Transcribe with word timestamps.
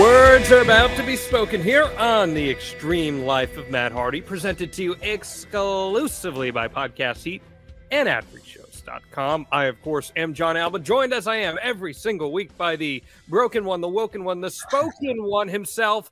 Words 0.00 0.50
are 0.50 0.62
about 0.62 0.96
to 0.96 1.02
be 1.02 1.14
spoken 1.14 1.62
here 1.62 1.84
on 1.98 2.32
the 2.32 2.48
Extreme 2.48 3.26
Life 3.26 3.58
of 3.58 3.68
Matt 3.68 3.92
Hardy, 3.92 4.22
presented 4.22 4.72
to 4.72 4.82
you 4.82 4.96
exclusively 5.02 6.50
by 6.50 6.68
Podcast 6.68 7.22
Heat 7.22 7.42
and 7.90 8.08
AdFreeShows.com. 8.08 9.46
I, 9.52 9.64
of 9.64 9.82
course, 9.82 10.10
am 10.16 10.32
Jon 10.32 10.56
Alba, 10.56 10.78
joined 10.78 11.12
as 11.12 11.26
I 11.26 11.36
am 11.36 11.58
every 11.60 11.92
single 11.92 12.32
week 12.32 12.56
by 12.56 12.76
the 12.76 13.04
broken 13.28 13.66
one, 13.66 13.82
the 13.82 13.88
woken 13.88 14.24
one, 14.24 14.40
the 14.40 14.48
spoken 14.48 15.22
one 15.22 15.48
himself, 15.48 16.10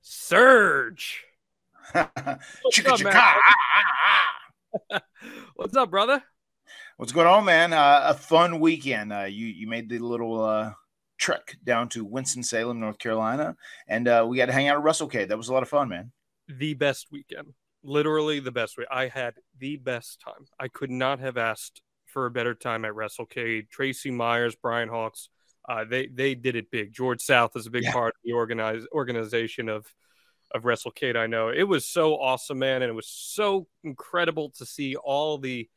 Surge. 0.00 1.22
Chicka 1.94 3.14
up. 4.90 5.02
What's 5.54 5.76
up, 5.76 5.90
brother? 5.90 6.24
What's 6.96 7.12
going 7.12 7.28
on, 7.28 7.44
man? 7.44 7.72
Uh, 7.72 8.02
a 8.06 8.14
fun 8.14 8.58
weekend. 8.58 9.12
Uh, 9.12 9.26
you 9.26 9.46
you 9.46 9.68
made 9.68 9.88
the 9.88 10.00
little 10.00 10.42
uh, 10.42 10.72
trek 11.18 11.56
down 11.64 11.88
to 11.90 12.04
Winston 12.04 12.42
Salem, 12.42 12.80
North 12.80 12.98
Carolina, 12.98 13.56
and 13.88 14.06
uh, 14.08 14.24
we 14.28 14.36
got 14.36 14.46
to 14.46 14.52
hang 14.52 14.68
out 14.68 14.78
at 14.78 14.84
WrestleCade. 14.84 15.28
That 15.28 15.36
was 15.38 15.48
a 15.48 15.52
lot 15.52 15.62
of 15.62 15.68
fun, 15.68 15.88
man. 15.88 16.12
The 16.48 16.74
best 16.74 17.08
weekend. 17.10 17.54
Literally 17.82 18.40
the 18.40 18.52
best 18.52 18.76
way. 18.78 18.84
I 18.90 19.08
had 19.08 19.34
the 19.58 19.76
best 19.76 20.20
time. 20.20 20.46
I 20.58 20.68
could 20.68 20.90
not 20.90 21.20
have 21.20 21.36
asked 21.36 21.82
for 22.06 22.26
a 22.26 22.30
better 22.30 22.54
time 22.54 22.84
at 22.84 22.94
Russell 22.94 23.26
WrestleCade. 23.26 23.68
Tracy 23.70 24.10
Myers, 24.10 24.56
Brian 24.60 24.88
Hawks, 24.88 25.28
uh, 25.68 25.84
they 25.84 26.06
they 26.06 26.34
did 26.34 26.56
it 26.56 26.70
big. 26.70 26.92
George 26.92 27.20
South 27.20 27.56
is 27.56 27.66
a 27.66 27.70
big 27.70 27.84
Yeah. 27.84 27.92
part 27.92 28.14
of 28.14 28.20
the 28.24 28.32
organize, 28.32 28.84
organization 28.92 29.68
of 29.68 29.86
of 30.52 30.62
WrestleCade. 30.62 31.16
I 31.16 31.26
know 31.26 31.48
it 31.48 31.64
was 31.64 31.88
so 31.88 32.14
awesome, 32.18 32.58
man, 32.60 32.82
and 32.82 32.90
it 32.90 32.94
was 32.94 33.08
so 33.08 33.66
incredible 33.84 34.50
to 34.58 34.64
see 34.66 34.96
all 34.96 35.38
the 35.38 35.68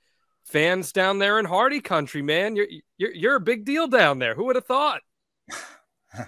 fans 0.46 0.92
down 0.92 1.20
there 1.20 1.40
in 1.40 1.46
Hardy 1.46 1.82
Country, 1.82 2.22
man. 2.22 2.56
You're 2.56 2.68
you're, 2.98 3.14
you're 3.14 3.36
a 3.36 3.40
big 3.42 3.66
deal 3.66 3.88
down 3.88 4.20
there. 4.20 4.36
Who 4.36 4.46
would 4.46 4.56
have 4.56 4.66
thought? 4.66 5.02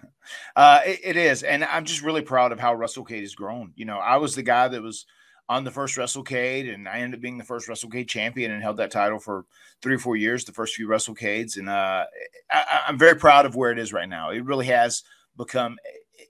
Uh, 0.55 0.79
it, 0.85 0.99
it 1.03 1.17
is, 1.17 1.43
and 1.43 1.63
I'm 1.63 1.85
just 1.85 2.03
really 2.03 2.21
proud 2.21 2.51
of 2.51 2.59
how 2.59 2.75
WrestleCade 2.75 3.21
has 3.21 3.35
grown. 3.35 3.73
You 3.75 3.85
know, 3.85 3.97
I 3.97 4.17
was 4.17 4.35
the 4.35 4.43
guy 4.43 4.67
that 4.67 4.81
was 4.81 5.05
on 5.49 5.63
the 5.63 5.71
first 5.71 5.97
WrestleCade, 5.97 6.73
and 6.73 6.87
I 6.87 6.99
ended 6.99 7.17
up 7.17 7.21
being 7.21 7.37
the 7.37 7.43
first 7.43 7.67
WrestleCade 7.67 8.07
champion 8.07 8.51
and 8.51 8.61
held 8.61 8.77
that 8.77 8.91
title 8.91 9.19
for 9.19 9.45
three 9.81 9.95
or 9.95 9.99
four 9.99 10.15
years, 10.15 10.45
the 10.45 10.53
first 10.53 10.75
few 10.75 10.87
WrestleCades, 10.87 11.57
and 11.57 11.67
uh, 11.67 12.05
I, 12.51 12.81
I'm 12.87 12.97
very 12.97 13.15
proud 13.15 13.45
of 13.45 13.55
where 13.55 13.71
it 13.71 13.79
is 13.79 13.91
right 13.91 14.07
now. 14.07 14.29
It 14.29 14.45
really 14.45 14.67
has 14.67 15.03
become. 15.37 15.77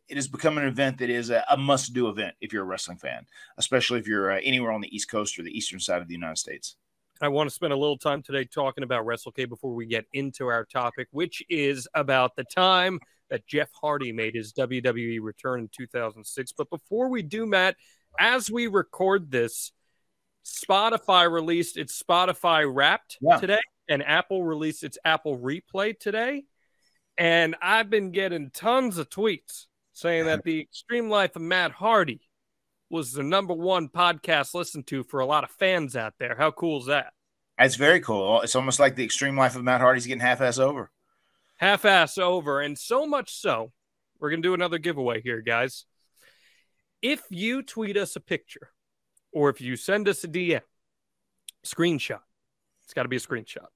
It 0.08 0.16
has 0.16 0.28
become 0.28 0.58
an 0.58 0.66
event 0.66 0.98
that 1.00 1.10
is 1.10 1.30
a, 1.30 1.44
a 1.50 1.58
must-do 1.58 2.10
event 2.10 2.36
if 2.42 2.52
you're 2.52 2.64
a 2.64 2.66
wrestling 2.66 2.98
fan, 2.98 3.26
especially 3.58 4.00
if 4.00 4.08
you're 4.08 4.32
uh, 4.32 4.40
anywhere 4.44 4.72
on 4.72 4.82
the 4.82 4.94
East 4.94 5.10
Coast 5.10 5.38
or 5.38 5.44
the 5.44 5.58
eastern 5.58 5.80
side 5.80 6.02
of 6.02 6.08
the 6.08 6.14
United 6.14 6.38
States. 6.38 6.76
I 7.22 7.28
want 7.28 7.50
to 7.50 7.54
spend 7.54 7.72
a 7.74 7.78
little 7.78 7.98
time 7.98 8.22
today 8.24 8.46
talking 8.46 8.84
about 8.84 9.06
WrestleCade 9.06 9.50
before 9.50 9.74
we 9.74 9.86
get 9.86 10.06
into 10.14 10.48
our 10.48 10.66
topic, 10.66 11.08
which 11.12 11.44
is 11.50 11.88
about 11.94 12.36
the 12.36 12.44
time 12.44 13.00
that 13.30 13.46
Jeff 13.48 13.70
Hardy 13.80 14.12
made 14.12 14.36
his 14.36 14.54
WWE 14.54 15.20
return 15.22 15.62
in 15.62 15.70
2006. 15.76 16.52
But 16.54 16.70
before 16.70 17.10
we 17.10 17.22
do, 17.22 17.46
Matt, 17.46 17.76
as 18.20 18.50
we 18.50 18.68
record 18.68 19.32
this, 19.32 19.72
Spotify 20.46 21.32
released 21.32 21.78
its 21.78 22.02
Spotify 22.02 22.70
Wrapped 22.72 23.18
Yeah. 23.22 23.38
today, 23.40 23.62
and 23.88 24.04
Apple 24.04 24.44
released 24.44 24.84
its 24.84 24.98
Apple 25.06 25.38
Replay 25.38 25.98
today. 25.98 26.46
And 27.18 27.56
I've 27.62 27.90
been 27.90 28.12
getting 28.12 28.50
tons 28.50 28.98
of 28.98 29.10
tweets 29.10 29.68
saying 29.94 30.26
that 30.26 30.44
the 30.44 30.60
Extreme 30.60 31.10
Life 31.10 31.36
of 31.36 31.44
Matt 31.44 31.72
Hardy 31.72 32.22
was 32.92 33.14
the 33.14 33.24
number 33.24 33.54
one 33.54 33.88
podcast 33.88 34.54
listened 34.54 34.86
to 34.88 35.04
for 35.04 35.22
a 35.22 35.26
lot 35.26 35.44
of 35.44 35.50
fans 35.52 35.96
out 35.96 36.14
there. 36.20 36.36
How 36.38 36.52
cool 36.52 36.80
is 36.82 36.88
that? 36.88 37.14
It's 37.58 37.76
very 37.76 38.02
cool. 38.02 38.42
It's 38.42 38.56
almost 38.56 38.80
like 38.80 38.96
the 38.96 39.04
extreme 39.04 39.38
life 39.38 39.56
of 39.56 39.64
Matt 39.64 39.82
Hardy's 39.82 40.06
getting 40.08 40.22
half-ass 40.22 40.60
over. 40.60 40.92
half 41.58 41.86
ass 41.86 42.18
over, 42.18 42.60
and 42.60 42.76
so 42.78 43.06
much 43.06 43.32
so, 43.36 43.72
we're 44.20 44.32
gonna 44.32 44.42
do 44.42 44.56
another 44.56 44.80
giveaway 44.80 45.22
here, 45.22 45.42
guys. 45.42 45.86
If 47.04 47.22
you 47.30 47.62
tweet 47.62 47.98
us 47.98 48.16
a 48.16 48.20
picture, 48.20 48.72
or 49.32 49.50
if 49.50 49.62
you 49.62 49.76
send 49.76 50.08
us 50.08 50.24
a 50.24 50.28
DM, 50.28 50.62
screenshot, 51.64 52.22
it's 52.84 52.94
got 52.96 53.04
to 53.04 53.10
be 53.10 53.18
a 53.18 53.20
screenshot, 53.20 53.68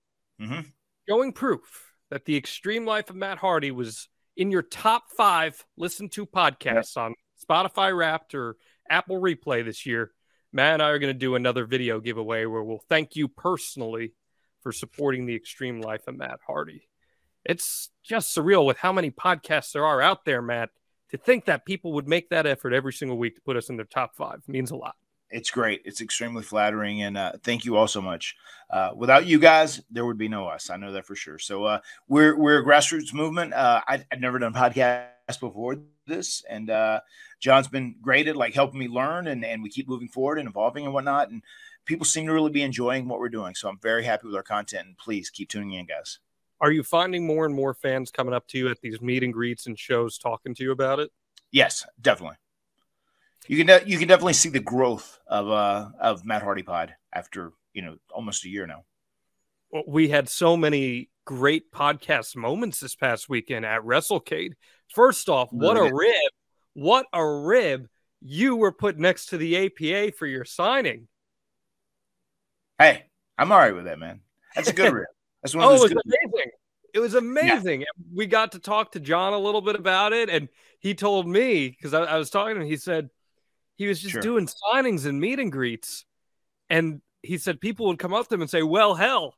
Mhm. 0.41 0.71
showing 1.07 1.31
proof 1.31 1.93
that 2.09 2.25
the 2.25 2.35
Extreme 2.35 2.85
Life 2.85 3.09
of 3.11 3.15
Matt 3.15 3.37
Hardy 3.37 3.71
was 3.71 4.09
in 4.35 4.51
your 4.51 4.63
top 4.63 5.11
five 5.11 5.63
listened 5.77 6.11
to 6.13 6.25
podcasts 6.25 6.97
on 6.97 7.13
Spotify 7.47 7.95
Wrapped 7.95 8.33
or 8.35 8.57
Apple 8.89 9.21
Replay 9.21 9.63
this 9.63 9.85
year. 9.85 10.11
Matt 10.51 10.75
and 10.75 10.83
I 10.83 10.89
are 10.89 10.99
going 10.99 11.13
to 11.13 11.19
do 11.19 11.35
another 11.35 11.65
video 11.65 11.99
giveaway 11.99 12.45
where 12.45 12.63
we'll 12.63 12.83
thank 12.87 13.15
you 13.15 13.27
personally 13.27 14.13
for 14.61 14.71
supporting 14.71 15.25
the 15.25 15.35
Extreme 15.35 15.81
Life 15.81 16.07
of 16.07 16.15
Matt 16.15 16.39
Hardy. 16.47 16.87
It's 17.43 17.91
just 18.03 18.35
surreal 18.35 18.65
with 18.65 18.77
how 18.77 18.91
many 18.91 19.11
podcasts 19.11 19.73
there 19.73 19.85
are 19.85 20.01
out 20.01 20.25
there, 20.25 20.41
Matt. 20.41 20.69
To 21.11 21.17
think 21.17 21.45
that 21.45 21.65
people 21.65 21.93
would 21.93 22.07
make 22.07 22.29
that 22.29 22.47
effort 22.47 22.73
every 22.73 22.93
single 22.93 23.17
week 23.17 23.35
to 23.35 23.41
put 23.41 23.57
us 23.57 23.69
in 23.69 23.75
their 23.75 23.85
top 23.85 24.15
five 24.15 24.41
means 24.47 24.71
a 24.71 24.75
lot. 24.75 24.95
It's 25.29 25.51
great. 25.51 25.81
It's 25.85 26.01
extremely 26.01 26.41
flattering, 26.41 27.03
and 27.03 27.17
uh, 27.17 27.33
thank 27.43 27.65
you 27.65 27.75
all 27.77 27.87
so 27.87 28.01
much. 28.01 28.35
Uh, 28.69 28.91
without 28.95 29.25
you 29.25 29.39
guys, 29.39 29.81
there 29.91 30.05
would 30.05 30.17
be 30.17 30.29
no 30.29 30.47
us. 30.47 30.69
I 30.69 30.77
know 30.77 30.91
that 30.93 31.05
for 31.05 31.15
sure. 31.15 31.37
So 31.37 31.65
uh, 31.65 31.79
we're 32.07 32.37
we're 32.37 32.59
a 32.59 32.65
grassroots 32.65 33.13
movement. 33.13 33.53
Uh, 33.53 33.81
I, 33.87 34.03
I've 34.11 34.19
never 34.19 34.39
done 34.39 34.53
podcasts 34.53 35.09
before 35.27 35.77
this, 36.05 36.43
and 36.49 36.69
uh, 36.69 37.01
Jon's 37.39 37.67
been 37.67 37.95
great 38.01 38.27
at 38.27 38.35
like 38.35 38.53
helping 38.53 38.79
me 38.79 38.87
learn, 38.87 39.27
and 39.27 39.43
and 39.43 39.63
we 39.63 39.69
keep 39.69 39.87
moving 39.87 40.07
forward 40.07 40.39
and 40.39 40.47
evolving 40.47 40.85
and 40.85 40.93
whatnot. 40.93 41.29
And 41.29 41.41
people 41.85 42.05
seem 42.05 42.27
to 42.27 42.33
really 42.33 42.51
be 42.51 42.61
enjoying 42.61 43.07
what 43.07 43.19
we're 43.19 43.29
doing. 43.29 43.55
So 43.55 43.67
I'm 43.67 43.79
very 43.79 44.03
happy 44.03 44.27
with 44.27 44.35
our 44.35 44.43
content. 44.43 44.87
And 44.87 44.97
please 44.97 45.29
keep 45.29 45.49
tuning 45.49 45.73
in, 45.73 45.85
guys. 45.85 46.19
Are 46.61 46.71
you 46.71 46.83
finding 46.83 47.27
more 47.27 47.45
and 47.45 47.53
more 47.53 47.73
fans 47.73 48.11
coming 48.11 48.33
up 48.33 48.47
to 48.47 48.57
you 48.57 48.69
at 48.69 48.79
these 48.81 49.01
meet 49.01 49.23
and 49.23 49.33
greets 49.33 49.67
and 49.67 49.77
shows 49.77 50.17
talking 50.17 50.55
to 50.55 50.63
you 50.63 50.71
about 50.71 50.99
it? 50.99 51.11
Yes, 51.51 51.85
definitely. 52.01 52.37
You 53.47 53.57
can 53.57 53.67
de- 53.67 53.87
you 53.89 53.97
can 53.97 54.07
definitely 54.07 54.33
see 54.33 54.49
the 54.49 54.59
growth 54.59 55.19
of 55.27 55.49
uh 55.49 55.89
of 55.99 56.25
Matt 56.25 56.41
Hardy 56.41 56.63
Pod 56.63 56.95
after 57.13 57.51
you 57.73 57.81
know 57.81 57.97
almost 58.11 58.45
a 58.45 58.49
year 58.49 58.65
now. 58.65 58.85
Well, 59.71 59.83
we 59.87 60.09
had 60.09 60.29
so 60.29 60.57
many 60.57 61.09
great 61.25 61.71
podcast 61.71 62.35
moments 62.35 62.79
this 62.79 62.95
past 62.95 63.27
weekend 63.29 63.65
at 63.65 63.81
WrestleCade. 63.81 64.53
First 64.93 65.27
off, 65.29 65.49
what 65.51 65.77
a 65.77 65.93
rib! 65.93 66.31
What 66.73 67.07
a 67.13 67.25
rib! 67.25 67.87
You 68.21 68.55
were 68.55 68.71
put 68.71 68.97
next 68.97 69.27
to 69.27 69.37
the 69.37 69.65
APA 69.65 70.13
for 70.17 70.25
your 70.27 70.45
signing. 70.45 71.07
Hey, 72.79 73.05
I'm 73.37 73.51
all 73.51 73.57
right 73.57 73.75
with 73.75 73.85
that, 73.85 73.99
man. 73.99 74.21
That's 74.55 74.69
a 74.69 74.73
good 74.73 74.93
rib. 74.93 75.07
That's 75.41 75.55
one 75.55 75.63
of 75.65 75.71
Oh, 75.71 75.75
it 75.75 75.81
was 75.81 75.93
good 75.93 76.01
amazing. 76.05 76.51
It 76.93 76.99
was 76.99 77.13
amazing. 77.13 77.83
We 78.13 78.25
got 78.25 78.53
to 78.53 78.59
talk 78.59 78.93
to 78.93 78.99
John 79.01 79.33
a 79.33 79.37
little 79.39 79.61
bit 79.61 79.75
about 79.75 80.13
it, 80.13 80.29
and 80.29 80.47
he 80.79 80.93
told 80.95 81.27
me 81.27 81.69
because 81.69 81.93
I, 81.93 82.03
I 82.03 82.17
was 82.17 82.29
talking 82.29 82.55
to 82.55 82.61
him. 82.61 82.67
He 82.67 82.77
said 82.77 83.09
he 83.75 83.87
was 83.87 83.99
just 83.99 84.13
Sure. 84.13 84.21
doing 84.21 84.47
signings 84.47 85.05
and 85.05 85.19
meet 85.19 85.39
and 85.39 85.51
greets, 85.51 86.05
and 86.69 87.01
he 87.21 87.37
said 87.37 87.59
people 87.59 87.87
would 87.87 87.99
come 87.99 88.13
up 88.13 88.27
to 88.29 88.35
him 88.35 88.41
and 88.41 88.49
say, 88.49 88.63
"Well, 88.63 88.95
hell," 88.95 89.35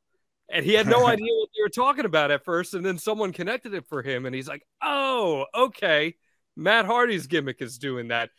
and 0.50 0.66
he 0.66 0.74
had 0.74 0.88
no 0.88 1.08
idea 1.08 1.34
what 1.34 1.50
they 1.56 1.62
were 1.62 1.70
talking 1.70 2.06
about 2.06 2.32
at 2.32 2.44
first, 2.44 2.74
and 2.74 2.86
then 2.86 2.98
someone 2.98 3.34
connected 3.34 3.74
it 3.74 3.86
for 3.88 4.02
him, 4.02 4.26
and 4.26 4.36
he's 4.36 4.48
like, 4.48 4.66
"Oh, 4.82 5.46
okay." 5.56 6.16
Matt 6.58 6.86
Hardy's 6.86 7.28
gimmick 7.28 7.62
is 7.62 7.78
doing 7.78 8.08
that. 8.08 8.32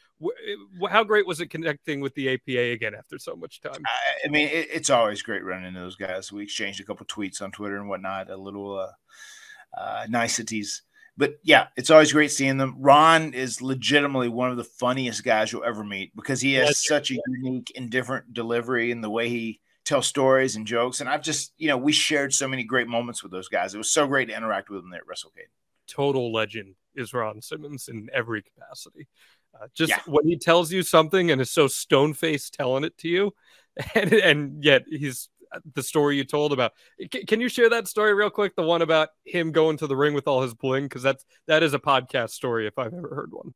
How 0.90 1.04
great 1.04 1.24
was 1.24 1.40
it 1.40 1.46
connecting 1.46 2.00
with 2.00 2.14
the 2.14 2.34
APA 2.34 2.72
again 2.72 2.94
after 2.96 3.16
so 3.16 3.36
much 3.36 3.60
time? 3.60 3.80
I, 4.24 4.28
mean, 4.28 4.48
it, 4.48 4.68
it's 4.72 4.90
always 4.90 5.22
great 5.22 5.44
running 5.44 5.68
into 5.68 5.78
those 5.78 5.94
guys. 5.94 6.32
We 6.32 6.42
exchanged 6.42 6.80
a 6.80 6.84
couple 6.84 7.06
tweets 7.06 7.40
on 7.40 7.52
Twitter 7.52 7.76
and 7.76 7.88
whatnot, 7.88 8.28
a 8.28 8.36
little 8.36 8.76
uh, 8.76 9.80
uh, 9.80 10.06
niceties. 10.08 10.82
but 11.16 11.34
yeah, 11.44 11.68
it's 11.76 11.90
always 11.90 12.12
great 12.12 12.32
seeing 12.32 12.56
them. 12.56 12.74
Ron 12.78 13.34
is 13.34 13.62
legitimately 13.62 14.28
one 14.28 14.50
of 14.50 14.56
the 14.56 14.64
funniest 14.64 15.22
guys 15.22 15.52
you'll 15.52 15.62
ever 15.62 15.84
meet 15.84 16.14
because 16.16 16.40
he 16.40 16.54
has 16.54 16.68
That's 16.68 16.88
such 16.88 17.12
a 17.12 17.18
unique 17.28 17.70
and 17.76 17.88
different 17.88 18.34
delivery 18.34 18.90
in 18.90 19.00
the 19.00 19.10
way 19.10 19.28
he 19.28 19.60
tells 19.88 20.06
stories 20.06 20.56
and 20.56 20.66
jokes. 20.66 21.00
And 21.00 21.08
I've 21.08 21.22
just, 21.22 21.52
you 21.56 21.68
know, 21.68 21.76
we 21.76 21.92
shared 21.92 22.34
so 22.34 22.46
many 22.46 22.62
great 22.62 22.88
moments 22.88 23.22
with 23.22 23.32
those 23.32 23.48
guys. 23.48 23.74
It 23.74 23.78
was 23.78 23.90
so 23.90 24.06
great 24.06 24.28
to 24.28 24.36
interact 24.36 24.68
with 24.70 24.82
them 24.82 24.90
there 24.90 25.00
at 25.00 25.06
WrestleCade. 25.06 25.48
Total 25.88 26.30
legend 26.32 26.74
is 26.94 27.14
Ron 27.14 27.40
Simmons 27.40 27.88
in 27.88 28.08
every 28.12 28.42
capacity. 28.42 29.08
Uh, 29.54 29.66
just 29.74 29.90
Yeah. 29.90 30.00
when 30.06 30.26
he 30.26 30.36
tells 30.36 30.70
you 30.70 30.82
something 30.82 31.30
and 31.30 31.40
is 31.40 31.50
so 31.50 31.66
stone 31.66 32.12
faced 32.12 32.52
telling 32.54 32.84
it 32.84 32.96
to 32.98 33.08
you, 33.08 33.34
and, 33.94 34.12
and 34.12 34.62
yet 34.62 34.84
he's 34.88 35.30
uh, 35.50 35.60
the 35.74 35.82
story 35.82 36.16
you 36.18 36.24
told 36.24 36.52
about. 36.52 36.72
C- 37.00 37.24
can 37.24 37.40
you 37.40 37.48
share 37.48 37.70
that 37.70 37.88
story 37.88 38.12
real 38.12 38.28
quick? 38.28 38.54
The 38.54 38.62
one 38.62 38.82
about 38.82 39.08
him 39.24 39.50
going 39.52 39.78
to 39.78 39.86
the 39.86 39.96
ring 39.96 40.12
with 40.12 40.28
all 40.28 40.42
his 40.42 40.52
bling, 40.52 40.84
because 40.84 41.02
that's 41.02 41.24
that 41.46 41.62
is 41.62 41.72
a 41.72 41.78
podcast 41.78 42.30
story 42.30 42.66
if 42.66 42.78
I've 42.78 42.92
ever 42.92 43.14
heard 43.14 43.32
one. 43.32 43.54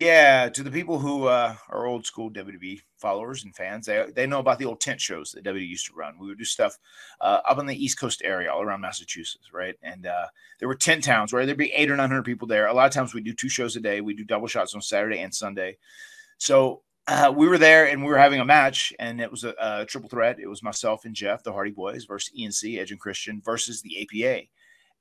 Yeah, 0.00 0.48
to 0.50 0.62
the 0.62 0.70
people 0.70 1.00
who 1.00 1.26
uh, 1.26 1.56
are 1.70 1.86
old 1.86 2.06
school 2.06 2.30
WWE 2.30 2.80
followers 2.98 3.42
and 3.42 3.54
fans, 3.54 3.86
they, 3.86 4.06
they 4.14 4.28
know 4.28 4.38
about 4.38 4.60
the 4.60 4.64
old 4.64 4.80
tent 4.80 5.00
shows 5.00 5.32
that 5.32 5.42
WWE 5.42 5.66
used 5.66 5.86
to 5.86 5.94
run. 5.94 6.16
We 6.20 6.28
would 6.28 6.38
do 6.38 6.44
stuff 6.44 6.78
uh, 7.20 7.40
up 7.48 7.58
in 7.58 7.66
the 7.66 7.84
East 7.84 7.98
Coast 7.98 8.22
area, 8.24 8.52
all 8.52 8.62
around 8.62 8.80
Massachusetts, 8.80 9.52
right? 9.52 9.74
And 9.82 10.06
uh, 10.06 10.26
there 10.60 10.68
were 10.68 10.76
tent 10.76 11.02
towns 11.02 11.32
where 11.32 11.44
there'd 11.44 11.58
be 11.58 11.72
eight 11.72 11.90
or 11.90 11.96
nine 11.96 12.10
hundred 12.10 12.26
people 12.26 12.46
there. 12.46 12.68
A 12.68 12.72
lot 12.72 12.86
of 12.86 12.92
times 12.92 13.12
we 13.12 13.22
do 13.22 13.32
two 13.34 13.48
shows 13.48 13.74
a 13.74 13.80
day. 13.80 14.00
We 14.00 14.14
do 14.14 14.22
double 14.22 14.46
shots 14.46 14.72
on 14.72 14.82
Saturday 14.82 15.18
and 15.18 15.34
Sunday. 15.34 15.78
So 16.38 16.82
uh, 17.08 17.34
we 17.36 17.48
were 17.48 17.58
there 17.58 17.88
and 17.88 18.00
we 18.04 18.08
were 18.08 18.18
having 18.18 18.38
a 18.38 18.44
match, 18.44 18.92
and 19.00 19.20
it 19.20 19.32
was 19.32 19.42
a, 19.42 19.54
a 19.60 19.84
triple 19.84 20.08
threat. 20.08 20.38
It 20.38 20.46
was 20.46 20.62
myself 20.62 21.06
and 21.06 21.14
Jeff, 21.14 21.42
the 21.42 21.52
Hardy 21.52 21.72
Boyz, 21.72 22.06
versus 22.06 22.32
ENC, 22.38 22.78
Edge 22.78 22.92
and 22.92 23.00
Christian, 23.00 23.42
versus 23.44 23.82
the 23.82 24.00
APA. 24.02 24.42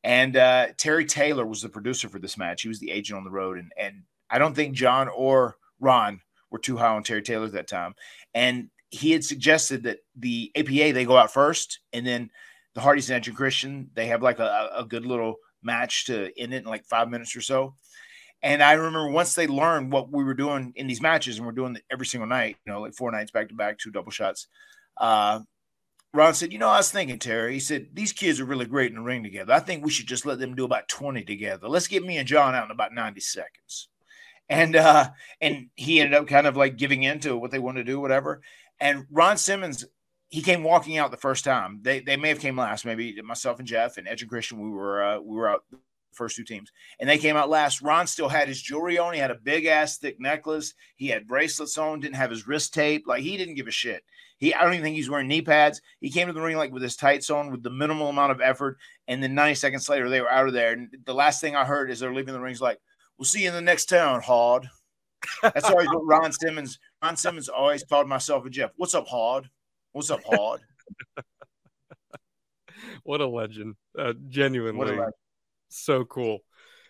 And 0.04 0.38
uh, 0.38 0.68
Terry 0.76 1.06
Taylor 1.06 1.46
was 1.46 1.62
the 1.62 1.70
producer 1.70 2.10
for 2.10 2.18
this 2.18 2.36
match. 2.36 2.64
He 2.64 2.68
was 2.68 2.80
the 2.80 2.90
agent 2.90 3.18
on 3.18 3.24
the 3.26 3.30
road, 3.30 3.60
and 3.60 3.72
and 3.78 4.02
I 4.30 4.40
don't 4.40 4.56
think 4.56 4.76
John 4.76 5.08
or 5.10 5.58
Ron 5.80 6.22
were 6.52 6.60
too 6.60 6.78
high 6.78 6.96
on 6.96 7.04
Terry 7.04 7.22
Taylor 7.22 7.46
at 7.46 7.54
that 7.54 7.68
time. 7.68 7.96
And 8.34 8.70
he 8.90 9.12
had 9.12 9.24
suggested 9.24 9.84
that 9.84 10.00
the 10.16 10.52
APA 10.56 10.94
they 10.94 11.06
go 11.06 11.18
out 11.18 11.34
first, 11.34 11.80
and 11.94 12.06
then 12.06 12.30
the 12.74 12.82
Hardys 12.82 13.10
and 13.10 13.18
Edge 13.18 13.28
and 13.28 13.38
Christian 13.38 13.90
they 13.96 14.08
have 14.08 14.22
like 14.22 14.40
a, 14.40 14.70
a 14.76 14.86
good 14.86 15.06
little 15.06 15.36
match 15.64 16.06
to 16.06 16.32
end 16.40 16.54
it 16.54 16.64
in 16.64 16.66
like 16.66 16.86
five 16.86 17.10
minutes 17.10 17.36
or 17.36 17.42
so. 17.42 17.76
And 18.44 18.62
I 18.62 18.74
remember 18.74 19.10
once 19.10 19.34
they 19.34 19.48
learned 19.48 19.92
what 19.92 20.12
we 20.12 20.24
were 20.24 20.36
doing 20.36 20.72
in 20.76 20.88
these 20.88 21.02
matches, 21.02 21.38
and 21.38 21.46
we're 21.46 21.54
doing 21.54 21.76
it 21.76 21.84
every 21.92 22.06
single 22.06 22.28
night, 22.28 22.58
you 22.66 22.72
know, 22.72 22.82
like 22.82 22.94
four 22.94 23.12
nights 23.12 23.32
back 23.32 23.50
to 23.50 23.56
back, 23.56 23.78
two 23.78 23.92
double 23.92 24.12
shots. 24.12 24.48
Uh, 24.96 25.42
Ron 26.14 26.34
said, 26.34 26.54
You 26.54 26.60
know, 26.60 26.70
I 26.70 26.78
was 26.78 26.92
thinking, 26.92 27.20
Terry, 27.20 27.54
he 27.54 27.60
said, 27.60 27.90
These 27.94 28.14
kids 28.14 28.40
are 28.40 28.46
really 28.46 28.66
great 28.66 28.92
in 28.92 28.98
the 28.98 29.02
ring 29.04 29.24
together. 29.24 29.54
I 29.54 29.60
think 29.60 29.84
we 29.84 29.92
should 29.92 30.08
just 30.08 30.26
let 30.26 30.40
them 30.40 30.56
do 30.56 30.66
about 30.66 30.88
20 30.88 31.24
together. 31.24 31.68
Let's 31.68 31.88
get 31.88 32.06
me 32.06 32.18
and 32.18 32.28
John 32.28 32.56
out 32.56 32.66
in 32.66 32.72
about 32.72 32.94
90 32.94 33.20
seconds. 33.22 33.90
And 34.50 34.76
uh, 34.76 35.10
and 35.42 35.68
he 35.76 36.00
ended 36.00 36.14
up 36.14 36.28
kind 36.28 36.48
of 36.48 36.56
like 36.56 36.78
giving 36.78 37.04
in 37.04 37.20
to 37.22 37.38
what 37.38 37.52
they 37.52 37.60
wanted 37.60 37.86
to 37.86 37.92
do, 37.92 38.00
whatever. 38.00 38.42
And 38.80 39.06
Ron 39.12 39.38
Simmons, 39.38 39.86
he 40.30 40.42
came 40.42 40.64
walking 40.64 40.98
out 40.98 41.12
the 41.12 41.18
first 41.18 41.44
time. 41.44 41.80
They 41.82 42.00
they 42.00 42.18
may 42.18 42.30
have 42.30 42.40
came 42.40 42.58
last, 42.58 42.86
maybe 42.86 43.22
myself 43.22 43.60
and 43.60 43.68
Jeff 43.68 43.98
and 43.98 44.08
Edge 44.08 44.22
and 44.22 44.30
Christian. 44.30 44.60
We 44.60 44.70
were 44.70 45.04
uh, 45.04 45.20
we 45.20 45.36
were 45.36 45.50
out 45.50 45.64
the 45.72 45.80
first 46.14 46.36
two 46.36 46.44
teams, 46.44 46.72
and 47.00 47.10
they 47.10 47.18
came 47.18 47.36
out 47.36 47.50
last. 47.50 47.82
Ron 47.82 48.08
still 48.08 48.30
had 48.30 48.48
his 48.48 48.62
jewelry 48.62 48.98
on. 48.98 49.14
He 49.14 49.20
had 49.20 49.32
a 49.32 49.36
big 49.36 49.66
ass 49.66 49.98
thick 49.98 50.20
necklace. 50.20 50.74
He 50.96 51.08
had 51.08 51.28
bracelets 51.28 51.78
on. 51.78 52.00
Didn't 52.00 52.16
have 52.16 52.32
his 52.32 52.48
wrist 52.48 52.74
tape. 52.74 53.06
Like 53.06 53.24
he 53.24 53.36
didn't 53.38 53.56
give 53.56 53.68
a 53.68 53.72
shit. 53.72 54.04
He 54.38 54.54
I 54.54 54.64
don't 54.64 54.74
even 54.74 54.84
think 54.84 54.96
he's 54.96 55.10
wearing 55.10 55.28
knee 55.28 55.42
pads. 55.42 55.82
He 56.00 56.12
came 56.12 56.28
to 56.28 56.34
the 56.34 56.42
ring 56.42 56.58
like 56.58 56.72
with 56.72 56.84
his 56.84 56.96
tights 56.96 57.30
on, 57.30 57.52
with 57.52 57.64
the 57.64 57.70
minimal 57.70 58.10
amount 58.10 58.32
of 58.32 58.42
effort. 58.42 58.78
And 59.08 59.22
then 59.22 59.36
90 59.36 59.56
seconds 59.56 59.90
later, 59.90 60.10
they 60.10 60.22
were 60.22 60.32
out 60.32 60.48
of 60.48 60.54
there. 60.54 60.74
And 60.74 60.96
the 61.06 61.14
last 61.14 61.42
thing 61.42 61.56
I 61.56 61.66
heard 61.66 61.90
is 61.90 62.00
they're 62.00 62.14
leaving 62.14 62.34
the 62.34 62.40
rings 62.40 62.62
like, 62.62 62.80
"We'll 63.18 63.26
see 63.26 63.44
you 63.44 63.50
in 63.50 63.54
the 63.56 63.62
next 63.62 63.86
town, 63.86 64.22
Hard." 64.22 64.70
That's 65.42 65.66
always 65.66 65.88
what 65.88 66.06
Ron 66.06 66.32
Simmons. 66.32 66.80
Ron 67.02 67.18
Simmons 67.18 67.50
always 67.50 67.84
called 67.84 68.08
myself 68.08 68.46
and 68.46 68.54
Jeff. 68.54 68.72
What's 68.78 68.94
up, 68.96 69.08
Hard? 69.08 69.50
What's 69.92 70.10
up, 70.12 70.22
Hard? 70.26 70.62
What 73.04 73.22
a 73.22 73.28
legend! 73.28 73.76
Uh, 73.98 74.14
genuinely, 74.28 74.78
What 74.78 74.88
a 74.90 74.92
legend. 74.92 75.14
so 75.70 76.06
cool, 76.06 76.40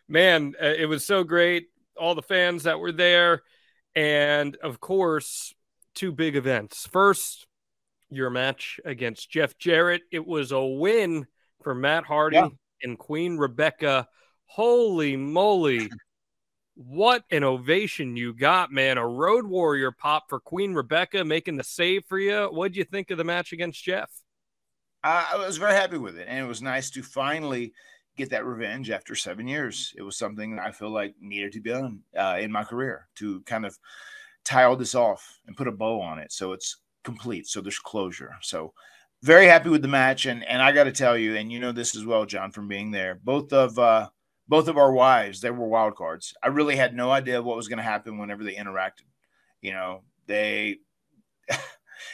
man. 0.08 0.54
uh, 0.62 0.66
It 0.78 0.88
was 0.88 1.06
so 1.06 1.24
great. 1.24 1.68
All 1.98 2.14
the 2.16 2.22
fans 2.22 2.64
that 2.64 2.80
were 2.80 2.92
there, 2.92 3.44
and 3.96 4.56
of 4.58 4.80
course, 4.80 5.54
two 5.96 6.12
big 6.12 6.36
events. 6.36 6.88
First, 6.92 7.48
your 8.10 8.30
match 8.30 8.80
against 8.86 9.30
Jeff 9.30 9.58
Jarrett. 9.58 10.02
It 10.12 10.26
was 10.26 10.52
a 10.52 10.64
win 10.64 11.26
for 11.64 11.74
Matt 11.74 12.04
Hardy 12.06 12.36
Yeah. 12.38 12.50
and 12.84 12.98
Queen 13.00 13.38
Rebecca. 13.38 14.08
Holy 14.46 15.16
moly! 15.16 15.90
What 16.80 17.24
an 17.32 17.44
ovation 17.44 18.16
you 18.16 18.36
got, 18.36 18.72
man. 18.72 19.00
A 19.00 19.08
road 19.08 19.48
warrior 19.48 19.92
pop 19.92 20.30
for 20.30 20.40
Queen 20.40 20.76
Rebecca 20.76 21.26
making 21.26 21.58
the 21.58 21.64
save 21.64 22.06
for 22.06 22.20
you. 22.20 22.50
What'd 22.52 22.78
you 22.78 22.84
think 22.84 23.10
of 23.10 23.18
the 23.18 23.24
match 23.24 23.52
against 23.52 23.84
Jeff? 23.84 24.12
I, 25.04 25.38
was 25.38 25.58
very 25.58 25.74
happy 25.74 25.98
with 25.98 26.18
it, 26.18 26.28
and 26.30 26.38
it 26.38 26.48
was 26.48 26.62
nice 26.62 26.92
to 26.92 27.02
finally 27.02 27.74
get 28.16 28.30
that 28.30 28.46
revenge 28.46 28.92
after 28.92 29.16
seven 29.16 29.48
years. 29.48 29.92
It 29.98 30.04
was 30.04 30.18
something 30.18 30.60
I 30.60 30.72
feel 30.72 30.92
like 30.92 31.16
needed 31.20 31.54
to 31.54 31.62
be 31.62 31.72
done 31.72 32.02
uh, 32.16 32.38
in 32.40 32.52
my 32.52 32.64
career 32.64 33.08
to 33.16 33.42
kind 33.42 33.66
of 33.66 33.76
tie 34.46 34.64
all 34.64 34.76
this 34.76 34.94
off 34.94 35.40
and 35.48 35.58
put 35.58 35.68
a 35.68 35.72
bow 35.72 36.00
on 36.00 36.20
it, 36.20 36.32
so 36.32 36.52
it's 36.52 36.78
complete. 37.04 37.48
So 37.48 37.60
there's 37.60 37.80
closure. 37.80 38.36
So 38.44 38.74
very 39.24 39.48
happy 39.48 39.70
with 39.70 39.82
the 39.82 39.88
match, 39.88 40.28
and 40.28 40.44
and 40.44 40.62
I 40.62 40.72
got 40.74 40.84
to 40.84 40.92
tell 40.92 41.18
you, 41.18 41.38
and 41.38 41.52
you 41.52 41.60
know 41.60 41.72
this 41.72 41.96
as 41.96 42.06
well, 42.06 42.28
Jon, 42.28 42.52
from 42.52 42.68
being 42.68 42.92
there. 42.92 43.20
Both 43.24 43.52
of 43.52 43.80
uh, 43.80 44.10
both 44.48 44.68
of 44.68 44.78
our 44.78 44.92
wives, 44.92 45.42
they 45.42 45.52
were 45.52 45.68
wild 45.68 45.96
cards. 45.96 46.34
I 46.42 46.48
really 46.48 46.76
had 46.76 46.96
no 46.96 47.12
idea 47.12 47.42
what 47.42 47.58
was 47.58 47.68
going 47.68 47.78
to 47.78 47.84
happen 47.84 48.18
whenever 48.18 48.44
they 48.44 48.56
interacted. 48.56 49.06
You 49.62 49.74
know, 49.74 50.04
they 50.28 50.80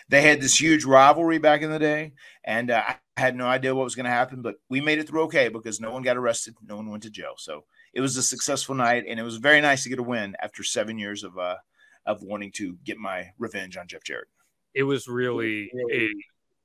they 0.10 0.22
had 0.22 0.42
this 0.42 0.60
huge 0.60 0.86
rivalry 0.86 1.38
back 1.38 1.62
in 1.62 1.72
the 1.72 1.80
day, 1.80 2.14
and 2.44 2.72
uh, 2.72 2.84
I 2.88 2.98
had 3.18 3.36
no 3.36 3.46
idea 3.46 3.76
what 3.76 3.84
was 3.84 3.96
going 3.96 4.06
to 4.06 4.12
happen, 4.12 4.42
but 4.42 4.56
we 4.70 4.82
made 4.82 5.00
it 5.00 5.08
through 5.08 5.24
okay 5.24 5.50
because 5.50 5.80
no 5.80 5.92
one 5.92 6.02
got 6.04 6.18
arrested, 6.18 6.56
no 6.66 6.78
one 6.78 6.90
went 6.90 7.04
to 7.04 7.10
jail. 7.10 7.34
So 7.38 7.66
it 7.94 8.02
was 8.02 8.18
a 8.18 8.24
successful 8.24 8.76
night, 8.76 9.06
and 9.08 9.20
it 9.20 9.24
was 9.24 9.38
very 9.38 9.62
nice 9.62 9.84
to 9.84 9.90
get 9.90 10.00
a 10.00 10.04
win 10.04 10.36
after 10.42 10.64
seven 10.64 10.98
years 10.98 11.24
of 11.24 11.38
uh 11.38 11.58
of 12.06 12.22
wanting 12.22 12.52
to 12.52 12.78
get 12.84 12.98
my 12.98 13.30
revenge 13.38 13.78
on 13.78 13.88
Jeff 13.88 14.04
Jarrett. 14.04 14.28
it 14.74 14.84
was 14.84 15.08
really 15.08 15.72
a 15.92 16.10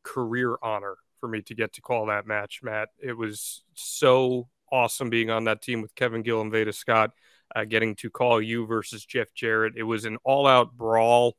career 0.02 0.56
honor 0.62 0.96
for 1.20 1.28
me 1.28 1.42
to 1.42 1.54
get 1.54 1.72
to 1.74 1.80
call 1.80 2.06
that 2.06 2.26
match, 2.26 2.60
Matt. 2.62 2.88
It 2.98 3.16
was 3.16 3.62
so 3.74 4.48
awesome 4.72 5.10
being 5.10 5.30
on 5.30 5.44
that 5.44 5.62
team 5.62 5.82
with 5.82 5.94
Kevin 5.94 6.22
Gill 6.22 6.40
and 6.40 6.52
Veda 6.52 6.72
Scott, 6.72 7.12
uh, 7.54 7.64
getting 7.64 7.94
to 7.96 8.10
call 8.10 8.40
you 8.40 8.66
versus 8.66 9.04
Jeff 9.04 9.32
Jarrett. 9.34 9.74
It 9.76 9.82
was 9.82 10.04
an 10.04 10.18
all 10.24 10.46
out 10.46 10.76
brawl. 10.76 11.36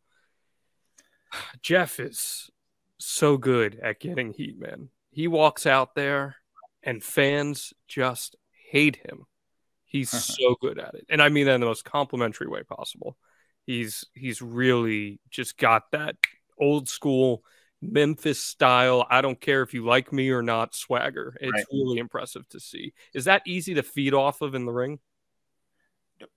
Jeff 1.61 1.99
is 1.99 2.49
so 2.97 3.37
good 3.37 3.79
at 3.81 3.99
getting 3.99 4.33
heat, 4.33 4.59
man. 4.59 4.89
He 5.11 5.27
walks 5.27 5.65
out 5.65 5.95
there 5.95 6.35
and 6.83 7.03
fans 7.03 7.73
just 7.87 8.35
hate 8.69 8.97
him. 8.97 9.25
He's 9.85 10.09
so 10.09 10.55
good 10.61 10.79
at 10.79 10.95
it. 10.95 11.05
And 11.09 11.21
I 11.21 11.29
mean 11.29 11.45
that 11.47 11.55
in 11.55 11.61
the 11.61 11.67
most 11.67 11.85
complimentary 11.85 12.47
way 12.47 12.63
possible. 12.63 13.17
He's 13.65 14.05
he's 14.13 14.41
really 14.41 15.19
just 15.29 15.57
got 15.57 15.91
that 15.91 16.15
old 16.57 16.89
school 16.89 17.43
Memphis 17.81 18.41
style. 18.43 19.05
I 19.09 19.21
don't 19.21 19.39
care 19.39 19.61
if 19.61 19.73
you 19.73 19.85
like 19.85 20.11
me 20.11 20.29
or 20.29 20.41
not 20.41 20.75
swagger. 20.75 21.35
It's 21.39 21.51
Right. 21.53 21.65
really 21.71 21.99
impressive 21.99 22.47
to 22.49 22.59
see. 22.59 22.93
Is 23.13 23.25
that 23.25 23.41
easy 23.45 23.73
to 23.75 23.83
feed 23.83 24.13
off 24.13 24.41
of 24.41 24.55
in 24.55 24.65
the 24.65 24.73
ring? 24.73 24.99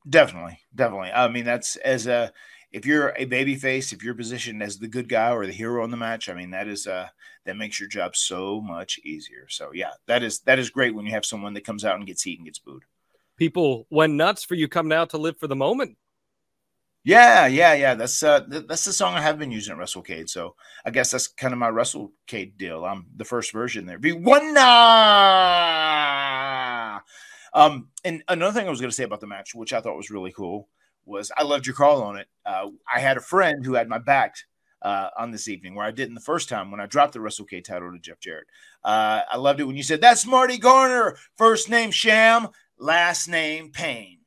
Definitely, 0.09 0.61
definitely. 0.75 1.11
I 1.11 1.29
mean, 1.29 1.45
that's 1.45 1.77
as 1.77 2.07
a 2.07 2.33
if 2.71 2.87
you're 2.87 3.13
a 3.17 3.25
baby 3.27 3.55
face, 3.57 3.93
if 3.93 4.03
you're 4.03 4.15
positioned 4.15 4.63
as 4.63 4.79
the 4.79 4.89
good 4.89 5.09
guy 5.09 5.31
or 5.31 5.45
the 5.47 5.53
hero 5.53 5.85
in 5.85 5.91
the 5.91 5.97
match, 5.97 6.29
I 6.29 6.35
mean 6.35 6.51
that 6.51 6.69
is 6.69 6.87
uh 6.87 7.09
that 7.45 7.57
makes 7.57 7.81
your 7.81 7.89
job 7.89 8.15
so 8.17 8.61
much 8.61 8.99
easier. 9.05 9.47
So 9.49 9.73
yeah, 9.75 9.93
that 10.07 10.23
is 10.23 10.41
that 10.41 10.59
is 10.59 10.71
great 10.71 10.95
when 10.95 11.07
you 11.07 11.13
have 11.13 11.25
someone 11.25 11.55
that 11.55 11.65
comes 11.65 11.85
out 11.85 11.97
and 11.97 12.07
gets 12.07 12.23
heat 12.23 12.39
and 12.39 12.47
gets 12.47 12.59
booed. 12.61 12.85
People 13.37 13.87
went 13.91 14.13
nuts 14.15 14.45
for 14.45 14.55
you 14.55 14.69
coming 14.69 14.97
out 14.97 15.11
to 15.11 15.19
live 15.19 15.37
for 15.39 15.49
the 15.49 15.57
moment. 15.57 15.97
Yeah, 17.05 17.47
yeah, 17.49 17.75
yeah. 17.75 17.95
That's 17.95 18.23
uh 18.23 18.41
th- 18.49 18.67
that's 18.69 18.85
the 18.85 18.93
song 18.93 19.15
I 19.15 19.21
have 19.23 19.39
been 19.39 19.51
using 19.51 19.73
at 19.75 19.79
WrestleCade. 19.81 20.29
So 20.31 20.55
I 20.85 20.91
guess 20.91 21.11
that's 21.11 21.27
kind 21.27 21.53
of 21.53 21.59
my 21.59 21.71
WrestleCade 21.71 22.57
deal. 22.57 22.85
I'm 22.85 23.07
the 23.17 23.25
first 23.25 23.53
version 23.53 23.87
there. 23.87 23.99
Be 23.99 24.13
one 24.13 24.55
Um, 27.55 27.89
and 28.05 28.23
another 28.29 28.53
thing 28.59 28.67
I 28.67 28.71
was 28.71 28.81
going 28.81 28.91
to 28.91 28.97
say 28.97 29.05
about 29.05 29.21
the 29.21 29.27
match, 29.27 29.55
which 29.55 29.73
I 29.73 29.81
thought 29.81 29.97
was 29.97 30.11
really 30.11 30.33
cool, 30.33 30.69
was 31.05 31.31
I 31.37 31.43
loved 31.43 31.67
your 31.67 31.75
call 31.77 32.03
on 32.03 32.17
it. 32.17 32.29
Uh, 32.47 32.69
I 32.93 33.01
had 33.01 33.17
a 33.17 33.21
friend 33.21 33.65
who 33.67 33.75
had 33.75 33.89
my 33.89 33.99
back 33.99 34.37
uh, 34.81 35.09
on 35.19 35.31
this 35.33 35.49
evening, 35.49 35.75
where 35.75 35.85
I 35.87 35.91
didn't 35.91 36.15
the 36.15 36.21
first 36.21 36.49
time 36.49 36.71
when 36.71 36.81
I 36.81 36.87
dropped 36.87 37.13
the 37.13 37.19
WrestleCade 37.19 37.65
title 37.65 37.93
to 37.93 37.99
Jeff 37.99 38.21
Jarrett. 38.21 38.47
Uh, 38.85 39.21
I 39.31 39.37
loved 39.37 39.61
it 39.61 39.65
when 39.65 39.77
you 39.77 39.83
said, 39.83 40.01
"That's 40.01 40.27
Marty 40.27 40.57
Garner, 40.59 41.17
first 41.37 41.69
name 41.69 41.91
Cham, 41.91 42.49
last 42.79 43.29
name 43.29 43.71
Pain." 43.71 44.22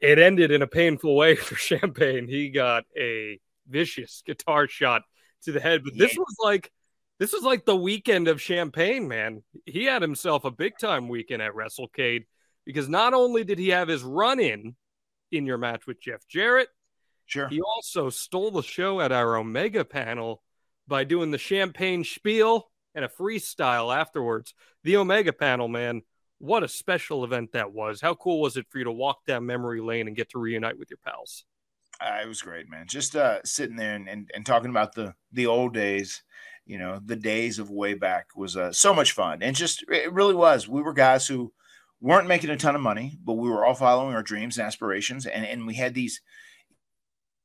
It 0.00 0.18
ended 0.18 0.50
in 0.50 0.62
a 0.62 0.66
painful 0.66 1.16
way 1.16 1.34
for 1.36 1.56
Champagne. 1.56 2.28
He 2.28 2.50
got 2.50 2.84
a 2.96 3.40
vicious 3.68 4.22
guitar 4.26 4.68
shot 4.68 5.02
to 5.42 5.52
the 5.52 5.60
head, 5.60 5.82
but 5.84 5.94
this 5.96 6.16
was 6.16 6.36
like 6.42 6.70
This 7.18 7.32
was 7.32 7.42
like 7.42 7.64
the 7.64 7.76
weekend 7.76 8.28
of 8.28 8.40
champagne, 8.40 9.08
man. 9.08 9.42
He 9.66 9.84
had 9.84 10.02
himself 10.02 10.44
a 10.44 10.50
big 10.50 10.78
time 10.78 11.08
weekend 11.08 11.42
at 11.42 11.52
WrestleCade 11.52 12.24
because 12.64 12.88
not 12.88 13.14
only 13.14 13.44
did 13.44 13.58
he 13.58 13.68
have 13.70 13.88
his 13.88 14.02
run 14.02 14.40
in 14.40 14.76
in 15.32 15.46
your 15.46 15.58
match 15.58 15.86
with 15.86 16.00
Jeff 16.00 16.26
Jarrett, 16.28 16.68
Sure. 17.26 17.48
he 17.48 17.60
also 17.60 18.08
stole 18.08 18.50
the 18.50 18.62
show 18.62 19.00
at 19.00 19.12
our 19.12 19.36
Omega 19.36 19.84
panel 19.84 20.42
by 20.86 21.04
doing 21.04 21.30
the 21.30 21.38
champagne 21.38 22.02
spiel 22.04 22.70
and 22.94 23.04
a 23.04 23.08
freestyle 23.08 23.94
afterwards. 23.94 24.54
The 24.84 24.96
Omega 24.96 25.32
panel, 25.34 25.68
man, 25.68 26.02
what 26.38 26.62
a 26.62 26.68
special 26.68 27.24
event 27.24 27.52
that 27.52 27.72
was. 27.72 28.00
How 28.00 28.14
cool 28.14 28.40
was 28.40 28.56
it 28.56 28.66
for 28.70 28.78
you 28.78 28.84
to 28.84 28.92
walk 28.92 29.24
down 29.26 29.46
memory 29.46 29.80
lane 29.80 30.06
and 30.06 30.16
get 30.16 30.30
to 30.30 30.38
reunite 30.38 30.78
with 30.78 30.90
your 30.90 30.98
pals? 31.04 31.44
Uh, 32.00 32.20
it 32.22 32.28
was 32.28 32.42
great, 32.42 32.70
man. 32.70 32.86
Just 32.86 33.16
uh, 33.16 33.42
sitting 33.44 33.76
there 33.76 33.94
and, 33.94 34.08
and, 34.08 34.30
and 34.34 34.46
talking 34.46 34.70
about 34.70 34.94
the 34.94 35.14
the 35.32 35.46
old 35.46 35.74
days, 35.74 36.22
you 36.64 36.78
know, 36.78 37.00
the 37.04 37.16
days 37.16 37.58
of 37.58 37.70
way 37.70 37.94
back 37.94 38.28
was 38.36 38.56
uh, 38.56 38.72
so 38.72 38.94
much 38.94 39.12
fun. 39.12 39.42
And 39.42 39.56
just 39.56 39.84
it 39.90 40.12
really 40.12 40.34
was. 40.34 40.68
We 40.68 40.82
were 40.82 40.92
guys 40.92 41.26
who 41.26 41.52
weren't 42.00 42.28
making 42.28 42.50
a 42.50 42.56
ton 42.56 42.76
of 42.76 42.80
money, 42.80 43.18
but 43.24 43.34
we 43.34 43.50
were 43.50 43.64
all 43.64 43.74
following 43.74 44.14
our 44.14 44.22
dreams 44.22 44.58
and 44.58 44.66
aspirations, 44.66 45.26
and 45.26 45.44
and 45.44 45.66
we 45.66 45.74
had 45.74 45.94
these, 45.94 46.20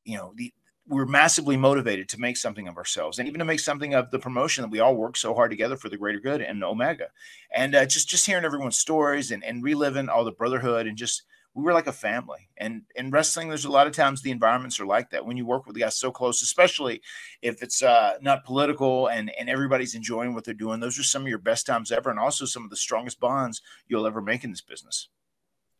you 0.03 0.17
know, 0.17 0.33
the 0.35 0.53
were 0.87 1.05
massively 1.05 1.55
motivated 1.55 2.09
to 2.09 2.19
make 2.19 2.35
something 2.35 2.67
of 2.67 2.77
ourselves 2.77 3.17
and 3.17 3.27
even 3.27 3.39
to 3.39 3.45
make 3.45 3.59
something 3.59 3.93
of 3.93 4.11
the 4.11 4.19
promotion 4.19 4.61
that 4.61 4.71
we 4.71 4.79
all 4.79 4.95
work 4.95 5.15
so 5.15 5.33
hard 5.33 5.49
together 5.49 5.77
for 5.77 5.87
the 5.87 5.97
greater 5.97 6.19
good 6.19 6.41
and 6.41 6.63
omega. 6.63 7.07
And 7.55 7.73
uh, 7.73 7.85
just 7.85 8.09
just 8.09 8.25
hearing 8.25 8.43
everyone's 8.43 8.77
stories 8.77 9.31
and, 9.31 9.43
and 9.43 9.63
reliving 9.63 10.09
all 10.09 10.25
the 10.25 10.31
brotherhood 10.31 10.87
and 10.87 10.97
just 10.97 11.23
we 11.55 11.63
were 11.63 11.73
like 11.73 11.87
a 11.87 11.93
family. 11.93 12.49
And 12.57 12.81
in 12.95 13.11
wrestling 13.11 13.47
there's 13.47 13.65
a 13.65 13.71
lot 13.71 13.87
of 13.87 13.93
times 13.93 14.21
the 14.21 14.31
environments 14.31 14.79
are 14.79 14.85
like 14.85 15.11
that 15.11 15.25
when 15.25 15.37
you 15.37 15.45
work 15.45 15.65
with 15.65 15.79
guys 15.79 15.95
so 15.95 16.11
close 16.11 16.41
especially 16.41 17.01
if 17.41 17.63
it's 17.63 17.81
uh, 17.81 18.15
not 18.21 18.43
political 18.43 19.07
and 19.07 19.31
and 19.39 19.49
everybody's 19.49 19.95
enjoying 19.95 20.33
what 20.33 20.43
they're 20.43 20.53
doing. 20.53 20.81
Those 20.81 20.99
are 20.99 21.03
some 21.03 21.21
of 21.21 21.29
your 21.29 21.37
best 21.37 21.65
times 21.65 21.93
ever 21.93 22.09
and 22.09 22.19
also 22.19 22.45
some 22.45 22.65
of 22.65 22.69
the 22.69 22.75
strongest 22.75 23.21
bonds 23.21 23.61
you'll 23.87 24.07
ever 24.07 24.21
make 24.21 24.43
in 24.43 24.51
this 24.51 24.61
business 24.61 25.07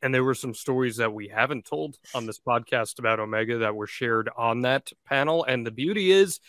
And 0.04 0.14
there 0.14 0.24
were 0.24 0.36
some 0.36 0.54
stories 0.54 0.98
that 0.98 1.14
we 1.14 1.30
haven't 1.30 1.66
told 1.66 1.98
on 2.14 2.26
this 2.26 2.40
podcast 2.40 3.00
about 3.00 3.22
Omega 3.22 3.60
that 3.60 3.74
were 3.76 3.88
shared 3.88 4.30
on 4.38 4.62
that 4.62 4.92
panel. 5.06 5.46
And 5.46 5.66
the 5.66 5.72
beauty 5.72 6.12
is, 6.12 6.42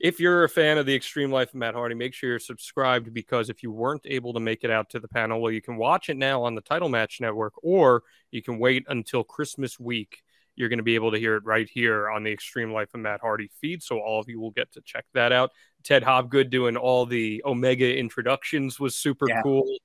if 0.00 0.18
you're 0.20 0.42
a 0.44 0.48
fan 0.48 0.78
of 0.78 0.86
the 0.86 0.94
Extreme 0.94 1.30
Life 1.30 1.50
of 1.50 1.54
Matt 1.54 1.74
Hardy, 1.74 1.94
make 1.94 2.12
sure 2.12 2.30
you're 2.30 2.38
subscribed 2.40 3.14
because 3.14 3.50
if 3.50 3.62
you 3.62 3.70
weren't 3.70 4.04
able 4.04 4.32
to 4.34 4.40
make 4.40 4.64
it 4.64 4.70
out 4.70 4.90
to 4.90 5.00
the 5.00 5.08
panel, 5.08 5.40
well, 5.40 5.52
you 5.52 5.62
can 5.62 5.76
watch 5.76 6.08
it 6.10 6.16
now 6.16 6.42
on 6.42 6.56
the 6.56 6.60
Title 6.60 6.88
Match 6.88 7.20
Network, 7.20 7.54
or 7.62 8.02
you 8.32 8.42
can 8.42 8.58
wait 8.58 8.84
until 8.88 9.22
Christmas 9.22 9.78
week. 9.78 10.22
You're 10.56 10.68
going 10.68 10.78
to 10.78 10.84
be 10.84 10.96
able 10.96 11.12
to 11.12 11.18
hear 11.18 11.36
it 11.36 11.44
right 11.44 11.68
here 11.72 12.10
on 12.10 12.24
the 12.24 12.32
Extreme 12.32 12.72
Life 12.72 12.94
of 12.94 13.00
Matt 13.00 13.20
Hardy 13.20 13.48
feed. 13.60 13.80
So 13.80 14.00
all 14.00 14.18
of 14.20 14.28
you 14.28 14.40
will 14.40 14.50
get 14.50 14.72
to 14.72 14.80
check 14.80 15.04
that 15.14 15.30
out. 15.30 15.52
Ted 15.84 16.02
Hobgood 16.02 16.50
doing 16.50 16.76
all 16.76 17.06
the 17.06 17.42
Omega 17.44 17.96
introductions 17.96 18.80
was 18.80 18.96
super 18.96 19.28
Yeah. 19.28 19.42
cool. 19.42 19.78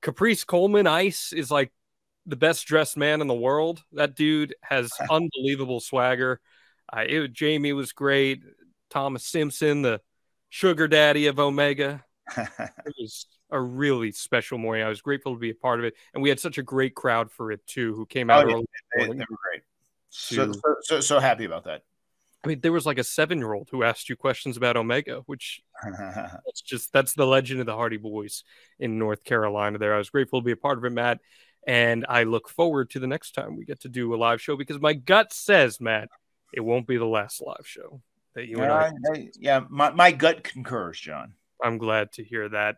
Caprice 0.00 0.44
Coleman 0.44 0.86
Ice 0.86 1.32
is 1.32 1.50
like 1.50 1.72
the 2.26 2.36
best 2.36 2.66
dressed 2.66 2.96
man 2.96 3.20
in 3.20 3.26
the 3.26 3.34
world. 3.34 3.82
That 3.92 4.14
dude 4.14 4.54
has 4.62 4.90
unbelievable 5.10 5.80
swagger. 5.80 6.40
Uh, 6.92 7.04
it, 7.06 7.32
Jamie 7.32 7.72
was 7.72 7.92
great. 7.92 8.42
Thomas 8.90 9.26
Simpson, 9.26 9.82
the 9.82 10.00
sugar 10.48 10.88
daddy 10.88 11.26
of 11.26 11.38
Omega. 11.38 12.04
It 12.36 12.94
was 12.98 13.26
a 13.50 13.60
really 13.60 14.10
special 14.10 14.58
morning. 14.58 14.84
I 14.84 14.88
was 14.88 15.00
grateful 15.00 15.34
to 15.34 15.38
be 15.38 15.50
a 15.50 15.54
part 15.54 15.78
of 15.78 15.84
it, 15.84 15.94
and 16.12 16.22
we 16.22 16.28
had 16.28 16.40
such 16.40 16.58
a 16.58 16.62
great 16.62 16.94
crowd 16.94 17.30
for 17.30 17.52
it 17.52 17.64
too, 17.66 17.94
who 17.94 18.06
came 18.06 18.30
out 18.30 18.46
Oh, 18.46 18.48
yeah. 18.48 18.64
they, 18.96 19.02
they 19.04 19.08
were 19.08 19.14
great 19.14 19.62
so, 20.10 20.52
so, 20.82 21.00
so 21.00 21.20
happy 21.20 21.44
about 21.44 21.64
that 21.64 21.82
I 22.46 22.48
mean, 22.48 22.60
there 22.60 22.72
was 22.72 22.86
like 22.86 22.98
a 22.98 23.04
seven 23.04 23.38
year 23.38 23.54
old 23.54 23.68
who 23.72 23.82
asked 23.82 24.08
you 24.08 24.14
questions 24.14 24.56
about 24.56 24.76
Omega, 24.76 25.22
which 25.26 25.60
that's 25.84 26.62
just 26.62 26.92
that's 26.92 27.12
the 27.14 27.26
legend 27.26 27.58
of 27.58 27.66
the 27.66 27.74
Hardy 27.74 27.98
Boyz 27.98 28.44
in 28.78 29.00
North 29.00 29.24
Carolina. 29.24 29.78
There, 29.78 29.92
I 29.92 29.98
was 29.98 30.10
grateful 30.10 30.40
to 30.40 30.44
be 30.44 30.52
a 30.52 30.56
part 30.56 30.78
of 30.78 30.84
it, 30.84 30.90
Matt, 30.90 31.18
and 31.66 32.06
I 32.08 32.22
look 32.22 32.48
forward 32.48 32.90
to 32.90 33.00
the 33.00 33.06
next 33.06 33.32
time 33.32 33.56
we 33.56 33.64
get 33.64 33.80
to 33.80 33.88
do 33.88 34.14
a 34.14 34.16
live 34.16 34.40
show 34.40 34.56
because 34.56 34.80
my 34.80 34.92
gut 34.94 35.32
says, 35.32 35.80
Matt, 35.80 36.08
it 36.52 36.60
won't 36.60 36.86
be 36.86 36.96
the 36.96 37.04
last 37.06 37.42
live 37.42 37.66
show 37.66 38.00
that 38.34 38.46
you 38.46 38.60
and 38.60 38.72
I. 38.72 38.86
yeah, 38.86 39.12
I- 39.12 39.30
yeah 39.38 39.60
my, 39.68 39.90
my 39.90 40.12
gut 40.12 40.44
concurs 40.44 41.00
john 41.00 41.34
I'm 41.62 41.78
glad 41.78 42.12
to 42.12 42.22
hear 42.24 42.48
that. 42.50 42.76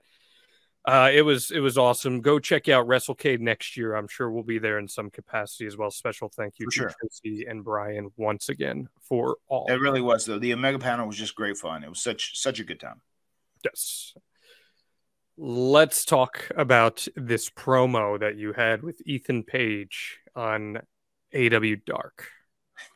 Uh, 0.85 1.11
it 1.13 1.21
was 1.23 1.51
it 1.51 1.59
was 1.59 1.77
awesome. 1.77 2.21
Go 2.23 2.39
check 2.39 2.69
out 2.69 2.87
WrestleCade 2.87 3.41
next 3.41 3.77
year. 3.77 3.95
I'm 3.95 4.07
sure 4.09 4.31
we'll 4.31 4.45
be 4.45 4.59
there 4.59 4.79
in 4.79 4.89
some 4.89 5.11
capacity 5.11 5.67
as 5.67 5.77
well. 5.77 5.91
Special 5.91 6.31
thank 6.31 6.61
you 6.61 6.67
For 6.67 6.71
to 6.71 6.77
sure. 6.77 6.93
Tracy 7.01 7.45
and 7.47 7.63
Brian 7.65 8.11
once 8.17 8.49
again 8.49 8.89
for 9.03 9.37
all. 9.49 9.67
It 9.69 9.81
really 9.81 10.01
was 10.01 10.25
though. 10.25 10.39
The 10.39 10.55
Omega 10.55 10.79
panel 10.79 11.07
was 11.09 11.17
just 11.17 11.35
great 11.35 11.59
fun. 11.59 11.83
It 11.83 11.91
was 11.91 12.01
such 12.01 12.39
such 12.39 12.61
a 12.61 12.65
good 12.65 12.79
time. 12.81 13.03
Yes. 13.65 14.15
Let's 15.41 16.05
talk 16.05 16.51
about 16.57 17.07
this 17.15 17.49
promo 17.49 18.19
that 18.19 18.37
you 18.37 18.53
had 18.53 18.83
with 18.83 19.01
Ethan 19.07 19.45
Page 19.45 20.19
on 20.35 20.81
AEW 21.33 21.85
Dark. 21.85 22.27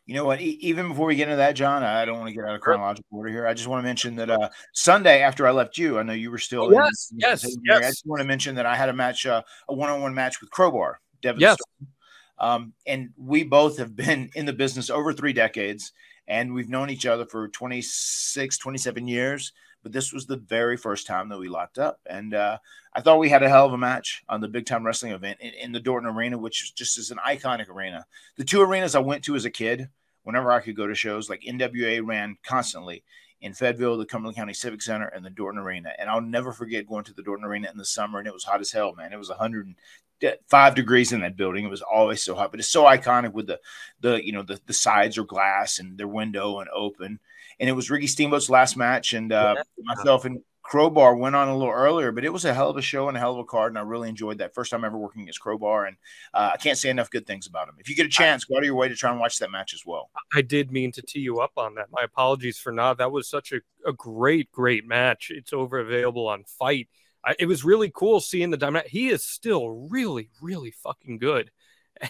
You 0.07 0.15
know 0.15 0.25
what? 0.25 0.41
E- 0.41 0.59
even 0.61 0.89
before 0.89 1.07
we 1.07 1.15
get 1.15 1.29
into 1.29 1.37
that, 1.37 1.53
Jon, 1.53 1.85
I 1.85 2.05
don't 2.05 2.19
want 2.19 2.31
to 2.31 2.35
get 2.35 2.45
out 2.45 2.57
of 2.57 2.61
chronological 2.61 3.07
order 3.17 3.31
here. 3.31 3.47
I 3.47 3.55
just 3.55 3.69
want 3.69 3.79
to 3.79 3.85
mention 3.85 4.17
that 4.17 4.29
uh, 4.29 4.49
Sunday 4.73 5.23
after 5.23 5.47
I 5.47 5.53
left 5.53 5.79
you, 5.79 6.01
I 6.01 6.03
know 6.03 6.15
you 6.15 6.33
were 6.33 6.39
still. 6.39 6.63
Oh, 6.65 6.71
yes, 6.73 7.11
in- 7.13 7.19
yes, 7.21 7.45
in- 7.45 7.63
yes. 7.65 7.79
I 7.85 7.89
just 7.91 8.07
want 8.07 8.21
to 8.21 8.27
mention 8.27 8.57
that 8.57 8.67
I 8.67 8.75
had 8.75 8.89
a 8.89 8.93
match, 8.93 9.25
uh, 9.25 9.43
a 9.69 9.75
one-on-one 9.75 10.13
match 10.13 10.41
with 10.41 10.51
Crowbar. 10.51 10.99
Devon 11.21 11.41
Yes. 11.41 11.57
Storm. 11.61 11.93
Um, 12.41 12.73
and 12.89 13.11
we 13.17 13.45
both 13.45 13.79
have 13.79 13.95
been 13.95 14.31
in 14.35 14.47
the 14.47 14.53
business 14.53 14.91
over 14.91 15.13
three 15.13 15.33
decades, 15.33 15.93
and 16.27 16.53
we've 16.53 16.69
known 16.69 16.91
each 16.91 17.07
other 17.07 17.25
for 17.25 17.47
26, 17.47 18.59
27 18.59 19.07
years. 19.07 19.53
But 19.83 19.93
this 19.93 20.13
was 20.13 20.27
the 20.27 20.37
very 20.37 20.77
first 20.77 21.07
time 21.07 21.29
that 21.29 21.39
we 21.39 21.49
locked 21.49 21.79
up, 21.79 22.01
and 22.07 22.35
uh, 22.35 22.59
I 22.95 23.01
thought 23.01 23.19
we 23.19 23.29
had 23.29 23.43
a 23.43 23.49
hell 23.49 23.67
of 23.67 23.73
a 23.73 23.79
match 23.79 24.23
on 24.29 24.41
the 24.41 24.49
big 24.49 24.67
time 24.67 24.85
wrestling 24.85 25.13
event 25.13 25.39
in, 25.41 25.53
in 25.55 25.73
the 25.73 25.81
Dorton 25.81 26.07
Arena, 26.07 26.39
which 26.39 26.75
just 26.75 26.99
is 26.99 27.11
an 27.11 27.19
iconic 27.27 27.69
arena. 27.69 28.07
The 28.37 28.45
two 28.45 28.63
arenas 28.63 28.95
I 28.95 29.01
went 29.01 29.25
to 29.25 29.35
as 29.35 29.45
a 29.45 29.51
kid, 29.51 29.89
whenever 30.23 30.51
I 30.53 30.61
could 30.61 30.77
go 30.77 30.87
to 30.87 30.95
shows, 30.95 31.29
like 31.29 31.43
NWA 31.43 32.07
ran 32.07 32.37
constantly 32.45 33.03
in 33.43 33.53
Fayetteville, 33.53 33.99
the 33.99 34.07
Cumberland 34.07 34.37
County 34.37 34.55
Civic 34.55 34.81
Center, 34.81 35.09
and 35.09 35.25
the 35.25 35.31
Dorton 35.31 35.59
Arena. 35.59 35.91
And 35.99 36.09
I'll 36.09 36.21
never 36.21 36.53
forget 36.53 36.87
going 36.87 37.05
to 37.05 37.13
the 37.13 37.23
Dorton 37.23 37.45
Arena 37.45 37.69
in 37.71 37.77
the 37.77 37.85
summer, 37.85 38.19
and 38.19 38.29
it 38.29 38.33
was 38.33 38.45
hot 38.45 38.61
as 38.61 38.71
hell, 38.71 38.95
man. 38.95 39.13
It 39.13 39.19
was 39.19 39.29
105 39.29 40.75
degrees 40.75 41.13
in 41.13 41.21
that 41.21 41.37
building. 41.37 41.65
It 41.65 41.71
was 41.71 41.83
always 41.83 42.23
so 42.23 42.37
hot, 42.37 42.53
but 42.53 42.61
it's 42.61 42.69
so 42.69 42.85
iconic 42.85 43.33
with 43.33 43.49
the 43.49 43.61
the 44.01 44.25
you 44.25 44.33
know 44.33 44.43
the 44.43 44.61
the 44.67 44.73
sides 44.73 45.19
are 45.19 45.25
glass 45.25 45.81
and 45.81 45.99
their 45.99 46.09
window 46.09 46.61
and 46.61 46.71
open. 46.71 47.19
And 47.63 47.71
it 47.71 47.75
was 47.75 47.91
Ricky 47.91 48.09
Steamboat's 48.09 48.51
last 48.51 48.77
match, 48.77 49.15
and 49.15 49.33
uh, 49.33 49.55
myself 49.79 50.25
and 50.25 50.41
Crowbar 50.63 51.15
went 51.15 51.37
on 51.37 51.49
a 51.49 51.57
little 51.57 51.73
earlier, 51.73 52.11
but 52.11 52.25
it 52.25 52.33
was 52.33 52.45
a 52.45 52.53
hell 52.53 52.71
of 52.71 52.77
a 52.77 52.83
show 52.83 53.07
and 53.07 53.17
a 53.17 53.21
hell 53.21 53.35
of 53.35 53.39
a 53.39 53.45
card, 53.45 53.71
and 53.71 53.79
I 53.79 53.83
really 53.83 54.09
enjoyed 54.09 54.39
that. 54.39 54.53
First 54.53 54.73
time 54.73 54.85
ever 54.85 54.99
working 54.99 55.29
as 55.29 55.39
Crowbar, 55.39 55.87
and 55.87 55.97
uh, 56.35 56.51
I 56.55 56.57
can't 56.57 56.77
say 56.77 56.91
enough 56.91 57.09
good 57.09 57.25
things 57.25 57.47
about 57.47 57.69
him. 57.69 57.77
If 57.79 57.89
you 57.89 57.95
get 57.95 58.07
a 58.07 58.09
chance, 58.09 58.45
go 58.45 58.57
out 58.57 58.63
of 58.63 58.65
your 58.65 58.75
way 58.75 58.89
to 58.89 58.97
try 58.97 59.13
and 59.13 59.21
watch 59.21 59.39
that 59.39 59.53
match 59.53 59.75
as 59.75 59.83
well. 59.87 60.11
I 60.35 60.43
did 60.43 60.73
mean 60.73 60.91
to 60.93 61.03
tee 61.03 61.21
you 61.21 61.39
up 61.39 61.53
on 61.57 61.77
that. 61.77 61.87
My 61.93 62.03
apologies 62.03 62.59
for 62.59 62.73
not. 62.73 62.99
That 62.99 63.13
was 63.13 63.29
such 63.29 63.53
a, 63.53 63.61
a 63.87 63.93
great, 63.93 64.51
great 64.51 64.85
match. 64.85 65.31
It's 65.33 65.53
over 65.53 65.79
available 65.79 66.27
on 66.27 66.45
FITE. 66.59 66.89
I, 67.25 67.37
it 67.39 67.47
was 67.47 67.65
really 67.65 67.93
cool 67.95 68.21
seeing 68.21 68.51
the 68.51 68.57
Diamond. 68.57 68.87
He 68.89 69.09
is 69.09 69.25
still 69.25 69.69
really, 69.69 70.31
really 70.41 70.73
fucking 70.73 71.19
good, 71.19 71.53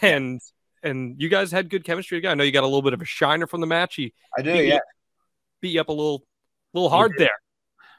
and 0.00 0.40
and 0.82 1.20
you 1.20 1.28
guys 1.28 1.52
had 1.52 1.68
good 1.70 1.84
chemistry 1.84 2.18
together. 2.18 2.32
I 2.32 2.34
know 2.36 2.44
you 2.44 2.52
got 2.52 2.64
a 2.64 2.66
little 2.66 2.82
bit 2.82 2.94
of 2.94 3.02
a 3.02 3.06
shiner 3.06 3.46
from 3.46 3.60
the 3.60 3.66
match. 3.66 3.96
He 3.96 4.14
I 4.38 4.42
do, 4.42 4.52
He- 4.52 4.68
yeah. 4.68 4.78
Beat 5.62 5.70
you 5.70 5.80
up 5.80 5.88
a 5.88 5.92
little, 5.92 6.22
little 6.74 6.90
hard 6.90 7.12
there. 7.16 7.30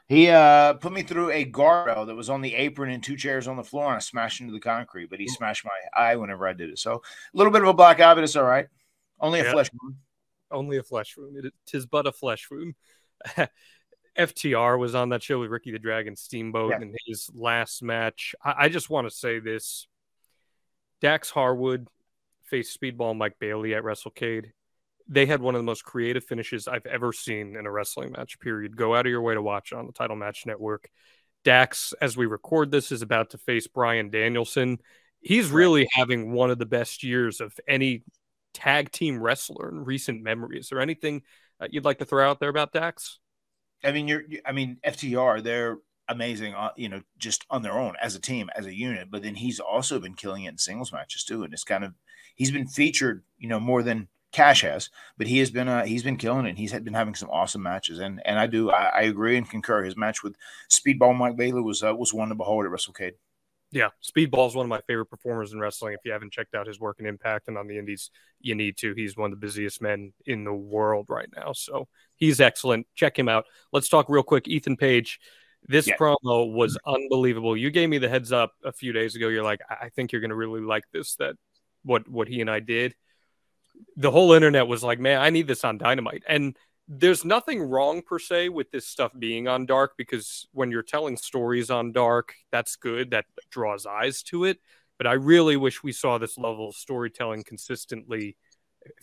He 0.06 0.28
uh, 0.28 0.74
put 0.74 0.92
me 0.92 1.02
through 1.02 1.30
a 1.30 1.44
guardrail 1.50 2.06
that 2.06 2.14
was 2.14 2.28
on 2.28 2.42
the 2.42 2.54
apron 2.54 2.90
and 2.90 3.02
two 3.02 3.16
chairs 3.16 3.48
on 3.48 3.56
the 3.56 3.64
floor, 3.64 3.86
and 3.86 3.96
I 3.96 3.98
smashed 4.00 4.40
into 4.42 4.52
the 4.52 4.60
concrete. 4.60 5.08
But 5.10 5.18
he 5.18 5.26
smashed 5.26 5.64
my 5.64 5.70
eye 6.00 6.16
whenever 6.16 6.46
I 6.46 6.52
did 6.52 6.68
it. 6.70 6.78
So 6.78 6.92
a 6.92 7.00
little 7.36 7.52
bit 7.52 7.62
of 7.62 7.68
a 7.68 7.74
black 7.74 8.00
eye, 8.00 8.14
but 8.14 8.22
it's 8.22 8.36
all 8.36 8.44
right. 8.44 8.66
Only 9.18 9.40
a 9.40 9.44
Yeah. 9.44 9.52
flesh 9.52 9.70
wound. 9.82 9.96
Only 10.50 10.76
a 10.76 10.82
flesh 10.82 11.16
wound. 11.16 11.44
It, 11.44 11.54
tis 11.66 11.86
but 11.86 12.06
a 12.06 12.12
flesh 12.12 12.48
wound. 12.50 12.74
FTR 14.18 14.78
was 14.78 14.94
on 14.94 15.08
that 15.08 15.22
show 15.22 15.40
with 15.40 15.50
Ricky 15.50 15.72
the 15.72 15.78
Dragon 15.78 16.14
Steamboat 16.14 16.70
Yeah. 16.72 16.82
in 16.82 16.94
his 17.06 17.30
last 17.34 17.82
match. 17.82 18.34
I, 18.44 18.54
I 18.58 18.68
just 18.68 18.90
want 18.90 19.08
to 19.08 19.14
say 19.14 19.38
this: 19.40 19.88
Dax 21.00 21.30
Harwood 21.30 21.88
faced 22.44 22.78
Speedball 22.78 23.16
Mike 23.16 23.38
Bailey 23.38 23.74
at 23.74 23.82
WrestleCade. 23.82 24.50
They 25.06 25.26
had 25.26 25.42
one 25.42 25.54
of 25.54 25.58
the 25.58 25.64
most 25.64 25.84
creative 25.84 26.24
finishes 26.24 26.66
I've 26.66 26.86
ever 26.86 27.12
seen 27.12 27.56
in 27.56 27.66
a 27.66 27.70
wrestling 27.70 28.12
match. 28.12 28.40
Period. 28.40 28.76
Go 28.76 28.94
out 28.94 29.06
of 29.06 29.10
your 29.10 29.20
way 29.20 29.34
to 29.34 29.42
watch 29.42 29.72
it 29.72 29.78
on 29.78 29.86
the 29.86 29.92
Title 29.92 30.16
Match 30.16 30.46
Network. 30.46 30.88
Dax, 31.44 31.92
as 32.00 32.16
we 32.16 32.26
record 32.26 32.70
this, 32.70 32.90
is 32.90 33.02
about 33.02 33.30
to 33.30 33.38
face 33.38 33.66
Bryan 33.66 34.08
Danielson. 34.08 34.78
He's 35.20 35.50
really 35.50 35.88
having 35.92 36.32
one 36.32 36.50
of 36.50 36.58
the 36.58 36.66
best 36.66 37.02
years 37.02 37.40
of 37.40 37.54
any 37.68 38.02
tag 38.54 38.90
team 38.92 39.20
wrestler 39.20 39.68
in 39.68 39.84
recent 39.84 40.22
memory. 40.22 40.58
Is 40.58 40.68
there 40.70 40.80
anything 40.80 41.22
uh, 41.60 41.68
you'd 41.70 41.84
like 41.84 41.98
to 41.98 42.04
throw 42.04 42.28
out 42.28 42.40
there 42.40 42.48
about 42.48 42.72
Dax? 42.72 43.18
I 43.82 43.92
mean, 43.92 44.08
you're. 44.08 44.22
I 44.46 44.52
mean, 44.52 44.78
FTR. 44.86 45.42
They're 45.42 45.78
amazing. 46.08 46.54
Uh, 46.54 46.70
you 46.76 46.88
know, 46.88 47.02
just 47.18 47.44
on 47.50 47.62
their 47.62 47.78
own 47.78 47.94
as 48.00 48.14
a 48.14 48.20
team, 48.20 48.48
as 48.56 48.66
a 48.66 48.74
unit. 48.74 49.10
But 49.10 49.22
then 49.22 49.34
he's 49.34 49.60
also 49.60 50.00
been 50.00 50.14
killing 50.14 50.44
it 50.44 50.50
in 50.50 50.58
singles 50.58 50.92
matches 50.92 51.24
too. 51.24 51.42
And 51.42 51.52
it's 51.52 51.64
kind 51.64 51.84
of 51.84 51.92
he's 52.34 52.50
been 52.50 52.66
featured. 52.66 53.24
You 53.38 53.48
know, 53.48 53.60
more 53.60 53.82
than 53.82 54.08
Cash 54.34 54.62
has, 54.62 54.90
but 55.16 55.28
he 55.28 55.38
has 55.38 55.52
been 55.52 55.68
uh, 55.68 55.84
he's 55.84 56.02
been 56.02 56.16
killing 56.16 56.44
it. 56.44 56.58
He's 56.58 56.72
had, 56.72 56.84
been 56.84 56.92
having 56.92 57.14
some 57.14 57.30
awesome 57.30 57.62
matches, 57.62 58.00
and 58.00 58.20
and 58.26 58.36
I 58.36 58.48
do 58.48 58.68
I, 58.68 58.86
I 58.86 59.00
agree 59.02 59.36
and 59.36 59.48
concur. 59.48 59.84
His 59.84 59.96
match 59.96 60.24
with 60.24 60.34
Speedball 60.68 61.16
Mike 61.16 61.36
Bailey 61.36 61.62
was 61.62 61.84
uh, 61.84 61.94
was 61.94 62.12
one 62.12 62.30
to 62.30 62.34
behold 62.34 62.64
at 62.64 62.72
WrestleCade. 62.72 63.12
Yeah, 63.70 63.90
Speedball 64.02 64.48
is 64.48 64.56
one 64.56 64.66
of 64.66 64.70
my 64.70 64.80
favorite 64.88 65.06
performers 65.06 65.52
in 65.52 65.60
wrestling. 65.60 65.94
If 65.94 66.00
you 66.04 66.10
haven't 66.10 66.32
checked 66.32 66.56
out 66.56 66.66
his 66.66 66.80
work 66.80 66.98
in 66.98 67.06
Impact 67.06 67.46
and 67.46 67.56
on 67.56 67.68
the 67.68 67.78
Indies, 67.78 68.10
you 68.40 68.56
need 68.56 68.76
to. 68.78 68.92
He's 68.94 69.16
one 69.16 69.32
of 69.32 69.40
the 69.40 69.46
busiest 69.46 69.80
men 69.80 70.12
in 70.26 70.42
the 70.42 70.52
world 70.52 71.06
right 71.08 71.28
now, 71.36 71.52
so 71.52 71.86
he's 72.16 72.40
excellent. 72.40 72.88
Check 72.96 73.16
him 73.16 73.28
out. 73.28 73.44
Let's 73.72 73.88
talk 73.88 74.08
real 74.08 74.24
quick. 74.24 74.48
Ethan 74.48 74.76
Page. 74.76 75.20
This 75.66 75.86
Yeah. 75.86 75.96
promo 75.96 76.52
was 76.52 76.76
unbelievable. 76.84 77.56
You 77.56 77.70
gave 77.70 77.88
me 77.88 77.98
the 77.98 78.08
heads 78.08 78.32
up 78.32 78.52
a 78.64 78.72
few 78.72 78.92
days 78.92 79.14
ago. 79.14 79.28
You're 79.28 79.44
like, 79.44 79.60
I 79.70 79.86
I 79.86 79.88
think 79.90 80.10
you're 80.10 80.20
going 80.20 80.30
to 80.30 80.36
really 80.36 80.60
like 80.60 80.84
this. 80.92 81.14
That 81.16 81.36
what 81.84 82.08
what 82.08 82.26
he 82.28 82.40
and 82.40 82.50
I 82.50 82.58
did. 82.60 82.96
The 83.96 84.10
whole 84.10 84.32
internet 84.32 84.66
was 84.66 84.82
like, 84.82 84.98
man, 84.98 85.20
I 85.20 85.30
need 85.30 85.46
this 85.46 85.64
on 85.64 85.78
Dynamite. 85.78 86.24
And 86.28 86.56
there's 86.88 87.24
nothing 87.24 87.62
wrong 87.62 88.02
per 88.02 88.18
se 88.18 88.50
with 88.50 88.70
this 88.70 88.86
stuff 88.86 89.12
being 89.18 89.48
on 89.48 89.66
Dark 89.66 89.94
because 89.96 90.46
when 90.52 90.70
you're 90.70 90.82
telling 90.82 91.16
stories 91.16 91.70
on 91.70 91.92
Dark, 91.92 92.34
that's 92.50 92.76
good. 92.76 93.10
That 93.10 93.24
draws 93.50 93.86
eyes 93.86 94.22
to 94.24 94.44
it. 94.44 94.58
But 94.98 95.06
I 95.06 95.14
really 95.14 95.56
wish 95.56 95.82
we 95.82 95.92
saw 95.92 96.18
this 96.18 96.36
level 96.36 96.68
of 96.68 96.74
storytelling 96.76 97.44
consistently 97.44 98.36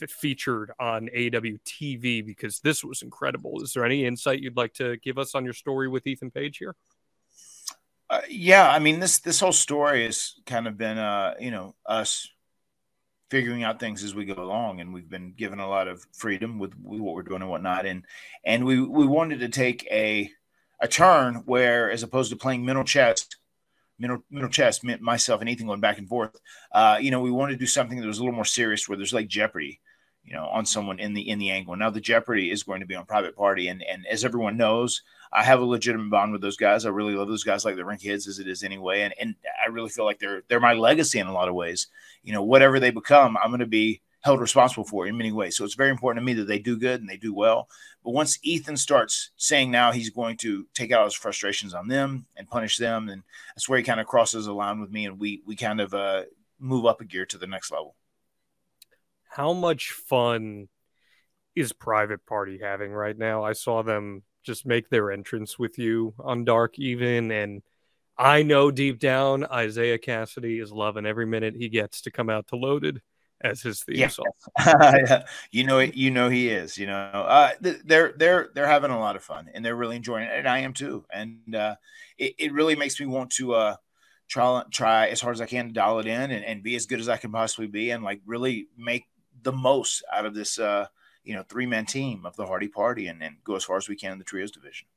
featured 0.08 0.72
on 0.80 1.10
AEW 1.16 1.60
TV 1.66 2.26
because 2.26 2.60
this 2.60 2.84
was 2.84 3.02
incredible. 3.02 3.62
Is 3.62 3.74
there 3.74 3.86
any 3.86 4.06
insight 4.06 4.40
you'd 4.40 4.58
like 4.58 4.74
to 4.76 4.98
give 4.98 5.18
us 5.18 5.36
on 5.36 5.44
your 5.44 5.54
story 5.54 5.88
with 5.88 6.06
Ethan 6.06 6.32
Page 6.32 6.58
here? 6.58 6.76
Uh, 8.10 8.22
yeah, 8.30 8.70
I 8.70 8.80
mean 8.80 9.00
this 9.00 9.20
this 9.20 9.40
whole 9.40 9.54
story 9.54 10.06
has 10.06 10.34
kind 10.46 10.68
of 10.68 10.78
been 10.78 10.98
uh, 10.98 11.36
you 11.40 11.50
know 11.50 11.76
us 11.86 12.30
figuring 13.32 13.64
out 13.64 13.80
things 13.80 14.04
as 14.04 14.14
we 14.14 14.26
go 14.26 14.44
along, 14.44 14.82
and 14.82 14.94
we've 14.94 15.10
been 15.10 15.32
given 15.32 15.60
a 15.60 15.68
lot 15.68 15.88
of 15.88 16.06
freedom 16.12 16.60
with, 16.60 16.74
with 16.84 17.00
what 17.00 17.16
we're 17.16 17.24
doing 17.24 17.42
and 17.42 17.50
whatnot, 17.50 17.86
and 17.86 18.06
and 18.46 18.66
we 18.66 18.80
we 18.80 19.08
wanted 19.08 19.40
to 19.40 19.50
take 19.50 19.88
a 19.90 20.30
a 20.82 20.88
turn 20.88 21.36
where 21.46 21.90
as 21.90 22.04
opposed 22.04 22.30
to 22.30 22.38
playing 22.38 22.64
mental 22.64 22.84
chess. 22.84 23.28
Mental, 24.00 24.24
mental 24.32 24.50
chess, 24.50 24.82
myself 25.00 25.42
and 25.42 25.50
Ethan 25.50 25.68
going 25.68 25.80
back 25.80 26.00
and 26.00 26.10
forth. 26.10 26.36
Uh, 26.72 26.98
you 27.00 27.12
know, 27.12 27.22
we 27.22 27.30
wanted 27.30 27.54
to 27.54 27.60
do 27.60 27.68
something 27.68 28.00
that 28.00 28.08
was 28.08 28.18
a 28.18 28.22
little 28.22 28.34
more 28.34 28.46
serious, 28.46 28.90
where 28.90 28.98
there's 28.98 29.14
like 29.14 29.28
Jeopardy, 29.28 29.80
you 30.24 30.34
know, 30.34 30.46
on 30.46 30.66
someone 30.66 31.00
in 31.00 31.14
the 31.14 31.30
in 31.30 31.40
the 31.40 31.52
angle. 31.52 31.76
Now 31.76 31.90
the 31.90 32.02
Jeopardy 32.02 32.52
is 32.52 32.64
going 32.64 32.80
to 32.82 32.86
be 32.86 32.96
on 32.96 33.06
Private 33.06 33.36
Party, 33.36 33.68
and 33.68 33.84
and 33.84 34.06
as 34.08 34.24
everyone 34.24 34.58
knows, 34.58 35.02
I 35.32 35.44
have 35.44 35.62
a 35.62 35.66
legitimate 35.66 36.10
bond 36.10 36.32
with 36.32 36.42
those 36.42 36.58
guys. 36.58 36.86
I 36.86 36.90
really 36.90 37.16
love 37.16 37.28
those 37.28 37.44
guys 37.44 37.66
like 37.66 37.76
the 37.76 37.86
Rink 37.86 38.02
Kids 38.02 38.28
as 38.28 38.40
it 38.40 38.48
is 38.48 38.64
anyway. 38.64 39.02
And 39.02 39.14
and 39.20 39.36
I 39.64 39.70
really 39.70 39.90
feel 39.90 40.06
like 40.06 40.20
they're 40.20 40.44
they're 40.48 40.60
my 40.60 40.74
legacy 40.74 41.20
in 41.20 41.28
a 41.28 41.34
lot 41.34 41.50
of 41.50 41.56
ways. 41.56 41.88
You 42.24 42.34
know, 42.34 42.44
whatever 42.44 42.80
they 42.80 42.92
become, 42.92 43.38
I'm 43.38 43.52
gonna 43.52 43.66
be 43.66 44.02
held 44.22 44.40
responsible 44.40 44.84
for 44.84 45.08
in 45.08 45.18
many 45.18 45.32
ways. 45.32 45.58
So 45.58 45.66
it's 45.66 45.74
very 45.74 45.90
important 45.90 46.22
to 46.22 46.26
me 46.26 46.34
that 46.36 46.48
they 46.48 46.60
do 46.60 46.78
good 46.78 47.02
and 47.02 47.10
they 47.10 47.18
do 47.18 47.34
well. 47.34 47.68
But 48.04 48.12
once 48.12 48.38
Ethan 48.44 48.78
starts 48.78 49.32
saying 49.36 49.72
now 49.72 49.92
he's 49.92 50.12
going 50.12 50.38
to 50.38 50.68
take 50.74 50.92
out 50.92 51.06
his 51.06 51.16
frustrations 51.16 51.74
on 51.74 51.88
them 51.88 52.26
and 52.38 52.50
punish 52.50 52.78
them, 52.78 53.10
and 53.10 53.24
that's 53.56 53.68
where 53.68 53.78
he 53.78 53.84
kind 53.84 54.00
of 54.00 54.08
crosses 54.08 54.48
a 54.48 54.54
line 54.54 54.80
with 54.80 54.92
me 54.92 55.06
and 55.06 55.20
we 55.20 55.42
we 55.46 55.56
kind 55.56 55.82
of 55.82 55.94
uh 55.94 56.24
move 56.60 56.86
up 56.86 57.02
a 57.02 57.06
gear 57.06 57.26
to 57.26 57.38
the 57.38 57.48
next 57.48 57.72
level. 57.72 57.96
How 59.32 59.54
much 59.54 59.92
fun 59.92 60.68
is 61.56 61.74
Private 61.74 62.26
Party 62.26 62.60
having 62.62 62.92
right 62.92 63.18
now? 63.18 63.44
I 63.44 63.54
saw 63.54 63.84
them 63.84 64.24
just 64.44 64.66
make 64.66 64.90
their 64.90 65.12
entrance 65.12 65.60
with 65.60 65.78
you 65.80 66.14
on 66.20 66.46
Dark 66.46 66.80
Even, 66.80 67.32
and 67.32 67.64
I 68.18 68.44
know 68.44 68.72
deep 68.72 69.00
down 69.00 69.46
Isiah 69.54 70.00
Kassidy 70.00 70.62
is 70.62 70.72
loving 70.72 71.06
every 71.06 71.26
minute 71.28 71.56
he 71.56 71.70
gets 71.70 72.02
to 72.04 72.12
come 72.12 72.30
out 72.30 72.48
to 72.50 72.58
Loaded 72.58 73.02
as 73.42 73.62
his 73.62 73.84
theme 73.84 74.08
Yeah. 74.08 74.10
song. 74.10 74.34
you 75.52 75.64
know 75.64 75.80
it. 75.80 75.96
You 75.96 76.12
know 76.12 76.30
he 76.30 76.50
is. 76.50 76.78
You 76.78 76.88
know, 76.88 76.96
uh, 76.98 77.52
they're 77.62 78.14
they're 78.18 78.50
they're 78.54 78.68
having 78.68 78.92
a 78.92 79.00
lot 79.00 79.16
of 79.16 79.24
fun 79.24 79.50
and 79.54 79.64
they're 79.64 79.76
really 79.76 79.96
enjoying 79.96 80.26
it, 80.26 80.32
and 80.34 80.48
I 80.48 80.60
am 80.60 80.74
too. 80.74 81.06
And 81.14 81.56
uh, 81.56 81.76
it 82.18 82.36
it 82.38 82.54
really 82.54 82.76
makes 82.76 83.00
me 83.00 83.06
want 83.06 83.32
to 83.34 83.54
uh, 83.54 83.76
try 84.30 84.64
try 84.72 85.08
as 85.08 85.22
hard 85.22 85.36
as 85.36 85.42
I 85.42 85.46
can 85.46 85.68
to 85.68 85.74
dial 85.74 86.00
it 86.00 86.08
in 86.08 86.32
and, 86.32 86.46
and 86.46 86.64
be 86.64 86.76
as 86.76 86.86
good 86.86 87.00
as 87.00 87.10
I 87.10 87.18
can 87.18 87.32
possibly 87.32 87.68
be, 87.68 87.92
and 87.92 88.04
like 88.04 88.22
really 88.26 88.68
make 88.78 89.06
the 89.44 89.52
most 89.52 90.04
out 90.12 90.26
of 90.26 90.34
this 90.34 90.60
uh, 90.60 90.88
you 91.24 91.36
know 91.36 91.44
three 91.44 91.66
man 91.66 91.86
team 91.86 92.26
of 92.26 92.36
the 92.36 92.46
Hardy 92.46 92.68
Party, 92.68 93.08
and, 93.08 93.22
and 93.22 93.38
go 93.44 93.56
as 93.56 93.64
far 93.64 93.78
as 93.78 93.88
we 93.88 93.96
can 93.96 94.14
in 94.14 94.18
the 94.18 94.24
trios 94.24 94.52
division. 94.52 94.88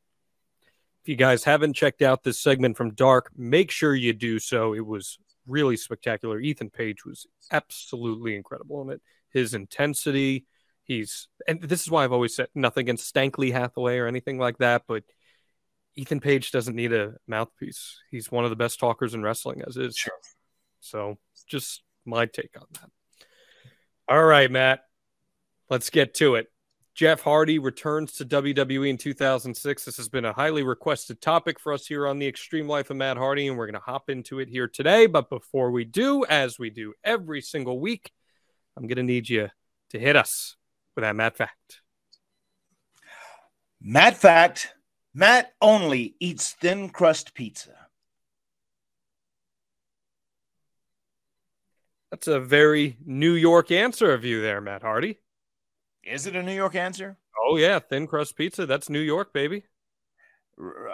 If 1.03 1.09
you 1.09 1.17
guys 1.17 1.45
haven't 1.45 1.75
checked 1.75 2.01
out 2.01 2.25
this 2.25 2.41
segment 2.41 2.77
from 2.77 2.95
Dark, 2.95 3.31
make 3.37 3.71
sure 3.71 3.95
you 3.95 4.15
do 4.15 4.39
so. 4.39 4.73
It 4.75 4.87
was 4.87 5.19
really 5.47 5.77
spectacular. 5.77 6.41
Ethan 6.41 6.71
Page 6.71 7.05
was 7.05 7.27
absolutely 7.51 8.37
incredible 8.37 8.81
in 8.83 8.91
it. 8.91 9.03
His 9.29 9.53
intensity, 9.53 10.47
he's, 10.85 11.29
and 11.47 11.61
this 11.61 11.83
is 11.83 11.91
why 11.91 12.05
I've 12.05 12.13
always 12.13 12.35
said 12.35 12.49
nothing 12.55 12.83
against 12.83 13.07
Stokely 13.07 13.51
Hathaway 13.51 13.99
or 13.99 14.07
anything 14.07 14.39
like 14.39 14.59
that, 14.59 14.85
but 14.89 15.03
Ethan 15.97 16.21
Page 16.21 16.51
doesn't 16.51 16.75
need 16.75 16.93
a 16.93 17.15
mouthpiece. 17.27 17.99
He's 18.11 18.33
one 18.33 18.45
of 18.45 18.51
the 18.51 18.57
best 18.57 18.81
talkers 18.81 19.15
in 19.15 19.23
wrestling 19.23 19.63
as 19.67 19.77
is. 19.77 19.97
Sure. 19.97 20.13
So 20.81 21.19
just 21.47 21.83
my 22.05 22.27
take 22.27 22.51
on 22.59 22.67
that. 22.73 22.91
All 24.07 24.23
right, 24.23 24.51
Matt, 24.51 24.85
let's 25.71 25.89
get 25.89 26.13
to 26.17 26.35
it. 26.35 26.49
Jeff 26.95 27.23
Hardy 27.23 27.59
returns 27.59 28.13
to 28.13 28.27
WWE 28.27 28.91
in 28.91 28.99
2006. 28.99 29.85
This 29.85 29.97
has 29.97 30.11
been 30.11 30.27
a 30.27 30.33
highly 30.33 30.63
requested 30.63 31.23
topic 31.23 31.59
for 31.59 31.73
us 31.73 31.87
here 31.87 32.07
on 32.07 32.19
the 32.19 32.27
Extreme 32.27 32.69
Life 32.69 32.91
of 32.91 32.99
Matt 32.99 33.17
Hardy, 33.17 33.49
and 33.49 33.57
we're 33.57 33.67
going 33.67 33.75
to 33.75 33.81
hop 33.81 34.11
into 34.11 34.41
it 34.41 34.51
here 34.51 34.69
today. 34.69 35.07
But 35.07 35.31
before 35.31 35.71
we 35.71 35.85
do, 35.85 36.25
as 36.27 36.59
we 36.59 36.69
do 36.69 36.93
every 37.03 37.41
single 37.41 37.81
week, 37.81 38.13
I'm 38.77 38.87
going 38.87 38.97
to 38.97 39.03
need 39.03 39.29
you 39.29 39.49
to 39.91 39.99
hit 39.99 40.17
us 40.17 40.55
with 40.95 41.03
that 41.03 41.17
Matt 41.17 41.39
fact. 41.39 41.81
Matt 43.81 44.19
fact: 44.19 44.75
Matt 45.15 45.55
only 45.63 46.15
eats 46.21 46.53
thin 46.53 46.91
crust 46.91 47.33
pizza. 47.33 47.84
That's 52.15 52.29
a 52.29 52.39
very 52.39 52.97
New 53.05 53.33
York 53.33 53.73
answer 53.73 54.15
of 54.15 54.25
you 54.25 54.41
there, 54.41 54.61
Matt 54.61 54.83
Hardy. 54.83 55.19
Is 56.05 56.29
it 56.29 56.37
a 56.37 56.45
New 56.45 56.55
York 56.55 56.77
answer? 56.77 57.19
Oh, 57.45 57.57
yeah, 57.57 57.81
thin 57.81 58.07
crust 58.07 58.37
pizza. 58.37 58.67
That's 58.67 58.89
New 58.89 59.01
York, 59.01 59.33
baby. 59.33 59.65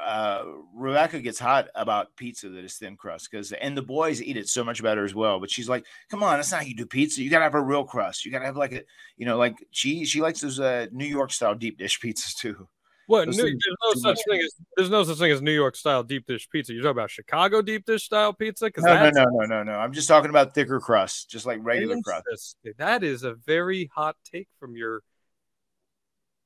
uh, 0.02 0.44
Rebecca 0.74 1.20
gets 1.20 1.38
hot 1.38 1.68
about 1.74 2.16
pizza 2.16 2.48
that 2.48 2.64
is 2.64 2.78
thin 2.78 2.96
crust 2.96 3.30
because, 3.30 3.52
and 3.52 3.76
the 3.76 3.82
boys 3.82 4.22
eat 4.22 4.38
it 4.38 4.48
so 4.48 4.64
much 4.64 4.82
better 4.82 5.04
as 5.04 5.14
well. 5.14 5.38
But 5.38 5.50
she's 5.50 5.68
like, 5.68 5.84
"Come 6.10 6.22
on, 6.22 6.38
that's 6.38 6.52
not 6.52 6.62
how 6.62 6.66
you 6.66 6.74
do 6.74 6.86
pizza. 6.86 7.22
You 7.22 7.28
gotta 7.28 7.44
have 7.44 7.54
a 7.54 7.60
real 7.60 7.84
crust. 7.84 8.24
You 8.24 8.32
gotta 8.32 8.46
have 8.46 8.56
like 8.56 8.72
a, 8.72 8.82
you 9.18 9.26
know, 9.26 9.36
like 9.36 9.56
she 9.72 10.06
she 10.06 10.22
likes 10.22 10.40
those 10.40 10.58
uh, 10.58 10.86
New 10.90 11.04
York 11.04 11.32
style 11.32 11.54
deep 11.54 11.76
dish 11.76 12.00
pizzas 12.02 12.34
too. 12.34 12.66
What? 13.10 13.26
New, 13.26 13.34
there's 13.34 13.58
no 13.82 13.92
such 13.94 14.04
much. 14.04 14.18
thing 14.28 14.40
as 14.40 14.54
there's 14.76 14.88
no 14.88 15.02
such 15.02 15.18
thing 15.18 15.32
as 15.32 15.42
New 15.42 15.50
York 15.50 15.74
style 15.74 16.04
deep 16.04 16.26
dish 16.26 16.48
pizza. 16.48 16.72
You're 16.72 16.84
talking 16.84 16.98
about 16.98 17.10
Chicago 17.10 17.60
deep 17.60 17.84
dish 17.84 18.04
style 18.04 18.32
pizza 18.32 18.66
because 18.66 18.84
No, 18.84 18.94
no, 18.94 19.10
no, 19.10 19.24
no, 19.24 19.46
no, 19.46 19.62
no. 19.64 19.72
I'm 19.72 19.92
just 19.92 20.06
talking 20.06 20.30
about 20.30 20.54
thicker 20.54 20.78
crust, 20.78 21.28
just 21.28 21.44
like 21.44 21.58
regular 21.60 22.00
crust. 22.02 22.24
Interesting. 22.30 22.74
That 22.78 23.02
is 23.02 23.24
a 23.24 23.34
very 23.34 23.90
hot 23.92 24.14
take 24.24 24.46
from 24.60 24.76
your 24.76 25.02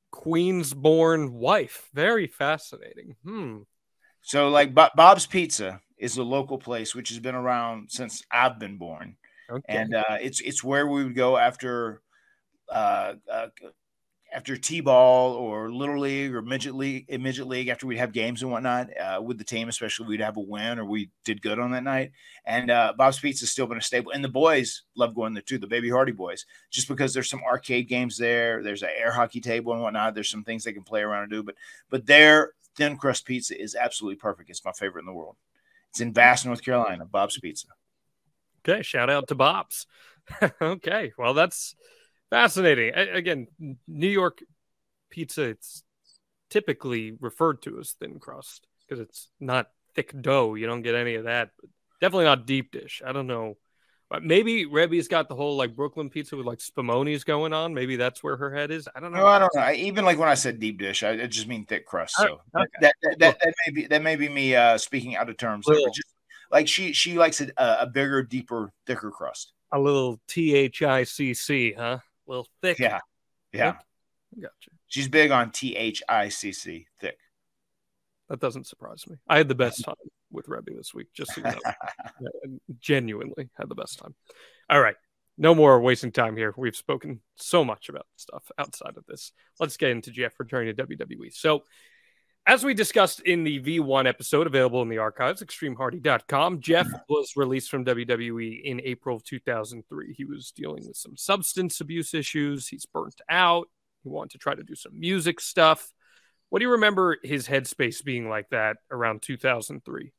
Queens 0.09 0.73
born 0.73 1.33
wife. 1.33 1.87
Very 1.93 2.25
fascinating. 2.25 3.15
Hmm. 3.23 3.57
So, 4.21 4.49
like 4.49 4.73
Bo- 4.73 4.89
Bob's 4.95 5.27
Pizza 5.27 5.81
is 5.99 6.17
a 6.17 6.23
local 6.23 6.57
place 6.57 6.95
which 6.95 7.09
has 7.09 7.19
been 7.19 7.35
around 7.35 7.91
since 7.91 8.23
I've 8.31 8.57
been 8.57 8.77
born. 8.77 9.17
Okay. 9.51 9.63
and 9.67 9.93
uh, 9.93 10.17
it's 10.19 10.41
it's 10.41 10.63
where 10.63 10.87
we 10.87 11.03
would 11.03 11.13
go 11.13 11.37
after 11.37 12.01
uh, 12.69 13.13
uh, 13.31 13.47
after 14.35 14.57
t-ball 14.57 15.33
or 15.33 15.71
little 15.71 15.99
league 15.99 16.35
or 16.35 16.41
midget 16.41 16.75
league 16.75 17.05
midget 17.21 17.47
league 17.47 17.69
after 17.69 17.87
we'd 17.87 17.97
have 17.97 18.11
games 18.11 18.41
and 18.41 18.51
whatnot 18.51 18.89
uh, 18.99 19.21
with 19.21 19.37
the 19.37 19.43
team 19.43 19.69
especially 19.69 20.07
we'd 20.07 20.19
have 20.19 20.37
a 20.37 20.41
win 20.41 20.77
or 20.77 20.85
we 20.85 21.09
did 21.23 21.41
good 21.41 21.57
on 21.57 21.71
that 21.71 21.83
night 21.83 22.11
and 22.45 22.69
uh, 22.69 22.93
bob's 22.97 23.19
pizza 23.19 23.43
has 23.43 23.51
still 23.51 23.67
been 23.67 23.77
a 23.77 23.81
staple 23.81 24.11
and 24.11 24.23
the 24.23 24.29
boys 24.29 24.83
love 24.95 25.15
going 25.15 25.33
there 25.33 25.41
too 25.41 25.57
the 25.57 25.65
baby 25.65 25.89
hardy 25.89 26.11
boys 26.11 26.45
just 26.69 26.87
because 26.87 27.13
there's 27.13 27.29
some 27.29 27.41
arcade 27.49 27.87
games 27.87 28.17
there 28.17 28.61
there's 28.61 28.83
an 28.83 28.89
air 28.97 29.11
hockey 29.11 29.39
table 29.39 29.73
and 29.73 29.81
whatnot 29.81 30.13
there's 30.13 30.29
some 30.29 30.43
things 30.43 30.63
they 30.63 30.73
can 30.73 30.83
play 30.83 31.01
around 31.01 31.23
and 31.23 31.31
do 31.31 31.41
but 31.41 31.55
but 31.89 32.05
their 32.05 32.51
thin 32.75 32.97
crust 32.97 33.25
pizza 33.25 33.59
is 33.59 33.73
absolutely 33.73 34.17
perfect 34.17 34.49
it's 34.49 34.65
my 34.65 34.71
favorite 34.73 35.01
in 35.01 35.07
the 35.07 35.13
world 35.13 35.37
it's 35.95 36.01
in 36.01 36.11
Vass, 36.11 36.43
North 36.43 36.61
Carolina. 36.61 37.05
Bob's 37.05 37.39
Pizza. 37.39 37.67
Okay, 38.67 38.81
shout 38.81 39.09
out 39.09 39.29
to 39.29 39.35
Bob's. 39.35 39.87
okay, 40.61 41.13
well 41.17 41.33
that's 41.33 41.73
fascinating. 42.35 42.91
A- 42.95 43.13
again, 43.15 43.47
New 43.87 44.07
York 44.07 44.39
pizza 45.09 45.43
it's 45.43 45.83
typically 46.49 47.13
referred 47.19 47.61
to 47.61 47.79
as 47.79 47.91
thin 47.93 48.19
crust 48.19 48.67
because 48.81 48.99
it's 48.99 49.29
not 49.39 49.69
thick 49.95 50.13
dough. 50.21 50.55
You 50.55 50.67
don't 50.67 50.81
get 50.81 50.95
any 50.95 51.15
of 51.15 51.23
that. 51.23 51.51
But 51.59 51.69
definitely 52.01 52.25
not 52.25 52.45
deep 52.45 52.71
dish. 52.71 53.01
I 53.05 53.13
don't 53.13 53.27
know. 53.27 53.57
But 54.09 54.23
maybe 54.23 54.65
Reby's 54.65 55.07
got 55.07 55.29
the 55.29 55.35
whole 55.35 55.57
like 55.57 55.75
Brooklyn 55.75 56.09
pizza 56.09 56.35
with 56.37 56.45
like 56.45 56.59
spumoni's 56.59 57.23
going 57.23 57.53
on. 57.53 57.73
Maybe 57.73 57.95
that's 57.95 58.21
where 58.21 58.37
her 58.37 58.53
head 58.53 58.69
is. 58.69 58.87
I 58.95 58.99
don't 58.99 59.11
know. 59.11 59.19
No, 59.19 59.25
I 59.25 59.39
don't 59.39 59.55
know. 59.55 59.61
I, 59.61 59.73
even 59.73 60.05
like 60.05 60.19
when 60.19 60.29
I 60.29 60.35
said 60.35 60.59
deep 60.59 60.77
dish, 60.77 61.01
I, 61.01 61.11
I 61.23 61.25
just 61.25 61.47
mean 61.47 61.65
thick 61.65 61.87
crust. 61.87 62.15
Oh, 62.19 62.25
So 62.25 62.33
okay. 62.61 62.67
that, 62.81 62.93
that, 63.01 63.19
that, 63.19 63.39
that 63.39 63.53
may 63.65 63.73
be 63.73 63.87
that 63.87 64.03
may 64.03 64.15
be 64.15 64.29
me 64.29 64.55
uh, 64.55 64.77
speaking 64.77 65.15
out 65.15 65.29
of 65.29 65.37
terms. 65.37 65.65
there, 65.65 65.77
just 65.87 66.13
like 66.51 66.67
she 66.67 66.93
she 66.93 67.17
likes 67.17 67.41
a, 67.41 67.51
a 67.57 67.87
bigger, 67.87 68.21
deeper, 68.21 68.71
thicker 68.85 69.09
crust. 69.09 69.53
A 69.71 69.79
little 69.79 70.21
T 70.27 70.53
H 70.53 70.83
I 70.83 71.03
C 71.03 71.33
C, 71.33 71.73
huh? 71.73 71.99
A 72.27 72.31
little 72.31 72.47
thick. 72.61 72.79
Yeah. 72.79 72.99
Yeah. 73.53 73.75
Gotcha. 74.39 74.71
She's 74.87 75.07
big 75.07 75.31
on 75.31 75.51
T 75.51 75.75
H 75.75 76.03
I 76.09 76.29
C 76.29 76.51
C, 76.51 76.87
thick. 76.99 77.17
That 78.29 78.39
doesn't 78.39 78.67
surprise 78.67 79.05
me. 79.07 79.17
I 79.27 79.37
had 79.37 79.47
the 79.47 79.55
best 79.55 79.83
time 79.83 79.95
with 80.31 80.47
Reby 80.47 80.75
this 80.75 80.93
week, 80.93 81.07
just 81.13 81.33
so 81.33 81.41
you 81.41 81.51
know. 81.51 82.59
Genuinely 82.79 83.49
had 83.57 83.69
the 83.69 83.75
best 83.75 83.99
time. 83.99 84.15
All 84.69 84.81
right. 84.81 84.95
No 85.37 85.53
more 85.53 85.79
wasting 85.79 86.11
time 86.11 86.37
here. 86.37 86.53
We've 86.57 86.75
spoken 86.75 87.19
so 87.35 87.63
much 87.63 87.89
about 87.89 88.07
stuff 88.15 88.43
outside 88.57 88.97
of 88.97 89.05
this. 89.07 89.31
Let's 89.59 89.77
get 89.77 89.91
into 89.91 90.11
Jeff 90.11 90.33
returning 90.39 90.75
to 90.75 90.87
WWE. 90.87 91.33
So, 91.33 91.63
as 92.47 92.63
we 92.63 92.73
discussed 92.73 93.21
in 93.21 93.43
the 93.43 93.59
V1 93.59 94.07
episode 94.07 94.45
available 94.45 94.81
in 94.81 94.89
the 94.89 94.99
archives, 94.99 95.41
extremehardy.com, 95.41 96.59
Jeff 96.59 96.87
was 97.09 97.33
released 97.35 97.71
from 97.71 97.85
WWE 97.85 98.61
in 98.63 98.81
April 98.83 99.15
of 99.15 99.23
2003. 99.23 100.13
He 100.13 100.25
was 100.25 100.51
dealing 100.51 100.85
with 100.87 100.95
some 100.95 101.17
substance 101.17 101.81
abuse 101.81 102.13
issues. 102.13 102.67
He's 102.67 102.85
burnt 102.85 103.19
out. 103.29 103.67
He 104.03 104.09
wanted 104.09 104.31
to 104.31 104.37
try 104.37 104.53
to 104.53 104.63
do 104.63 104.75
some 104.75 104.99
music 104.99 105.39
stuff. 105.41 105.91
What 106.49 106.59
do 106.59 106.65
you 106.65 106.71
remember 106.73 107.17
his 107.23 107.47
headspace 107.47 108.03
being 108.03 108.29
like 108.29 108.49
that 108.49 108.77
around 108.91 109.23
2003? 109.23 110.11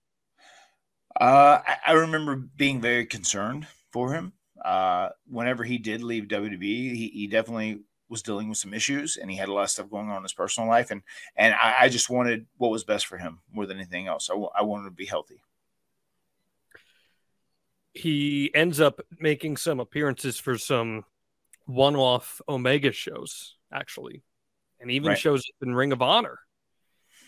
Uh, 1.18 1.60
I, 1.66 1.76
I 1.86 1.92
remember 1.92 2.36
being 2.36 2.80
very 2.80 3.06
concerned 3.06 3.66
for 3.92 4.12
him. 4.12 4.32
Uh, 4.62 5.10
whenever 5.28 5.62
he 5.62 5.78
did 5.78 6.02
leave 6.02 6.24
WWE, 6.24 6.60
he, 6.60 7.10
he 7.14 7.26
definitely 7.28 7.82
was 8.09 8.23
dealing 8.23 8.49
with 8.49 8.59
some 8.59 8.73
issues 8.75 9.16
and 9.16 9.31
he 9.31 9.37
had 9.37 9.49
a 9.49 9.53
lot 9.53 9.64
of 9.64 9.71
stuff 9.71 9.90
going 9.90 10.09
on 10.11 10.19
in 10.19 10.23
his 10.23 10.33
personal 10.33 10.69
life. 10.69 10.90
And, 10.90 11.03
and 11.37 11.55
I, 11.55 11.77
I 11.83 11.88
just 11.88 12.09
wanted 12.09 12.47
what 12.57 12.71
was 12.71 12.85
best 12.85 13.07
for 13.07 13.19
him 13.19 13.40
more 13.53 13.66
than 13.66 13.79
anything 13.79 14.07
else. 14.07 14.31
I, 14.31 14.35
w- 14.35 14.51
I 14.57 14.62
wanted 14.62 14.85
to 14.85 14.90
be 14.92 15.07
healthy. 15.07 15.42
He 17.95 18.51
ends 18.55 18.81
up 18.81 19.01
making 19.19 19.57
some 19.57 19.81
appearances 19.81 20.38
for 20.38 20.59
some 20.59 21.05
one 21.64 21.97
off 21.97 22.40
Omega 22.49 22.92
shows, 22.92 23.57
actually, 23.73 24.23
and 24.81 24.90
even 24.90 25.09
Right. 25.11 25.19
shows 25.19 25.40
up 25.40 25.66
in 25.66 25.75
Ring 25.75 25.92
of 25.92 26.03
Honor, 26.03 26.38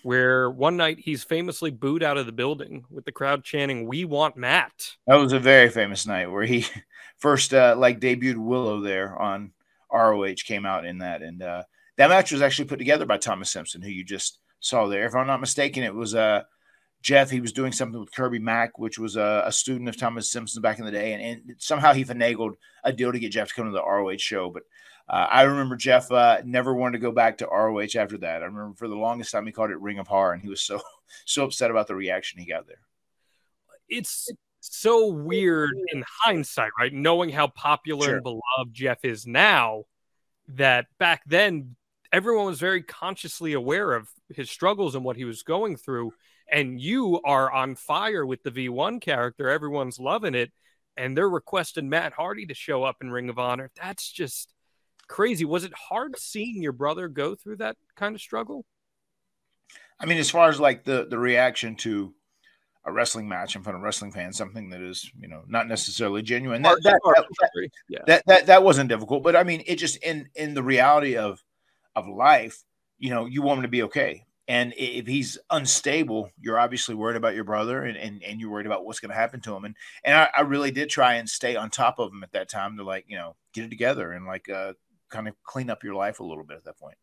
where 0.03 0.51
one 0.51 0.77
night 0.77 0.99
he's 1.01 1.25
famously 1.25 1.71
booed 1.71 2.03
out 2.03 2.19
of 2.19 2.27
the 2.27 2.33
building 2.33 2.85
with 2.91 3.05
the 3.07 3.13
crowd 3.13 3.43
chanting, 3.45 3.87
We 3.87 4.05
want 4.05 4.37
Matt. 4.37 4.97
That 5.07 5.17
was 5.17 5.33
a 5.33 5.41
very 5.41 5.71
famous 5.71 6.07
night 6.07 6.31
where 6.31 6.45
he 6.45 6.67
first 7.17 7.55
uh, 7.55 7.75
like 7.77 7.99
debuted 7.99 8.37
Willow 8.37 8.81
there 8.81 9.17
on 9.19 9.53
ROH 9.93 10.35
came 10.45 10.67
out 10.67 10.85
in 10.85 10.99
that, 10.99 11.23
and 11.23 11.43
uh, 11.43 11.63
that 11.97 12.11
match 12.11 12.33
was 12.33 12.43
actually 12.43 12.69
put 12.69 12.79
together 12.79 13.07
by 13.07 13.19
Thomas 13.19 13.51
Simpson, 13.51 13.83
who 13.83 13.91
you 13.91 14.05
just 14.05 14.39
saw 14.61 14.87
there. 14.87 15.07
If 15.07 15.15
I'm 15.15 15.27
not 15.27 15.41
mistaken, 15.41 15.83
it 15.83 15.95
was 15.95 16.15
uh, 16.15 16.43
Jeff. 17.03 17.31
He 17.31 17.41
was 17.41 17.53
doing 17.53 17.73
something 17.73 18.01
with 18.01 18.15
Kirby 18.15 18.39
Mack, 18.39 18.79
which 18.79 18.99
was 18.99 19.17
a, 19.17 19.43
a 19.47 19.53
student 19.53 19.89
of 19.89 19.97
Thomas 19.97 20.31
Simpson 20.31 20.63
back 20.63 20.79
in 20.79 20.85
the 20.85 20.91
day, 20.91 21.13
and, 21.13 21.23
and 21.23 21.57
somehow 21.59 21.93
he 21.93 22.05
finagled 22.05 22.55
a 22.85 22.93
deal 22.93 23.13
to 23.13 23.19
get 23.19 23.33
Jeff 23.33 23.49
to 23.49 23.55
come 23.55 23.67
to 23.67 23.73
the 23.73 23.85
ROH 23.85 24.19
show. 24.19 24.51
But 24.51 24.65
uh, 25.09 25.27
I 25.31 25.43
remember 25.43 25.77
Jeff 25.77 26.11
uh, 26.13 26.43
never 26.45 26.75
wanted 26.75 26.99
to 26.99 27.03
go 27.03 27.13
back 27.13 27.39
to 27.39 27.47
ROH 27.47 27.97
after 27.97 28.19
that. 28.19 28.43
I 28.43 28.47
remember 28.47 28.75
for 28.77 28.89
the 28.89 28.97
longest 28.97 29.33
time 29.33 29.47
he 29.47 29.53
called 29.53 29.71
it 29.71 29.81
Ring 29.81 29.99
of 29.99 30.07
Horror, 30.07 30.33
and 30.33 30.43
he 30.43 30.49
was 30.49 30.61
so 30.61 30.81
so 31.25 31.45
upset 31.45 31.71
about 31.71 31.87
the 31.87 31.95
reaction 31.95 32.39
he 32.39 32.47
got 32.47 32.67
there. 32.67 32.81
It's 33.89 34.31
so 34.61 35.09
weird 35.09 35.73
in 35.93 36.05
hindsight, 36.23 36.71
right? 36.79 36.93
Knowing 36.93 37.31
how 37.31 37.49
popular 37.49 38.07
Sure. 38.07 38.15
and 38.17 38.25
beloved 38.25 38.73
Jeff 38.73 39.05
is 39.05 39.27
now, 39.27 39.85
that 40.49 40.87
back 40.99 41.23
then 41.27 41.77
everyone 42.13 42.47
was 42.47 42.59
very 42.59 42.83
consciously 42.83 43.53
aware 43.53 43.93
of 43.93 44.09
his 44.31 44.51
struggles 44.51 44.95
and 44.95 45.05
what 45.05 45.17
he 45.17 45.25
was 45.25 45.43
going 45.43 45.77
through. 45.77 46.13
And 46.51 46.81
you 46.81 47.21
are 47.23 47.53
on 47.53 47.75
fire 47.75 48.25
with 48.25 48.43
the 48.43 48.51
V1 48.51 49.01
character. 49.03 49.49
Everyone's 49.51 49.99
loving 49.99 50.35
it. 50.35 50.51
And 50.97 51.17
they're 51.17 51.29
requesting 51.29 51.89
Matt 51.89 52.15
Hardy 52.15 52.47
to 52.47 52.55
show 52.55 52.83
up 52.83 52.97
in 53.03 53.11
Ring 53.11 53.29
of 53.29 53.39
Honor. 53.39 53.71
That's 53.81 54.11
just 54.11 54.53
crazy. 55.07 55.45
Was 55.45 55.65
it 55.65 55.73
hard 55.75 56.19
seeing 56.19 56.63
your 56.63 56.73
brother 56.73 57.09
go 57.09 57.35
through 57.35 57.57
that 57.57 57.77
kind 57.95 58.15
of 58.15 58.21
struggle? 58.21 58.65
I 60.01 60.07
mean, 60.07 60.19
as 60.19 60.31
far 60.31 60.49
as 60.49 60.59
like 60.59 60.85
the 60.85 61.07
the 61.09 61.19
reaction 61.19 61.75
to 61.77 62.15
a 62.89 62.93
wrestling 62.93 63.29
match 63.29 63.55
in 63.55 63.63
front 63.63 63.77
of 63.77 63.83
wrestling 63.83 64.13
fans, 64.13 64.37
something 64.37 64.71
that 64.71 64.81
is 64.81 65.11
you 65.21 65.29
know 65.29 65.43
not 65.47 65.69
necessarily 65.69 66.23
genuine. 66.23 66.63
That 66.63 66.83
that, 66.83 67.01
that, 67.05 67.27
that, 67.41 67.71
yeah. 67.89 67.99
that 68.07 68.23
that 68.27 68.47
that 68.47 68.63
wasn't 68.65 68.89
difficult, 68.89 69.23
but 69.23 69.37
I 69.37 69.45
mean, 69.45 69.63
it 69.67 69.77
just 69.77 69.99
in 69.99 70.29
in 70.35 70.55
the 70.55 70.63
reality 70.63 71.17
of 71.17 71.43
of 71.95 72.09
life, 72.09 72.65
you 72.99 73.11
know, 73.11 73.27
you 73.27 73.43
want 73.43 73.59
him 73.59 73.63
to 73.63 73.69
be 73.69 73.83
okay. 73.85 74.25
And 74.47 74.73
if 74.79 75.07
he's 75.07 75.37
unstable, 75.51 76.31
you're 76.41 76.59
obviously 76.59 76.95
worried 76.95 77.17
about 77.17 77.35
your 77.35 77.45
brother, 77.45 77.83
and 77.83 77.97
and, 77.97 78.23
and 78.23 78.41
you're 78.41 78.51
worried 78.51 78.67
about 78.67 78.85
what's 78.85 79.01
going 79.01 79.11
to 79.11 79.15
happen 79.15 79.41
to 79.43 79.55
him. 79.55 79.65
And 79.65 79.77
and 80.05 80.17
I, 80.17 80.31
I 80.39 80.41
really 80.41 80.71
did 80.71 80.89
try 80.89 81.15
and 81.15 81.29
stay 81.29 81.55
on 81.55 81.71
top 81.71 81.99
of 81.99 82.11
him 82.11 82.23
at 82.23 82.33
that 82.33 82.49
time 82.49 82.79
to 82.79 82.85
like 82.85 83.05
you 83.09 83.17
know 83.17 83.37
get 83.53 83.65
it 83.65 83.71
together 83.71 84.13
and 84.13 84.27
like 84.27 84.49
uh 84.49 84.73
kind 85.11 85.29
of 85.29 85.35
clean 85.43 85.71
up 85.71 85.85
your 85.85 85.95
life 85.95 86.21
a 86.21 86.25
little 86.25 86.45
bit 86.45 86.57
at 86.57 86.65
that 86.65 86.79
point. 86.79 86.97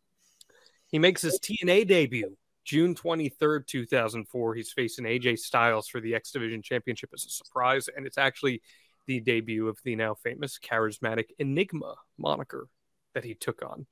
He 0.88 1.00
makes 1.00 1.21
his 1.21 1.39
TNA 1.39 1.88
debut 1.88 2.38
June 2.65 2.95
23rd, 2.95 3.67
2004. 3.67 4.56
He's 4.56 4.71
facing 4.71 5.06
AJ 5.06 5.39
Styles 5.39 5.88
for 5.88 6.01
the 6.01 6.15
X 6.15 6.32
Division 6.32 6.62
Championship 6.62 7.12
as 7.13 7.25
a 7.25 7.30
surprise, 7.30 7.88
and 7.95 8.06
it's 8.06 8.17
actually 8.17 8.62
the 9.08 9.19
debut 9.19 9.67
of 9.67 9.78
the 9.84 9.95
now 9.95 10.15
famous 10.15 10.60
charismatic 10.60 11.25
Enigma 11.38 11.95
moniker 12.17 12.67
that 13.13 13.23
he 13.23 13.36
took 13.36 13.63
on. 13.63 13.86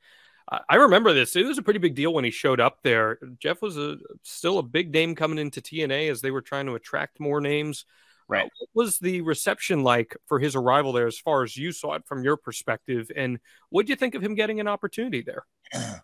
Uh, 0.51 0.59
I 0.67 0.75
remember 0.75 1.13
this. 1.13 1.36
It 1.36 1.45
was 1.45 1.57
a 1.57 1.63
pretty 1.63 1.79
big 1.79 1.95
deal 1.95 2.13
when 2.13 2.25
he 2.25 2.31
showed 2.31 2.59
up 2.59 2.79
there. 2.83 3.19
Jeff 3.39 3.62
was 3.62 3.77
a, 3.77 3.97
still 4.23 4.57
a 4.57 4.63
big 4.63 4.91
name 4.91 5.15
coming 5.15 5.38
into 5.38 5.62
TNA 5.62 6.12
as 6.12 6.21
they 6.21 6.31
were 6.31 6.41
trying 6.41 6.65
to 6.65 6.75
attract 6.75 7.19
more 7.19 7.39
names. 7.39 7.86
Right. 8.27 8.45
Uh, 8.45 8.49
what 8.59 8.86
was 8.86 8.99
the 8.99 9.21
reception 9.21 9.83
like 9.83 10.17
for 10.25 10.39
his 10.39 10.55
arrival 10.55 10.91
there, 10.91 11.07
as 11.07 11.19
far 11.19 11.43
as 11.43 11.55
you 11.55 11.71
saw 11.71 11.93
it 11.93 12.05
from 12.05 12.23
your 12.23 12.38
perspective? 12.38 13.09
And 13.15 13.39
what 13.69 13.86
do 13.86 13.91
you 13.91 13.95
think 13.95 14.15
of 14.15 14.23
him 14.23 14.36
getting 14.36 14.59
an 14.59 14.67
opportunity 14.67 15.21
there? 15.21 15.45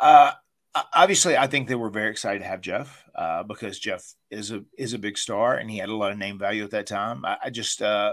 Uh, 0.00 0.32
obviously, 0.94 1.36
I 1.36 1.46
think 1.46 1.68
they 1.68 1.74
were 1.74 1.90
very 1.90 2.10
excited 2.10 2.40
to 2.40 2.48
have 2.48 2.60
Jeff 2.60 3.04
uh, 3.14 3.42
because 3.42 3.78
Jeff 3.78 4.14
is 4.30 4.50
a 4.50 4.64
is 4.78 4.94
a 4.94 4.98
big 4.98 5.18
star 5.18 5.56
and 5.56 5.70
he 5.70 5.78
had 5.78 5.88
a 5.88 5.96
lot 5.96 6.12
of 6.12 6.18
name 6.18 6.38
value 6.38 6.64
at 6.64 6.70
that 6.70 6.86
time. 6.86 7.24
I, 7.24 7.36
I 7.44 7.50
just 7.50 7.82
uh, 7.82 8.12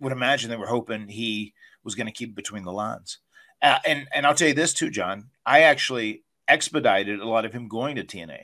would 0.00 0.12
imagine 0.12 0.50
they 0.50 0.56
were 0.56 0.66
hoping 0.66 1.08
he 1.08 1.54
was 1.84 1.94
going 1.94 2.06
to 2.06 2.12
keep 2.12 2.34
between 2.34 2.64
the 2.64 2.72
lines. 2.72 3.18
Uh, 3.62 3.78
and 3.86 4.08
and 4.14 4.26
I'll 4.26 4.34
tell 4.34 4.48
you 4.48 4.54
this 4.54 4.74
too, 4.74 4.90
Jon. 4.90 5.30
I 5.44 5.62
actually 5.62 6.24
expedited 6.48 7.20
a 7.20 7.28
lot 7.28 7.44
of 7.44 7.52
him 7.52 7.68
going 7.68 7.96
to 7.96 8.04
TNA. 8.04 8.40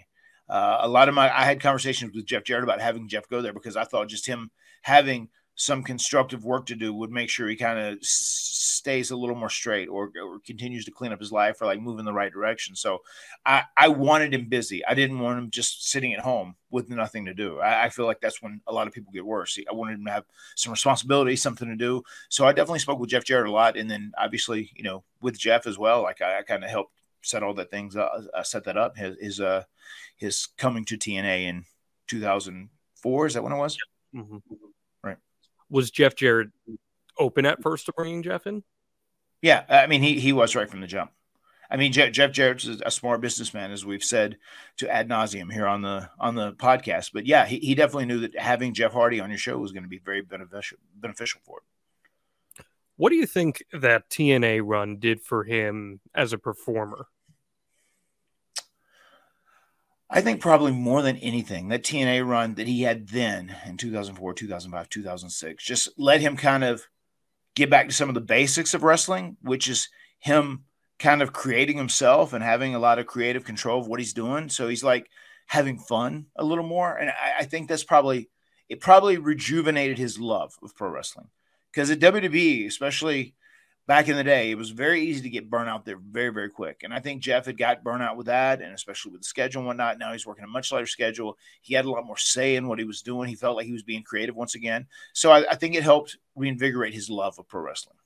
Uh, 0.49 0.79
a 0.81 0.89
lot 0.89 1.09
of 1.09 1.15
my 1.15 1.35
I 1.35 1.45
had 1.45 1.61
conversations 1.61 2.15
with 2.15 2.27
Jeff 2.27 2.45
Jarrett 2.45 2.65
about 2.65 2.81
having 2.81 3.09
Jeff 3.09 3.29
go 3.29 3.43
there 3.43 3.53
because 3.53 3.77
I 3.77 3.85
thought 3.85 4.09
just 4.09 4.27
him 4.27 4.51
having 4.83 5.29
some 5.57 5.83
constructive 5.83 6.45
work 6.45 6.67
to 6.67 6.75
do 6.77 6.93
would 6.93 7.11
make 7.11 7.31
sure 7.31 7.49
he 7.49 7.57
kind 7.57 7.79
of 7.79 7.99
stays 8.03 9.11
a 9.11 9.17
little 9.17 9.35
more 9.35 9.49
straight 9.49 9.89
or, 9.89 10.13
or 10.23 10.39
continues 10.41 10.85
to 10.85 10.91
clean 10.91 11.13
up 11.13 11.19
his 11.19 11.33
life 11.33 11.61
or 11.61 11.65
like 11.67 11.81
move 11.81 11.99
in 11.99 12.05
the 12.05 12.13
right 12.13 12.31
direction. 12.31 12.77
So 12.77 12.99
I, 13.45 13.63
I 13.75 13.89
wanted 13.89 14.35
him 14.35 14.51
busy. 14.51 14.85
I 14.85 14.93
didn't 14.93 15.19
want 15.19 15.39
him 15.39 15.51
just 15.51 15.89
sitting 15.89 16.13
at 16.13 16.21
home 16.21 16.57
with 16.71 16.91
nothing 16.91 17.25
to 17.25 17.35
do. 17.35 17.59
I, 17.59 17.85
I 17.85 17.89
feel 17.89 18.05
like 18.05 18.21
that's 18.21 18.43
when 18.43 18.61
a 18.67 18.73
lot 18.73 18.87
of 18.87 18.93
people 18.93 19.13
get 19.13 19.25
worse. 19.25 19.59
I 19.69 19.73
wanted 19.75 19.95
him 19.99 20.05
to 20.05 20.13
have 20.13 20.25
some 20.57 20.73
responsibility, 20.73 21.37
something 21.37 21.69
to 21.69 21.75
do. 21.75 22.03
So 22.29 22.47
I 22.47 22.53
definitely 22.53 22.81
spoke 22.81 23.01
with 23.01 23.09
Jeff 23.11 23.25
Jarrett 23.25 23.49
a 23.49 23.53
lot. 23.53 23.79
And 23.79 23.91
then 23.91 24.13
obviously, 24.19 24.71
you 24.77 24.83
know, 24.83 25.05
with 25.23 25.39
Jeff 25.39 25.67
as 25.67 25.79
well, 25.79 26.03
like 26.03 26.21
I, 26.21 26.41
I 26.41 26.43
kind 26.43 26.63
of 26.65 26.71
helped 26.71 26.93
set 27.23 27.43
all 27.43 27.55
that 27.55 27.71
things, 27.71 27.97
uh, 27.97 28.27
uh, 28.35 28.43
set 28.43 28.65
that 28.65 28.77
up. 28.77 28.99
His, 28.99 29.17
his, 29.19 29.41
uh, 29.41 29.63
his 30.19 30.49
coming 30.59 30.85
to 30.85 30.99
TNA 30.99 31.47
in 31.49 31.65
2004. 32.09 33.27
Is 33.27 33.35
that 33.35 33.43
when 33.43 33.53
it 33.53 33.57
was? 33.57 33.79
Mhm. 34.15 34.43
Was 35.69 35.91
Jeff 35.91 36.15
Jarrett 36.15 36.49
open 37.19 37.47
at 37.47 37.63
first 37.63 37.87
to 37.87 37.93
bringing 37.93 38.23
Jeff 38.23 38.47
in? 38.47 38.63
Yeah, 39.43 39.65
I 39.69 39.87
mean 39.87 40.03
he 40.03 40.19
he 40.21 40.33
was 40.33 40.55
right 40.55 40.69
from 40.69 40.81
the 40.81 40.87
jump. 40.87 41.13
I 41.71 41.77
mean 41.77 41.93
Jeff, 41.93 42.13
Jeff 42.13 42.33
Jarrett's 42.33 42.67
a 42.85 42.91
smart 42.91 43.21
businessman, 43.21 43.73
as 43.73 43.85
we've 43.85 44.05
said 44.05 44.39
to 44.79 44.89
ad 44.89 45.09
nauseum 45.09 45.53
here 45.53 45.67
on 45.67 45.83
the 45.83 46.11
on 46.19 46.35
the 46.35 46.53
podcast. 46.53 47.11
But 47.13 47.27
yeah, 47.27 47.47
he, 47.47 47.59
he 47.59 47.75
definitely 47.75 48.07
knew 48.07 48.21
that 48.21 48.39
having 48.39 48.75
Jeff 48.75 48.93
Hardy 48.93 49.21
on 49.21 49.31
your 49.31 49.39
show 49.39 49.59
was 49.59 49.73
going 49.73 49.83
to 49.83 49.89
be 49.89 49.99
very 49.99 50.23
beneficial 50.23 50.79
beneficial 50.95 51.41
for 51.45 51.59
him. 51.59 52.65
What 52.97 53.11
do 53.11 53.17
you 53.17 53.27
think 53.27 53.63
that 53.73 54.09
TNA 54.09 54.63
run 54.65 54.99
did 54.99 55.21
for 55.21 55.45
him 55.45 56.01
as 56.15 56.33
a 56.33 56.39
performer? 56.39 57.09
I 60.09 60.21
think 60.21 60.41
probably 60.41 60.73
more 60.73 61.03
than 61.03 61.17
anything, 61.17 61.69
that 61.69 61.83
TNA 61.83 62.27
run 62.27 62.55
that 62.55 62.69
he 62.69 62.83
had 62.83 63.09
then 63.09 63.57
in 63.67 63.77
2004, 63.77 64.35
2005, 64.35 64.89
2006 64.89 65.65
just 65.65 65.89
let 65.99 66.21
him 66.21 66.37
kind 66.37 66.63
of 66.63 66.87
get 67.57 67.71
back 67.71 67.89
to 67.89 67.95
some 67.95 68.09
of 68.09 68.15
the 68.15 68.21
basics 68.21 68.73
of 68.75 68.85
wrestling, 68.85 69.37
which 69.43 69.69
is 69.69 69.89
him 70.19 70.65
kind 70.99 71.23
of 71.23 71.33
creating 71.33 71.77
himself 71.77 72.33
and 72.33 72.45
having 72.45 72.75
a 72.75 72.79
lot 72.79 72.99
of 72.99 73.07
creative 73.07 73.45
control 73.45 73.81
of 73.81 73.89
what 73.89 73.99
he's 73.99 74.13
doing. 74.13 74.49
So 74.49 74.69
he's 74.69 74.85
like 74.85 75.11
having 75.47 75.79
fun 75.79 76.27
a 76.37 76.45
little 76.45 76.65
more. 76.65 76.97
And 76.97 77.11
I, 77.11 77.41
I 77.41 77.45
think 77.45 77.69
that's 77.69 77.85
probably, 77.85 78.31
it 78.69 78.81
probably 78.81 79.19
rejuvenated 79.19 79.99
his 79.99 80.19
love 80.21 80.55
of 80.63 80.75
pro 80.75 80.89
wrestling. 80.89 81.29
Because 81.73 81.91
at 81.91 81.99
WWE, 81.99 82.67
especially 82.67 83.35
back 83.87 84.09
in 84.09 84.17
the 84.17 84.25
day, 84.25 84.51
it 84.51 84.59
was 84.59 84.71
very 84.71 85.03
easy 85.03 85.23
to 85.23 85.31
get 85.31 85.51
burnout 85.51 85.85
there 85.85 85.99
very, 85.99 86.31
very 86.31 86.51
quick. 86.51 86.83
And 86.83 86.93
I 86.93 86.99
think 86.99 87.23
Jeff 87.23 87.47
had 87.47 87.57
got 87.57 87.85
burnout 87.85 88.17
with 88.17 88.27
that, 88.27 88.61
and 88.61 88.75
especially 88.75 89.13
with 89.13 89.21
the 89.21 89.27
schedule 89.27 89.61
and 89.61 89.67
whatnot. 89.67 89.99
Now 89.99 90.13
he's 90.13 90.27
working 90.27 90.45
a 90.45 90.49
much 90.49 90.73
lighter 90.73 90.87
schedule. 90.87 91.39
He 91.63 91.75
had 91.75 91.85
a 91.85 91.91
lot 91.91 92.07
more 92.07 92.17
say 92.17 92.57
in 92.57 92.67
what 92.67 92.79
he 92.79 92.85
was 92.85 93.03
doing. 93.03 93.29
He 93.29 93.37
felt 93.37 93.57
like 93.57 93.67
he 93.67 93.73
was 93.73 93.85
being 93.85 94.03
creative 94.03 94.35
once 94.35 94.55
again. 94.55 94.87
So 95.13 95.31
I, 95.31 95.53
I 95.53 95.55
think 95.55 95.75
it 95.75 95.83
helped 95.83 96.19
reinvigorate 96.35 96.95
his 96.95 97.09
love 97.09 97.39
of 97.39 97.49
pro 97.49 97.63
wrestling. 97.63 97.97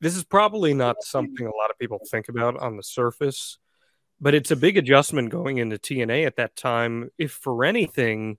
This 0.00 0.16
is 0.16 0.24
probably 0.24 0.72
not 0.72 1.02
something 1.02 1.46
a 1.46 1.56
lot 1.56 1.70
of 1.70 1.78
people 1.78 2.00
think 2.10 2.28
about 2.28 2.56
on 2.56 2.76
the 2.76 2.82
surface, 2.82 3.58
but 4.20 4.34
it's 4.34 4.50
a 4.50 4.56
big 4.56 4.78
adjustment 4.78 5.30
going 5.30 5.58
into 5.58 5.76
TNA 5.76 6.24
at 6.24 6.36
that 6.36 6.56
time, 6.56 7.10
if 7.18 7.32
for 7.32 7.64
anything, 7.64 8.38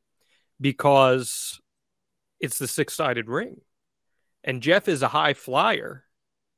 because 0.60 1.60
it's 2.40 2.58
the 2.58 2.68
six 2.68 2.96
sided 2.96 3.28
ring. 3.28 3.62
And 4.44 4.64
Jeff 4.64 4.88
is 4.88 5.04
a 5.04 5.10
high 5.10 5.36
flyer. 5.36 6.06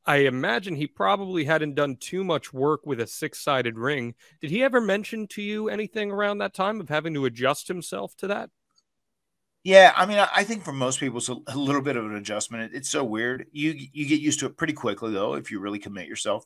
I 0.06 0.18
imagine 0.18 0.76
he 0.76 0.88
probably 0.88 1.46
hadn't 1.46 1.76
done 1.76 1.96
too 1.96 2.24
much 2.24 2.52
work 2.52 2.86
with 2.86 3.00
a 3.00 3.08
six 3.08 3.40
sided 3.40 3.78
ring. 3.78 4.16
Did 4.42 4.52
he 4.52 4.64
ever 4.64 4.82
mention 4.82 5.28
to 5.30 5.42
you 5.42 5.70
anything 5.70 6.12
around 6.12 6.40
that 6.40 6.54
time 6.54 6.82
of 6.82 6.90
having 6.90 7.14
to 7.14 7.26
adjust 7.26 7.68
himself 7.68 8.16
to 8.18 8.28
that? 8.28 8.50
Yeah, 9.64 9.94
I 9.96 10.06
mean, 10.06 10.18
I 10.18 10.44
think 10.44 10.66
for 10.66 10.74
most 10.74 11.00
people, 11.00 11.20
it's 11.20 11.30
a, 11.30 11.58
little 11.58 11.82
bit 11.82 11.96
of 11.96 12.06
an 12.06 12.16
adjustment. 12.16 12.74
It's 12.74 12.90
so 12.90 13.02
weird. 13.06 13.48
You 13.54 13.74
you 13.94 14.06
get 14.06 14.20
used 14.20 14.42
to 14.42 14.46
it 14.48 14.58
pretty 14.58 14.74
quickly, 14.74 15.14
though, 15.14 15.36
if 15.36 15.52
you 15.52 15.62
really 15.62 15.80
commit 15.80 16.10
yourself. 16.10 16.46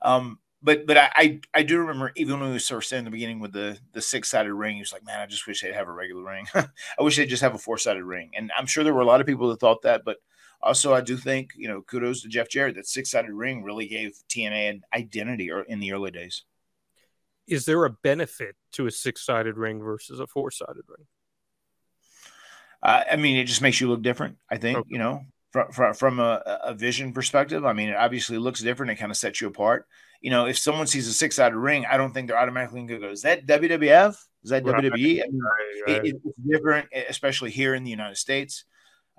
Um, 0.00 0.38
but 0.62 0.86
but 0.86 0.96
I 0.96 1.10
I, 1.14 1.40
I 1.52 1.62
do 1.62 1.78
remember 1.78 2.10
even 2.16 2.40
when 2.40 2.50
we 2.50 2.56
of 2.56 2.62
said 2.62 3.00
in 3.00 3.04
the 3.04 3.10
beginning 3.10 3.38
with 3.38 3.52
the 3.52 3.78
the 3.92 4.00
six 4.00 4.30
sided 4.30 4.54
ring, 4.54 4.76
he 4.76 4.80
was 4.80 4.94
like, 4.94 5.04
man, 5.04 5.20
I 5.20 5.26
just 5.26 5.46
wish 5.46 5.60
they'd 5.60 5.74
have 5.74 5.88
a 5.88 5.92
regular 5.92 6.24
ring. 6.24 6.46
I 6.54 6.66
wish 7.00 7.16
they'd 7.16 7.26
just 7.26 7.42
have 7.42 7.54
a 7.54 7.58
four 7.58 7.76
sided 7.76 8.02
ring. 8.02 8.30
And 8.34 8.50
I'm 8.56 8.66
sure 8.66 8.82
there 8.82 8.94
were 8.94 9.02
a 9.02 9.06
lot 9.06 9.20
of 9.20 9.26
people 9.26 9.50
that 9.50 9.60
thought 9.60 9.82
that, 9.82 10.02
but 10.02 10.16
also 10.64 10.92
I 10.94 11.00
do 11.00 11.16
think 11.16 11.50
you 11.56 11.68
know 11.68 11.82
kudos 11.82 12.22
to 12.22 12.28
Jeff 12.28 12.48
Jarrett 12.48 12.74
that 12.76 12.86
six 12.88 13.10
sided 13.10 13.32
ring 13.32 13.62
really 13.62 13.86
gave 13.86 14.12
TNA 14.28 14.70
an 14.70 14.82
identity 14.94 15.50
or 15.50 15.62
in 15.62 15.78
the 15.80 15.92
early 15.92 16.10
days. 16.10 16.42
Is 17.46 17.66
there 17.66 17.84
a 17.84 17.90
benefit 17.90 18.56
to 18.72 18.86
a 18.86 18.90
six 18.90 19.24
sided 19.24 19.56
ring 19.58 19.80
versus 19.82 20.18
a 20.18 20.26
four 20.26 20.50
sided 20.50 20.82
ring? 20.88 21.06
Uh, 22.82 23.02
I 23.12 23.16
mean, 23.16 23.36
it 23.36 23.44
just 23.44 23.62
makes 23.62 23.80
you 23.80 23.88
look 23.88 24.02
different. 24.02 24.36
I 24.50 24.56
think 24.58 24.78
Okay. 24.78 24.88
you 24.90 24.98
know 24.98 25.22
from 25.52 25.70
from, 25.72 25.94
from 25.94 26.20
a, 26.20 26.42
a 26.64 26.74
vision 26.74 27.12
perspective. 27.12 27.64
I 27.64 27.72
mean, 27.72 27.88
it 27.90 27.96
obviously 27.96 28.38
looks 28.38 28.60
different. 28.60 28.92
It 28.92 28.96
kind 28.96 29.10
of 29.12 29.16
sets 29.16 29.40
you 29.40 29.48
apart. 29.48 29.86
You 30.20 30.30
know, 30.30 30.46
if 30.46 30.58
someone 30.58 30.86
sees 30.86 31.06
a 31.08 31.12
six 31.12 31.36
sided 31.36 31.56
ring, 31.56 31.84
I 31.86 31.96
don't 31.96 32.12
think 32.12 32.28
they're 32.28 32.38
automatically 32.38 32.80
going 32.80 33.00
to 33.00 33.06
go, 33.06 33.12
"Is 33.12 33.22
that 33.22 33.46
WWF? 33.46 34.16
Is 34.42 34.50
that 34.50 34.64
Right. 34.64 34.84
WWE?" 34.84 35.22
I 35.22 35.26
mean, 35.30 35.40
it, 35.86 36.06
it- 36.06 36.16
it's 36.24 36.38
different, 36.48 36.88
especially 37.08 37.50
here 37.50 37.74
in 37.74 37.84
the 37.84 37.90
United 37.90 38.16
States. 38.16 38.64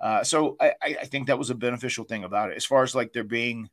Uh, 0.00 0.22
so 0.22 0.56
I, 0.60 0.74
I 0.82 1.04
think 1.06 1.26
that 1.26 1.38
was 1.38 1.50
a 1.50 1.54
beneficial 1.54 2.04
thing 2.04 2.24
about 2.24 2.50
it. 2.50 2.56
As 2.56 2.64
far 2.64 2.82
as 2.82 2.94
like 2.94 3.12
there 3.12 3.24
being, 3.24 3.70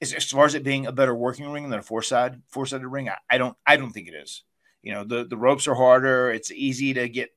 as, 0.00 0.12
as 0.14 0.24
far 0.24 0.46
as 0.46 0.54
it 0.54 0.64
being 0.64 0.86
a 0.86 0.92
better 0.92 1.14
working 1.14 1.50
ring 1.50 1.68
than 1.68 1.78
a 1.78 1.82
four 1.82 2.02
side 2.02 2.40
four 2.48 2.66
sided 2.66 2.88
ring, 2.88 3.08
I, 3.08 3.16
I 3.28 3.38
don't 3.38 3.56
I 3.66 3.76
don't 3.76 3.90
think 3.90 4.08
it 4.08 4.14
is. 4.14 4.42
You 4.82 4.92
know, 4.92 5.04
the 5.04 5.24
the 5.24 5.36
ropes 5.36 5.66
are 5.68 5.74
harder. 5.74 6.30
It's 6.30 6.50
easy 6.50 6.94
to 6.94 7.08
get 7.08 7.30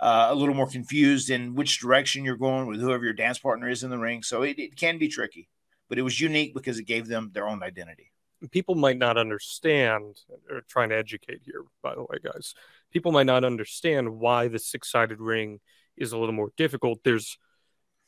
uh, 0.00 0.28
a 0.30 0.34
little 0.34 0.54
more 0.54 0.68
confused 0.68 1.30
in 1.30 1.54
which 1.54 1.80
direction 1.80 2.24
you're 2.24 2.36
going 2.36 2.66
with 2.66 2.80
whoever 2.80 3.04
your 3.04 3.14
dance 3.14 3.38
partner 3.38 3.68
is 3.68 3.82
in 3.82 3.90
the 3.90 3.98
ring. 3.98 4.22
So 4.22 4.42
it, 4.42 4.58
it 4.58 4.76
can 4.76 4.98
be 4.98 5.08
tricky, 5.08 5.48
but 5.88 5.98
it 5.98 6.02
was 6.02 6.20
unique 6.20 6.54
because 6.54 6.78
it 6.78 6.84
gave 6.84 7.06
them 7.08 7.30
their 7.32 7.48
own 7.48 7.62
identity. 7.62 8.12
people 8.50 8.74
might 8.74 8.98
not 8.98 9.16
understand 9.18 10.16
or 10.50 10.60
trying 10.68 10.90
to 10.90 10.96
educate 10.96 11.40
here 11.44 11.62
by 11.82 11.94
the 11.94 12.02
way 12.02 12.18
guys 12.22 12.54
people 12.92 13.10
might 13.12 13.26
not 13.26 13.44
understand 13.44 14.08
why 14.08 14.46
the 14.48 14.58
six-sided 14.58 15.20
ring 15.20 15.58
is 15.96 16.12
a 16.12 16.18
little 16.18 16.34
more 16.34 16.52
difficult 16.56 17.00
there's 17.02 17.36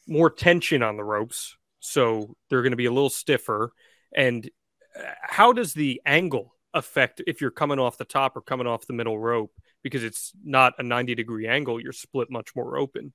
more 0.07 0.31
tension 0.31 0.83
on 0.83 0.97
the 0.97 1.05
ropes 1.05 1.57
so 1.81 2.35
they're 2.49 2.63
going 2.63 2.73
to 2.73 2.77
be 2.77 2.87
a 2.87 2.93
little 2.93 3.11
stiffer 3.11 3.73
and 4.15 4.51
uh, 4.99 5.03
how 5.23 5.53
does 5.53 5.73
the 5.75 6.01
angle 6.05 6.55
affect 6.75 7.23
if 7.27 7.41
you're 7.41 7.51
coming 7.51 7.79
off 7.79 7.99
the 7.99 8.05
top 8.05 8.37
or 8.37 8.41
coming 8.41 8.67
off 8.67 8.87
the 8.87 8.93
middle 8.93 9.19
rope 9.19 9.53
because 9.83 10.05
it's 10.05 10.33
not 10.45 10.75
a 10.79 10.83
90 10.83 11.15
degree 11.15 11.47
angle 11.47 11.81
you're 11.81 11.93
split 11.93 12.31
much 12.31 12.55
more 12.55 12.77
open 12.77 13.13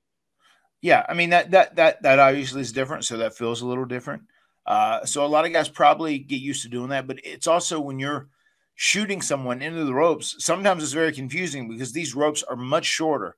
Yeah, 0.82 1.04
I 1.08 1.14
mean 1.14 1.30
that 1.30 1.50
that 1.52 1.76
that 1.76 2.02
that 2.02 2.18
obviously 2.18 2.60
is 2.60 2.72
different, 2.72 3.04
so 3.04 3.16
that 3.18 3.36
feels 3.36 3.62
a 3.62 3.66
little 3.66 3.84
different. 3.84 4.22
Uh, 4.66 5.04
so 5.04 5.24
a 5.24 5.28
lot 5.28 5.46
of 5.46 5.52
guys 5.52 5.68
probably 5.68 6.18
get 6.18 6.40
used 6.40 6.62
to 6.62 6.68
doing 6.68 6.90
that, 6.90 7.06
but 7.06 7.18
it's 7.24 7.46
also 7.46 7.80
when 7.80 7.98
you're 7.98 8.28
shooting 8.74 9.22
someone 9.22 9.62
into 9.62 9.84
the 9.84 9.94
ropes, 9.94 10.36
sometimes 10.38 10.82
it's 10.82 10.92
very 10.92 11.12
confusing 11.12 11.68
because 11.68 11.92
these 11.92 12.14
ropes 12.14 12.42
are 12.42 12.56
much 12.56 12.84
shorter. 12.84 13.36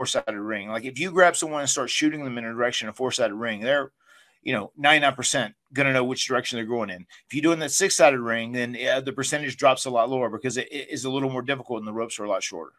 Four 0.00 0.06
sided 0.06 0.32
ring, 0.34 0.70
like 0.70 0.86
if 0.86 0.98
you 0.98 1.10
grab 1.10 1.36
someone 1.36 1.60
and 1.60 1.68
start 1.68 1.90
shooting 1.90 2.24
them 2.24 2.38
in 2.38 2.46
a 2.46 2.54
direction 2.54 2.88
a 2.88 2.92
four 2.94 3.12
sided 3.12 3.34
ring, 3.34 3.60
they're 3.60 3.92
you 4.40 4.54
know 4.54 4.72
99% 4.82 5.52
gonna 5.74 5.92
know 5.92 6.04
which 6.04 6.26
direction 6.26 6.56
they're 6.56 6.64
going 6.64 6.88
in. 6.88 7.02
If 7.26 7.34
you're 7.34 7.42
doing 7.42 7.58
that 7.58 7.70
six 7.70 7.98
sided 7.98 8.18
ring, 8.18 8.52
then 8.52 8.72
the 9.04 9.12
percentage 9.14 9.58
drops 9.58 9.84
a 9.84 9.90
lot 9.90 10.08
lower 10.08 10.30
because 10.30 10.56
it, 10.56 10.72
it 10.72 10.88
is 10.88 11.04
a 11.04 11.10
little 11.10 11.28
more 11.28 11.42
difficult 11.42 11.80
and 11.80 11.86
the 11.86 11.92
ropes 11.92 12.18
are 12.18 12.24
a 12.24 12.30
lot 12.30 12.42
shorter. 12.42 12.72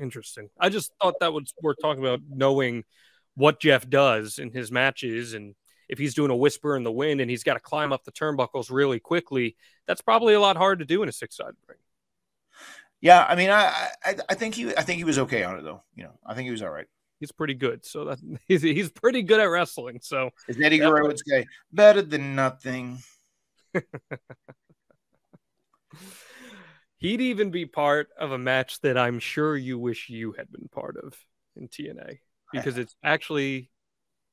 Interesting. 0.00 0.48
I 0.58 0.70
just 0.70 0.90
thought 1.02 1.16
that 1.20 1.34
was 1.34 1.52
worth 1.60 1.76
talking 1.82 2.02
about, 2.02 2.20
knowing 2.26 2.84
what 3.34 3.60
Jeff 3.60 3.86
does 3.86 4.38
in 4.38 4.52
his 4.52 4.72
matches, 4.72 5.34
and 5.34 5.54
if 5.86 5.98
he's 5.98 6.14
doing 6.14 6.30
a 6.30 6.36
whisper 6.36 6.78
in 6.78 6.82
the 6.82 6.90
wind 6.90 7.20
and 7.20 7.30
he's 7.30 7.44
got 7.44 7.54
to 7.54 7.60
climb 7.60 7.92
up 7.92 8.04
the 8.04 8.12
turnbuckles 8.12 8.70
really 8.70 9.00
quickly, 9.00 9.54
that's 9.86 10.00
probably 10.00 10.32
a 10.32 10.40
lot 10.40 10.56
hard 10.56 10.78
to 10.78 10.86
do 10.86 11.02
in 11.02 11.10
a 11.10 11.12
six-sided 11.12 11.56
ring. 11.68 11.76
Yeah, 13.00 13.24
I 13.28 13.34
mean, 13.36 13.50
I, 13.50 13.88
I 14.04 14.16
I 14.28 14.34
think 14.34 14.54
he 14.54 14.74
I 14.76 14.82
think 14.82 14.98
he 14.98 15.04
was 15.04 15.18
okay 15.18 15.42
on 15.44 15.58
it 15.58 15.62
though. 15.62 15.82
You 15.94 16.04
know, 16.04 16.18
I 16.24 16.34
think 16.34 16.46
he 16.46 16.50
was 16.50 16.62
all 16.62 16.70
right. 16.70 16.86
He's 17.20 17.32
pretty 17.32 17.54
good, 17.54 17.84
so 17.84 18.04
that 18.06 18.18
he's, 18.48 18.62
he's 18.62 18.90
pretty 18.90 19.22
good 19.22 19.40
at 19.40 19.44
wrestling. 19.44 20.00
So 20.02 20.30
As 20.48 20.60
Eddie 20.60 20.78
Guerrero 20.78 21.06
would 21.06 21.18
say, 21.18 21.46
better 21.72 22.02
than 22.02 22.34
nothing. 22.34 22.98
he'd 26.98 27.20
even 27.20 27.50
be 27.50 27.66
part 27.66 28.08
of 28.18 28.32
a 28.32 28.38
match 28.38 28.80
that 28.80 28.96
I'm 28.98 29.18
sure 29.18 29.56
you 29.56 29.78
wish 29.78 30.08
you 30.08 30.32
had 30.32 30.50
been 30.50 30.68
part 30.68 30.96
of 30.96 31.14
in 31.54 31.68
TNA 31.68 32.18
because 32.52 32.78
it's 32.78 32.96
actually 33.02 33.70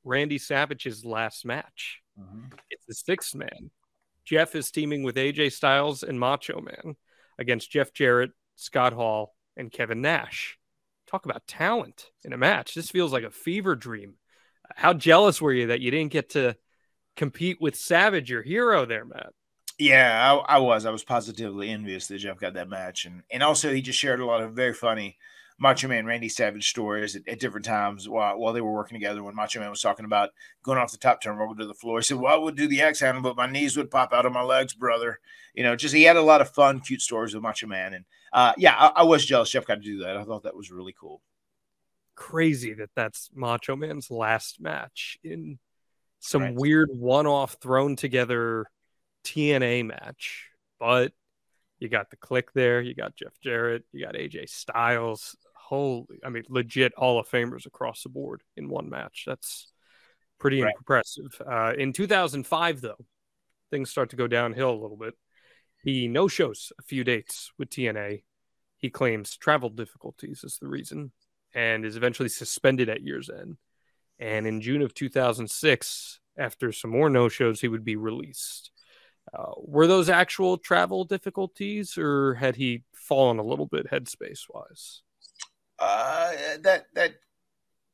Randy 0.04 0.38
Savage's 0.38 1.04
last 1.04 1.44
match. 1.44 2.00
Mm-hmm. 2.18 2.54
It's 2.70 2.86
the 2.86 2.94
sixth 2.94 3.34
man. 3.34 3.70
Jeff 4.24 4.54
is 4.54 4.70
teaming 4.70 5.02
with 5.02 5.16
AJ 5.16 5.52
Styles 5.52 6.02
and 6.02 6.18
Macho 6.18 6.60
Man 6.60 6.96
against 7.38 7.70
Jeff 7.70 7.92
Jarrett, 7.92 8.30
Scott 8.54 8.92
Hall, 8.92 9.34
and 9.56 9.72
Kevin 9.72 10.00
Nash. 10.00 10.58
Talk 11.06 11.24
about 11.24 11.46
talent 11.46 12.10
in 12.24 12.32
a 12.32 12.38
match. 12.38 12.74
This 12.74 12.90
feels 12.90 13.12
like 13.12 13.24
a 13.24 13.30
fever 13.30 13.76
dream. 13.76 14.14
How 14.76 14.94
jealous 14.94 15.40
were 15.40 15.52
you 15.52 15.68
that 15.68 15.80
you 15.80 15.90
didn't 15.90 16.12
get 16.12 16.30
to 16.30 16.56
compete 17.16 17.60
with 17.60 17.76
Savage, 17.76 18.30
your 18.30 18.42
hero 18.42 18.84
there, 18.84 19.04
Matt? 19.04 19.32
Yeah, 19.78 20.40
I, 20.48 20.56
I 20.56 20.58
was. 20.58 20.86
I 20.86 20.90
was 20.90 21.04
positively 21.04 21.70
envious 21.70 22.06
that 22.06 22.18
Jeff 22.18 22.38
got 22.38 22.54
that 22.54 22.68
match, 22.68 23.04
and 23.04 23.22
and 23.30 23.42
also 23.42 23.72
he 23.72 23.82
just 23.82 23.98
shared 23.98 24.20
a 24.20 24.26
lot 24.26 24.40
of 24.40 24.54
very 24.54 24.72
funny 24.72 25.18
Macho 25.58 25.88
Man 25.88 26.06
Randy 26.06 26.28
Savage 26.28 26.68
stories 26.68 27.16
at, 27.16 27.26
at 27.28 27.40
different 27.40 27.66
times 27.66 28.08
while 28.08 28.38
while 28.38 28.52
they 28.52 28.60
were 28.60 28.72
working 28.72 28.96
together. 28.96 29.22
When 29.22 29.34
Macho 29.34 29.60
Man 29.60 29.70
was 29.70 29.82
talking 29.82 30.04
about 30.04 30.30
going 30.62 30.78
off 30.78 30.92
the 30.92 30.98
top 30.98 31.22
turnbuckle 31.22 31.58
to 31.58 31.66
the 31.66 31.74
floor, 31.74 31.98
he 31.98 32.04
said, 32.04 32.18
"Well, 32.18 32.32
I 32.32 32.38
would 32.38 32.56
do 32.56 32.68
the 32.68 32.82
X 32.82 33.00
handle, 33.00 33.22
but 33.22 33.36
my 33.36 33.50
knees 33.50 33.76
would 33.76 33.90
pop 33.90 34.12
out 34.12 34.26
of 34.26 34.32
my 34.32 34.42
legs, 34.42 34.74
brother." 34.74 35.20
You 35.54 35.62
know, 35.62 35.76
just 35.76 35.94
he 35.94 36.02
had 36.02 36.16
a 36.16 36.22
lot 36.22 36.40
of 36.40 36.50
fun, 36.50 36.80
cute 36.80 37.00
stories 37.00 37.32
with 37.34 37.42
Macho 37.42 37.66
Man, 37.66 37.94
and 37.94 38.04
uh, 38.32 38.52
yeah, 38.58 38.74
I, 38.76 38.86
I 38.88 39.02
was 39.04 39.24
jealous 39.24 39.50
Jeff 39.50 39.66
got 39.66 39.76
to 39.76 39.80
do 39.80 39.98
that. 40.00 40.16
I 40.16 40.24
thought 40.24 40.42
that 40.42 40.56
was 40.56 40.70
really 40.70 40.94
cool. 40.98 41.22
Crazy 42.16 42.74
that 42.74 42.90
that's 42.94 43.30
Macho 43.34 43.74
Man's 43.76 44.10
last 44.10 44.60
match 44.60 45.18
in 45.24 45.58
some 46.20 46.42
Right. 46.42 46.54
weird 46.54 46.90
one-off 46.92 47.56
thrown 47.60 47.96
together 47.96 48.66
TNA 49.24 49.84
match, 49.86 50.48
but 50.78 51.12
you 51.78 51.88
got 51.88 52.10
the 52.10 52.16
Kliq 52.16 52.44
there. 52.54 52.80
You 52.80 52.94
got 52.94 53.16
Jeff 53.16 53.38
Jarrett. 53.42 53.84
You 53.92 54.04
got 54.04 54.14
AJ 54.14 54.48
Styles. 54.48 55.36
Holy, 55.54 56.06
I 56.24 56.28
mean, 56.30 56.44
legit 56.48 56.94
Hall 56.94 57.18
of 57.18 57.28
Famers 57.28 57.66
across 57.66 58.02
the 58.04 58.08
board 58.08 58.42
in 58.56 58.68
one 58.68 58.88
match. 58.90 59.24
That's 59.26 59.72
pretty 60.38 60.62
Right. 60.62 60.74
impressive. 60.78 61.40
Uh, 61.44 61.72
in 61.76 61.92
2005, 61.92 62.80
though, 62.80 63.04
things 63.70 63.90
start 63.90 64.10
to 64.10 64.16
go 64.16 64.26
downhill 64.26 64.70
a 64.70 64.80
little 64.80 64.96
bit. 64.96 65.14
He 65.84 66.08
no 66.08 66.28
shows 66.28 66.72
a 66.78 66.82
few 66.82 67.04
dates 67.04 67.52
with 67.58 67.68
TNA. 67.68 68.22
He 68.78 68.88
claims 68.88 69.36
travel 69.36 69.68
difficulties 69.68 70.42
is 70.42 70.58
the 70.58 70.66
reason 70.66 71.12
and 71.54 71.84
is 71.84 71.96
eventually 71.96 72.30
suspended 72.30 72.88
at 72.88 73.02
year's 73.02 73.28
end. 73.28 73.58
And 74.18 74.46
in 74.46 74.62
June 74.62 74.80
of 74.80 74.94
2006, 74.94 76.20
after 76.38 76.72
some 76.72 76.90
more 76.90 77.10
no 77.10 77.28
shows, 77.28 77.60
he 77.60 77.68
would 77.68 77.84
be 77.84 77.96
released. 77.96 78.70
Uh, 79.32 79.52
were 79.58 79.86
those 79.86 80.08
actual 80.08 80.56
travel 80.56 81.04
difficulties, 81.04 81.98
or 81.98 82.34
had 82.34 82.56
he 82.56 82.82
fallen 82.94 83.38
a 83.38 83.44
little 83.44 83.66
bit 83.66 83.90
headspace 83.90 84.42
wise? 84.48 85.02
Uh, 85.78 86.32
that 86.60 86.86
that 86.94 87.14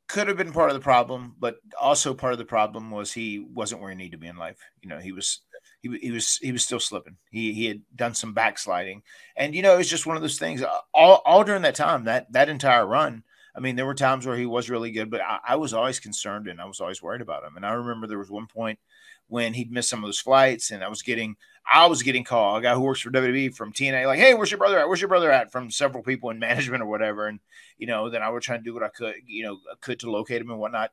could 0.08 0.28
have 0.28 0.36
been 0.36 0.52
part 0.52 0.70
of 0.70 0.74
the 0.74 0.82
problem, 0.82 1.34
but 1.38 1.56
also 1.80 2.14
part 2.14 2.32
of 2.32 2.38
the 2.38 2.44
problem 2.44 2.90
was 2.90 3.12
he 3.12 3.38
wasn't 3.38 3.80
where 3.80 3.90
he 3.90 3.96
needed 3.96 4.12
to 4.12 4.18
be 4.18 4.26
in 4.26 4.36
life. 4.36 4.58
You 4.82 4.88
know, 4.88 4.98
he 4.98 5.12
was 5.12 5.40
he, 5.82 5.98
he 5.98 6.10
was 6.10 6.36
he 6.38 6.52
was 6.52 6.64
still 6.64 6.80
slipping. 6.80 7.16
He 7.30 7.52
he 7.52 7.66
had 7.66 7.82
done 7.94 8.14
some 8.14 8.34
backsliding, 8.34 9.02
and 9.36 9.54
you 9.54 9.62
know, 9.62 9.74
it 9.74 9.78
was 9.78 9.90
just 9.90 10.06
one 10.06 10.16
of 10.16 10.22
those 10.22 10.38
things. 10.38 10.62
All 10.94 11.22
all 11.24 11.44
during 11.44 11.62
that 11.62 11.74
time, 11.74 12.04
that 12.04 12.32
that 12.32 12.48
entire 12.48 12.86
run. 12.86 13.24
I 13.54 13.60
mean, 13.60 13.76
there 13.76 13.86
were 13.86 13.94
times 13.94 14.26
where 14.26 14.36
he 14.36 14.46
was 14.46 14.70
really 14.70 14.92
good, 14.92 15.10
but 15.10 15.20
I, 15.20 15.40
I 15.48 15.56
was 15.56 15.74
always 15.74 15.98
concerned 15.98 16.46
and 16.46 16.60
I 16.60 16.66
was 16.66 16.80
always 16.80 17.02
worried 17.02 17.20
about 17.20 17.42
him. 17.42 17.56
And 17.56 17.66
I 17.66 17.72
remember 17.72 18.06
there 18.06 18.18
was 18.18 18.30
one 18.30 18.46
point 18.46 18.78
when 19.26 19.54
he'd 19.54 19.72
missed 19.72 19.88
some 19.88 20.04
of 20.04 20.08
those 20.08 20.20
flights, 20.20 20.70
and 20.70 20.84
I 20.84 20.88
was 20.88 21.02
getting 21.02 21.36
I 21.72 21.86
was 21.86 22.02
getting 22.02 22.24
called. 22.24 22.58
A 22.58 22.62
guy 22.62 22.74
who 22.74 22.80
works 22.80 23.00
for 23.00 23.10
WWE 23.10 23.54
from 23.54 23.72
TNA, 23.72 24.06
like, 24.06 24.18
"Hey, 24.18 24.34
where's 24.34 24.50
your 24.50 24.58
brother 24.58 24.78
at? 24.78 24.88
Where's 24.88 25.00
your 25.00 25.08
brother 25.08 25.30
at?" 25.30 25.52
From 25.52 25.70
several 25.70 26.02
people 26.02 26.30
in 26.30 26.38
management 26.38 26.82
or 26.82 26.86
whatever, 26.86 27.26
and 27.26 27.40
you 27.78 27.86
know, 27.86 28.10
then 28.10 28.22
I 28.22 28.28
would 28.28 28.42
try 28.42 28.56
and 28.56 28.64
do 28.64 28.74
what 28.74 28.82
I 28.82 28.88
could, 28.88 29.14
you 29.26 29.44
know, 29.44 29.58
could 29.80 30.00
to 30.00 30.10
locate 30.10 30.42
him 30.42 30.50
and 30.50 30.60
whatnot. 30.60 30.90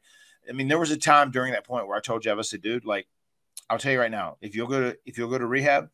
I 0.50 0.54
mean, 0.54 0.67
there 0.67 0.80
was 0.80 0.91
a 0.91 0.97
time 0.97 1.32
during 1.32 1.52
that 1.54 1.65
point 1.65 1.88
where 1.88 1.97
I 1.97 2.02
told 2.02 2.23
said, 2.23 2.62
dude, 2.62 2.86
like, 2.86 3.08
I'll 3.69 3.80
tell 3.80 3.91
you 3.91 3.99
right 3.99 4.12
now, 4.12 4.38
if 4.41 4.56
you'll 4.56 4.67
go 4.67 4.80
to 4.80 4.97
if 5.06 5.17
you'll 5.17 5.30
go 5.30 5.38
to 5.38 5.45
rehab, 5.45 5.89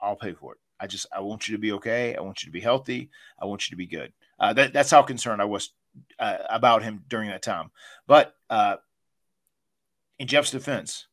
I'll 0.00 0.16
pay 0.16 0.32
for 0.32 0.54
it. 0.54 0.58
I 0.78 0.86
just 0.86 1.06
I 1.12 1.20
want 1.20 1.46
you 1.46 1.56
to 1.56 1.60
be 1.60 1.72
okay. 1.72 2.16
I 2.16 2.20
want 2.22 2.42
you 2.42 2.46
to 2.46 2.52
be 2.52 2.60
healthy. 2.60 3.10
I 3.40 3.44
want 3.44 3.66
you 3.66 3.72
to 3.72 3.76
be 3.76 3.86
good. 3.86 4.12
Uh, 4.38 4.52
that, 4.54 4.72
that's 4.72 4.90
how 4.90 5.02
concerned 5.02 5.42
I 5.42 5.44
was 5.44 5.70
uh, 6.18 6.38
about 6.48 6.82
him 6.82 7.04
during 7.08 7.28
that 7.28 7.42
time. 7.42 7.70
But 8.06 8.34
uh, 8.48 8.76
in 10.18 10.26
Jeff's 10.26 10.50
defense, 10.50 11.06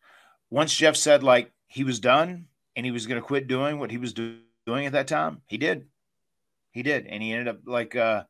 once 0.49 0.73
Jeff 0.73 0.95
said 0.95 1.23
like 1.23 1.51
he 1.67 1.83
was 1.83 1.99
done 1.99 2.47
and 2.75 2.85
he 2.85 2.91
was 2.91 3.05
going 3.05 3.19
to 3.21 3.27
quit 3.27 3.47
doing 3.47 3.79
what 3.79 3.91
he 3.91 3.97
was 3.97 4.13
do- 4.13 4.39
doing 4.65 4.85
at 4.85 4.93
that 4.93 5.07
time, 5.07 5.41
he 5.47 5.57
did. 5.57 5.87
He 6.71 6.83
did, 6.83 7.07
and 7.07 7.23
he 7.23 7.33
ended 7.33 7.47
up 7.47 7.61
like 7.65 7.95
uh, 7.95 8.23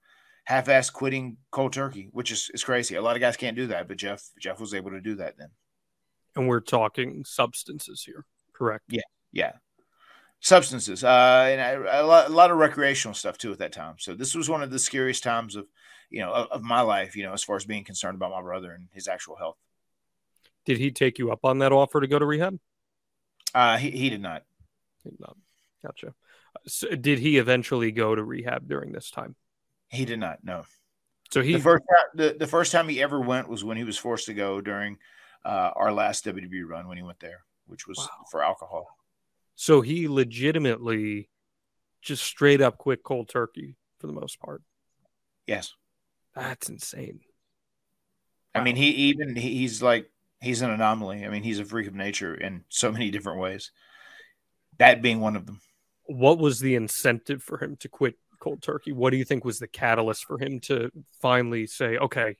half-ass 0.45 0.89
quitting 0.89 1.37
cold 1.51 1.73
turkey, 1.73 2.07
which 2.13 2.31
is, 2.31 2.49
is 2.53 2.63
crazy. 2.63 2.95
A 2.95 3.01
lot 3.01 3.17
of 3.17 3.19
guys 3.19 3.35
can't 3.35 3.57
do 3.57 3.67
that, 3.67 3.87
but 3.87 3.97
Jeff 3.97 4.23
Jeff 4.39 4.59
was 4.59 4.73
able 4.73 4.91
to 4.91 5.01
do 5.01 5.15
that 5.15 5.37
then. 5.37 5.49
And 6.37 6.47
we're 6.47 6.59
talking 6.59 7.25
substances 7.25 8.03
here, 8.03 8.25
correct? 8.53 8.85
Yeah, 8.89 9.01
yeah. 9.31 9.53
Substances, 10.39 11.03
uh, 11.03 11.47
and 11.49 11.59
a, 11.59 12.01
a, 12.01 12.05
lot, 12.05 12.29
a 12.29 12.33
lot 12.33 12.51
of 12.51 12.57
recreational 12.57 13.15
stuff 13.15 13.37
too 13.37 13.51
at 13.51 13.57
that 13.57 13.71
time. 13.71 13.95
So 13.97 14.13
this 14.13 14.35
was 14.35 14.47
one 14.47 14.61
of 14.61 14.69
the 14.69 14.77
scariest 14.77 15.23
times 15.23 15.55
of, 15.55 15.65
you 16.11 16.19
know, 16.19 16.31
of, 16.31 16.47
of 16.51 16.61
my 16.61 16.81
life. 16.81 17.15
You 17.15 17.23
know, 17.23 17.33
as 17.33 17.43
far 17.43 17.55
as 17.55 17.65
being 17.65 17.83
concerned 17.83 18.15
about 18.15 18.31
my 18.31 18.41
brother 18.41 18.71
and 18.71 18.87
his 18.93 19.07
actual 19.07 19.35
health. 19.35 19.57
Did 20.65 20.77
he 20.77 20.91
take 20.91 21.17
you 21.17 21.31
up 21.31 21.39
on 21.43 21.57
that 21.59 21.71
offer 21.71 21.99
to 22.01 22.07
go 22.07 22.19
to 22.19 22.25
rehab? 22.25 22.59
Uh, 23.55 23.77
he 23.77 23.89
he 23.89 24.09
did 24.09 24.21
not. 24.21 24.43
He 25.03 25.09
did 25.09 25.19
not. 25.19 25.37
Gotcha. 25.83 26.13
So 26.67 26.89
did 26.89 27.17
he 27.17 27.37
eventually 27.37 27.91
go 27.91 28.13
to 28.13 28.23
rehab 28.23 28.67
during 28.67 28.91
this 28.91 29.09
time? 29.09 29.35
He 29.89 30.05
did 30.05 30.19
not. 30.19 30.43
No. 30.43 30.65
So 31.31 31.41
he 31.41 31.53
the 31.53 31.59
first 31.59 31.83
the, 32.13 32.35
the 32.37 32.47
first 32.47 32.71
time 32.71 32.87
he 32.87 33.01
ever 33.01 33.19
went 33.19 33.49
was 33.49 33.63
when 33.63 33.77
he 33.77 33.83
was 33.83 33.97
forced 33.97 34.27
to 34.27 34.33
go 34.33 34.61
during 34.61 34.97
uh, 35.45 35.71
our 35.75 35.91
last 35.91 36.25
WWE 36.25 36.63
run 36.67 36.87
when 36.87 36.97
he 36.97 37.03
went 37.03 37.19
there, 37.19 37.43
which 37.67 37.87
was 37.87 37.97
Wow. 37.97 38.25
for 38.31 38.43
alcohol. 38.43 38.87
so 39.55 39.81
he 39.81 40.07
legitimately 40.07 41.29
just 42.01 42.23
straight 42.23 42.61
up 42.61 42.77
quit 42.77 43.03
cold 43.03 43.27
turkey 43.29 43.75
for 43.99 44.07
the 44.07 44.13
most 44.13 44.39
part. 44.39 44.61
Yes. 45.47 45.73
That's 46.35 46.69
insane. 46.69 47.21
I 48.53 48.61
mean, 48.63 48.75
he 48.75 48.89
even 48.89 49.35
he's 49.35 49.81
like 49.81 50.09
he's 50.41 50.61
an 50.61 50.69
anomaly. 50.71 51.25
I 51.25 51.29
mean, 51.29 51.43
he's 51.43 51.59
a 51.59 51.65
freak 51.65 51.87
of 51.87 51.95
nature 51.95 52.33
in 52.35 52.63
so 52.69 52.91
many 52.97 53.09
different 53.11 53.39
ways. 53.39 53.71
That 54.77 55.01
being 55.01 55.19
one 55.19 55.35
of 55.35 55.45
them. 55.45 55.59
What 56.05 56.37
was 56.37 56.59
the 56.59 56.75
incentive 56.75 57.41
for 57.43 57.57
him 57.61 57.75
to 57.77 57.89
quit 57.89 58.15
cold 58.39 58.61
turkey? 58.61 58.91
What 58.93 59.09
do 59.09 59.17
you 59.17 59.25
think 59.25 59.43
was 59.43 59.59
the 59.59 59.67
catalyst 59.67 60.25
for 60.25 60.37
him 60.39 60.59
to 60.61 60.91
finally 61.21 61.65
say, 61.67 61.97
"Okay, 61.97 62.37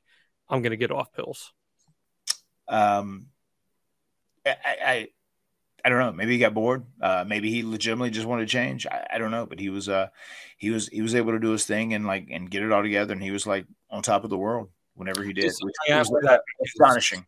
I'm 0.47 0.61
going 0.61 0.71
to 0.71 0.77
get 0.77 0.91
off 0.91 1.11
pills"? 1.13 1.51
Um, 2.67 3.27
I, 4.45 4.55
I 4.65 5.07
I 5.85 5.89
don't 5.89 5.99
know. 5.99 6.11
Maybe 6.11 6.33
he 6.33 6.39
got 6.39 6.53
bored. 6.53 6.85
Uh, 7.01 7.23
maybe 7.25 7.49
he 7.49 7.63
legitimately 7.63 8.09
just 8.09 8.27
wanted 8.27 8.41
to 8.41 8.51
change. 8.51 8.85
I, 8.85 9.07
I 9.13 9.17
don't 9.17 9.31
know. 9.31 9.45
But 9.45 9.59
he 9.59 9.69
was 9.69 9.87
uh 9.87 10.07
he 10.57 10.69
was 10.69 10.89
he 10.89 11.01
was 11.01 11.15
able 11.15 11.31
to 11.31 11.39
do 11.39 11.51
his 11.51 11.65
thing 11.65 11.93
and 11.93 12.05
like 12.05 12.27
and 12.29 12.51
get 12.51 12.63
it 12.63 12.71
all 12.71 12.81
together. 12.81 13.13
And 13.13 13.23
he 13.23 13.31
was 13.31 13.47
like 13.47 13.65
on 13.89 14.01
top 14.01 14.23
of 14.23 14.29
the 14.29 14.37
world 14.37 14.69
whenever 14.95 15.23
he 15.23 15.33
did. 15.33 15.43
Just- 15.43 15.63
I 15.87 15.93
asked 15.93 16.11
that 16.23 16.41
astonishing. 16.63 17.25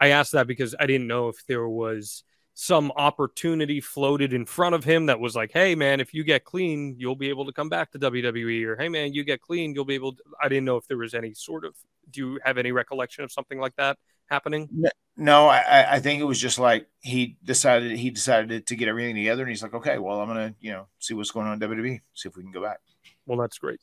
I 0.00 0.08
asked 0.08 0.32
that 0.32 0.46
because 0.46 0.74
I 0.78 0.86
didn't 0.86 1.06
know 1.06 1.28
if 1.28 1.46
there 1.46 1.68
was 1.68 2.24
some 2.52 2.92
opportunity 2.96 3.80
floated 3.80 4.32
in 4.32 4.44
front 4.44 4.74
of 4.74 4.84
him 4.84 5.06
that 5.06 5.18
was 5.18 5.34
like, 5.34 5.50
"Hey, 5.52 5.74
man, 5.74 6.00
if 6.00 6.12
you 6.12 6.24
get 6.24 6.44
clean, 6.44 6.96
you'll 6.98 7.16
be 7.16 7.28
able 7.28 7.46
to 7.46 7.52
come 7.52 7.68
back 7.68 7.90
to 7.92 7.98
WWE," 7.98 8.64
or 8.66 8.76
"Hey, 8.76 8.88
man, 8.88 9.14
you 9.14 9.24
get 9.24 9.40
clean, 9.40 9.74
you'll 9.74 9.84
be 9.84 9.94
able." 9.94 10.12
To... 10.12 10.22
I 10.42 10.48
didn't 10.48 10.64
know 10.64 10.76
if 10.76 10.86
there 10.86 10.98
was 10.98 11.14
any 11.14 11.32
sort 11.32 11.64
of. 11.64 11.74
Do 12.10 12.20
you 12.20 12.40
have 12.44 12.58
any 12.58 12.70
recollection 12.70 13.24
of 13.24 13.32
something 13.32 13.58
like 13.58 13.74
that 13.76 13.98
happening? 14.28 14.68
No, 15.16 15.46
I, 15.46 15.58
I- 15.58 15.92
I 15.94 16.00
think 16.00 16.20
it 16.20 16.24
was 16.24 16.40
just 16.40 16.58
like 16.58 16.88
he 17.00 17.36
decided 17.44 17.96
he 17.98 18.10
decided 18.10 18.66
to 18.66 18.76
get 18.76 18.88
everything 18.88 19.14
together, 19.14 19.42
and 19.42 19.50
he's 19.50 19.62
like, 19.62 19.74
okay, 19.74 19.98
well, 19.98 20.20
I'm 20.20 20.28
gonna 20.28 20.54
you 20.60 20.72
know 20.72 20.88
see 20.98 21.14
what's 21.14 21.30
going 21.30 21.46
on 21.46 21.54
in 21.54 21.58
WWE, 21.60 22.00
see 22.14 22.28
if 22.28 22.36
we 22.36 22.42
can 22.42 22.52
go 22.52 22.62
back. 22.62 22.80
Well, 23.26 23.38
that's 23.38 23.58
great. 23.58 23.80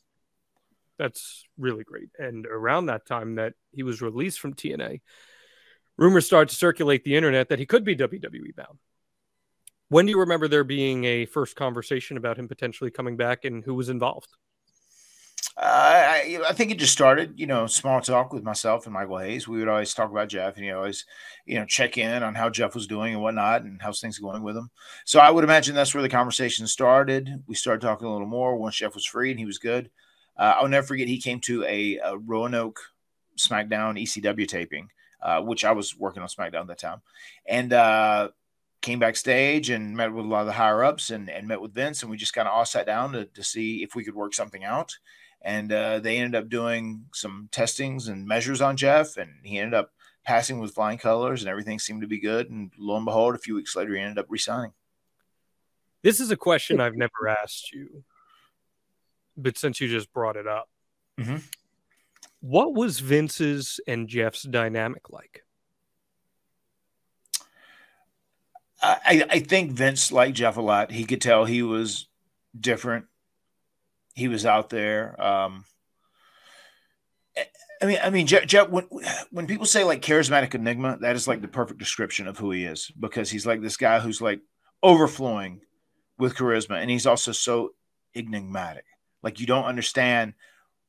That's 0.98 1.44
really 1.58 1.84
great. 1.84 2.10
And 2.18 2.46
around 2.46 2.86
that 2.86 3.06
time 3.06 3.36
that 3.36 3.54
he 3.72 3.82
was 3.82 4.02
released 4.02 4.40
from 4.40 4.54
TNA, 4.54 5.00
rumors 5.96 6.26
started 6.26 6.50
to 6.50 6.56
circulate 6.56 7.04
the 7.04 7.16
internet 7.16 7.48
that 7.48 7.58
he 7.58 7.66
could 7.66 7.84
be 7.84 7.94
WWE 7.94 8.52
bound. 8.56 8.78
When 9.88 10.06
do 10.06 10.10
you 10.10 10.20
remember 10.20 10.48
there 10.48 10.64
being 10.64 11.04
a 11.04 11.26
first 11.26 11.54
conversation 11.54 12.16
about 12.16 12.38
him 12.38 12.48
potentially 12.48 12.90
coming 12.90 13.16
back 13.16 13.44
and 13.44 13.62
who 13.64 13.74
was 13.74 13.88
involved? 13.88 14.28
I, 15.56 16.40
I 16.48 16.52
think 16.54 16.70
it 16.70 16.78
just 16.78 16.92
started, 16.92 17.38
you 17.38 17.46
know, 17.46 17.66
small 17.66 18.00
talk 18.00 18.32
with 18.32 18.42
myself 18.42 18.86
and 18.86 18.94
Michael 18.94 19.18
Hayes. 19.18 19.46
We 19.46 19.58
would 19.58 19.68
always 19.68 19.92
talk 19.92 20.10
about 20.10 20.28
Jeff 20.28 20.56
and 20.56 20.64
you 20.64 20.72
know, 20.72 20.78
always, 20.78 21.04
you 21.44 21.56
know, 21.56 21.66
check 21.66 21.98
in 21.98 22.22
on 22.22 22.34
how 22.34 22.48
Jeff 22.48 22.74
was 22.74 22.86
doing 22.86 23.12
and 23.12 23.22
whatnot 23.22 23.62
and 23.62 23.80
how's 23.80 24.00
things 24.00 24.18
going 24.18 24.42
with 24.42 24.56
him. 24.56 24.70
So 25.04 25.20
I 25.20 25.30
would 25.30 25.44
imagine 25.44 25.74
that's 25.74 25.94
where 25.94 26.02
the 26.02 26.08
conversation 26.08 26.66
started. 26.66 27.42
We 27.46 27.54
started 27.54 27.82
talking 27.82 28.06
a 28.06 28.12
little 28.12 28.26
more 28.26 28.56
once 28.56 28.76
Jeff 28.76 28.94
was 28.94 29.04
free 29.04 29.30
and 29.30 29.38
he 29.38 29.46
was 29.46 29.58
good. 29.58 29.90
Uh, 30.36 30.54
I'll 30.56 30.68
never 30.68 30.86
forget 30.86 31.08
he 31.08 31.20
came 31.20 31.40
to 31.40 31.64
a, 31.64 31.98
a 31.98 32.16
Roanoke 32.16 32.80
SmackDown 33.36 34.00
ECW 34.00 34.48
taping, 34.48 34.88
uh, 35.22 35.42
which 35.42 35.64
I 35.64 35.72
was 35.72 35.96
working 35.98 36.22
on 36.22 36.28
SmackDown 36.28 36.62
at 36.62 36.66
that 36.68 36.78
time, 36.78 37.02
and 37.46 37.72
uh, 37.74 38.30
came 38.80 38.98
backstage 38.98 39.68
and 39.68 39.94
met 39.94 40.12
with 40.12 40.24
a 40.24 40.28
lot 40.28 40.40
of 40.40 40.46
the 40.46 40.52
higher 40.52 40.82
ups 40.82 41.10
and, 41.10 41.28
and 41.28 41.46
met 41.46 41.60
with 41.60 41.74
Vince, 41.74 42.02
and 42.02 42.10
we 42.10 42.16
just 42.16 42.32
kind 42.32 42.48
of 42.48 42.54
all 42.54 42.64
sat 42.64 42.86
down 42.86 43.12
to, 43.12 43.26
to 43.26 43.44
see 43.44 43.82
if 43.82 43.94
we 43.94 44.04
could 44.04 44.14
work 44.14 44.32
something 44.32 44.64
out 44.64 44.96
and 45.44 45.72
uh, 45.72 45.98
they 46.00 46.18
ended 46.18 46.40
up 46.40 46.48
doing 46.48 47.06
some 47.12 47.48
testings 47.52 48.08
and 48.08 48.26
measures 48.26 48.60
on 48.60 48.76
Jeff, 48.76 49.16
and 49.16 49.30
he 49.44 49.58
ended 49.58 49.74
up 49.74 49.92
passing 50.24 50.58
with 50.60 50.74
flying 50.74 50.98
colors, 50.98 51.42
and 51.42 51.48
everything 51.50 51.78
seemed 51.78 52.00
to 52.02 52.06
be 52.06 52.20
good. 52.20 52.48
And 52.50 52.72
lo 52.78 52.96
and 52.96 53.04
behold, 53.04 53.34
a 53.34 53.38
few 53.38 53.54
weeks 53.54 53.74
later, 53.74 53.94
he 53.94 54.00
ended 54.00 54.18
up 54.18 54.26
resigning. 54.28 54.72
This 56.02 56.20
is 56.20 56.30
a 56.30 56.36
question 56.36 56.80
I've 56.80 56.96
never 56.96 57.28
asked 57.28 57.72
you, 57.72 58.04
but 59.36 59.56
since 59.58 59.80
you 59.80 59.88
just 59.88 60.12
brought 60.12 60.36
it 60.36 60.46
up, 60.46 60.68
Mhm. 61.18 61.42
what 62.40 62.74
was 62.74 63.00
Vince's 63.00 63.80
and 63.86 64.08
Jeff's 64.08 64.42
dynamic 64.42 65.10
like? 65.10 65.44
I, 68.84 69.24
I 69.30 69.38
think 69.38 69.72
Vince 69.72 70.10
liked 70.10 70.36
Jeff 70.36 70.56
a 70.56 70.60
lot. 70.60 70.90
He 70.90 71.04
could 71.04 71.20
tell 71.20 71.44
he 71.44 71.62
was 71.62 72.08
different. 72.58 73.06
He 74.14 74.28
was 74.28 74.44
out 74.44 74.70
there. 74.70 75.20
Um, 75.22 75.64
I 77.82 77.86
mean, 77.86 77.98
I 78.02 78.10
mean, 78.10 78.26
Jeff, 78.26 78.68
when, 78.68 78.86
when 79.30 79.46
people 79.46 79.66
say 79.66 79.82
like 79.82 80.02
charismatic 80.02 80.54
enigma, 80.54 80.98
that 81.00 81.16
is 81.16 81.26
like 81.26 81.40
the 81.40 81.48
perfect 81.48 81.80
description 81.80 82.28
of 82.28 82.38
who 82.38 82.52
he 82.52 82.64
is 82.64 82.92
because 82.98 83.28
he's 83.30 83.44
like 83.44 83.60
this 83.60 83.76
guy 83.76 83.98
who's 83.98 84.20
like 84.20 84.40
overflowing 84.82 85.62
with 86.18 86.36
charisma, 86.36 86.80
and 86.80 86.88
he's 86.90 87.06
also 87.06 87.32
so 87.32 87.70
enigmatic. 88.14 88.84
Like 89.22 89.40
you 89.40 89.46
don't 89.46 89.64
understand 89.64 90.34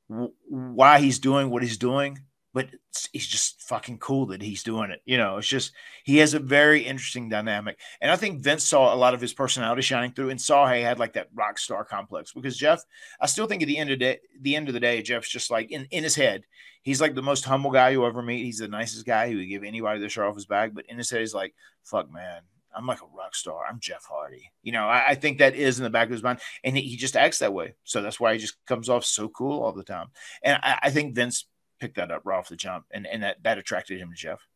w- 0.09 0.33
why 0.47 0.99
he's 0.99 1.17
doing 1.17 1.49
what 1.49 1.63
he's 1.63 1.77
doing, 1.77 2.19
but 2.53 2.67
it's, 2.89 3.09
he's 3.11 3.27
just 3.27 3.61
fucking 3.63 3.97
cool 3.97 4.27
that 4.27 4.41
he's 4.41 4.63
doing 4.63 4.91
it. 4.91 5.01
You 5.05 5.17
know, 5.17 5.37
it's 5.37 5.47
just 5.47 5.71
he 6.03 6.17
has 6.17 6.33
a 6.33 6.39
very 6.39 6.81
interesting 6.81 7.29
dynamic, 7.29 7.79
and 7.99 8.11
I 8.11 8.15
think 8.15 8.41
Vince 8.41 8.63
saw 8.63 8.93
a 8.93 8.95
lot 8.95 9.13
of 9.13 9.21
his 9.21 9.33
personality 9.33 9.81
shining 9.81 10.11
through, 10.11 10.29
and 10.29 10.39
saw 10.39 10.71
he 10.71 10.81
had 10.81 10.99
like 10.99 11.13
that 11.13 11.29
rock 11.33 11.57
star 11.57 11.83
complex. 11.83 12.31
Because 12.31 12.55
Jeff, 12.57 12.83
I 13.19 13.25
still 13.25 13.47
think 13.47 13.63
at 13.63 13.67
the 13.67 13.77
end 13.77 13.89
of 13.89 13.99
the 13.99 14.05
day, 14.05 14.19
the 14.39 14.55
end 14.55 14.67
of 14.67 14.73
the 14.73 14.79
day, 14.79 15.01
Jeff's 15.01 15.29
just 15.29 15.49
like 15.49 15.71
in 15.71 15.87
in 15.91 16.03
his 16.03 16.15
head, 16.15 16.43
he's 16.83 17.01
like 17.01 17.15
the 17.15 17.21
most 17.23 17.45
humble 17.45 17.71
guy 17.71 17.89
you 17.89 18.05
ever 18.05 18.21
meet. 18.21 18.43
He's 18.43 18.59
the 18.59 18.67
nicest 18.67 19.05
guy. 19.05 19.29
who 19.29 19.37
would 19.37 19.49
give 19.49 19.63
anybody 19.63 19.99
the 19.99 20.09
shirt 20.09 20.27
off 20.27 20.35
his 20.35 20.45
back, 20.45 20.73
but 20.73 20.85
in 20.87 20.97
his 20.97 21.09
head, 21.09 21.21
he's 21.21 21.33
like, 21.33 21.55
"Fuck, 21.83 22.11
man." 22.11 22.41
I'm 22.75 22.87
like 22.87 23.01
a 23.01 23.17
rock 23.17 23.35
star. 23.35 23.65
I'm 23.69 23.79
Jeff 23.79 24.03
Hardy. 24.09 24.51
You 24.63 24.71
know, 24.71 24.85
I, 24.85 25.09
I 25.09 25.15
think 25.15 25.37
that 25.37 25.55
is 25.55 25.77
in 25.77 25.83
the 25.83 25.91
back 25.91 26.07
of 26.07 26.13
his 26.13 26.23
mind, 26.23 26.39
and 26.63 26.75
he, 26.75 26.81
he 26.81 26.97
just 26.97 27.15
acts 27.15 27.39
that 27.39 27.53
way. 27.53 27.75
So 27.83 28.01
that's 28.01 28.19
why 28.19 28.33
he 28.33 28.39
just 28.39 28.57
comes 28.65 28.89
off 28.89 29.05
so 29.05 29.29
cool 29.29 29.61
all 29.61 29.73
the 29.73 29.83
time. 29.83 30.07
And 30.41 30.59
I, 30.63 30.79
I 30.83 30.89
think 30.89 31.13
Vince 31.13 31.45
picked 31.83 31.97
that 31.97 32.11
up 32.11 32.21
right 32.23 32.37
off 32.37 32.47
the 32.47 32.55
jump, 32.55 32.85
and, 32.91 33.05
and 33.05 33.23
that, 33.23 33.43
that 33.43 33.57
attracted 33.57 33.99
him 33.99 34.09
to 34.09 34.15
Jeff. 34.15 34.47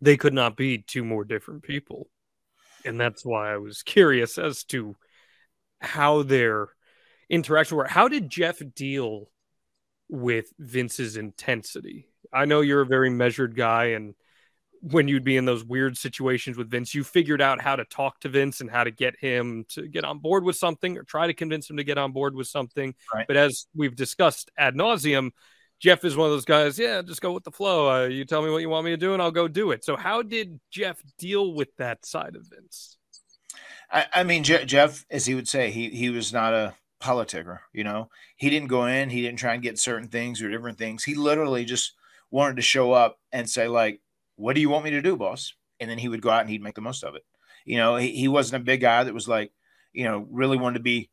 They 0.00 0.16
could 0.16 0.32
not 0.32 0.56
be 0.56 0.78
two 0.78 1.04
more 1.04 1.26
different 1.26 1.62
people. 1.62 2.08
And 2.86 2.98
that's 2.98 3.22
why 3.22 3.52
I 3.52 3.58
was 3.58 3.82
curious 3.82 4.38
as 4.38 4.64
to 4.64 4.96
how 5.82 6.22
their 6.22 6.68
interaction 7.28 7.76
were. 7.76 7.86
How 7.86 8.08
did 8.08 8.30
Jeff 8.30 8.62
deal 8.74 9.28
with 10.08 10.46
Vince's 10.58 11.18
intensity? 11.18 12.06
I 12.32 12.46
know 12.46 12.62
you're 12.62 12.80
a 12.80 12.86
very 12.86 13.10
measured 13.10 13.54
guy, 13.54 13.86
and 13.88 14.14
when 14.80 15.08
you'd 15.08 15.24
be 15.24 15.36
in 15.36 15.44
those 15.44 15.64
weird 15.64 15.96
situations 15.96 16.56
with 16.56 16.70
Vince, 16.70 16.94
you 16.94 17.02
figured 17.02 17.42
out 17.42 17.60
how 17.60 17.76
to 17.76 17.84
talk 17.84 18.20
to 18.20 18.28
Vince 18.28 18.60
and 18.60 18.70
how 18.70 18.84
to 18.84 18.90
get 18.90 19.16
him 19.18 19.64
to 19.70 19.88
get 19.88 20.04
on 20.04 20.20
board 20.20 20.44
with 20.44 20.56
something 20.56 20.96
or 20.96 21.02
try 21.02 21.26
to 21.26 21.34
convince 21.34 21.68
him 21.68 21.76
to 21.78 21.84
get 21.84 21.98
on 21.98 22.12
board 22.12 22.34
with 22.34 22.46
something. 22.46 22.94
Right. 23.12 23.26
But 23.26 23.36
as 23.36 23.66
we've 23.74 23.96
discussed 23.96 24.50
ad 24.56 24.74
nauseum, 24.74 25.32
Jeff 25.80 26.04
is 26.04 26.16
one 26.16 26.26
of 26.26 26.32
those 26.32 26.44
guys. 26.44 26.78
Yeah, 26.78 27.02
just 27.02 27.20
go 27.20 27.32
with 27.32 27.44
the 27.44 27.50
flow. 27.50 27.90
Uh, 27.90 28.06
you 28.06 28.24
tell 28.24 28.42
me 28.42 28.50
what 28.50 28.62
you 28.62 28.68
want 28.68 28.84
me 28.84 28.90
to 28.90 28.96
do, 28.96 29.12
and 29.12 29.22
I'll 29.22 29.30
go 29.30 29.48
do 29.48 29.70
it. 29.70 29.84
So, 29.84 29.96
how 29.96 30.22
did 30.22 30.58
Jeff 30.70 31.02
deal 31.18 31.54
with 31.54 31.74
that 31.76 32.04
side 32.04 32.34
of 32.36 32.46
Vince? 32.46 32.96
I, 33.90 34.06
I 34.12 34.22
mean, 34.24 34.44
Je- 34.44 34.66
Jeff, 34.66 35.06
as 35.10 35.26
he 35.26 35.34
would 35.34 35.48
say, 35.48 35.70
he 35.70 35.90
he 35.90 36.10
was 36.10 36.32
not 36.32 36.52
a 36.52 36.74
politicker. 37.00 37.60
You 37.72 37.84
know, 37.84 38.10
he 38.36 38.50
didn't 38.50 38.68
go 38.68 38.86
in, 38.86 39.10
he 39.10 39.22
didn't 39.22 39.38
try 39.38 39.54
and 39.54 39.62
get 39.62 39.78
certain 39.78 40.08
things 40.08 40.42
or 40.42 40.50
different 40.50 40.78
things. 40.78 41.04
He 41.04 41.14
literally 41.14 41.64
just 41.64 41.94
wanted 42.30 42.56
to 42.56 42.62
show 42.62 42.92
up 42.92 43.18
and 43.32 43.48
say, 43.48 43.68
like, 43.68 44.00
"What 44.36 44.54
do 44.54 44.60
you 44.60 44.70
want 44.70 44.84
me 44.84 44.90
to 44.90 45.02
do, 45.02 45.16
boss?" 45.16 45.54
and 45.80 45.90
then 45.90 45.98
he 45.98 46.08
would 46.08 46.22
go 46.22 46.30
out 46.30 46.40
and 46.40 46.50
he'd 46.50 46.62
make 46.62 46.74
the 46.74 46.80
most 46.80 47.04
of 47.04 47.14
it. 47.14 47.24
You 47.64 47.76
know, 47.76 47.96
he, 47.96 48.12
he 48.12 48.28
wasn't 48.28 48.62
a 48.62 48.64
big 48.64 48.80
guy 48.80 49.04
that 49.04 49.14
was 49.14 49.28
like, 49.28 49.52
you 49.92 50.04
know, 50.04 50.26
really 50.30 50.56
wanted 50.56 50.78
to 50.78 50.82
be, 50.82 51.10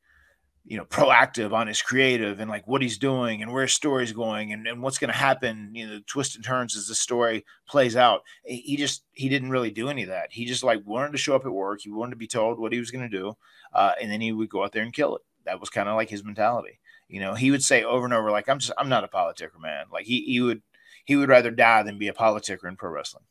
you 0.68 0.78
know, 0.78 0.86
proactive 0.86 1.54
on 1.54 1.68
his 1.68 1.82
creative 1.82 2.40
and 2.40 2.50
like 2.50 2.68
what 2.68 2.82
he's 2.82 2.98
doing 2.98 3.44
and 3.44 3.54
where 3.54 3.62
his 3.62 3.74
story's 3.74 4.12
going 4.12 4.52
and, 4.52 4.66
and 4.66 4.82
what's 4.82 4.98
going 4.98 5.12
to 5.12 5.18
happen, 5.18 5.70
you 5.74 5.86
know, 5.86 6.00
twists 6.08 6.36
and 6.36 6.44
turns 6.44 6.76
as 6.76 6.88
the 6.88 6.96
story 6.96 7.46
plays 7.68 7.96
out. 7.96 8.24
He 8.44 8.76
just, 8.76 9.04
he 9.12 9.30
didn't 9.30 9.52
really 9.52 9.70
do 9.70 9.90
any 9.90 10.02
of 10.02 10.10
that. 10.10 10.32
He 10.32 10.46
just 10.46 10.64
like 10.64 10.82
wanted 10.84 11.12
to 11.12 11.20
show 11.20 11.36
up 11.36 11.46
at 11.46 11.52
work. 11.52 11.82
He 11.82 11.92
wanted 11.92 12.12
to 12.12 12.16
be 12.16 12.26
told 12.26 12.58
what 12.58 12.74
he 12.74 12.80
was 12.80 12.90
going 12.90 13.08
to 13.08 13.18
do. 13.18 13.38
Uh, 13.74 13.92
and 14.02 14.12
then 14.12 14.22
he 14.22 14.32
would 14.32 14.50
go 14.50 14.64
out 14.64 14.72
there 14.72 14.82
and 14.82 14.92
kill 14.92 15.16
it. 15.18 15.22
That 15.46 15.60
was 15.60 15.70
kind 15.70 15.88
of 15.88 15.96
like 15.96 16.10
his 16.10 16.24
mentality. 16.24 16.80
You 17.08 17.20
know, 17.20 17.36
he 17.36 17.52
would 17.52 17.64
say 17.64 17.84
over 17.84 18.06
and 18.06 18.14
over, 18.14 18.32
like, 18.32 18.50
I'm 18.50 18.58
just, 18.58 18.74
I'm 18.76 18.90
not 18.90 19.04
a 19.04 19.08
politicker, 19.08 19.62
man. 19.62 19.86
Like 19.94 20.06
he, 20.06 20.22
he 20.22 20.42
would, 20.42 20.64
he 21.06 21.16
would 21.16 21.30
rather 21.30 21.52
die 21.52 21.84
than 21.84 22.00
be 22.00 22.08
a 22.08 22.14
politicker 22.14 22.68
in 22.68 22.76
pro 22.76 22.90
wrestling. 22.90 23.26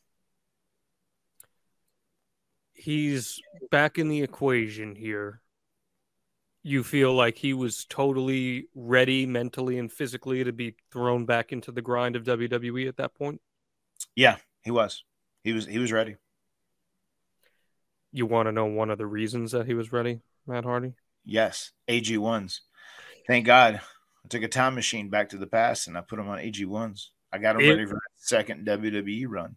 He's 2.71 3.41
back 3.71 3.97
in 3.97 4.07
the 4.07 4.21
equation 4.21 4.95
here. 4.95 5.41
You 6.67 6.83
feel 6.83 7.13
like 7.13 7.37
he 7.37 7.53
was 7.53 7.85
totally 7.85 8.69
ready 8.73 9.27
mentally 9.27 9.77
and 9.77 9.91
physically 9.91 10.43
to 10.43 10.51
be 10.51 10.73
thrown 10.91 11.27
back 11.27 11.51
into 11.51 11.71
the 11.71 11.83
grind 11.83 12.15
of 12.15 12.23
WWE 12.23 12.87
at 12.87 12.97
that 12.97 13.13
point? 13.13 13.39
Yeah, 14.15 14.37
he 14.63 14.71
was. 14.71 15.03
He 15.43 15.53
was, 15.53 15.67
he 15.67 15.77
was 15.77 15.91
ready. 15.91 16.15
You 18.11 18.25
want 18.25 18.47
to 18.47 18.51
know 18.51 18.65
one 18.65 18.89
of 18.89 18.97
the 18.97 19.05
reasons 19.05 19.51
that 19.51 19.67
he 19.67 19.75
was 19.75 19.93
ready, 19.93 20.21
Matt 20.47 20.63
Hardy? 20.63 20.93
Yes, 21.23 21.71
AG1s. 21.87 22.61
Thank 23.27 23.45
God. 23.45 23.75
I 24.23 24.27
took 24.27 24.41
a 24.41 24.47
time 24.47 24.73
machine 24.73 25.11
back 25.11 25.29
to 25.29 25.37
the 25.37 25.45
past 25.45 25.87
and 25.87 25.95
I 25.95 26.01
put 26.01 26.17
him 26.17 26.27
on 26.29 26.39
AG1s. 26.39 27.09
I 27.31 27.37
got 27.37 27.57
him 27.57 27.61
It- 27.61 27.69
ready 27.69 27.85
for 27.85 27.93
that 27.93 28.01
second 28.15 28.65
WWE 28.65 29.25
run. 29.27 29.55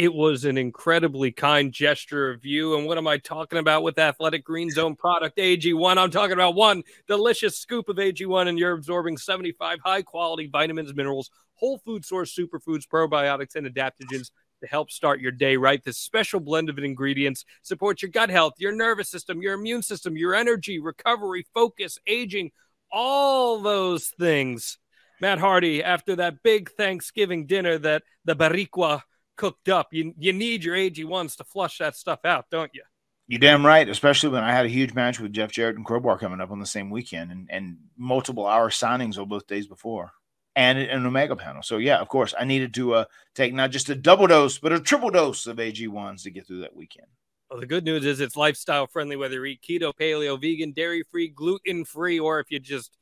It 0.00 0.14
was 0.14 0.46
an 0.46 0.56
incredibly 0.56 1.30
kind 1.30 1.70
gesture 1.70 2.30
of 2.30 2.42
you. 2.42 2.74
And 2.74 2.86
what 2.86 2.96
am 2.96 3.06
I 3.06 3.18
talking 3.18 3.58
about 3.58 3.82
with 3.82 3.98
Athletic 3.98 4.42
Greens' 4.42 4.78
own 4.78 4.96
product 4.96 5.36
AG1? 5.36 5.98
I'm 5.98 6.10
talking 6.10 6.32
about 6.32 6.54
one 6.54 6.84
delicious 7.06 7.58
scoop 7.58 7.86
of 7.90 7.96
AG1, 7.96 8.48
and 8.48 8.58
you're 8.58 8.72
absorbing 8.72 9.18
75 9.18 9.80
high 9.84 10.00
quality 10.00 10.48
vitamins, 10.50 10.94
minerals, 10.94 11.28
whole 11.52 11.76
food 11.84 12.02
source 12.06 12.34
superfoods, 12.34 12.88
probiotics, 12.88 13.56
and 13.56 13.66
adaptogens 13.66 14.30
to 14.62 14.66
help 14.66 14.90
start 14.90 15.20
your 15.20 15.32
day 15.32 15.58
right. 15.58 15.84
This 15.84 15.98
special 15.98 16.40
blend 16.40 16.70
of 16.70 16.78
ingredients 16.78 17.44
supports 17.60 18.00
your 18.00 18.10
gut 18.10 18.30
health, 18.30 18.54
your 18.56 18.72
nervous 18.72 19.10
system, 19.10 19.42
your 19.42 19.52
immune 19.52 19.82
system, 19.82 20.16
your 20.16 20.34
energy, 20.34 20.78
recovery, 20.78 21.46
focus, 21.52 21.98
aging, 22.06 22.52
all 22.90 23.60
those 23.60 24.06
things. 24.18 24.78
Matt 25.20 25.40
Hardy, 25.40 25.84
after 25.84 26.16
that 26.16 26.42
big 26.42 26.70
Thanksgiving 26.70 27.44
dinner 27.44 27.76
that 27.76 28.02
the 28.24 28.34
Boricua 28.34 29.02
cooked 29.40 29.70
up. 29.70 29.88
You 29.90 30.12
you 30.18 30.34
need 30.34 30.62
your 30.62 30.76
AG1s 30.76 31.36
to 31.38 31.44
flush 31.44 31.78
that 31.78 31.96
stuff 31.96 32.26
out, 32.26 32.44
don't 32.50 32.70
you? 32.74 32.82
You 33.26 33.38
damn 33.38 33.64
right, 33.64 33.88
especially 33.88 34.28
when 34.28 34.44
I 34.44 34.52
had 34.52 34.66
a 34.66 34.68
huge 34.68 34.92
match 34.92 35.18
with 35.18 35.32
Jeff 35.32 35.50
Jarrett 35.50 35.76
and 35.76 35.86
Crowbar 35.86 36.18
coming 36.18 36.42
up 36.42 36.50
on 36.50 36.58
the 36.58 36.66
same 36.66 36.90
weekend 36.90 37.32
and, 37.32 37.48
and 37.50 37.78
multiple 37.96 38.46
hour 38.46 38.68
signings 38.68 39.18
on 39.18 39.28
both 39.28 39.46
days 39.46 39.66
before 39.66 40.12
and 40.56 40.78
an 40.78 41.06
Omega 41.06 41.36
panel. 41.36 41.62
So 41.62 41.78
yeah, 41.78 41.98
of 41.98 42.08
course, 42.08 42.34
I 42.38 42.44
needed 42.44 42.74
to 42.74 42.94
uh, 42.94 43.04
take 43.34 43.54
not 43.54 43.70
just 43.70 43.88
a 43.88 43.94
double 43.94 44.26
dose, 44.26 44.58
but 44.58 44.72
a 44.72 44.80
triple 44.80 45.10
dose 45.10 45.46
of 45.46 45.56
AG1s 45.56 46.24
to 46.24 46.30
get 46.30 46.46
through 46.46 46.60
that 46.60 46.76
weekend. 46.76 47.06
Well, 47.50 47.60
the 47.60 47.66
good 47.66 47.84
news 47.84 48.04
is 48.04 48.20
it's 48.20 48.36
lifestyle 48.36 48.88
friendly, 48.88 49.16
whether 49.16 49.36
you 49.36 49.44
eat 49.44 49.62
keto, 49.62 49.92
paleo, 49.98 50.38
vegan, 50.38 50.72
dairy 50.72 51.02
free, 51.10 51.28
gluten 51.28 51.86
free, 51.86 52.20
or 52.20 52.40
if 52.40 52.50
you 52.50 52.58
just 52.58 52.98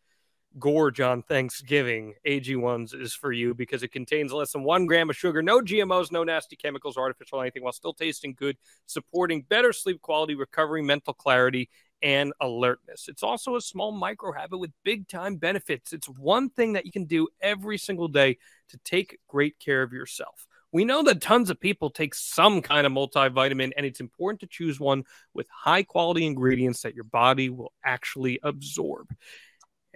gorge 0.59 1.01
on 1.01 1.23
Thanksgiving, 1.23 2.15
AG1s 2.27 2.95
is 2.95 3.15
for 3.15 3.33
you 3.33 3.55
because 3.55 3.83
it 3.83 3.93
contains 3.93 4.33
less 4.33 4.53
than 4.53 4.63
one 4.63 4.87
gram 4.87 5.11
of 5.11 5.17
sugar, 5.17 5.43
no 5.43 5.61
GMOs, 5.61 6.11
no 6.11 6.25
nasty 6.25 6.57
chemicals, 6.57 6.97
or 6.97 7.03
artificial 7.03 7.41
anything, 7.41 7.63
while 7.63 7.73
still 7.73 7.93
tasting 7.93 8.35
good, 8.37 8.57
supporting 8.87 9.43
better 9.43 9.73
sleep 9.73 10.01
quality, 10.01 10.35
recovery, 10.35 10.83
mental 10.83 11.15
clarity, 11.15 11.69
and 12.03 12.33
alertness. 12.41 13.07
It's 13.09 13.23
also 13.23 13.57
a 13.57 13.61
small 13.61 13.93
micro 13.93 14.33
habit 14.33 14.59
with 14.59 14.71
big 14.85 15.09
time 15.09 15.37
benefits. 15.37 15.93
It's 15.93 16.09
one 16.09 16.51
thing 16.51 16.75
that 16.75 16.87
you 16.87 16.93
can 16.93 17.05
do 17.05 17.29
every 17.41 17.79
single 17.79 18.09
day 18.09 18.39
to 18.71 18.79
take 18.85 19.19
great 19.29 19.59
care 19.59 19.83
of 19.83 19.93
yourself. 19.93 20.47
We 20.71 20.85
know 20.85 21.03
that 21.05 21.23
tons 21.23 21.49
of 21.49 21.59
people 21.59 21.89
take 21.89 22.15
some 22.15 22.61
kind 22.61 22.87
of 22.87 22.93
multivitamin, 22.93 23.73
and 23.77 23.87
it's 23.87 24.01
important 24.01 24.41
to 24.41 24.47
choose 24.47 24.79
one 24.79 25.05
with 25.33 25.49
high 25.49 25.83
quality 25.83 26.27
ingredients 26.27 26.83
that 26.83 26.95
your 26.95 27.05
body 27.05 27.49
will 27.49 27.73
actually 27.83 28.39
absorb. 28.43 29.15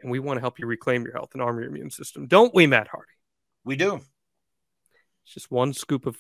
And 0.03 0.11
we 0.11 0.19
want 0.19 0.37
to 0.37 0.41
help 0.41 0.59
you 0.59 0.67
reclaim 0.67 1.05
your 1.05 1.13
health 1.13 1.31
and 1.33 1.43
arm 1.43 1.59
your 1.59 1.69
immune 1.69 1.91
system, 1.91 2.27
don't 2.27 2.55
we, 2.55 2.67
Matt 2.67 2.89
Hardy? 2.89 3.13
We 3.65 3.77
do. 3.77 4.01
It's 5.25 5.35
just 5.35 5.51
one 5.51 5.73
scoop 5.73 6.07
of 6.07 6.17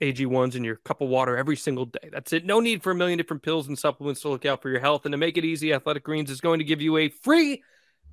AG1s 0.00 0.54
in 0.54 0.64
your 0.64 0.76
cup 0.76 1.00
of 1.00 1.08
water 1.08 1.36
every 1.36 1.56
single 1.56 1.86
day. 1.86 2.10
That's 2.12 2.32
it. 2.32 2.44
No 2.44 2.60
need 2.60 2.82
for 2.82 2.92
a 2.92 2.94
million 2.94 3.16
different 3.16 3.42
pills 3.42 3.68
and 3.68 3.78
supplements 3.78 4.20
to 4.22 4.28
look 4.28 4.44
out 4.44 4.62
for 4.62 4.68
your 4.68 4.80
health. 4.80 5.04
And 5.06 5.12
to 5.12 5.18
make 5.18 5.36
it 5.36 5.44
easy, 5.44 5.72
Athletic 5.72 6.04
Greens 6.04 6.30
is 6.30 6.40
going 6.40 6.58
to 6.58 6.64
give 6.64 6.80
you 6.80 6.96
a 6.98 7.08
free 7.08 7.62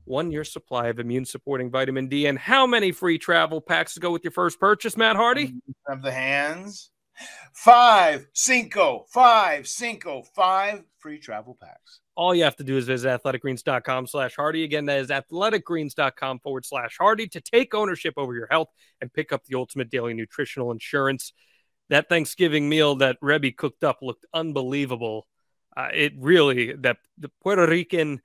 one 0.06 0.32
year 0.32 0.44
supply 0.44 0.88
of 0.88 1.00
immune 1.00 1.26
supporting 1.26 1.70
vitamin 1.70 2.08
D. 2.08 2.26
And 2.26 2.38
how 2.38 2.66
many 2.66 2.92
free 2.92 3.18
travel 3.18 3.62
packs 3.62 3.94
to 3.94 4.00
go 4.00 4.12
with 4.12 4.24
your 4.24 4.32
first 4.32 4.60
purchase, 4.60 4.98
Matt 4.98 5.16
Hardy? 5.16 5.54
Of 5.88 6.02
the 6.02 6.12
hands. 6.12 6.90
Five, 7.54 8.26
cinco, 8.34 9.06
five, 9.10 9.68
cinco, 9.68 10.24
five 10.36 10.84
free 10.98 11.20
travel 11.20 11.58
packs. 11.62 12.00
All 12.16 12.36
you 12.36 12.44
have 12.44 12.56
to 12.58 12.64
do 12.64 12.78
is 12.78 12.86
visit 12.86 13.10
athleticgreens.com 13.10 14.08
slash 14.08 14.36
Hardy. 14.36 14.64
Again, 14.64 14.86
that 14.86 15.00
is 15.00 15.08
athleticgreens.com 15.10 16.40
forward 16.40 16.66
slash 16.66 16.98
Hardy 17.00 17.28
to 17.30 17.42
take 17.42 17.74
ownership 17.74 18.14
over 18.18 18.36
your 18.36 18.48
health 18.52 18.70
and 19.02 19.12
pick 19.12 19.34
up 19.34 19.44
the 19.46 19.58
ultimate 19.58 19.90
daily 19.90 20.14
nutritional 20.14 20.72
insurance. 20.72 21.34
That 21.90 22.10
Thanksgiving 22.10 22.70
meal 22.70 22.96
that 22.98 23.20
Reby 23.22 23.56
cooked 23.58 23.84
up 23.84 24.00
looked 24.02 24.26
unbelievable. 24.34 25.28
Uh, 25.76 25.90
it 25.94 26.14
really, 26.18 26.74
that 26.74 26.98
the 27.18 27.32
Puerto 27.42 27.68
Rican 27.68 28.22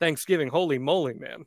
Thanksgiving, 0.00 0.48
holy 0.48 0.78
moly, 0.78 1.14
man. 1.14 1.44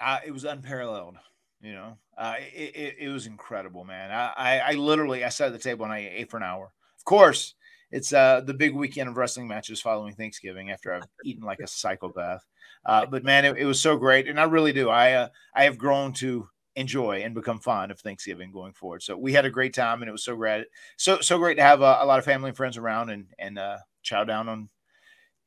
uh, 0.00 0.18
it 0.24 0.30
was 0.30 0.44
unparalleled. 0.44 1.16
You 1.60 1.72
know, 1.72 1.98
uh, 2.16 2.34
it, 2.38 2.76
it, 2.76 2.96
it 3.00 3.08
was 3.08 3.26
incredible, 3.26 3.84
man. 3.84 4.12
I, 4.12 4.32
I, 4.36 4.58
I 4.60 4.72
literally 4.74 5.24
I 5.24 5.28
sat 5.28 5.48
at 5.48 5.52
the 5.52 5.58
table 5.58 5.84
and 5.84 5.92
I 5.92 6.08
ate 6.12 6.30
for 6.30 6.36
an 6.36 6.44
hour. 6.44 6.72
Of 6.96 7.04
course, 7.04 7.54
it's 7.90 8.12
uh, 8.12 8.42
the 8.44 8.54
big 8.54 8.74
weekend 8.74 9.08
of 9.08 9.16
wrestling 9.16 9.48
matches 9.48 9.80
following 9.80 10.14
Thanksgiving 10.14 10.70
after 10.70 10.92
I've 10.92 11.08
eaten 11.24 11.44
like 11.44 11.60
a 11.60 11.66
psychopath. 11.66 12.44
Uh, 12.84 13.06
but 13.06 13.24
man, 13.24 13.44
it, 13.44 13.56
it 13.56 13.64
was 13.64 13.80
so 13.80 13.96
great, 13.96 14.28
and 14.28 14.38
I 14.38 14.44
really 14.44 14.72
do. 14.72 14.88
I 14.88 15.12
uh, 15.12 15.28
I 15.54 15.64
have 15.64 15.78
grown 15.78 16.12
to 16.14 16.48
enjoy 16.76 17.22
and 17.22 17.34
become 17.34 17.58
fond 17.58 17.90
of 17.90 17.98
Thanksgiving 18.00 18.52
going 18.52 18.72
forward. 18.72 19.02
So 19.02 19.16
we 19.16 19.32
had 19.32 19.44
a 19.44 19.50
great 19.50 19.74
time, 19.74 20.02
and 20.02 20.08
it 20.08 20.12
was 20.12 20.24
so 20.24 20.36
great, 20.36 20.66
so 20.96 21.20
so 21.20 21.38
great 21.38 21.56
to 21.56 21.62
have 21.62 21.82
uh, 21.82 21.98
a 22.00 22.06
lot 22.06 22.18
of 22.18 22.24
family 22.24 22.48
and 22.48 22.56
friends 22.56 22.76
around 22.76 23.10
and 23.10 23.26
and 23.38 23.58
uh, 23.58 23.78
chow 24.02 24.24
down 24.24 24.48
on 24.48 24.68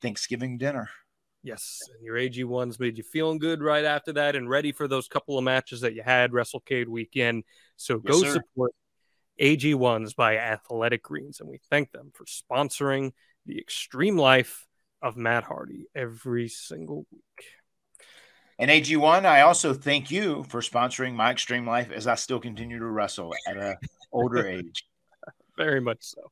Thanksgiving 0.02 0.58
dinner. 0.58 0.90
Yes, 1.44 1.80
and 1.96 2.06
your 2.06 2.18
AG1s 2.18 2.80
made 2.80 2.98
you 2.98 3.04
feeling 3.04 3.40
good 3.40 3.64
right 3.64 3.86
after 3.86 4.14
that 4.14 4.36
and 4.36 4.50
ready 4.50 4.72
for 4.72 4.88
those 4.88 5.08
couple 5.08 5.38
of 5.38 5.44
matches 5.44 5.82
that 5.82 5.96
you 5.96 6.04
had 6.04 6.32
WrestleCade 6.32 6.88
weekend. 6.88 7.44
So 7.78 7.98
go 7.98 8.22
sir. 8.22 8.34
support 8.34 8.74
AG1s 9.42 10.16
by 10.16 10.38
Athletic 10.38 11.04
Greens, 11.04 11.40
and 11.40 11.50
we 11.50 11.60
thank 11.70 11.92
them 11.92 12.12
for 12.14 12.26
sponsoring 12.26 13.12
the 13.46 13.58
extreme 13.58 14.18
life 14.18 14.68
of 15.02 15.18
Matt 15.18 15.44
Hardy 15.44 15.86
every 15.96 16.48
single 16.48 17.08
week. 17.12 17.46
And 18.60 18.70
AG1, 18.70 19.26
I 19.26 19.42
also 19.42 19.74
thank 19.74 20.12
you 20.12 20.46
for 20.50 20.62
sponsoring 20.62 21.16
my 21.16 21.32
extreme 21.32 21.66
life 21.66 21.90
as 21.92 22.06
I 22.06 22.14
still 22.14 22.40
continue 22.40 22.78
to 22.78 22.86
wrestle 22.86 23.34
at 23.48 23.58
an 23.58 23.78
older 24.12 24.48
age. 24.48 24.86
Very 25.58 25.82
much 25.82 26.00
so. 26.02 26.32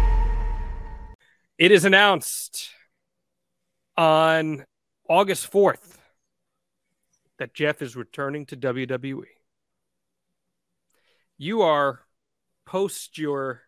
It 1.61 1.71
is 1.71 1.85
announced 1.85 2.71
on 3.95 4.65
August 5.07 5.51
4th 5.51 5.95
that 7.37 7.53
Jeff 7.53 7.83
is 7.83 7.95
returning 7.95 8.47
to 8.47 8.57
WWE. 8.57 9.27
You 11.37 11.61
are 11.61 11.99
post 12.65 13.19
your 13.19 13.61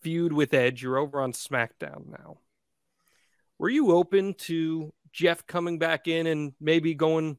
feud 0.00 0.32
with 0.32 0.52
Edge, 0.52 0.82
you're 0.82 0.98
over 0.98 1.20
on 1.20 1.30
SmackDown 1.30 2.08
now. 2.08 2.38
Were 3.56 3.70
you 3.70 3.92
open 3.92 4.34
to 4.38 4.92
Jeff 5.12 5.46
coming 5.46 5.78
back 5.78 6.08
in 6.08 6.26
and 6.26 6.54
maybe 6.60 6.92
going 6.94 7.38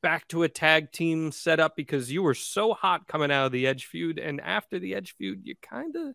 back 0.00 0.28
to 0.28 0.44
a 0.44 0.48
tag 0.48 0.92
team 0.92 1.32
setup 1.32 1.74
because 1.74 2.12
you 2.12 2.22
were 2.22 2.34
so 2.34 2.72
hot 2.72 3.08
coming 3.08 3.32
out 3.32 3.46
of 3.46 3.52
the 3.52 3.66
Edge 3.66 3.86
feud 3.86 4.20
and 4.20 4.40
after 4.40 4.78
the 4.78 4.94
Edge 4.94 5.16
feud 5.16 5.40
you 5.42 5.56
kind 5.60 5.96
of 5.96 6.14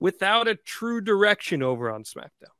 without 0.00 0.48
a 0.48 0.54
true 0.54 1.00
direction 1.00 1.62
over 1.62 1.90
on 1.90 2.04
SmackDown. 2.04 2.54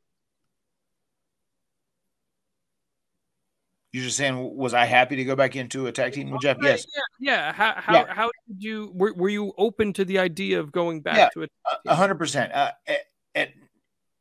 You're 3.92 4.04
just 4.04 4.18
saying, 4.18 4.54
was 4.54 4.74
I 4.74 4.84
happy 4.84 5.16
to 5.16 5.24
go 5.24 5.34
back 5.34 5.56
into 5.56 5.86
a 5.86 5.92
tag 5.92 6.12
team 6.12 6.30
with 6.30 6.42
Jeff? 6.42 6.58
Yes. 6.60 6.84
Yeah. 6.94 7.02
yeah. 7.32 7.52
How 7.52 7.74
how, 7.76 7.94
Yeah. 7.94 8.14
how 8.14 8.30
did 8.46 8.62
you 8.62 8.92
were, 8.94 9.14
were 9.14 9.30
you 9.30 9.54
open 9.56 9.94
to 9.94 10.04
the 10.04 10.18
idea 10.18 10.60
of 10.60 10.70
going 10.70 11.00
back 11.00 11.16
Yeah, 11.16 11.28
to 11.32 11.42
it? 11.42 11.50
A 11.86 11.94
hundred 11.94 12.16
percent. 12.16 12.52
Uh, 12.52 12.72
At, 12.86 13.00
at 13.34 13.48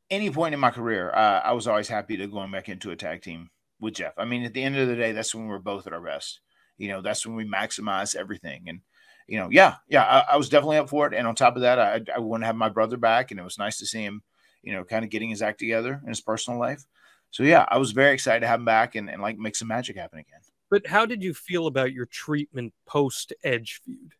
any 0.09 0.31
point 0.31 0.53
in 0.53 0.59
my 0.61 0.71
career, 0.71 1.11
uh, 1.11 1.41
I 1.43 1.51
was 1.51 1.67
always 1.67 1.89
happy 1.89 2.15
to 2.15 2.27
going 2.27 2.49
back 2.49 2.69
into 2.69 2.91
a 2.91 2.95
tag 2.95 3.21
team 3.23 3.49
with 3.81 3.95
Jeff. 3.95 4.13
I 4.17 4.23
mean, 4.23 4.43
at 4.43 4.53
the 4.53 4.63
end 4.63 4.77
of 4.77 4.87
the 4.87 4.95
day, 4.95 5.11
that's 5.11 5.35
when 5.35 5.47
we're 5.47 5.59
both 5.59 5.85
at 5.85 5.91
our 5.91 6.01
best. 6.01 6.39
You 6.77 6.87
know, 6.87 7.01
that's 7.01 7.25
when 7.27 7.35
we 7.35 7.45
maximize 7.45 8.15
everything. 8.15 8.63
And 8.67 8.79
you 9.27 9.37
know, 9.37 9.49
yeah, 9.51 9.75
yeah, 9.89 10.03
I, 10.03 10.33
I 10.33 10.37
was 10.37 10.49
definitely 10.49 10.77
up 10.77 10.89
for 10.89 11.07
it. 11.07 11.13
And 11.13 11.27
on 11.27 11.35
top 11.35 11.55
of 11.55 11.61
that, 11.61 11.79
I, 11.79 12.01
I 12.15 12.19
want 12.19 12.43
to 12.43 12.47
have 12.47 12.55
my 12.55 12.69
brother 12.69 12.97
back, 12.97 13.31
and 13.31 13.39
it 13.39 13.43
was 13.43 13.57
nice 13.57 13.77
to 13.79 13.85
see 13.85 14.03
him. 14.03 14.21
You 14.63 14.73
know, 14.73 14.83
kind 14.83 15.05
of 15.05 15.11
getting 15.11 15.29
his 15.29 15.41
act 15.41 15.59
together 15.59 16.01
in 16.01 16.09
his 16.09 16.21
personal 16.21 16.59
life. 16.59 16.83
So 17.31 17.43
yeah, 17.43 17.65
I 17.69 17.77
was 17.77 17.91
very 17.91 18.13
excited 18.13 18.41
to 18.41 18.47
have 18.47 18.59
him 18.59 18.65
back 18.65 18.95
and, 18.95 19.09
and 19.09 19.21
like 19.21 19.37
make 19.37 19.55
some 19.55 19.67
magic 19.67 19.97
happen 19.97 20.19
again. 20.19 20.39
But 20.69 20.87
how 20.87 21.05
did 21.05 21.23
you 21.23 21.33
feel 21.33 21.67
about 21.67 21.93
your 21.93 22.05
treatment 22.05 22.73
post 22.85 23.33
Edge 23.43 23.81
feud? 23.85 24.13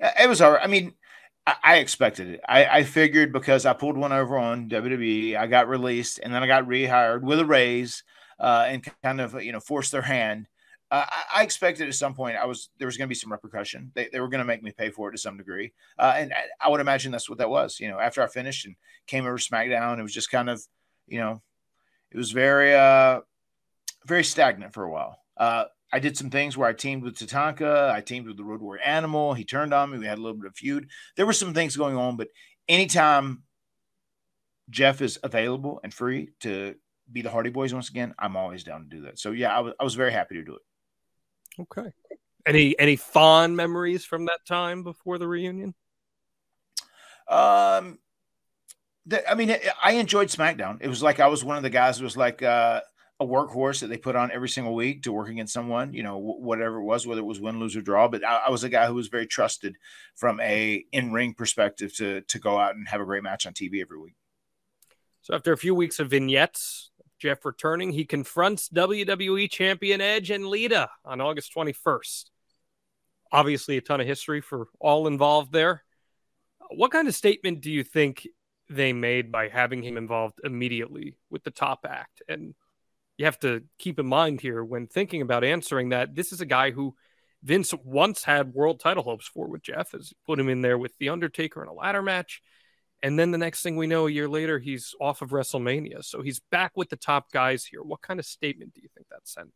It 0.00 0.28
was 0.28 0.40
all 0.40 0.52
right. 0.52 0.62
I 0.62 0.66
mean, 0.66 0.94
I, 1.46 1.54
I 1.62 1.76
expected 1.76 2.28
it. 2.28 2.40
I, 2.46 2.66
I 2.66 2.82
figured 2.82 3.32
because 3.32 3.64
I 3.66 3.72
pulled 3.72 3.96
one 3.96 4.12
over 4.12 4.36
on 4.36 4.68
WWE, 4.68 5.36
I 5.36 5.46
got 5.46 5.68
released, 5.68 6.20
and 6.22 6.34
then 6.34 6.42
I 6.42 6.46
got 6.46 6.66
rehired 6.66 7.22
with 7.22 7.38
a 7.38 7.46
raise, 7.46 8.02
uh, 8.38 8.66
and 8.68 8.86
kind 9.02 9.20
of 9.20 9.42
you 9.42 9.52
know 9.52 9.60
forced 9.60 9.92
their 9.92 10.02
hand. 10.02 10.48
Uh, 10.92 11.06
I, 11.34 11.42
expected 11.42 11.88
at 11.88 11.94
some 11.94 12.12
point 12.12 12.36
I 12.36 12.44
was 12.44 12.68
there 12.76 12.86
was 12.86 12.98
going 12.98 13.06
to 13.06 13.08
be 13.08 13.14
some 13.14 13.32
repercussion. 13.32 13.90
They, 13.94 14.10
they 14.12 14.20
were 14.20 14.28
going 14.28 14.40
to 14.40 14.44
make 14.44 14.62
me 14.62 14.72
pay 14.72 14.90
for 14.90 15.08
it 15.08 15.12
to 15.12 15.18
some 15.18 15.38
degree, 15.38 15.72
uh, 15.98 16.12
and 16.18 16.34
I, 16.34 16.66
I 16.66 16.68
would 16.68 16.82
imagine 16.82 17.10
that's 17.10 17.30
what 17.30 17.38
that 17.38 17.48
was. 17.48 17.80
You 17.80 17.88
know, 17.88 17.98
after 17.98 18.22
I 18.22 18.26
finished 18.26 18.66
and 18.66 18.76
came 19.06 19.24
over 19.24 19.38
SmackDown, 19.38 19.98
it 19.98 20.02
was 20.02 20.12
just 20.12 20.30
kind 20.30 20.50
of 20.50 20.62
you 21.08 21.18
know, 21.18 21.40
it 22.10 22.18
was 22.18 22.30
very 22.30 22.74
uh 22.74 23.20
very 24.04 24.22
stagnant 24.22 24.74
for 24.74 24.84
a 24.84 24.90
while. 24.90 25.18
Uh, 25.38 25.64
I 25.94 25.98
did 25.98 26.16
some 26.16 26.28
things 26.28 26.58
where 26.58 26.68
I 26.68 26.74
teamed 26.74 27.04
with 27.04 27.16
Tatanka. 27.16 27.90
I 27.90 28.02
teamed 28.02 28.26
with 28.26 28.36
the 28.36 28.44
Road 28.44 28.60
Warrior 28.60 28.82
Animal. 28.82 29.32
He 29.32 29.44
turned 29.44 29.72
on 29.72 29.90
me. 29.90 29.98
We 29.98 30.06
had 30.06 30.18
a 30.18 30.22
little 30.22 30.36
bit 30.36 30.46
of 30.46 30.56
feud. 30.56 30.88
There 31.16 31.24
were 31.24 31.32
some 31.32 31.54
things 31.54 31.74
going 31.74 31.96
on, 31.96 32.18
but 32.18 32.28
anytime 32.68 33.44
Jeff 34.68 35.00
is 35.00 35.18
available 35.22 35.80
and 35.82 35.92
free 35.92 36.30
to 36.40 36.74
be 37.10 37.22
the 37.22 37.30
Hardy 37.30 37.50
Boyz 37.50 37.72
once 37.72 37.88
again, 37.88 38.14
I'm 38.18 38.36
always 38.36 38.62
down 38.62 38.82
to 38.82 38.88
do 38.88 39.02
that. 39.02 39.18
So 39.18 39.30
yeah, 39.30 39.56
I 39.56 39.60
was 39.60 39.72
I 39.80 39.84
was 39.84 39.94
very 39.94 40.12
happy 40.12 40.34
to 40.34 40.42
do 40.42 40.54
it. 40.54 40.62
Okay. 41.60 41.90
Any 42.46 42.78
any 42.78 42.96
fond 42.96 43.56
memories 43.56 44.04
from 44.04 44.26
that 44.26 44.44
time 44.46 44.82
before 44.82 45.18
the 45.18 45.28
reunion? 45.28 45.74
Um, 47.28 47.98
the, 49.06 49.28
I 49.28 49.34
mean, 49.34 49.56
I 49.82 49.92
enjoyed 49.92 50.28
SmackDown. 50.28 50.78
It 50.80 50.88
was 50.88 51.02
like 51.02 51.20
I 51.20 51.28
was 51.28 51.44
one 51.44 51.56
of 51.56 51.62
the 51.62 51.70
guys 51.70 51.98
who 51.98 52.04
was 52.04 52.16
like 52.16 52.42
uh, 52.42 52.80
a 53.20 53.26
workhorse 53.26 53.80
that 53.80 53.88
they 53.88 53.96
put 53.96 54.16
on 54.16 54.30
every 54.32 54.48
single 54.48 54.74
week 54.74 55.02
to 55.02 55.12
work 55.12 55.28
against 55.28 55.52
someone, 55.52 55.92
you 55.92 56.02
know, 56.02 56.18
wh- 56.18 56.40
whatever 56.40 56.78
it 56.78 56.84
was, 56.84 57.06
whether 57.06 57.20
it 57.20 57.24
was 57.24 57.40
win, 57.40 57.60
lose, 57.60 57.76
or 57.76 57.82
draw. 57.82 58.08
But 58.08 58.24
I, 58.24 58.42
I 58.46 58.50
was 58.50 58.64
a 58.64 58.68
guy 58.68 58.86
who 58.86 58.94
was 58.94 59.08
very 59.08 59.26
trusted 59.26 59.76
from 60.16 60.40
a 60.40 60.84
in 60.92 61.12
ring 61.12 61.34
perspective 61.34 61.94
to 61.96 62.22
to 62.22 62.38
go 62.38 62.58
out 62.58 62.74
and 62.74 62.88
have 62.88 63.00
a 63.00 63.04
great 63.04 63.22
match 63.22 63.46
on 63.46 63.54
TV 63.54 63.80
every 63.80 63.98
week. 63.98 64.14
So 65.22 65.34
after 65.34 65.52
a 65.52 65.58
few 65.58 65.74
weeks 65.74 66.00
of 66.00 66.10
vignettes, 66.10 66.90
Jeff 67.22 67.44
returning, 67.44 67.92
he 67.92 68.04
confronts 68.04 68.68
WWE 68.68 69.48
champion 69.48 70.00
Edge 70.00 70.32
and 70.32 70.44
Lita 70.44 70.90
on 71.04 71.20
August 71.20 71.54
21st. 71.54 72.24
Obviously, 73.30 73.76
a 73.76 73.80
ton 73.80 74.00
of 74.00 74.08
history 74.08 74.40
for 74.40 74.66
all 74.80 75.06
involved 75.06 75.52
there. 75.52 75.84
What 76.70 76.90
kind 76.90 77.06
of 77.06 77.14
statement 77.14 77.60
do 77.60 77.70
you 77.70 77.84
think 77.84 78.26
they 78.68 78.92
made 78.92 79.30
by 79.30 79.46
having 79.46 79.84
him 79.84 79.96
involved 79.96 80.40
immediately 80.42 81.14
with 81.30 81.44
the 81.44 81.52
top 81.52 81.86
act? 81.88 82.22
And 82.28 82.56
you 83.18 83.26
have 83.26 83.38
to 83.40 83.62
keep 83.78 84.00
in 84.00 84.06
mind 84.06 84.40
here 84.40 84.64
when 84.64 84.88
thinking 84.88 85.22
about 85.22 85.44
answering 85.44 85.90
that 85.90 86.16
this 86.16 86.32
is 86.32 86.40
a 86.40 86.46
guy 86.46 86.72
who 86.72 86.96
Vince 87.44 87.72
once 87.84 88.24
had 88.24 88.52
world 88.52 88.80
title 88.80 89.04
hopes 89.04 89.28
for 89.28 89.46
with 89.46 89.62
Jeff, 89.62 89.94
as 89.94 90.12
put 90.26 90.40
him 90.40 90.48
in 90.48 90.60
there 90.60 90.76
with 90.76 90.98
The 90.98 91.10
Undertaker 91.10 91.62
in 91.62 91.68
a 91.68 91.72
ladder 91.72 92.02
match. 92.02 92.42
And 93.02 93.18
then 93.18 93.32
the 93.32 93.38
next 93.38 93.62
thing 93.62 93.76
we 93.76 93.86
know, 93.86 94.06
a 94.06 94.10
year 94.10 94.28
later, 94.28 94.58
he's 94.58 94.94
off 95.00 95.22
of 95.22 95.30
WrestleMania. 95.30 96.04
So 96.04 96.22
he's 96.22 96.38
back 96.38 96.72
with 96.76 96.88
the 96.88 96.96
top 96.96 97.32
guys 97.32 97.64
here. 97.64 97.82
What 97.82 98.00
kind 98.00 98.20
of 98.20 98.26
statement 98.26 98.74
do 98.74 98.80
you 98.80 98.88
think 98.94 99.08
that 99.08 99.26
sent? 99.26 99.50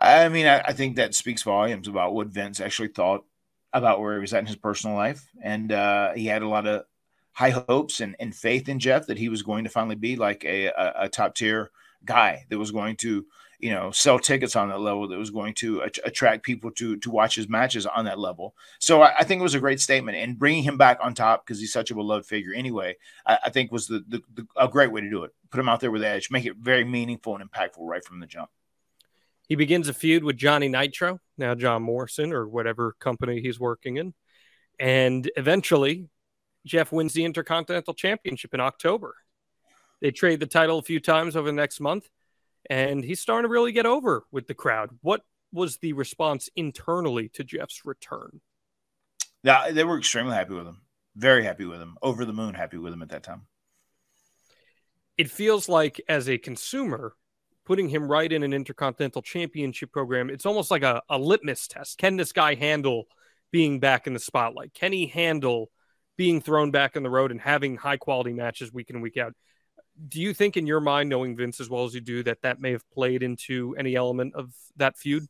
I 0.00 0.28
mean, 0.28 0.46
I, 0.46 0.60
I 0.60 0.72
think 0.72 0.96
that 0.96 1.14
speaks 1.14 1.42
volumes 1.42 1.86
about 1.86 2.14
what 2.14 2.28
Vince 2.28 2.60
actually 2.60 2.88
thought 2.88 3.24
about 3.72 4.00
where 4.00 4.14
he 4.14 4.20
was 4.20 4.34
at 4.34 4.40
in 4.40 4.46
his 4.46 4.56
personal 4.56 4.96
life. 4.96 5.28
And 5.42 5.70
uh, 5.70 6.12
he 6.12 6.26
had 6.26 6.42
a 6.42 6.48
lot 6.48 6.66
of 6.66 6.84
high 7.32 7.50
hopes 7.50 8.00
and, 8.00 8.16
and 8.18 8.34
faith 8.34 8.68
in 8.68 8.78
Jeff 8.78 9.06
that 9.06 9.18
he 9.18 9.28
was 9.28 9.42
going 9.42 9.64
to 9.64 9.70
finally 9.70 9.94
be 9.94 10.16
like 10.16 10.44
a, 10.44 10.66
a, 10.66 10.92
a 11.02 11.08
top 11.08 11.34
tier 11.34 11.70
guy 12.04 12.44
that 12.48 12.58
was 12.58 12.72
going 12.72 12.96
to, 12.96 13.24
you 13.62 13.70
know, 13.70 13.90
sell 13.92 14.18
tickets 14.18 14.56
on 14.56 14.68
that 14.68 14.80
level, 14.80 15.08
that 15.08 15.18
was 15.18 15.30
going 15.30 15.54
to 15.54 15.82
at- 15.84 15.98
attract 16.04 16.42
people 16.42 16.70
to 16.72 16.96
to 16.98 17.10
watch 17.10 17.36
his 17.36 17.48
matches 17.48 17.86
on 17.86 18.04
that 18.04 18.18
level. 18.18 18.54
So 18.80 19.00
I, 19.02 19.20
I 19.20 19.24
think 19.24 19.40
it 19.40 19.42
was 19.42 19.54
a 19.54 19.60
great 19.60 19.80
statement, 19.80 20.18
and 20.18 20.38
bringing 20.38 20.64
him 20.64 20.76
back 20.76 20.98
on 21.00 21.14
top 21.14 21.46
because 21.46 21.60
he's 21.60 21.72
such 21.72 21.90
a 21.90 21.94
beloved 21.94 22.26
figure 22.26 22.52
anyway. 22.52 22.96
I, 23.24 23.38
I 23.46 23.50
think 23.50 23.72
was 23.72 23.86
the, 23.86 24.04
the, 24.08 24.20
the 24.34 24.46
a 24.56 24.68
great 24.68 24.92
way 24.92 25.00
to 25.00 25.08
do 25.08 25.22
it. 25.24 25.30
Put 25.50 25.60
him 25.60 25.68
out 25.68 25.80
there 25.80 25.92
with 25.92 26.02
Edge, 26.02 26.30
make 26.30 26.44
it 26.44 26.56
very 26.56 26.84
meaningful 26.84 27.36
and 27.36 27.50
impactful 27.50 27.78
right 27.78 28.04
from 28.04 28.20
the 28.20 28.26
jump. 28.26 28.50
He 29.48 29.54
begins 29.54 29.88
a 29.88 29.94
feud 29.94 30.24
with 30.24 30.36
Johnny 30.36 30.68
Nitro, 30.68 31.20
now 31.38 31.54
John 31.54 31.82
Morrison 31.82 32.32
or 32.32 32.48
whatever 32.48 32.96
company 32.98 33.40
he's 33.40 33.60
working 33.60 33.96
in. 33.96 34.14
And 34.78 35.30
eventually, 35.36 36.08
Jeff 36.66 36.90
wins 36.90 37.12
the 37.12 37.24
Intercontinental 37.24 37.94
Championship 37.94 38.54
in 38.54 38.60
October. 38.60 39.14
They 40.00 40.10
trade 40.10 40.40
the 40.40 40.46
title 40.46 40.78
a 40.78 40.82
few 40.82 40.98
times 40.98 41.36
over 41.36 41.46
the 41.46 41.52
next 41.52 41.80
month, 41.80 42.08
and 42.68 43.04
he's 43.04 43.20
starting 43.20 43.48
to 43.48 43.52
really 43.52 43.72
get 43.72 43.86
over 43.86 44.24
with 44.30 44.46
the 44.46 44.54
crowd. 44.54 44.90
What 45.00 45.22
was 45.52 45.78
the 45.78 45.92
response 45.92 46.48
internally 46.56 47.28
to 47.30 47.44
Jeff's 47.44 47.84
return? 47.84 48.40
Yeah, 49.42 49.70
they 49.70 49.84
were 49.84 49.98
extremely 49.98 50.34
happy 50.34 50.54
with 50.54 50.66
him. 50.66 50.82
Very 51.16 51.44
happy 51.44 51.64
with 51.64 51.80
him. 51.80 51.96
Over 52.00 52.24
the 52.24 52.32
moon 52.32 52.54
happy 52.54 52.78
with 52.78 52.92
him 52.92 53.02
at 53.02 53.10
that 53.10 53.22
time. 53.22 53.46
It 55.18 55.30
feels 55.30 55.68
like, 55.68 56.00
as 56.08 56.28
a 56.28 56.38
consumer, 56.38 57.14
putting 57.64 57.88
him 57.88 58.10
right 58.10 58.32
in 58.32 58.42
an 58.42 58.52
Intercontinental 58.52 59.22
Championship 59.22 59.92
program, 59.92 60.30
it's 60.30 60.46
almost 60.46 60.70
like 60.70 60.82
a, 60.82 61.02
a 61.08 61.18
litmus 61.18 61.68
test. 61.68 61.98
Can 61.98 62.16
this 62.16 62.32
guy 62.32 62.54
handle 62.54 63.04
being 63.50 63.78
back 63.78 64.06
in 64.06 64.14
the 64.14 64.18
spotlight? 64.18 64.72
Can 64.74 64.92
he 64.92 65.06
handle 65.06 65.70
being 66.16 66.40
thrown 66.40 66.70
back 66.70 66.96
on 66.96 67.02
the 67.02 67.10
road 67.10 67.30
and 67.30 67.40
having 67.40 67.76
high 67.76 67.98
quality 67.98 68.32
matches 68.32 68.72
week 68.72 68.90
in 68.90 69.00
week 69.00 69.16
out? 69.18 69.34
Do 70.08 70.20
you 70.20 70.34
think, 70.34 70.56
in 70.56 70.66
your 70.66 70.80
mind, 70.80 71.08
knowing 71.08 71.36
Vince 71.36 71.60
as 71.60 71.68
well 71.68 71.84
as 71.84 71.94
you 71.94 72.00
do, 72.00 72.22
that 72.22 72.42
that 72.42 72.60
may 72.60 72.72
have 72.72 72.88
played 72.90 73.22
into 73.22 73.74
any 73.78 73.94
element 73.94 74.34
of 74.34 74.54
that 74.76 74.96
feud? 74.96 75.28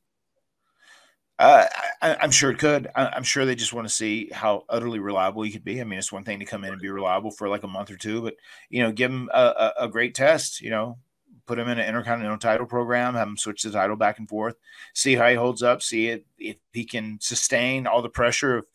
Uh, 1.38 1.66
I, 2.00 2.16
I'm 2.20 2.30
sure 2.30 2.52
it 2.52 2.58
could. 2.58 2.88
I, 2.94 3.06
I'm 3.06 3.24
sure 3.24 3.44
they 3.44 3.56
just 3.56 3.72
want 3.72 3.88
to 3.88 3.92
see 3.92 4.30
how 4.32 4.64
utterly 4.68 5.00
reliable 5.00 5.42
he 5.42 5.50
could 5.50 5.64
be. 5.64 5.80
I 5.80 5.84
mean, 5.84 5.98
it's 5.98 6.12
one 6.12 6.24
thing 6.24 6.38
to 6.38 6.44
come 6.44 6.62
in 6.64 6.72
and 6.72 6.80
be 6.80 6.88
reliable 6.88 7.32
for 7.32 7.48
like 7.48 7.64
a 7.64 7.68
month 7.68 7.90
or 7.90 7.96
two, 7.96 8.22
but 8.22 8.36
you 8.70 8.82
know, 8.82 8.92
give 8.92 9.10
him 9.10 9.28
a, 9.34 9.72
a, 9.78 9.84
a 9.84 9.88
great 9.88 10.14
test. 10.14 10.60
You 10.60 10.70
know, 10.70 10.98
put 11.46 11.58
him 11.58 11.68
in 11.68 11.78
an 11.78 11.88
intercontinental 11.88 12.38
title 12.38 12.66
program, 12.66 13.14
have 13.14 13.26
him 13.26 13.36
switch 13.36 13.62
the 13.62 13.70
title 13.70 13.96
back 13.96 14.18
and 14.18 14.28
forth, 14.28 14.56
see 14.94 15.16
how 15.16 15.28
he 15.28 15.34
holds 15.34 15.62
up, 15.62 15.82
see 15.82 16.08
it 16.08 16.26
if 16.38 16.56
he 16.72 16.84
can 16.84 17.18
sustain 17.20 17.86
all 17.86 18.02
the 18.02 18.08
pressure 18.08 18.56
of 18.56 18.66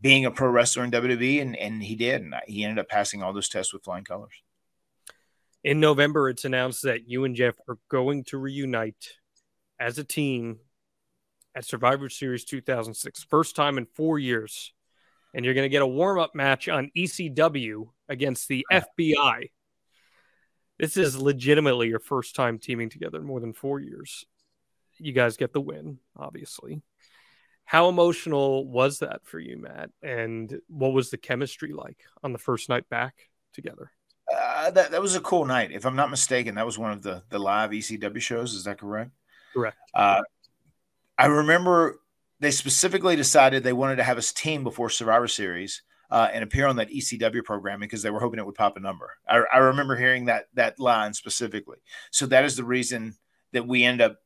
being 0.00 0.26
a 0.26 0.30
pro 0.30 0.50
wrestler 0.50 0.84
in 0.84 0.90
WWE, 0.90 1.40
and 1.40 1.56
and 1.56 1.82
he 1.82 1.94
did, 1.94 2.20
and 2.20 2.34
he 2.46 2.64
ended 2.64 2.80
up 2.80 2.88
passing 2.88 3.22
all 3.22 3.32
those 3.32 3.48
tests 3.48 3.72
with 3.72 3.84
flying 3.84 4.04
colors. 4.04 4.41
In 5.64 5.78
November, 5.78 6.28
it's 6.28 6.44
announced 6.44 6.82
that 6.82 7.08
you 7.08 7.24
and 7.24 7.36
Jeff 7.36 7.54
are 7.68 7.78
going 7.88 8.24
to 8.24 8.38
reunite 8.38 9.14
as 9.78 9.98
a 9.98 10.04
team 10.04 10.58
at 11.54 11.64
Survivor 11.64 12.08
Series 12.08 12.44
2006. 12.44 13.24
First 13.24 13.54
time 13.54 13.78
in 13.78 13.86
four 13.86 14.18
years. 14.18 14.72
And 15.34 15.44
you're 15.44 15.54
going 15.54 15.64
to 15.64 15.70
get 15.70 15.82
a 15.82 15.86
warm 15.86 16.18
up 16.18 16.34
match 16.34 16.68
on 16.68 16.90
ECW 16.96 17.88
against 18.08 18.48
the 18.48 18.66
FBI. 18.70 19.50
This 20.78 20.96
is 20.96 21.16
legitimately 21.16 21.88
your 21.88 22.00
first 22.00 22.34
time 22.34 22.58
teaming 22.58 22.90
together 22.90 23.18
in 23.18 23.24
more 23.24 23.40
than 23.40 23.52
four 23.52 23.78
years. 23.78 24.26
You 24.98 25.12
guys 25.12 25.36
get 25.36 25.52
the 25.52 25.60
win, 25.60 25.98
obviously. 26.16 26.82
How 27.64 27.88
emotional 27.88 28.66
was 28.68 28.98
that 28.98 29.24
for 29.24 29.38
you, 29.38 29.56
Matt? 29.58 29.90
And 30.02 30.60
what 30.68 30.92
was 30.92 31.10
the 31.10 31.16
chemistry 31.18 31.72
like 31.72 32.04
on 32.22 32.32
the 32.32 32.38
first 32.38 32.68
night 32.68 32.88
back 32.90 33.30
together? 33.54 33.92
Uh, 34.42 34.70
that 34.72 34.90
that 34.90 35.00
was 35.00 35.14
a 35.14 35.20
cool 35.20 35.44
night. 35.44 35.70
If 35.70 35.86
I'm 35.86 35.94
not 35.94 36.10
mistaken, 36.10 36.56
that 36.56 36.66
was 36.66 36.78
one 36.78 36.90
of 36.90 37.02
the 37.02 37.22
the 37.28 37.38
live 37.38 37.70
ECW 37.70 38.20
shows. 38.20 38.54
Is 38.54 38.64
that 38.64 38.78
correct? 38.78 39.12
Correct. 39.54 39.76
Uh, 39.94 40.22
I 41.16 41.26
remember 41.26 42.00
they 42.40 42.50
specifically 42.50 43.14
decided 43.14 43.62
they 43.62 43.72
wanted 43.72 43.96
to 43.96 44.02
have 44.02 44.18
us 44.18 44.32
team 44.32 44.64
before 44.64 44.90
Survivor 44.90 45.28
Series 45.28 45.82
uh, 46.10 46.28
and 46.32 46.42
appear 46.42 46.66
on 46.66 46.76
that 46.76 46.90
ECW 46.90 47.44
programming 47.44 47.86
because 47.86 48.02
they 48.02 48.10
were 48.10 48.18
hoping 48.18 48.40
it 48.40 48.46
would 48.46 48.56
pop 48.56 48.76
a 48.76 48.80
number. 48.80 49.10
I, 49.28 49.44
I 49.52 49.58
remember 49.58 49.94
hearing 49.94 50.24
that 50.24 50.48
that 50.54 50.80
line 50.80 51.14
specifically. 51.14 51.78
So 52.10 52.26
that 52.26 52.44
is 52.44 52.56
the 52.56 52.64
reason 52.64 53.14
that 53.52 53.66
we 53.66 53.84
end 53.84 54.00
up 54.00 54.18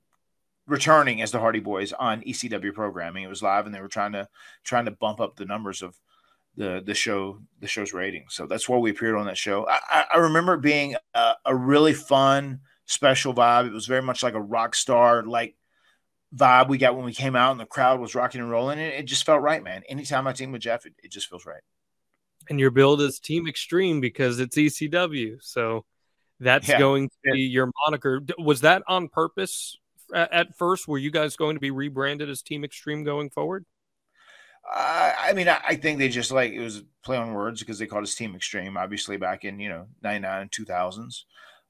returning 0.66 1.20
as 1.22 1.30
the 1.30 1.38
Hardy 1.38 1.60
Boyz 1.60 1.92
on 1.98 2.22
ECW 2.22 2.72
programming. 2.72 3.22
It 3.22 3.28
was 3.28 3.42
live, 3.42 3.66
and 3.66 3.74
they 3.74 3.80
were 3.80 3.88
trying 3.88 4.12
to 4.12 4.28
trying 4.64 4.86
to 4.86 4.90
bump 4.92 5.20
up 5.20 5.36
the 5.36 5.44
numbers 5.44 5.82
of 5.82 6.00
the 6.56 6.82
the 6.84 6.94
show 6.94 7.38
the 7.60 7.66
show's 7.66 7.92
ratings. 7.92 8.34
So 8.34 8.46
that's 8.46 8.68
why 8.68 8.78
we 8.78 8.90
appeared 8.90 9.16
on 9.16 9.26
that 9.26 9.36
show. 9.36 9.66
I, 9.68 10.04
I, 10.14 10.16
remember 10.18 10.54
it 10.54 10.62
being 10.62 10.96
a, 11.14 11.32
a 11.44 11.54
really 11.54 11.92
fun, 11.92 12.60
special 12.86 13.34
vibe. 13.34 13.66
It 13.66 13.72
was 13.72 13.86
very 13.86 14.02
much 14.02 14.22
like 14.22 14.34
a 14.34 14.40
rock 14.40 14.74
star 14.74 15.22
like 15.22 15.56
vibe 16.34 16.68
we 16.68 16.78
got 16.78 16.96
when 16.96 17.04
we 17.04 17.14
came 17.14 17.36
out 17.36 17.52
and 17.52 17.60
the 17.60 17.66
crowd 17.66 18.00
was 18.00 18.14
rocking 18.14 18.40
and 18.40 18.50
rolling. 18.50 18.78
And 18.78 18.92
it 18.92 19.04
just 19.04 19.24
felt 19.24 19.42
right, 19.42 19.62
man. 19.62 19.82
Anytime 19.88 20.26
I 20.26 20.32
team 20.32 20.52
with 20.52 20.62
Jeff, 20.62 20.86
it, 20.86 20.94
it 21.02 21.10
just 21.10 21.28
feels 21.28 21.46
right. 21.46 21.62
And 22.48 22.60
your 22.60 22.70
build 22.70 23.00
is 23.00 23.18
Team 23.18 23.48
Extreme 23.48 24.00
because 24.00 24.38
it's 24.38 24.56
ECW. 24.56 25.36
So 25.40 25.84
that's 26.40 26.68
Yeah. 26.68 26.78
going 26.78 27.08
to 27.08 27.32
be 27.32 27.40
your 27.40 27.70
moniker. 27.86 28.20
Was 28.38 28.60
that 28.60 28.82
on 28.86 29.08
purpose 29.08 29.76
at, 30.14 30.32
at 30.32 30.58
first? 30.58 30.86
Were 30.86 30.98
you 30.98 31.10
guys 31.10 31.36
going 31.36 31.56
to 31.56 31.60
be 31.60 31.70
rebranded 31.70 32.28
as 32.28 32.42
Team 32.42 32.64
Extreme 32.64 33.04
going 33.04 33.30
forward? 33.30 33.64
I 34.72 35.32
mean, 35.34 35.48
I, 35.48 35.76
think 35.76 35.98
they 35.98 36.08
just 36.08 36.32
like 36.32 36.52
it 36.52 36.60
was 36.60 36.82
play 37.04 37.16
on 37.16 37.32
words 37.32 37.60
because 37.60 37.78
they 37.78 37.86
called 37.86 38.02
his 38.02 38.14
Team 38.14 38.34
Extreme, 38.34 38.76
obviously 38.76 39.16
back 39.16 39.44
in 39.44 39.60
you 39.60 39.68
know 39.68 39.86
'99 40.02 40.42
and 40.42 40.50
2000s. 40.50 41.22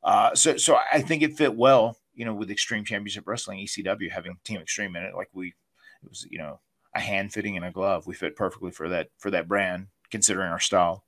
Uh, 0.02 0.34
so, 0.34 0.56
so 0.56 0.78
I 0.92 1.02
think 1.02 1.22
it 1.22 1.36
fit 1.36 1.54
well, 1.54 1.96
you 2.14 2.24
know, 2.24 2.34
with 2.34 2.50
Extreme 2.50 2.84
Championship 2.84 3.26
Wrestling 3.26 3.58
(ECW) 3.58 4.10
having 4.10 4.36
Team 4.44 4.60
Extreme 4.60 4.96
in 4.96 5.02
it. 5.02 5.14
Like 5.14 5.28
we, 5.32 5.48
it 5.48 6.08
was 6.08 6.26
you 6.30 6.38
know 6.38 6.60
a 6.94 7.00
hand 7.00 7.32
fitting 7.32 7.56
in 7.56 7.64
a 7.64 7.72
glove. 7.72 8.06
We 8.06 8.14
fit 8.14 8.36
perfectly 8.36 8.70
for 8.70 8.88
that 8.88 9.08
for 9.18 9.30
that 9.30 9.48
brand, 9.48 9.88
considering 10.10 10.50
our 10.50 10.60
style. 10.60 11.04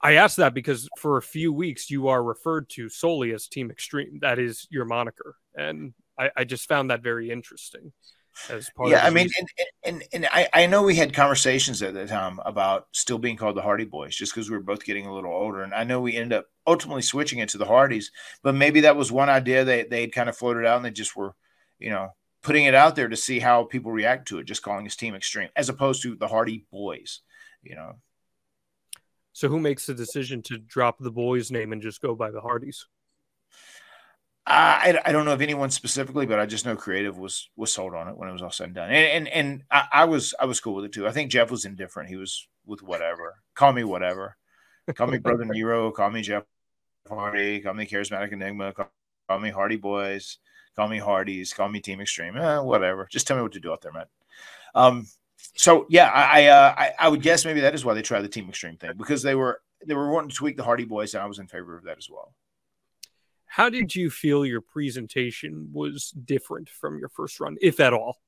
I 0.00 0.14
asked 0.14 0.36
that 0.36 0.54
because 0.54 0.88
for 0.98 1.16
a 1.16 1.22
few 1.22 1.52
weeks 1.52 1.90
you 1.90 2.08
are 2.08 2.22
referred 2.22 2.68
to 2.70 2.88
solely 2.88 3.32
as 3.32 3.48
Team 3.48 3.70
Extreme. 3.70 4.20
That 4.20 4.38
is 4.38 4.66
your 4.70 4.84
moniker, 4.84 5.36
and 5.54 5.92
I, 6.18 6.30
I 6.36 6.44
just 6.44 6.68
found 6.68 6.90
that 6.90 7.02
very 7.02 7.30
interesting. 7.30 7.92
As 8.48 8.70
part 8.76 8.90
yeah, 8.90 8.98
of 8.98 9.04
I 9.06 9.10
mean, 9.10 9.24
reason- 9.26 9.46
and, 9.84 9.96
and 9.96 10.04
and 10.12 10.26
I, 10.32 10.48
I 10.52 10.66
know 10.66 10.82
we 10.82 10.94
had 10.94 11.14
conversations 11.14 11.82
at 11.82 11.94
the 11.94 12.06
time 12.06 12.38
about 12.44 12.86
still 12.92 13.18
being 13.18 13.36
called 13.36 13.56
the 13.56 13.62
Hardy 13.62 13.86
Boyz, 13.86 14.10
just 14.10 14.32
because 14.34 14.50
we 14.50 14.56
were 14.56 14.62
both 14.62 14.84
getting 14.84 15.06
a 15.06 15.14
little 15.14 15.32
older, 15.32 15.62
and 15.62 15.74
I 15.74 15.84
know 15.84 16.00
we 16.00 16.16
ended 16.16 16.38
up 16.38 16.46
ultimately 16.66 17.02
switching 17.02 17.38
it 17.40 17.48
to 17.50 17.58
the 17.58 17.64
Hardys, 17.64 18.12
but 18.42 18.54
maybe 18.54 18.82
that 18.82 18.96
was 18.96 19.10
one 19.10 19.28
idea 19.28 19.64
they 19.64 19.84
they 19.84 20.02
had 20.02 20.12
kind 20.12 20.28
of 20.28 20.36
floated 20.36 20.66
out, 20.66 20.76
and 20.76 20.84
they 20.84 20.90
just 20.90 21.16
were, 21.16 21.34
you 21.78 21.90
know, 21.90 22.10
putting 22.42 22.64
it 22.66 22.74
out 22.74 22.94
there 22.94 23.08
to 23.08 23.16
see 23.16 23.40
how 23.40 23.64
people 23.64 23.90
react 23.90 24.28
to 24.28 24.38
it, 24.38 24.44
just 24.44 24.62
calling 24.62 24.86
us 24.86 24.96
Team 24.96 25.14
Extreme 25.14 25.48
as 25.56 25.68
opposed 25.68 26.02
to 26.02 26.14
the 26.14 26.28
Hardy 26.28 26.66
Boyz, 26.72 27.20
you 27.62 27.74
know. 27.74 27.94
so 29.32 29.48
who 29.48 29.60
makes 29.60 29.86
the 29.86 29.94
decision 29.94 30.42
to 30.42 30.58
drop 30.58 30.98
the 30.98 31.10
boys' 31.10 31.50
name 31.50 31.72
and 31.72 31.82
just 31.82 32.00
go 32.00 32.14
by 32.14 32.30
the 32.30 32.40
Hardys? 32.40 32.86
I, 34.48 34.96
I 35.04 35.10
don't 35.10 35.24
know 35.24 35.32
of 35.32 35.42
anyone 35.42 35.70
specifically, 35.70 36.24
but 36.24 36.38
I 36.38 36.46
just 36.46 36.64
know 36.64 36.76
creative 36.76 37.18
was 37.18 37.50
was 37.56 37.72
sold 37.72 37.94
on 37.94 38.06
it 38.06 38.16
when 38.16 38.28
it 38.28 38.32
was 38.32 38.42
all 38.42 38.50
said 38.50 38.66
and 38.66 38.74
done. 38.76 38.90
And 38.90 39.26
and, 39.26 39.28
and 39.28 39.62
I, 39.70 39.88
I 39.92 40.04
was 40.04 40.34
I 40.40 40.44
was 40.44 40.60
cool 40.60 40.74
with 40.74 40.84
it 40.84 40.92
too. 40.92 41.06
I 41.06 41.10
think 41.10 41.32
Jeff 41.32 41.50
was 41.50 41.64
indifferent. 41.64 42.08
He 42.08 42.16
was 42.16 42.46
with 42.64 42.82
whatever. 42.82 43.42
Call 43.54 43.72
me 43.72 43.82
whatever. 43.82 44.36
Call 44.94 45.08
me 45.08 45.18
Brother 45.18 45.44
Nero. 45.50 45.90
Call 45.90 46.10
me 46.10 46.22
Jeff 46.22 46.44
Hardy. 47.08 47.60
Call 47.60 47.74
me 47.74 47.86
Charismatic 47.86 48.32
Enigma. 48.32 48.72
Call, 48.72 48.88
call 49.28 49.40
me 49.40 49.50
Hardy 49.50 49.78
Boyz. 49.78 50.36
Call 50.76 50.88
me 50.88 50.98
Hardys. 50.98 51.52
Call 51.52 51.68
me 51.68 51.80
Team 51.80 52.00
Extreme. 52.00 52.36
Eh, 52.36 52.58
whatever. 52.58 53.08
Just 53.10 53.26
tell 53.26 53.36
me 53.36 53.42
what 53.42 53.52
to 53.52 53.60
do 53.60 53.72
out 53.72 53.82
there, 53.82 53.92
man. 53.92 54.06
Um. 54.76 55.06
So 55.56 55.86
yeah, 55.90 56.08
I 56.08 56.42
I, 56.42 56.46
uh, 56.46 56.74
I 56.76 56.92
I 57.00 57.08
would 57.08 57.22
guess 57.22 57.44
maybe 57.44 57.60
that 57.62 57.74
is 57.74 57.84
why 57.84 57.94
they 57.94 58.02
tried 58.02 58.22
the 58.22 58.28
Team 58.28 58.48
Extreme 58.48 58.76
thing 58.76 58.92
because 58.96 59.24
they 59.24 59.34
were 59.34 59.60
they 59.84 59.94
were 59.94 60.10
wanting 60.10 60.30
to 60.30 60.36
tweak 60.36 60.56
the 60.56 60.62
Hardy 60.62 60.86
Boyz, 60.86 61.14
and 61.14 61.22
I 61.22 61.26
was 61.26 61.40
in 61.40 61.48
favor 61.48 61.76
of 61.76 61.82
that 61.84 61.98
as 61.98 62.08
well. 62.08 62.32
How 63.56 63.70
did 63.70 63.94
you 63.94 64.10
feel 64.10 64.44
your 64.44 64.60
presentation 64.60 65.70
was 65.72 66.10
different 66.10 66.68
from 66.68 66.98
your 66.98 67.08
first 67.08 67.40
run, 67.40 67.56
if 67.62 67.80
at 67.80 67.94
all? 67.94 68.18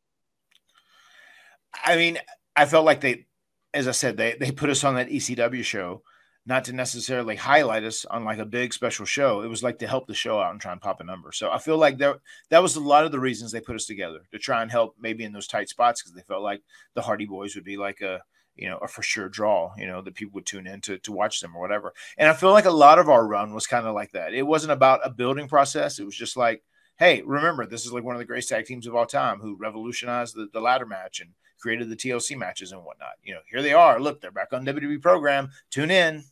I 1.85 1.97
mean, 1.97 2.17
I 2.57 2.65
felt 2.65 2.87
like 2.87 3.03
they, 3.03 3.27
as 3.75 3.87
I 3.89 3.91
said, 3.91 4.17
they 4.17 4.37
they 4.41 4.51
put 4.51 4.71
us 4.71 4.85
on 4.85 4.95
that 4.95 5.11
ECW 5.11 5.63
show, 5.63 6.03
not 6.47 6.65
to 6.65 6.73
necessarily 6.73 7.37
highlight 7.37 7.85
us 7.85 8.07
on 8.07 8.25
like 8.25 8.39
a 8.39 8.47
big 8.47 8.73
special 8.73 9.05
show. 9.05 9.43
It 9.43 9.49
was 9.49 9.63
like 9.63 9.79
to 9.81 9.87
help 9.87 10.07
the 10.07 10.15
show 10.15 10.41
out 10.41 10.53
and 10.53 10.63
try 10.63 10.73
and 10.73 10.81
pop 10.81 11.03
a 11.03 11.05
number. 11.05 11.31
So 11.33 11.51
I 11.51 11.59
feel 11.59 11.77
like 11.77 11.99
that 11.99 12.21
that 12.49 12.63
was 12.63 12.77
a 12.77 12.81
lot 12.81 13.05
of 13.05 13.13
the 13.13 13.21
reasons 13.21 13.53
they 13.53 13.61
put 13.61 13.77
us 13.77 13.85
together 13.85 14.21
to 14.33 14.39
try 14.39 14.63
and 14.63 14.71
help 14.71 14.97
maybe 14.99 15.25
in 15.25 15.33
those 15.33 15.47
tight 15.47 15.69
spots 15.69 16.01
because 16.01 16.15
they 16.15 16.23
felt 16.23 16.43
like 16.43 16.63
the 16.95 17.03
Hardy 17.03 17.27
Boyz 17.27 17.55
would 17.55 17.65
be 17.65 17.77
like 17.77 18.01
a 18.01 18.23
you 18.59 18.69
know 18.69 18.79
a 18.79 18.89
for 18.89 19.03
sure 19.03 19.29
draw, 19.29 19.73
you 19.77 19.87
know 19.87 20.03
that 20.03 20.15
people 20.15 20.33
would 20.35 20.47
tune 20.47 20.67
in 20.67 20.81
to 20.83 20.99
to 20.99 21.13
watch 21.13 21.41
them 21.41 21.57
or 21.57 21.61
whatever. 21.61 21.95
And 22.17 22.29
I 22.29 22.35
feel 22.35 22.53
like 22.53 22.65
a 22.65 22.71
lot 22.71 22.99
of 22.99 23.09
our 23.09 23.27
run 23.27 23.55
was 23.55 23.67
kind 23.67 23.87
of 23.87 23.95
like 23.95 24.13
that. 24.13 24.35
It 24.35 24.47
wasn't 24.47 24.73
about 24.73 25.01
a 25.05 25.11
building 25.11 25.49
process. 25.49 25.99
It 25.99 26.05
was 26.05 26.17
just 26.17 26.37
like. 26.37 26.63
Hey, 26.99 27.23
remember, 27.23 27.65
this 27.65 27.87
is 27.87 27.93
like 27.93 28.03
one 28.03 28.17
of 28.17 28.19
the 28.19 28.25
greatest 28.25 28.49
tag 28.49 28.67
teams 28.67 28.85
of 28.89 28.97
all 28.97 29.07
time 29.07 29.39
who 29.39 29.55
revolutionized 29.55 30.35
the, 30.35 30.49
the 30.53 30.61
ladder 30.61 30.85
match 30.85 31.21
and 31.21 31.31
created 31.61 31.89
the 31.89 31.97
TLC 31.97 32.37
matches 32.37 32.73
and 32.73 32.85
whatnot. 32.85 33.15
You 33.23 33.35
know, 33.35 33.41
here 33.49 33.63
they 33.63 33.73
are. 33.73 34.01
Look, 34.01 34.21
they're 34.21 34.31
back 34.31 34.53
on 34.53 34.67
WWE 34.67 35.01
program. 35.01 35.51
Tune 35.71 35.93
in. 35.93 36.25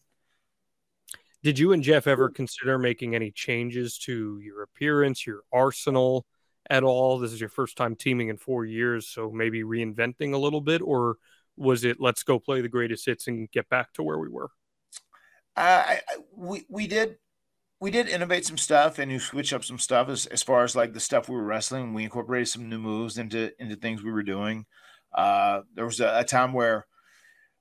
Did 1.43 1.59
you 1.59 1.72
and 1.72 1.83
Jeff 1.83 2.07
ever 2.07 2.29
consider 2.29 2.79
making 2.79 3.14
any 3.14 3.31
changes 3.31 3.99
to 3.99 4.41
your 4.41 4.62
appearance, 4.62 5.27
your 5.27 5.43
arsenal 5.53 6.27
at 6.68 6.83
all? 6.83 7.18
This 7.18 7.33
is 7.33 7.41
your 7.41 7.51
first 7.51 7.77
time 7.77 7.95
teaming 7.95 8.29
in 8.29 8.37
four 8.37 8.64
years, 8.64 9.07
so 9.07 9.31
maybe 9.31 9.62
reinventing 9.62 10.33
a 10.33 10.39
little 10.39 10.61
bit, 10.61 10.83
or 10.83 11.18
was 11.57 11.85
it 11.85 11.99
let's 12.01 12.23
go 12.23 12.39
play 12.39 12.61
the 12.61 12.69
greatest 12.69 13.07
hits 13.07 13.27
and 13.27 13.51
get 13.51 13.69
back 13.69 13.93
to 13.95 14.03
where 14.03 14.19
we 14.19 14.29
were? 14.29 14.51
Uh, 15.57 15.85
I, 15.87 16.01
we 16.35 16.67
we 16.69 16.87
did 16.87 17.17
we 17.81 17.91
did 17.91 18.09
innovate 18.09 18.47
some 18.47 18.59
stuff 18.59 18.99
and 18.99 19.11
you 19.11 19.19
switch 19.19 19.53
up 19.53 19.65
some 19.65 19.79
stuff 19.79 20.09
as, 20.09 20.27
as 20.27 20.43
far 20.43 20.65
as 20.65 20.75
like 20.75 20.93
the 20.93 21.01
stuff 21.01 21.29
we 21.29 21.37
were 21.37 21.45
wrestling. 21.45 21.93
We 21.93 22.05
incorporated 22.05 22.49
some 22.49 22.69
new 22.69 22.79
moves 22.79 23.19
into 23.19 23.51
into 23.61 23.77
things 23.77 24.03
we 24.03 24.13
were 24.13 24.23
doing. 24.23 24.67
Uh, 25.15 25.63
there 25.75 25.85
was 25.85 26.01
a, 26.01 26.21
a 26.21 26.25
time 26.25 26.53
where 26.53 26.87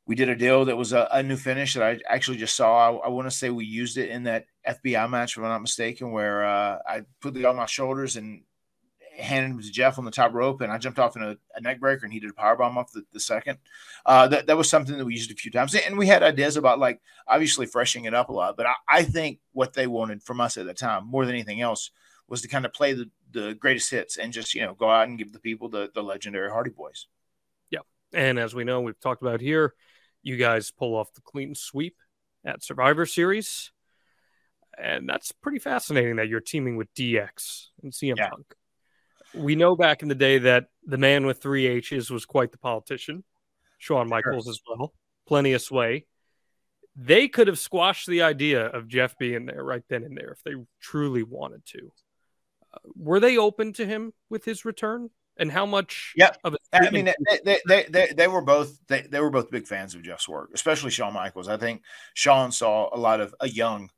we 0.08 0.16
did 0.16 0.30
a 0.30 0.36
deal 0.36 0.66
that 0.66 0.78
was 0.78 0.94
a, 0.94 1.08
a 1.12 1.24
new 1.24 1.36
finish 1.38 1.74
that 1.74 1.84
I 1.84 2.00
actually 2.08 2.38
just 2.38 2.56
saw. 2.56 2.92
I, 2.92 3.08
I 3.08 3.10
want 3.10 3.28
to 3.28 3.36
say 3.36 3.50
we 3.50 3.66
used 3.66 3.98
it 3.98 4.10
in 4.10 4.24
that 4.24 4.46
FBI 4.68 5.10
match, 5.10 5.34
if 5.34 5.44
I'm 5.44 5.50
not 5.50 5.62
mistaken, 5.62 6.12
where 6.12 6.46
uh, 6.46 6.78
I 6.88 7.02
put 7.22 7.36
it 7.38 7.46
on 7.46 7.56
my 7.56 7.66
shoulders 7.66 8.16
and 8.16 8.44
handed 9.18 9.52
him 9.52 9.62
to 9.62 9.72
Jeff 9.72 9.98
on 9.98 10.06
the 10.06 10.12
top 10.12 10.34
rope, 10.34 10.62
and 10.62 10.72
I 10.72 10.78
jumped 10.78 11.00
off 11.00 11.16
in 11.16 11.24
a, 11.24 11.38
a 11.56 11.62
neck 11.62 11.80
breaker, 11.80 12.06
and 12.06 12.14
he 12.14 12.20
did 12.20 12.30
a 12.30 12.34
power 12.34 12.56
bomb 12.56 12.78
off 12.78 12.92
the, 12.92 13.04
the 13.14 13.20
second. 13.20 13.58
Uh, 14.06 14.28
that 14.28 14.48
that 14.48 14.58
was 14.58 14.70
something 14.70 14.98
that 14.98 15.06
we 15.06 15.14
used 15.14 15.32
a 15.32 15.36
few 15.36 15.52
times, 15.52 15.76
and 15.76 15.98
we 15.98 16.08
had 16.08 16.24
ideas 16.24 16.58
about 16.58 16.80
like 16.80 17.02
obviously 17.28 17.66
freshening 17.66 18.06
it 18.06 18.14
up 18.14 18.30
a 18.30 18.34
lot. 18.34 18.58
But 18.58 18.68
I, 18.68 18.74
I 18.88 19.04
think 19.04 19.40
what 19.54 19.74
they 19.74 19.88
wanted 19.88 20.24
from 20.24 20.42
us 20.42 20.58
at 20.58 20.66
the 20.66 20.74
time, 20.74 21.08
more 21.08 21.26
than 21.26 21.36
anything 21.36 21.62
else, 21.62 21.92
was 22.28 22.42
to 22.42 22.48
kind 22.48 22.66
of 22.66 22.74
play 22.74 22.94
the 22.94 23.10
the 23.32 23.54
greatest 23.56 23.92
hits 23.92 24.18
and 24.18 24.32
just 24.32 24.54
you 24.54 24.62
know 24.62 24.74
go 24.74 24.90
out 24.90 25.08
and 25.08 25.18
give 25.18 25.34
the 25.34 25.40
people 25.40 25.70
the 25.70 25.90
the 25.94 26.04
legendary 26.04 26.50
Hardy 26.50 26.72
Boyz. 26.72 27.06
Yeah, 27.70 27.80
and 28.14 28.40
as 28.40 28.54
we 28.54 28.64
know, 28.64 28.82
we've 28.82 29.00
talked 29.00 29.22
about 29.22 29.42
here, 29.42 29.74
you 30.24 30.38
guys 30.38 30.72
pull 30.72 30.96
off 30.96 31.14
the 31.14 31.22
clean 31.22 31.56
sweep 31.56 31.98
at 32.46 32.64
Survivor 32.64 33.06
Series. 33.06 33.72
And 34.78 35.08
that's 35.08 35.32
pretty 35.32 35.60
fascinating 35.60 36.18
that 36.18 36.28
you're 36.28 36.42
teaming 36.42 36.76
with 36.76 36.94
DX 36.96 37.68
and 37.82 37.94
CM 37.94 38.18
Yeah. 38.18 38.30
Punk. 38.30 38.54
We 39.36 39.56
know 39.56 39.76
back 39.76 40.02
in 40.02 40.08
the 40.08 40.16
day 40.16 40.40
that 40.40 40.68
the 40.86 40.98
man 40.98 41.26
with 41.26 41.42
three 41.42 41.68
H's 41.68 42.10
was 42.10 42.26
quite 42.26 42.52
the 42.52 42.58
politician, 42.58 43.24
Shawn 43.78 44.10
Michaels 44.10 44.48
as 44.48 44.60
well, 44.68 44.94
plenty 45.28 45.54
of 45.54 45.62
sway. 45.62 46.06
They 46.96 47.28
could 47.28 47.48
have 47.48 47.60
squashed 47.60 48.08
the 48.08 48.22
idea 48.22 48.66
of 48.66 48.88
Jeff 48.88 49.18
being 49.18 49.46
there 49.46 49.64
right 49.64 49.84
then 49.90 50.04
and 50.04 50.18
there 50.18 50.32
if 50.32 50.44
they 50.44 50.54
truly 50.80 51.24
wanted 51.24 51.66
to. 51.68 51.92
Uh, 52.74 52.78
were 52.96 53.20
they 53.20 53.38
open 53.38 53.74
to 53.74 53.86
him 53.86 54.14
with 54.30 54.46
his 54.46 54.64
return? 54.64 55.10
And 55.38 55.52
how 55.52 55.66
much 55.66 56.14
Yeah, 56.16 56.32
of 56.46 56.54
a 56.54 56.58
I 56.72 56.90
mean, 56.92 57.06
they, 57.06 57.40
they, 57.44 57.60
they, 57.68 57.86
they, 57.90 58.14
they 58.16 58.28
were 58.30 58.42
both 58.42 58.80
they, 58.88 59.02
they 59.02 59.20
were 59.20 59.30
both 59.30 59.52
big 59.52 59.68
fans 59.68 59.94
of 59.94 60.02
Jeff's 60.02 60.30
work, 60.30 60.52
especially 60.54 60.92
Shawn 60.92 61.14
Michaels. 61.14 61.50
I 61.50 61.58
think 61.58 61.82
Shawn 62.14 62.54
saw 62.54 62.90
a 62.96 62.98
lot 62.98 63.20
of 63.20 63.36
a 63.42 63.50
young 63.50 63.90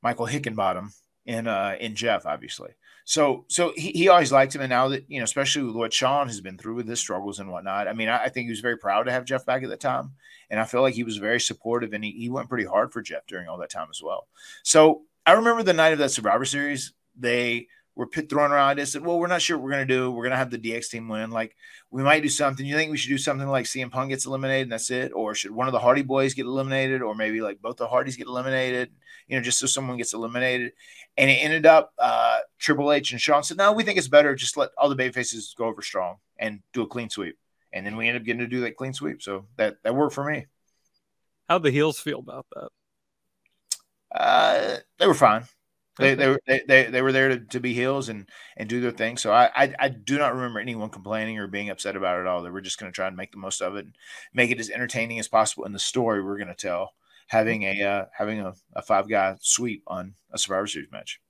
Michael 0.00 0.28
Hickenbottom 0.28 0.90
in 1.26 1.48
uh 1.48 1.76
in 1.80 1.96
Jeff, 1.96 2.26
obviously. 2.26 2.70
So 3.08 3.46
so 3.48 3.72
he, 3.74 3.92
he 3.92 4.08
always 4.10 4.30
liked 4.30 4.54
him, 4.54 4.60
and 4.60 4.68
now 4.68 4.88
that 4.88 5.06
you 5.08 5.18
know, 5.18 5.24
especially 5.24 5.62
with 5.62 5.74
what 5.74 5.94
Shawn 5.94 6.26
has 6.26 6.42
been 6.42 6.58
through 6.58 6.74
with 6.74 6.86
his 6.86 7.00
struggles 7.00 7.40
and 7.40 7.50
whatnot. 7.50 7.88
I 7.88 7.94
mean, 7.94 8.10
I, 8.10 8.24
I 8.24 8.28
think 8.28 8.44
he 8.44 8.50
was 8.50 8.60
very 8.60 8.76
proud 8.76 9.04
to 9.04 9.12
have 9.12 9.24
Jeff 9.24 9.46
back 9.46 9.62
at 9.62 9.70
the 9.70 9.78
time, 9.78 10.12
and 10.50 10.60
I 10.60 10.64
feel 10.64 10.82
like 10.82 10.92
he 10.92 11.04
was 11.04 11.16
very 11.16 11.40
supportive, 11.40 11.94
and 11.94 12.04
he, 12.04 12.10
he 12.10 12.28
went 12.28 12.50
pretty 12.50 12.66
hard 12.66 12.92
for 12.92 13.00
Jeff 13.00 13.26
during 13.26 13.48
all 13.48 13.56
that 13.60 13.70
time 13.70 13.86
as 13.90 14.02
well. 14.02 14.28
So 14.62 15.04
I 15.24 15.32
remember 15.32 15.62
the 15.62 15.72
night 15.72 15.94
of 15.94 15.98
that 16.00 16.10
Survivor 16.10 16.44
Series, 16.44 16.92
they 17.18 17.68
were 17.98 18.06
pit 18.06 18.30
throwing 18.30 18.52
around 18.52 18.68
ideas. 18.68 18.92
Said, 18.92 19.04
"Well, 19.04 19.18
we're 19.18 19.26
not 19.26 19.42
sure 19.42 19.58
what 19.58 19.64
we're 19.64 19.72
gonna 19.72 19.84
do. 19.84 20.08
We're 20.12 20.22
gonna 20.22 20.36
have 20.36 20.52
the 20.52 20.56
DX 20.56 20.88
team 20.88 21.08
win. 21.08 21.32
Like 21.32 21.56
we 21.90 22.04
might 22.04 22.22
do 22.22 22.28
something. 22.28 22.64
You 22.64 22.76
think 22.76 22.92
we 22.92 22.96
should 22.96 23.08
do 23.08 23.18
something 23.18 23.48
like 23.48 23.66
CM 23.66 23.90
Punk 23.90 24.10
gets 24.10 24.24
eliminated 24.24 24.66
and 24.66 24.72
that's 24.72 24.92
it, 24.92 25.10
or 25.12 25.34
should 25.34 25.50
one 25.50 25.66
of 25.66 25.72
the 25.72 25.80
Hardy 25.80 26.04
Boyz 26.04 26.36
get 26.36 26.46
eliminated, 26.46 27.02
or 27.02 27.16
maybe 27.16 27.40
like 27.40 27.60
both 27.60 27.76
the 27.76 27.88
Hardys 27.88 28.16
get 28.16 28.28
eliminated? 28.28 28.92
You 29.26 29.36
know, 29.36 29.42
just 29.42 29.58
so 29.58 29.66
someone 29.66 29.96
gets 29.96 30.14
eliminated." 30.14 30.72
And 31.16 31.28
it 31.28 31.42
ended 31.42 31.66
up 31.66 31.92
uh, 31.98 32.38
Triple 32.60 32.92
H 32.92 33.10
and 33.10 33.20
Shawn 33.20 33.42
said, 33.42 33.56
"No, 33.56 33.72
we 33.72 33.82
think 33.82 33.98
it's 33.98 34.06
better 34.06 34.32
just 34.36 34.56
let 34.56 34.70
all 34.78 34.88
the 34.88 34.94
baby 34.94 35.12
faces 35.12 35.52
go 35.58 35.64
over 35.64 35.82
strong 35.82 36.18
and 36.38 36.60
do 36.72 36.82
a 36.82 36.86
clean 36.86 37.10
sweep." 37.10 37.36
And 37.72 37.84
then 37.84 37.96
we 37.96 38.06
ended 38.06 38.22
up 38.22 38.26
getting 38.26 38.40
to 38.40 38.46
do 38.46 38.60
that 38.60 38.76
clean 38.76 38.92
sweep. 38.94 39.22
So 39.22 39.46
that 39.56 39.82
that 39.82 39.96
worked 39.96 40.14
for 40.14 40.22
me. 40.22 40.46
How'd 41.48 41.64
the 41.64 41.72
heels 41.72 41.98
feel 41.98 42.20
about 42.20 42.46
that? 42.54 42.68
Uh, 44.14 44.76
they 44.98 45.08
were 45.08 45.14
fine. 45.14 45.48
They, 45.98 46.14
they, 46.14 46.62
they, 46.66 46.84
they 46.84 47.02
were 47.02 47.12
there 47.12 47.28
to, 47.28 47.40
to 47.40 47.60
be 47.60 47.74
heels 47.74 48.08
and, 48.08 48.28
and 48.56 48.68
do 48.68 48.80
their 48.80 48.92
thing. 48.92 49.16
So 49.16 49.32
I, 49.32 49.50
I, 49.54 49.74
I 49.78 49.88
do 49.88 50.16
not 50.16 50.34
remember 50.34 50.60
anyone 50.60 50.90
complaining 50.90 51.38
or 51.38 51.48
being 51.48 51.70
upset 51.70 51.96
about 51.96 52.18
it 52.18 52.20
at 52.20 52.26
all. 52.26 52.42
They 52.42 52.50
were 52.50 52.60
just 52.60 52.78
going 52.78 52.90
to 52.90 52.94
try 52.94 53.08
and 53.08 53.16
make 53.16 53.32
the 53.32 53.38
most 53.38 53.60
of 53.60 53.76
it 53.76 53.84
and 53.84 53.96
make 54.32 54.50
it 54.50 54.60
as 54.60 54.70
entertaining 54.70 55.18
as 55.18 55.28
possible 55.28 55.64
in 55.64 55.72
the 55.72 55.78
story 55.78 56.22
we're 56.22 56.38
going 56.38 56.48
to 56.48 56.54
tell, 56.54 56.92
having 57.26 57.64
a 57.64 57.82
uh, 57.82 58.04
having 58.16 58.40
a, 58.40 58.54
a 58.74 58.82
five 58.82 59.08
guy 59.08 59.36
sweep 59.40 59.82
on 59.86 60.14
a 60.32 60.38
Survivor 60.38 60.66
Series 60.68 60.92
match. 60.92 61.20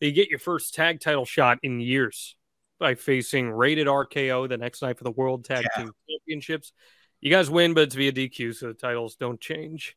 You 0.00 0.12
get 0.12 0.30
your 0.30 0.38
first 0.38 0.74
tag 0.74 1.00
title 1.00 1.24
shot 1.24 1.58
in 1.62 1.80
years 1.80 2.36
by 2.78 2.94
facing 2.94 3.50
Rated 3.50 3.86
RKO 3.86 4.48
the 4.48 4.56
next 4.56 4.82
night 4.82 4.96
for 4.96 5.04
the 5.04 5.10
World 5.10 5.44
Tag 5.44 5.64
Yeah. 5.64 5.82
Team 5.82 5.92
Championships. 6.08 6.72
You 7.20 7.30
guys 7.30 7.50
win, 7.50 7.74
but 7.74 7.82
it's 7.82 7.96
via 7.96 8.12
DQ, 8.12 8.54
so 8.54 8.68
the 8.68 8.74
titles 8.74 9.16
don't 9.16 9.40
change. 9.40 9.96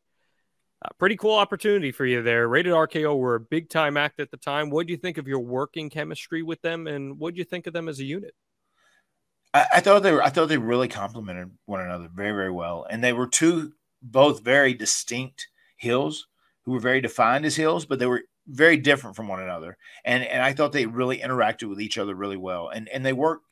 Uh, 0.82 0.88
pretty 0.98 1.16
cool 1.16 1.34
opportunity 1.34 1.92
for 1.92 2.04
you 2.04 2.22
there. 2.22 2.48
Rated 2.48 2.72
RKO 2.72 3.16
were 3.16 3.36
a 3.36 3.40
big 3.40 3.68
time 3.68 3.96
act 3.96 4.18
at 4.18 4.30
the 4.30 4.36
time. 4.36 4.70
What 4.70 4.86
do 4.86 4.92
you 4.92 4.96
think 4.96 5.18
of 5.18 5.28
your 5.28 5.40
working 5.40 5.90
chemistry 5.90 6.42
with 6.42 6.60
them, 6.62 6.86
and 6.86 7.18
what 7.18 7.34
do 7.34 7.38
you 7.38 7.44
think 7.44 7.66
of 7.66 7.72
them 7.72 7.88
as 7.88 8.00
a 8.00 8.04
unit? 8.04 8.34
I, 9.54 9.66
I 9.74 9.80
thought 9.80 10.02
they 10.02 10.12
were 10.12 10.22
I 10.22 10.30
thought 10.30 10.48
they 10.48 10.58
really 10.58 10.88
complemented 10.88 11.50
one 11.66 11.80
another 11.80 12.08
very 12.12 12.32
very 12.32 12.50
well, 12.50 12.86
and 12.88 13.02
they 13.02 13.12
were 13.12 13.28
two 13.28 13.72
both 14.00 14.42
very 14.42 14.74
distinct 14.74 15.46
heels 15.76 16.26
who 16.64 16.72
were 16.72 16.80
very 16.80 17.00
defined 17.00 17.44
as 17.44 17.54
heels, 17.54 17.86
but 17.86 17.98
they 17.98 18.06
were 18.06 18.22
very 18.48 18.76
different 18.76 19.14
from 19.14 19.28
one 19.28 19.40
another. 19.40 19.76
And 20.04 20.24
and 20.24 20.42
I 20.42 20.52
thought 20.52 20.72
they 20.72 20.86
really 20.86 21.18
interacted 21.18 21.68
with 21.68 21.80
each 21.80 21.98
other 21.98 22.14
really 22.14 22.36
well, 22.36 22.70
and 22.70 22.88
and 22.88 23.06
they 23.06 23.12
worked 23.12 23.46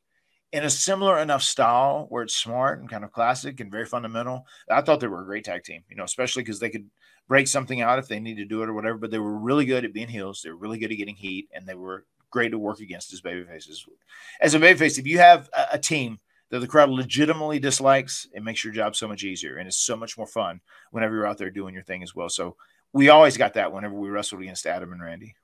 in 0.53 0.65
a 0.65 0.71
similar 0.71 1.19
enough 1.19 1.43
style 1.43 2.07
where 2.09 2.25
it's 2.25 2.37
smart 2.37 2.81
and 2.81 2.91
kind 2.91 3.05
of 3.05 3.13
classic 3.13 3.61
and 3.61 3.71
very 3.71 3.87
fundamental. 3.87 4.47
I 4.69 4.81
thought 4.81 4.99
they 4.99 5.07
were 5.07 5.23
a 5.23 5.27
great 5.27 5.45
tag 5.45 5.63
team, 5.63 5.85
you 5.89 5.95
know, 5.95 6.05
especially 6.05 6.43
because 6.43 6.59
they 6.59 6.71
could 6.71 6.91
break 7.31 7.47
something 7.47 7.81
out 7.81 8.01
if 8.01 8.09
they 8.09 8.19
need 8.19 8.39
to 8.39 8.45
do 8.45 8.61
it 8.65 8.69
or 8.69 8.75
whatever. 8.75 8.99
But 8.99 9.13
they 9.13 9.21
were 9.21 9.39
really 9.39 9.65
good 9.65 9.85
at 9.85 9.93
being 9.93 10.09
heels. 10.09 10.43
They 10.43 10.51
were 10.51 10.57
really 10.57 10.79
good 10.79 10.91
at 10.91 10.99
getting 10.99 11.15
heat, 11.15 11.49
and 11.55 11.65
they 11.65 11.77
were 11.77 12.05
great 12.31 12.51
to 12.51 12.59
work 12.59 12.81
against 12.81 13.13
as 13.13 13.21
baby 13.21 13.45
faces. 13.45 13.87
As 14.41 14.55
a 14.55 14.59
baby 14.59 14.77
face, 14.77 14.99
if 14.99 15.07
you 15.07 15.19
have 15.19 15.49
a, 15.53 15.67
a 15.75 15.79
team 15.79 16.19
that 16.51 16.59
the 16.59 16.67
crowd 16.67 16.91
legitimately 16.91 17.61
dislikes, 17.61 18.27
it 18.35 18.43
makes 18.43 18.65
your 18.65 18.73
job 18.73 18.97
so 18.97 19.07
much 19.07 19.23
easier 19.23 19.59
and 19.59 19.69
it's 19.69 19.77
so 19.77 19.97
much 19.97 20.19
more 20.19 20.27
fun 20.27 20.61
whenever 20.91 21.15
you're 21.15 21.27
out 21.27 21.39
there 21.39 21.51
doing 21.51 21.73
your 21.73 21.85
thing 21.85 22.03
as 22.03 22.15
well. 22.15 22.29
So 22.29 22.57
we 22.93 23.09
always 23.09 23.37
got 23.37 23.55
that 23.55 23.73
whenever 23.73 23.95
we 23.95 24.11
wrestled 24.11 24.43
against 24.43 24.67
Adam 24.67 24.93
and 24.93 25.01
Randy. 25.01 25.37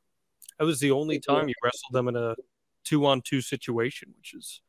That 0.58 0.64
was 0.64 0.80
the 0.80 0.90
only 0.90 1.20
time 1.20 1.48
you 1.48 1.54
wrestled 1.62 1.92
them 1.92 2.08
in 2.08 2.16
a 2.16 2.34
two 2.82 3.06
on 3.06 3.20
two 3.20 3.40
situation, 3.40 4.12
which 4.18 4.34
is 4.34 4.60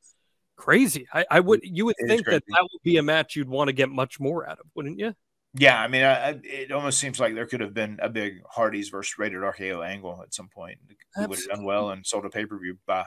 crazy. 0.56 1.08
I, 1.12 1.26
I 1.32 1.40
would 1.40 1.62
you 1.64 1.86
would 1.86 1.96
It 1.98 2.06
is 2.06 2.10
think 2.10 2.26
that 2.28 2.44
that 2.48 2.62
would 2.72 2.84
be 2.84 2.98
a 2.98 3.04
match 3.04 3.36
you'd 3.36 3.50
want 3.50 3.70
to 3.70 3.74
get 3.74 3.90
much 3.90 4.20
more 4.20 4.48
out 4.48 4.60
of, 4.60 4.68
wouldn't 4.76 5.00
you? 5.00 5.16
Yeah, 5.54 5.80
I 5.82 5.88
mean, 5.88 6.04
I, 6.04 6.30
I- 6.30 6.40
it 6.44 6.72
almost 6.72 7.00
seems 7.00 7.20
like 7.20 7.34
there 7.34 7.46
could 7.48 7.62
have 7.62 7.74
been 7.74 8.00
a 8.02 8.10
big 8.10 8.42
Hardys 8.50 8.90
versus 8.90 9.18
Rated 9.18 9.40
RKO 9.42 9.86
angle 9.86 10.22
at 10.22 10.34
some 10.34 10.50
point. 10.50 10.78
We 10.88 11.26
would 11.26 11.40
have 11.40 11.48
done 11.48 11.64
well 11.64 11.90
and 11.92 12.06
sold 12.06 12.26
a 12.26 12.30
pay 12.30 12.46
per 12.46 12.60
view. 12.60 12.78
Bye. 12.86 13.06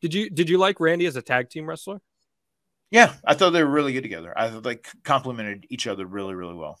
Did 0.00 0.14
you 0.14 0.30
did 0.30 0.48
you 0.48 0.58
like 0.58 0.78
Randy 0.80 1.06
as 1.06 1.16
a 1.16 1.22
tag 1.22 1.50
team 1.50 1.66
wrestler? 1.68 2.00
Yeah, 2.90 3.14
I 3.26 3.34
thought 3.34 3.50
they 3.50 3.62
were 3.62 3.70
really 3.70 3.92
good 3.92 4.02
together. 4.02 4.32
I 4.36 4.48
thought 4.48 4.62
they 4.62 4.76
complemented 5.04 5.66
each 5.68 5.86
other 5.86 6.06
really, 6.06 6.34
really 6.34 6.54
well. 6.54 6.80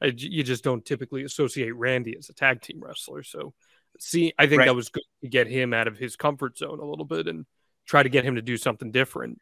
I 0.00 0.10
j 0.10 0.28
you 0.28 0.42
just 0.42 0.64
don't 0.64 0.84
typically 0.84 1.24
associate 1.24 1.72
Randy 1.72 2.16
as 2.16 2.28
a 2.28 2.32
tag 2.34 2.62
team 2.62 2.80
wrestler. 2.82 3.22
So, 3.24 3.52
see, 3.98 4.32
I 4.38 4.46
think 4.46 4.60
Right. 4.60 4.66
that 4.66 4.74
was 4.74 4.88
good 4.88 5.02
to 5.22 5.28
get 5.28 5.48
him 5.48 5.74
out 5.74 5.88
of 5.88 5.98
his 5.98 6.16
comfort 6.16 6.56
zone 6.56 6.78
a 6.80 6.84
little 6.84 7.04
bit 7.04 7.26
and 7.26 7.44
try 7.86 8.02
to 8.02 8.08
get 8.08 8.24
him 8.24 8.36
to 8.36 8.42
do 8.42 8.56
something 8.56 8.90
different. 8.92 9.40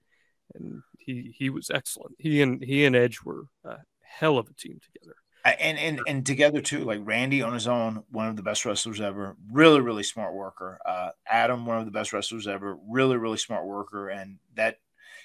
And 0.55 0.83
he 0.99 1.35
he 1.37 1.51
was 1.51 1.71
excellent. 1.71 2.17
He 2.19 2.43
and 2.43 2.63
he 2.63 2.85
and 2.85 2.97
Edge 2.97 3.23
were 3.25 3.47
a 3.65 3.79
hell 4.03 4.39
of 4.39 4.49
a 4.49 4.55
team 4.55 4.81
together. 4.81 5.17
And 5.43 5.79
and 5.79 6.03
and 6.07 6.27
together 6.27 6.61
too 6.61 6.85
like 6.85 7.01
randy 7.03 7.41
on 7.41 7.55
his 7.55 7.67
own 7.67 8.05
one 8.11 8.29
of 8.29 8.37
the 8.37 8.43
best 8.43 8.67
wrestlers 8.67 9.01
ever 9.01 9.37
really 9.51 9.81
really 9.81 10.03
smart 10.03 10.35
worker 10.35 10.79
uh 10.85 11.13
adam 11.27 11.65
one 11.65 11.79
of 11.79 11.87
the 11.87 11.91
best 11.91 12.13
wrestlers 12.13 12.47
ever 12.47 12.77
really 12.87 13.17
really 13.17 13.39
smart 13.39 13.65
worker 13.65 14.11
and 14.11 14.39
that 14.55 14.81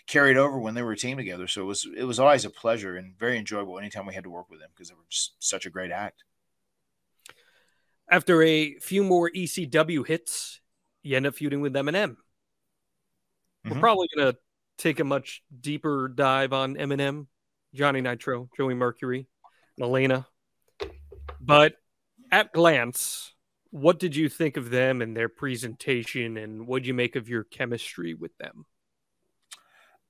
carried 0.08 0.38
over 0.38 0.58
when 0.58 0.74
they 0.74 0.84
were 0.84 0.94
a 0.94 0.98
team 0.98 1.18
together 1.18 1.48
so 1.48 1.64
it 1.64 1.66
was 1.66 1.86
it 1.98 2.04
was 2.06 2.18
always 2.18 2.46
a 2.46 2.50
pleasure 2.50 2.96
and 2.96 3.18
very 3.20 3.38
enjoyable 3.38 3.78
anytime 3.78 4.06
we 4.06 4.14
had 4.14 4.24
to 4.24 4.30
work 4.30 4.50
with 4.50 4.62
them 4.62 4.70
because 4.74 4.88
they 4.88 4.96
were 4.96 5.04
just 5.10 5.36
such 5.44 5.66
a 5.66 5.70
great 5.70 5.92
act 5.92 6.24
After 8.10 8.42
a 8.44 8.80
few 8.80 9.04
more 9.04 9.30
ECW 9.34 10.04
hits, 10.04 10.62
you 11.04 11.16
end 11.18 11.26
up 11.28 11.36
feuding 11.36 11.62
with 11.62 11.76
MNM. 11.76 12.18
We're 13.68 13.76
Mhm. 13.76 13.80
probably 13.80 14.08
gonna 14.16 14.36
take 14.78 15.00
a 15.00 15.04
much 15.04 15.44
deeper 15.62 16.08
dive 16.08 16.54
on 16.54 16.76
MNM, 16.76 17.28
Johnny 17.74 18.02
Nitro, 18.02 18.50
Joey 18.56 18.74
Mercury, 18.74 19.28
Melina. 19.78 20.28
But 21.40 21.76
at 22.32 22.54
glance, 22.54 23.34
what 23.72 24.00
did 24.00 24.16
you 24.16 24.30
think 24.30 24.58
of 24.58 24.70
them 24.70 25.02
and 25.02 25.16
their 25.16 25.30
presentation, 25.30 26.38
and 26.38 26.66
what 26.66 26.80
did 26.80 26.88
you 26.88 26.94
make 26.94 27.16
of 27.16 27.30
your 27.30 27.44
chemistry 27.44 28.14
with 28.14 28.38
them? 28.38 28.66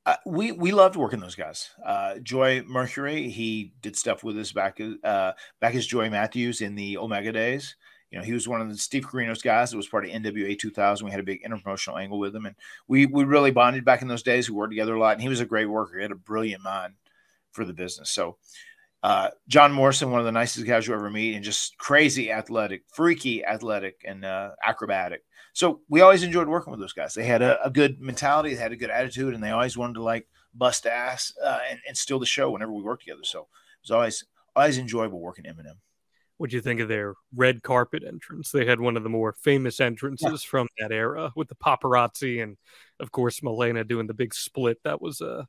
Uh, 0.05 0.17
we 0.25 0.51
we 0.51 0.71
loved 0.71 0.95
working 0.95 1.19
those 1.19 1.33
guys. 1.33 1.71
Uh, 1.83 2.19
Joey 2.19 2.61
Mercury, 2.61 3.27
he 3.27 3.73
did 3.81 3.95
stuff 3.95 4.23
with 4.23 4.37
us 4.37 4.51
back 4.51 4.79
uh, 5.03 5.31
back 5.59 5.73
as 5.73 5.87
Joey 5.87 6.09
Matthews 6.09 6.61
in 6.61 6.75
the 6.75 6.97
Omega 6.97 7.31
days. 7.31 7.75
You 8.15 8.21
know, 8.21 8.25
he 8.25 8.31
was 8.31 8.47
one 8.47 8.61
of 8.61 8.69
the 8.69 8.77
Steve 8.77 9.05
Corino's 9.05 9.41
guys 9.41 9.71
that 9.71 9.77
was 9.77 9.89
part 9.89 10.05
of 10.05 10.11
NWA 10.11 10.57
2000. 10.57 11.03
We 11.03 11.11
had 11.11 11.19
a 11.19 11.23
big 11.23 11.43
interpromotional 11.43 12.01
angle 12.01 12.17
with 12.17 12.33
him, 12.33 12.45
and 12.45 12.55
we 12.87 13.07
we 13.07 13.25
really 13.25 13.51
bonded 13.51 13.83
back 13.83 14.01
in 14.01 14.07
those 14.07 14.23
days. 14.23 14.49
We 14.49 14.55
worked 14.55 14.71
together 14.71 14.95
a 14.95 14.99
lot, 14.99 15.15
and 15.15 15.21
he 15.21 15.27
was 15.27 15.41
a 15.41 15.45
great 15.45 15.65
worker. 15.65 15.97
He 15.97 16.01
had 16.01 16.13
a 16.13 16.15
brilliant 16.15 16.63
mind 16.63 16.93
for 17.51 17.65
the 17.65 17.73
business. 17.73 18.09
So, 18.11 18.37
uh, 19.03 19.31
John 19.49 19.73
Morrison, 19.73 20.11
one 20.11 20.21
of 20.21 20.25
the 20.25 20.31
nicest 20.31 20.65
guys 20.65 20.87
you 20.87 20.93
ever 20.93 21.09
meet, 21.09 21.35
and 21.35 21.43
just 21.43 21.77
crazy 21.77 22.31
athletic, 22.31 22.83
freaky 22.87 23.43
athletic, 23.43 24.01
and 24.07 24.23
uh, 24.23 24.51
acrobatic. 24.65 25.25
So 25.51 25.81
we 25.89 25.99
always 25.99 26.23
enjoyed 26.23 26.47
working 26.47 26.71
with 26.71 26.79
those 26.79 26.93
guys. 26.93 27.13
They 27.13 27.25
had 27.25 27.41
a, 27.41 27.61
a 27.65 27.69
good 27.69 27.99
mentality, 27.99 28.53
they 28.53 28.61
had 28.61 28.71
a 28.71 28.77
good 28.77 28.91
attitude, 28.91 29.33
and 29.33 29.43
they 29.43 29.51
always 29.51 29.77
wanted 29.77 29.95
to 29.95 30.03
like 30.03 30.25
bust 30.53 30.85
ass 30.85 31.33
uh, 31.43 31.59
and, 31.69 31.79
and 31.85 31.97
steal 31.97 32.19
the 32.19 32.25
show 32.25 32.49
whenever 32.49 32.71
we 32.71 32.81
worked 32.81 33.03
together. 33.03 33.25
So 33.25 33.39
it 33.39 33.47
was 33.83 33.91
always 33.91 34.25
always 34.55 34.77
enjoyable 34.77 35.19
working 35.19 35.43
MNM. 35.43 35.75
What 36.37 36.49
do 36.49 36.55
you 36.57 36.61
think 36.61 36.81
of 36.81 36.89
their 36.89 37.15
red 37.33 37.63
carpet 37.63 38.03
entrance? 38.05 38.51
They 38.51 38.65
had 38.65 38.79
one 38.79 38.97
of 38.97 39.03
the 39.03 39.09
more 39.09 39.33
famous 39.41 39.79
entrances 39.79 40.43
from 40.43 40.67
that 40.79 40.91
era 40.91 41.31
with 41.35 41.47
the 41.47 41.55
paparazzi 41.55 42.43
and, 42.43 42.57
of 42.99 43.11
course, 43.11 43.41
Melina 43.41 43.83
doing 43.83 44.07
the 44.07 44.13
big 44.13 44.33
split. 44.33 44.79
That 44.83 45.01
was 45.01 45.21
uh, 45.21 45.45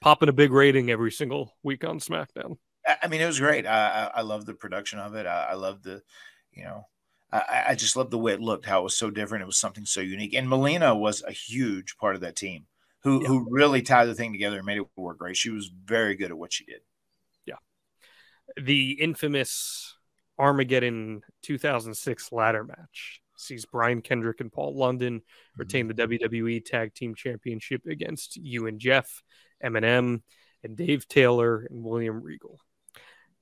popping 0.00 0.30
a 0.30 0.32
big 0.32 0.52
rating 0.52 0.90
every 0.90 1.12
single 1.12 1.56
week 1.62 1.84
on 1.84 2.00
SmackDown. 2.00 2.56
I, 3.02 3.08
mean, 3.08 3.20
it 3.20 3.26
was 3.26 3.38
great. 3.38 3.66
I, 3.66 4.10
I, 4.14 4.18
I 4.18 4.20
love 4.22 4.46
the 4.46 4.54
production 4.54 4.98
of 4.98 5.14
it. 5.14 5.26
I, 5.26 5.48
I 5.50 5.54
love 5.54 5.82
the, 5.82 6.02
you 6.52 6.64
know, 6.64 6.86
I, 7.30 7.64
I 7.68 7.74
just 7.74 7.96
love 7.96 8.10
the 8.10 8.18
way 8.18 8.32
it 8.32 8.40
looked, 8.40 8.64
how 8.64 8.80
it 8.80 8.84
was 8.84 8.96
so 8.96 9.10
different. 9.10 9.42
It 9.42 9.46
was 9.46 9.58
something 9.58 9.84
so 9.84 10.00
unique. 10.00 10.32
And 10.32 10.48
Melina 10.48 10.94
was 10.94 11.22
a 11.22 11.32
huge 11.32 11.98
part 11.98 12.14
of 12.14 12.22
that 12.22 12.36
team 12.36 12.66
who, 13.02 13.26
who 13.26 13.46
really 13.50 13.82
tied 13.82 14.06
the 14.06 14.14
thing 14.14 14.32
together 14.32 14.56
and 14.56 14.66
made 14.66 14.78
it 14.78 14.86
work 14.96 15.18
great. 15.18 15.36
She 15.36 15.50
was 15.50 15.70
very 15.84 16.14
good 16.14 16.30
at 16.30 16.38
what 16.38 16.52
she 16.54 16.64
did. 16.64 16.80
Yeah. 17.44 17.56
The 18.56 18.92
infamous 18.92 19.96
Armageddon 20.38 21.22
2006 21.42 22.32
ladder 22.32 22.64
match 22.64 23.20
sees 23.36 23.64
Brian 23.66 24.02
Kendrick 24.02 24.40
and 24.40 24.52
Paul 24.52 24.76
London 24.76 25.22
retain 25.56 25.88
mm-hmm. 25.88 26.08
the 26.10 26.18
WWE 26.18 26.64
Tag 26.64 26.94
Team 26.94 27.14
Championship 27.14 27.86
against 27.86 28.36
you 28.36 28.66
and 28.66 28.80
Jeff, 28.80 29.22
MNM, 29.64 30.22
and 30.64 30.76
Dave 30.76 31.06
Taylor 31.08 31.66
and 31.70 31.82
William 31.82 32.22
Regal. 32.22 32.60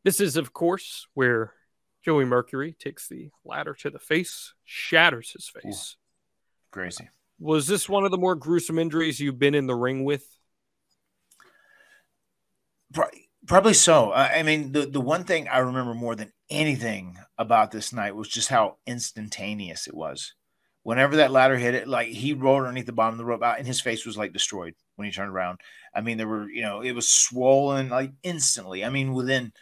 This 0.04 0.20
is, 0.20 0.36
of 0.36 0.52
course, 0.52 1.06
where 1.14 1.52
Joey 2.04 2.24
Mercury 2.24 2.76
takes 2.78 3.08
the 3.08 3.30
ladder 3.44 3.74
to 3.80 3.90
the 3.90 3.98
face, 3.98 4.54
shatters 4.64 5.32
his 5.32 5.48
face. 5.48 5.96
Crazy. 6.70 7.08
Was 7.38 7.66
this 7.66 7.88
one 7.88 8.04
of 8.04 8.10
the 8.10 8.18
more 8.18 8.34
gruesome 8.34 8.78
injuries 8.78 9.18
you've 9.18 9.38
been 9.38 9.54
in 9.54 9.66
the 9.66 9.74
ring 9.74 10.04
with? 10.04 10.24
Pro- 12.94 13.08
Probably 13.46 13.74
so. 13.74 14.12
I 14.12 14.42
mean, 14.42 14.72
the, 14.72 14.86
the 14.86 15.00
one 15.00 15.24
thing 15.24 15.46
I 15.46 15.58
remember 15.58 15.94
more 15.94 16.16
than 16.16 16.32
anything 16.50 17.16
about 17.38 17.70
this 17.70 17.92
night 17.92 18.16
was 18.16 18.28
just 18.28 18.48
how 18.48 18.78
instantaneous 18.86 19.86
it 19.86 19.94
was. 19.94 20.34
Whenever 20.82 21.16
that 21.16 21.32
ladder 21.32 21.56
hit 21.56 21.74
it, 21.74 21.88
like 21.88 22.08
he 22.08 22.32
rolled 22.32 22.62
underneath 22.62 22.86
the 22.86 22.92
bottom 22.92 23.14
of 23.14 23.18
the 23.18 23.24
rope 23.24 23.42
out, 23.42 23.58
and 23.58 23.66
his 23.66 23.80
face 23.80 24.06
was 24.06 24.16
like 24.16 24.32
destroyed 24.32 24.74
when 24.96 25.06
he 25.06 25.12
turned 25.12 25.30
around. 25.30 25.60
I 25.94 26.00
mean, 26.00 26.16
there 26.16 26.28
were, 26.28 26.48
you 26.48 26.62
know, 26.62 26.80
it 26.80 26.92
was 26.92 27.08
swollen 27.08 27.88
like 27.88 28.12
instantly. 28.22 28.84
I 28.84 28.90
mean, 28.90 29.12
within 29.12 29.52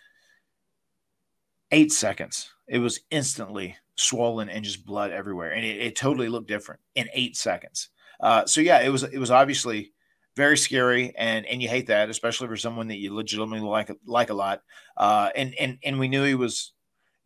eight 1.71 1.93
seconds, 1.93 2.53
it 2.69 2.79
was 2.79 3.01
instantly 3.11 3.77
swollen 3.97 4.51
and 4.51 4.65
just 4.65 4.85
blood 4.85 5.13
everywhere, 5.13 5.53
and 5.53 5.65
it, 5.65 5.79
it 5.79 5.97
totally 5.97 6.29
looked 6.29 6.49
different 6.49 6.81
in 6.95 7.09
eight 7.15 7.37
seconds. 7.37 7.89
Uh, 8.21 8.45
so 8.45 8.61
yeah, 8.61 8.81
it 8.81 8.91
was 8.91 9.03
it 9.03 9.19
was 9.19 9.31
obviously 9.31 9.94
very 10.37 10.57
scary 10.57 11.15
and 11.17 11.47
and 11.47 11.63
you 11.63 11.69
hate 11.69 11.87
that 11.87 12.11
especially 12.11 12.49
for 12.49 12.57
someone 12.57 12.89
that 12.89 12.99
you 12.99 13.15
legitimately 13.15 13.61
like 13.61 13.91
like 14.07 14.31
a 14.31 14.35
lot 14.35 14.63
uh 14.97 15.31
and 15.37 15.55
and 15.55 15.79
and 15.85 15.99
we 15.99 16.09
knew 16.09 16.25
he 16.25 16.35
was 16.35 16.73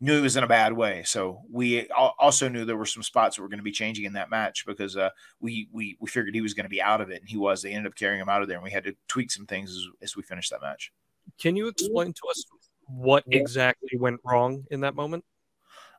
knew 0.01 0.15
he 0.15 0.21
was 0.21 0.37
in 0.37 0.43
a 0.43 0.47
bad 0.47 0.73
way 0.73 1.03
so 1.05 1.41
we 1.51 1.87
also 1.89 2.47
knew 2.47 2.65
there 2.65 2.77
were 2.77 2.85
some 2.85 3.03
spots 3.03 3.35
that 3.35 3.41
were 3.41 3.49
going 3.49 3.59
to 3.59 3.63
be 3.63 3.71
changing 3.71 4.05
in 4.05 4.13
that 4.13 4.29
match 4.29 4.65
because 4.65 4.95
uh 4.95 5.09
we 5.39 5.67
we 5.71 5.97
we 5.99 6.07
figured 6.07 6.35
he 6.35 6.41
was 6.41 6.53
going 6.53 6.65
to 6.65 6.69
be 6.69 6.81
out 6.81 7.01
of 7.01 7.09
it 7.09 7.19
and 7.19 7.29
he 7.29 7.37
was 7.37 7.61
they 7.61 7.71
ended 7.71 7.91
up 7.91 7.95
carrying 7.95 8.21
him 8.21 8.29
out 8.29 8.41
of 8.41 8.47
there 8.47 8.57
and 8.57 8.63
we 8.63 8.71
had 8.71 8.83
to 8.83 8.95
tweak 9.07 9.31
some 9.31 9.45
things 9.45 9.71
as, 9.71 9.83
as 10.01 10.15
we 10.15 10.23
finished 10.23 10.51
that 10.51 10.61
match 10.61 10.91
Can 11.39 11.55
you 11.55 11.67
explain 11.67 12.13
to 12.13 12.21
us 12.29 12.45
what 12.87 13.23
exactly 13.29 13.97
went 13.97 14.19
wrong 14.23 14.65
in 14.71 14.81
that 14.81 14.95
moment? 14.95 15.23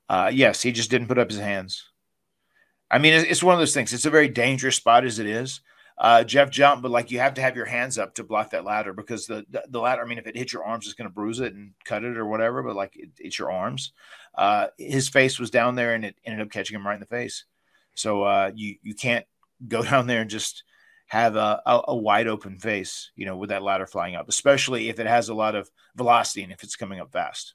Uh, 0.08 0.30
yes, 0.32 0.60
he 0.60 0.72
just 0.72 0.90
didn't 0.90 1.06
put 1.06 1.18
up 1.18 1.30
his 1.30 1.38
hands. 1.38 1.90
I 2.90 2.98
mean, 2.98 3.14
it's, 3.14 3.30
it's 3.30 3.42
one 3.42 3.54
of 3.54 3.60
those 3.60 3.72
things. 3.72 3.92
It's 3.92 4.06
a 4.06 4.10
very 4.10 4.28
dangerous 4.28 4.76
spot 4.76 5.04
as 5.04 5.20
it 5.20 5.26
is. 5.26 5.60
Uh, 6.00 6.24
Jeff 6.24 6.48
jumped, 6.48 6.82
but 6.82 6.90
like 6.90 7.10
you 7.10 7.18
have 7.18 7.34
to 7.34 7.42
have 7.42 7.56
your 7.56 7.66
hands 7.66 7.98
up 7.98 8.14
to 8.14 8.24
block 8.24 8.50
that 8.50 8.64
ladder 8.64 8.94
because 8.94 9.26
the, 9.26 9.44
the, 9.68 9.78
ladder. 9.78 10.00
I 10.00 10.06
mean, 10.06 10.16
if 10.16 10.26
it 10.26 10.34
hits 10.34 10.50
your 10.50 10.64
arms, 10.64 10.86
it's 10.86 10.94
going 10.94 11.10
to 11.10 11.14
bruise 11.14 11.40
it 11.40 11.52
and 11.52 11.72
cut 11.84 12.04
it 12.04 12.16
or 12.16 12.24
whatever. 12.26 12.62
But 12.62 12.74
like 12.74 12.96
it, 12.96 13.10
it's 13.18 13.38
your 13.38 13.52
arms. 13.52 13.92
Uh, 14.34 14.68
his 14.78 15.10
face 15.10 15.38
was 15.38 15.50
down 15.50 15.74
there, 15.74 15.92
and 15.92 16.06
it 16.06 16.16
ended 16.24 16.40
up 16.40 16.50
catching 16.50 16.74
him 16.74 16.86
right 16.86 16.94
in 16.94 17.00
the 17.00 17.06
face. 17.06 17.44
So 17.94 18.22
uh, 18.22 18.50
you 18.54 18.76
you 18.82 18.94
can't 18.94 19.26
go 19.68 19.82
down 19.84 20.06
there 20.06 20.22
and 20.22 20.30
just 20.30 20.64
have 21.08 21.36
a, 21.36 21.60
a, 21.66 21.80
a 21.88 21.96
wide 21.96 22.28
open 22.28 22.56
face, 22.56 23.10
you 23.14 23.26
know, 23.26 23.36
with 23.36 23.50
that 23.50 23.62
ladder 23.62 23.86
flying 23.86 24.14
up, 24.14 24.28
especially 24.28 24.88
if 24.88 25.00
it 25.00 25.06
has 25.06 25.28
a 25.28 25.34
lot 25.34 25.54
of 25.54 25.70
velocity 25.96 26.42
and 26.42 26.52
if 26.52 26.62
it's 26.62 26.76
coming 26.76 26.98
up 26.98 27.12
fast. 27.12 27.54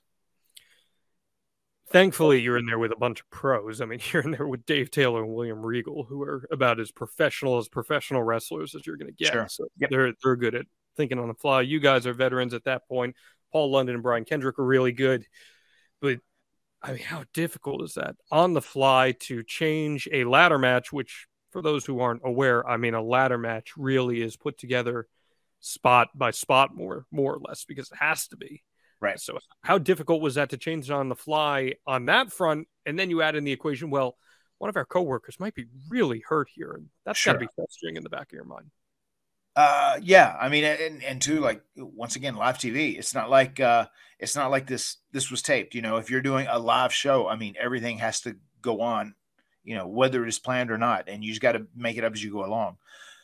Thankfully, 1.89 2.41
you're 2.41 2.57
in 2.57 2.65
there 2.65 2.79
with 2.79 2.91
a 2.91 2.95
bunch 2.95 3.21
of 3.21 3.29
pros. 3.29 3.79
I 3.79 3.85
mean, 3.85 3.99
you're 4.11 4.23
in 4.23 4.31
there 4.31 4.47
with 4.47 4.65
Dave 4.65 4.91
Taylor 4.91 5.23
and 5.23 5.33
William 5.33 5.63
Regal, 5.65 6.03
who 6.03 6.21
are 6.23 6.47
about 6.51 6.79
as 6.79 6.91
professional 6.91 7.57
as 7.57 7.67
professional 7.67 8.23
wrestlers 8.23 8.73
as 8.75 8.85
you're 8.85 8.97
going 8.97 9.11
to 9.11 9.23
get. 9.23 9.33
Sure. 9.33 9.47
So 9.49 9.67
Yep. 9.77 9.89
they're 9.89 10.13
they're 10.23 10.35
good 10.35 10.55
at 10.55 10.65
thinking 10.97 11.19
on 11.19 11.27
the 11.27 11.33
fly. 11.35 11.61
You 11.61 11.79
guys 11.79 12.07
are 12.07 12.13
veterans 12.13 12.53
at 12.53 12.63
that 12.65 12.87
point. 12.87 13.15
Paul 13.51 13.71
London 13.71 13.95
and 13.95 14.03
Brian 14.03 14.25
Kendrick 14.25 14.59
are 14.59 14.65
really 14.65 14.91
good, 14.91 15.25
but 16.01 16.19
I 16.81 16.89
mean, 16.89 17.03
how 17.03 17.23
difficult 17.33 17.81
is 17.83 17.93
that 17.95 18.15
on 18.31 18.53
the 18.53 18.61
fly 18.61 19.13
to 19.21 19.43
change 19.43 20.07
a 20.11 20.23
ladder 20.25 20.59
match? 20.59 20.91
Which, 20.91 21.27
for 21.51 21.61
those 21.61 21.85
who 21.85 21.99
aren't 21.99 22.21
aware, 22.25 22.67
I 22.67 22.77
mean, 22.77 22.93
a 22.95 23.01
ladder 23.01 23.37
match 23.37 23.71
really 23.77 24.21
is 24.21 24.35
put 24.35 24.57
together 24.57 25.07
spot 25.61 26.09
by 26.13 26.31
spot, 26.31 26.75
more 26.75 27.05
more 27.11 27.33
or 27.35 27.39
less, 27.47 27.63
because 27.65 27.91
it 27.91 27.97
has 27.99 28.27
to 28.29 28.37
be. 28.37 28.63
Right. 29.05 29.19
So, 29.19 29.37
how 29.61 29.77
difficult 29.77 30.21
was 30.21 30.35
that 30.35 30.49
to 30.49 30.57
change 30.57 30.89
on 30.89 31.09
the 31.09 31.15
fly 31.15 31.75
on 31.85 32.05
that 32.05 32.31
front? 32.33 32.67
And 32.87 32.97
then 32.97 33.11
you 33.11 33.21
add 33.21 33.35
in 33.35 33.43
the 33.43 33.51
equation, 33.51 33.91
well, 33.91 34.17
one 34.57 34.69
of 34.69 34.75
our 34.77 34.85
coworkers 34.85 35.39
might 35.39 35.53
be 35.53 35.65
really 35.89 36.23
hurt 36.27 36.47
here, 36.53 36.71
and 36.71 36.87
that's 37.05 37.23
got 37.23 37.33
to 37.33 37.39
be 37.39 37.47
festering 37.55 37.97
in 37.97 38.03
the 38.03 38.09
back 38.09 38.29
of 38.29 38.33
your 38.33 38.45
mind. 38.45 38.71
Uh, 39.55 39.99
yeah. 40.01 40.35
I 40.41 40.49
mean, 40.49 40.63
and 40.63 41.03
and 41.03 41.21
two, 41.21 41.39
like 41.39 41.61
once 41.77 42.15
again, 42.15 42.35
live 42.35 42.57
TV. 42.57 42.97
It's 42.97 43.13
not 43.13 43.29
like 43.29 43.59
uh, 43.59 43.85
it's 44.19 44.35
not 44.35 44.49
like 44.49 44.65
this. 44.65 44.97
This 45.11 45.29
was 45.29 45.43
taped. 45.43 45.75
You 45.75 45.83
know, 45.83 45.97
if 45.97 46.09
you're 46.09 46.21
doing 46.21 46.47
a 46.49 46.57
live 46.57 46.91
show, 46.91 47.27
I 47.27 47.35
mean, 47.35 47.55
everything 47.59 47.99
has 47.99 48.21
to 48.21 48.35
go 48.61 48.81
on. 48.81 49.13
You 49.63 49.75
know, 49.75 49.87
whether 49.87 50.23
it 50.23 50.29
is 50.29 50.39
planned 50.39 50.71
or 50.71 50.79
not, 50.79 51.09
and 51.09 51.23
you 51.23 51.29
just 51.29 51.41
got 51.41 51.51
to 51.51 51.67
make 51.75 51.97
it 51.97 52.03
up 52.03 52.13
as 52.13 52.23
you 52.23 52.31
go 52.31 52.43
along. 52.43 52.77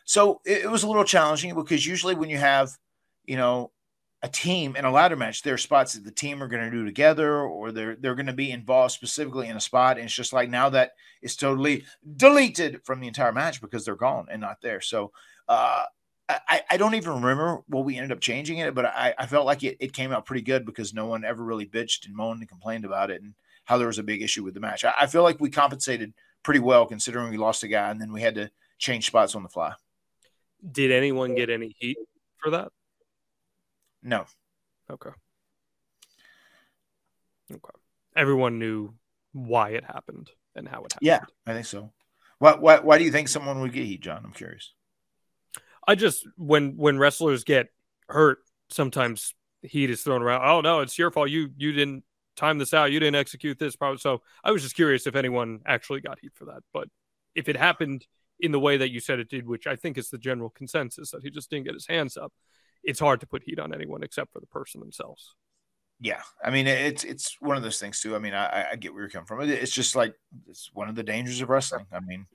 So 0.05 0.41
it, 0.45 0.65
it 0.65 0.71
was 0.71 0.83
a 0.83 0.87
little 0.87 1.03
challenging 1.03 1.55
because 1.55 1.85
usually 1.85 2.13
when 2.15 2.29
you 2.29 2.37
have, 2.37 2.69
you 3.25 3.37
know, 3.37 3.71
a 4.23 4.29
team 4.29 4.75
in 4.75 4.85
a 4.85 4.91
ladder 4.91 5.15
match, 5.15 5.41
there 5.41 5.55
are 5.55 5.57
spots 5.57 5.93
that 5.93 6.03
the 6.03 6.11
team 6.11 6.43
are 6.43 6.47
going 6.47 6.63
to 6.63 6.69
do 6.69 6.85
together, 6.85 7.41
or 7.41 7.71
they're 7.71 7.95
they're 7.95 8.15
going 8.15 8.27
to 8.27 8.33
be 8.33 8.51
involved 8.51 8.93
specifically 8.93 9.47
in 9.47 9.57
a 9.57 9.61
spot. 9.61 9.97
And 9.97 10.05
it's 10.05 10.13
just 10.13 10.33
like 10.33 10.49
now 10.49 10.69
that 10.69 10.91
it's 11.21 11.35
totally 11.35 11.85
deleted 12.17 12.81
from 12.83 12.99
the 12.99 13.07
entire 13.07 13.31
match 13.31 13.61
because 13.61 13.83
they're 13.83 13.95
gone 13.95 14.27
and 14.29 14.41
not 14.41 14.61
there. 14.61 14.81
So 14.81 15.11
uh, 15.47 15.85
I, 16.29 16.61
I 16.69 16.77
don't 16.77 16.95
even 16.95 17.13
remember 17.13 17.63
what 17.67 17.85
we 17.85 17.97
ended 17.97 18.11
up 18.11 18.21
changing 18.21 18.59
it, 18.59 18.73
but 18.75 18.85
I, 18.85 19.13
I 19.17 19.25
felt 19.25 19.45
like 19.45 19.63
it, 19.63 19.77
it 19.79 19.93
came 19.93 20.11
out 20.11 20.25
pretty 20.25 20.43
good 20.43 20.65
because 20.65 20.93
no 20.93 21.05
one 21.05 21.25
ever 21.25 21.43
really 21.43 21.65
bitched 21.65 22.05
and 22.05 22.15
moaned 22.15 22.39
and 22.39 22.49
complained 22.49 22.85
about 22.85 23.11
it 23.11 23.21
and 23.21 23.33
how 23.65 23.77
there 23.77 23.87
was 23.87 23.99
a 23.99 24.03
big 24.03 24.21
issue 24.21 24.43
with 24.43 24.53
the 24.53 24.59
match. 24.59 24.85
I, 24.85 24.93
I 25.01 25.07
feel 25.07 25.23
like 25.23 25.39
we 25.39 25.49
compensated 25.49 26.13
pretty 26.43 26.59
well 26.59 26.85
considering 26.85 27.29
we 27.29 27.37
lost 27.37 27.63
a 27.63 27.67
guy 27.67 27.89
and 27.89 27.99
then 27.99 28.13
we 28.13 28.21
had 28.21 28.35
to 28.35 28.51
change 28.77 29.07
spots 29.07 29.35
on 29.35 29.43
the 29.43 29.49
fly. 29.49 29.73
Did 30.71 30.91
anyone 30.91 31.35
get 31.35 31.49
any 31.49 31.75
heat 31.79 31.97
for 32.37 32.51
that? 32.51 32.69
No, 34.03 34.25
Okay. 34.89 35.11
Okay. 37.51 37.79
Everyone 38.15 38.59
knew 38.59 38.93
why 39.33 39.69
it 39.69 39.83
happened 39.83 40.29
and 40.55 40.67
how 40.67 40.83
it 40.83 40.93
happened. 40.93 41.07
yeah, 41.07 41.21
I 41.45 41.53
think 41.53 41.65
so. 41.65 41.91
Why, 42.39 42.55
why, 42.55 42.79
why 42.79 42.97
do 42.97 43.03
you 43.03 43.11
think 43.11 43.27
someone 43.27 43.61
would 43.61 43.73
get 43.73 43.85
heat, 43.85 44.01
John? 44.01 44.21
I'm 44.25 44.31
curious. 44.31 44.73
I 45.87 45.95
just 45.95 46.27
when 46.37 46.77
when 46.77 46.97
wrestlers 46.97 47.43
get 47.43 47.67
hurt, 48.07 48.39
sometimes 48.69 49.33
heat 49.61 49.89
is 49.89 50.01
thrown 50.03 50.21
around. 50.21 50.47
Oh 50.47 50.61
no, 50.61 50.81
it's 50.81 50.97
your 50.97 51.11
fault. 51.11 51.29
You 51.29 51.49
you 51.57 51.71
didn't 51.71 52.03
time 52.35 52.57
this 52.57 52.73
out. 52.73 52.91
You 52.91 52.99
didn't 52.99 53.15
execute 53.15 53.57
this. 53.59 53.75
Probably. 53.75 53.97
So 53.97 54.21
I 54.43 54.51
was 54.51 54.61
just 54.61 54.75
curious 54.75 55.07
if 55.07 55.15
anyone 55.15 55.59
actually 55.65 56.01
got 56.01 56.19
heat 56.19 56.33
for 56.35 56.45
that. 56.45 56.61
But 56.73 56.87
if 57.35 57.49
it 57.49 57.57
happened 57.57 58.05
in 58.39 58.51
the 58.51 58.59
way 58.59 58.77
that 58.77 58.91
you 58.91 58.99
said 58.99 59.19
it 59.19 59.29
did, 59.29 59.47
which 59.47 59.67
I 59.67 59.75
think 59.75 59.97
is 59.97 60.09
the 60.09 60.17
general 60.17 60.49
consensus 60.49 61.11
that 61.11 61.23
he 61.23 61.29
just 61.29 61.49
didn't 61.49 61.65
get 61.65 61.73
his 61.73 61.87
hands 61.87 62.15
up, 62.17 62.31
it's 62.83 62.99
hard 62.99 63.19
to 63.21 63.27
put 63.27 63.43
heat 63.43 63.59
on 63.59 63.73
anyone 63.73 64.03
except 64.03 64.31
for 64.33 64.39
the 64.39 64.47
person 64.47 64.79
themselves. 64.79 65.35
Yeah, 65.99 66.21
I 66.43 66.49
mean 66.49 66.65
it's 66.65 67.03
it's 67.03 67.37
one 67.39 67.57
of 67.57 67.63
those 67.63 67.79
things 67.79 68.01
too. 68.01 68.15
I 68.15 68.19
mean, 68.19 68.33
I, 68.33 68.71
I 68.71 68.75
get 68.75 68.91
where 68.91 69.03
you're 69.03 69.09
coming 69.09 69.27
from. 69.27 69.41
It's 69.41 69.71
just 69.71 69.95
like 69.95 70.15
it's 70.47 70.71
one 70.73 70.89
of 70.89 70.95
the 70.95 71.03
dangers 71.03 71.41
of 71.41 71.49
wrestling. 71.49 71.85
I 71.91 71.99
mean, 71.99 72.25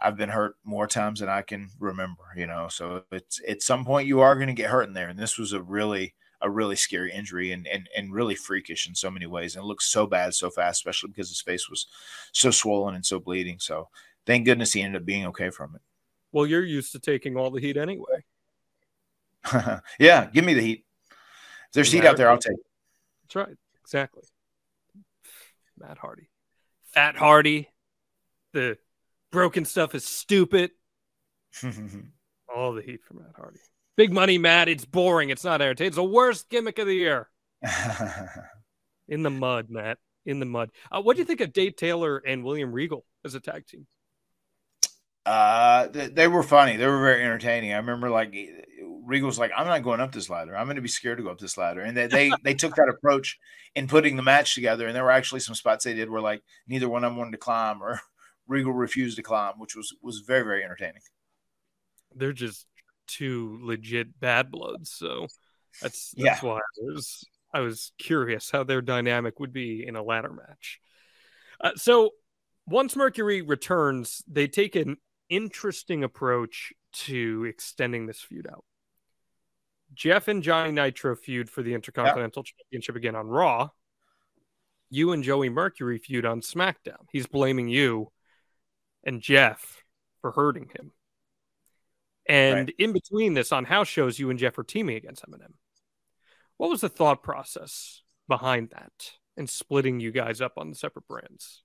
I've 0.00 0.16
been 0.16 0.28
hurt 0.28 0.54
more 0.64 0.86
times 0.86 1.18
than 1.18 1.28
I 1.28 1.42
can 1.42 1.68
remember. 1.80 2.22
You 2.36 2.46
know, 2.46 2.68
so 2.68 3.02
it's 3.10 3.40
at 3.48 3.62
some 3.62 3.84
point 3.84 4.06
you 4.06 4.20
are 4.20 4.36
going 4.36 4.46
to 4.46 4.54
get 4.54 4.70
hurt 4.70 4.86
in 4.86 4.94
there, 4.94 5.08
and 5.08 5.18
this 5.18 5.38
was 5.38 5.52
a 5.52 5.62
really 5.62 6.14
a 6.40 6.48
really 6.48 6.76
scary 6.76 7.12
injury 7.12 7.50
and 7.50 7.66
and 7.66 7.88
and 7.96 8.12
really 8.12 8.36
freakish 8.36 8.86
in 8.88 8.94
so 8.94 9.10
many 9.10 9.26
ways, 9.26 9.56
and 9.56 9.64
it 9.64 9.66
looks 9.66 9.90
so 9.90 10.06
bad 10.06 10.32
so 10.32 10.48
fast, 10.48 10.78
especially 10.78 11.08
because 11.08 11.28
his 11.28 11.42
face 11.42 11.68
was 11.68 11.88
so 12.32 12.52
swollen 12.52 12.94
and 12.94 13.04
so 13.04 13.18
bleeding. 13.18 13.58
So 13.58 13.88
thank 14.24 14.44
goodness 14.44 14.72
he 14.72 14.82
ended 14.82 15.02
up 15.02 15.06
being 15.06 15.26
okay 15.26 15.50
from 15.50 15.74
it. 15.74 15.82
Well, 16.32 16.46
you're 16.46 16.64
used 16.64 16.92
to 16.92 17.00
taking 17.00 17.36
all 17.36 17.50
the 17.50 17.60
heat 17.60 17.76
anyway. 17.76 18.24
It. 19.44 19.80
yeah, 19.98 20.26
give 20.32 20.44
me 20.44 20.54
the 20.54 20.60
heat. 20.62 20.84
If 21.10 21.74
there's 21.74 21.92
heat 21.92 22.04
out 22.04 22.16
there, 22.16 22.30
I'll 22.30 22.38
take. 22.38 22.54
it. 22.54 22.66
That's 23.24 23.36
right. 23.36 23.56
Exactly. 23.82 24.24
Matt 25.78 25.98
Hardy. 25.98 26.28
Fat 26.92 27.16
Hardy. 27.16 27.68
The 28.52 28.76
broken 29.30 29.64
stuff 29.64 29.94
is 29.94 30.04
stupid. 30.04 30.72
All 32.54 32.72
the 32.72 32.82
heat 32.82 33.00
from 33.04 33.18
Matt 33.18 33.34
Hardy. 33.36 33.60
Big 33.96 34.12
money, 34.12 34.38
Matt. 34.38 34.68
It's 34.68 34.84
boring. 34.84 35.30
It's 35.30 35.44
not 35.44 35.60
entertaining. 35.60 35.88
It's 35.88 35.96
the 35.96 36.04
worst 36.04 36.48
gimmick 36.48 36.78
of 36.78 36.86
the 36.86 36.94
year. 36.94 37.28
In 39.08 39.22
the 39.22 39.30
mud, 39.30 39.70
Matt. 39.70 39.98
In 40.26 40.38
the 40.40 40.46
mud. 40.46 40.70
Uh, 40.90 41.00
what 41.02 41.16
do 41.16 41.20
you 41.20 41.26
think 41.26 41.40
of 41.40 41.52
Dave 41.52 41.76
Taylor 41.76 42.18
and 42.18 42.44
William 42.44 42.72
Regal 42.72 43.04
as 43.24 43.34
a 43.34 43.40
tag 43.40 43.66
team? 43.66 43.86
Uh, 45.26 45.88
th- 45.88 46.14
they 46.14 46.28
were 46.28 46.42
funny. 46.42 46.76
They 46.76 46.86
were 46.86 47.00
very 47.00 47.22
entertaining. 47.22 47.72
I 47.72 47.76
remember 47.76 48.10
like 48.10 48.34
Regal's 49.02 49.38
like, 49.38 49.52
I'm 49.56 49.66
not 49.66 49.82
going 49.82 50.00
up 50.00 50.12
this 50.12 50.30
ladder. 50.30 50.56
I'm 50.56 50.66
going 50.66 50.76
to 50.76 50.82
be 50.82 50.88
scared 50.88 51.18
to 51.18 51.24
go 51.24 51.30
up 51.30 51.38
this 51.38 51.56
ladder. 51.58 51.80
And 51.80 51.96
they, 51.96 52.06
they, 52.06 52.30
they 52.42 52.54
took 52.54 52.74
that 52.76 52.88
approach 52.88 53.38
in 53.74 53.88
putting 53.88 54.16
the 54.16 54.22
match 54.22 54.54
together. 54.54 54.86
And 54.86 54.94
there 54.94 55.04
were 55.04 55.10
actually 55.10 55.40
some 55.40 55.54
spots 55.54 55.84
they 55.84 55.94
did 55.94 56.10
where 56.10 56.20
like 56.20 56.42
neither 56.66 56.88
one 56.88 57.04
of 57.04 57.10
them 57.10 57.18
wanted 57.18 57.32
to 57.32 57.38
climb 57.38 57.82
or 57.82 58.00
Regal 58.46 58.72
refused 58.72 59.16
to 59.16 59.22
climb, 59.22 59.54
which 59.58 59.76
was, 59.76 59.94
was 60.02 60.20
very, 60.26 60.42
very 60.42 60.64
entertaining. 60.64 61.02
They're 62.14 62.32
just 62.32 62.66
two 63.06 63.58
legit 63.62 64.18
bad 64.18 64.50
bloods. 64.50 64.92
So 64.92 65.26
that's 65.80 66.12
Yeah. 66.16 66.32
that's 66.32 66.42
why 66.42 66.58
I 66.58 66.60
was 66.80 67.24
I 67.52 67.60
was 67.60 67.92
curious 67.98 68.50
how 68.50 68.64
their 68.64 68.82
dynamic 68.82 69.40
would 69.40 69.52
be 69.52 69.84
in 69.86 69.96
a 69.96 70.02
ladder 70.02 70.32
match. 70.32 70.80
Uh, 71.60 71.72
so 71.76 72.10
once 72.66 72.94
Mercury 72.94 73.42
returns, 73.42 74.22
they 74.28 74.46
take 74.46 74.76
an 74.76 74.96
interesting 75.28 76.04
approach 76.04 76.72
to 76.92 77.44
extending 77.48 78.06
this 78.06 78.20
feud 78.20 78.46
out. 78.50 78.64
Jeff 79.94 80.28
and 80.28 80.42
Johnny 80.42 80.72
Nitro 80.72 81.16
feud 81.16 81.50
for 81.50 81.62
the 81.62 81.74
Intercontinental 81.74 82.42
Championship 82.44 82.96
again 82.96 83.14
on 83.16 83.28
Raw. 83.28 83.70
You 84.90 85.12
and 85.12 85.22
Joey 85.22 85.48
Mercury 85.48 85.98
feud 85.98 86.24
on 86.24 86.40
SmackDown. 86.40 87.06
He's 87.12 87.26
blaming 87.26 87.68
you 87.68 88.10
and 89.04 89.20
Jeff 89.20 89.84
for 90.20 90.32
hurting 90.32 90.70
him. 90.74 90.92
And 92.26 92.68
Right. 92.68 92.74
in 92.78 92.92
between 92.92 93.34
this, 93.34 93.52
on 93.52 93.64
house 93.64 93.88
shows, 93.88 94.18
you 94.18 94.30
and 94.30 94.38
Jeff 94.38 94.58
are 94.58 94.64
teaming 94.64 94.96
against 94.96 95.24
MNM. 95.24 95.54
What 96.56 96.70
was 96.70 96.80
the 96.82 96.88
thought 96.88 97.22
process 97.22 98.02
behind 98.28 98.70
that 98.70 99.12
and 99.36 99.48
splitting 99.48 99.98
you 100.00 100.10
guys 100.12 100.40
up 100.40 100.52
on 100.56 100.68
the 100.70 100.76
separate 100.76 101.08
brands? 101.08 101.62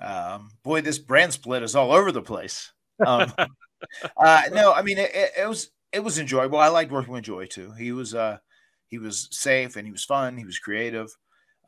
Um, 0.00 0.50
boy, 0.62 0.80
this 0.80 0.98
brand 0.98 1.32
split 1.32 1.62
is 1.62 1.74
all 1.74 1.92
over 1.92 2.12
the 2.12 2.22
place. 2.22 2.72
Um, 3.04 3.32
uh, 4.16 4.42
no, 4.52 4.72
I 4.72 4.82
mean 4.82 4.98
it, 4.98 5.10
it 5.36 5.48
was 5.48 5.72
it 5.92 6.02
was 6.02 6.18
enjoyable. 6.18 6.58
I 6.58 6.68
liked 6.68 6.92
working 6.92 7.12
with 7.12 7.24
Joey 7.24 7.48
too. 7.48 7.72
He 7.72 7.92
was 7.92 8.14
uh 8.14 8.38
he 8.86 8.98
was 8.98 9.28
safe 9.30 9.76
and 9.76 9.86
he 9.86 9.92
was 9.92 10.04
fun. 10.04 10.36
He 10.36 10.44
was 10.44 10.58
creative. 10.58 11.16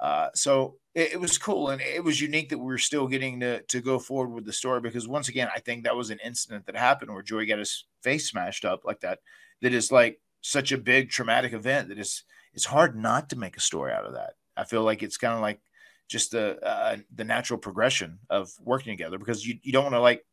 Uh, 0.00 0.28
so 0.34 0.76
it, 0.94 1.12
it 1.14 1.20
was 1.20 1.38
cool 1.38 1.70
and 1.70 1.80
it 1.80 2.02
was 2.02 2.20
unique 2.20 2.48
that 2.50 2.58
we 2.58 2.64
were 2.64 2.78
still 2.78 3.06
getting 3.06 3.40
to 3.40 3.62
to 3.62 3.80
go 3.80 3.98
forward 3.98 4.34
with 4.34 4.44
the 4.44 4.52
story 4.52 4.80
because 4.80 5.08
once 5.08 5.28
again, 5.28 5.48
I 5.54 5.60
think 5.60 5.84
that 5.84 5.96
was 5.96 6.10
an 6.10 6.18
incident 6.24 6.66
that 6.66 6.76
happened 6.76 7.12
where 7.12 7.22
Joey 7.22 7.46
got 7.46 7.58
his 7.58 7.84
face 8.02 8.28
smashed 8.28 8.64
up 8.64 8.84
like 8.84 9.00
that. 9.00 9.20
That 9.62 9.72
is 9.72 9.92
like 9.92 10.20
such 10.40 10.72
a 10.72 10.78
big 10.78 11.10
traumatic 11.10 11.52
event 11.52 11.88
that 11.88 11.98
it's 11.98 12.64
hard 12.64 12.96
not 12.96 13.30
to 13.30 13.38
make 13.38 13.56
a 13.56 13.60
story 13.60 13.92
out 13.92 14.04
of 14.04 14.14
that. 14.14 14.34
I 14.56 14.64
feel 14.64 14.82
like 14.82 15.02
it's 15.02 15.16
kind 15.16 15.34
of 15.34 15.40
like 15.40 15.60
just 16.08 16.32
the 16.32 16.62
uh, 16.64 16.98
the 17.14 17.24
natural 17.24 17.58
progression 17.58 18.18
of 18.28 18.52
working 18.60 18.92
together 18.92 19.18
because 19.18 19.46
you, 19.46 19.58
you 19.62 19.72
don't 19.72 19.84
want 19.84 19.94
to 19.94 20.00
like 20.00 20.24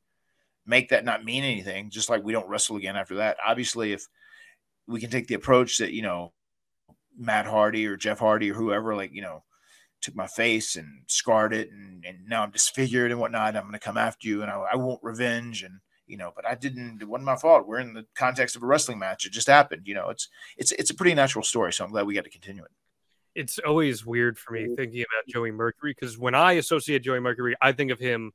make 0.71 0.89
that 0.89 1.05
not 1.05 1.23
mean 1.23 1.43
anything 1.43 1.89
just 1.89 2.09
like 2.09 2.23
we 2.23 2.33
don't 2.33 2.47
wrestle 2.47 2.77
again 2.77 2.95
after 2.95 3.15
that 3.15 3.37
obviously 3.45 3.91
if 3.93 4.07
we 4.87 4.99
can 4.99 5.11
take 5.11 5.27
the 5.27 5.35
approach 5.35 5.77
that 5.77 5.93
you 5.93 6.01
know 6.01 6.31
matt 7.17 7.45
hardy 7.45 7.85
or 7.85 7.97
jeff 7.97 8.19
hardy 8.19 8.49
or 8.49 8.53
whoever 8.55 8.95
like 8.95 9.11
you 9.13 9.21
know 9.21 9.43
took 10.01 10.15
my 10.15 10.27
face 10.27 10.75
and 10.75 11.03
scarred 11.07 11.53
it, 11.53 11.71
and, 11.71 12.03
and 12.05 12.17
now 12.27 12.43
I'm 12.43 12.51
disfigured 12.51 13.11
and 13.11 13.19
whatnot. 13.19 13.55
I'm 13.55 13.63
going 13.63 13.73
to 13.73 13.79
come 13.79 13.97
after 13.97 14.27
you, 14.27 14.41
and 14.41 14.51
I, 14.51 14.55
I 14.73 14.75
want 14.75 14.99
revenge, 15.03 15.63
and 15.63 15.79
you 16.07 16.17
know, 16.17 16.31
but 16.35 16.45
I 16.45 16.55
didn't. 16.55 17.01
It 17.01 17.07
wasn't 17.07 17.25
my 17.25 17.35
fault. 17.35 17.67
We're 17.67 17.79
in 17.79 17.93
the 17.93 18.05
context 18.15 18.55
of 18.55 18.63
a 18.63 18.65
wrestling 18.65 18.99
match. 18.99 19.25
It 19.25 19.31
just 19.31 19.47
happened. 19.47 19.83
You 19.85 19.95
know, 19.95 20.09
it's 20.09 20.27
it's 20.57 20.71
it's 20.73 20.89
a 20.89 20.95
pretty 20.95 21.13
natural 21.13 21.43
story. 21.43 21.71
So 21.71 21.85
I'm 21.85 21.91
glad 21.91 22.05
we 22.05 22.15
got 22.15 22.25
to 22.25 22.29
continue 22.29 22.63
it. 22.63 22.71
It's 23.33 23.59
always 23.59 24.05
weird 24.05 24.37
for 24.37 24.53
me 24.53 24.63
mm-hmm. 24.63 24.75
thinking 24.75 25.01
about 25.01 25.27
Joey 25.27 25.51
Mercury 25.51 25.95
because 25.97 26.17
when 26.17 26.35
I 26.35 26.53
associate 26.53 27.03
Joey 27.03 27.21
Mercury, 27.21 27.55
I 27.61 27.71
think 27.71 27.91
of 27.91 27.99
him 27.99 28.31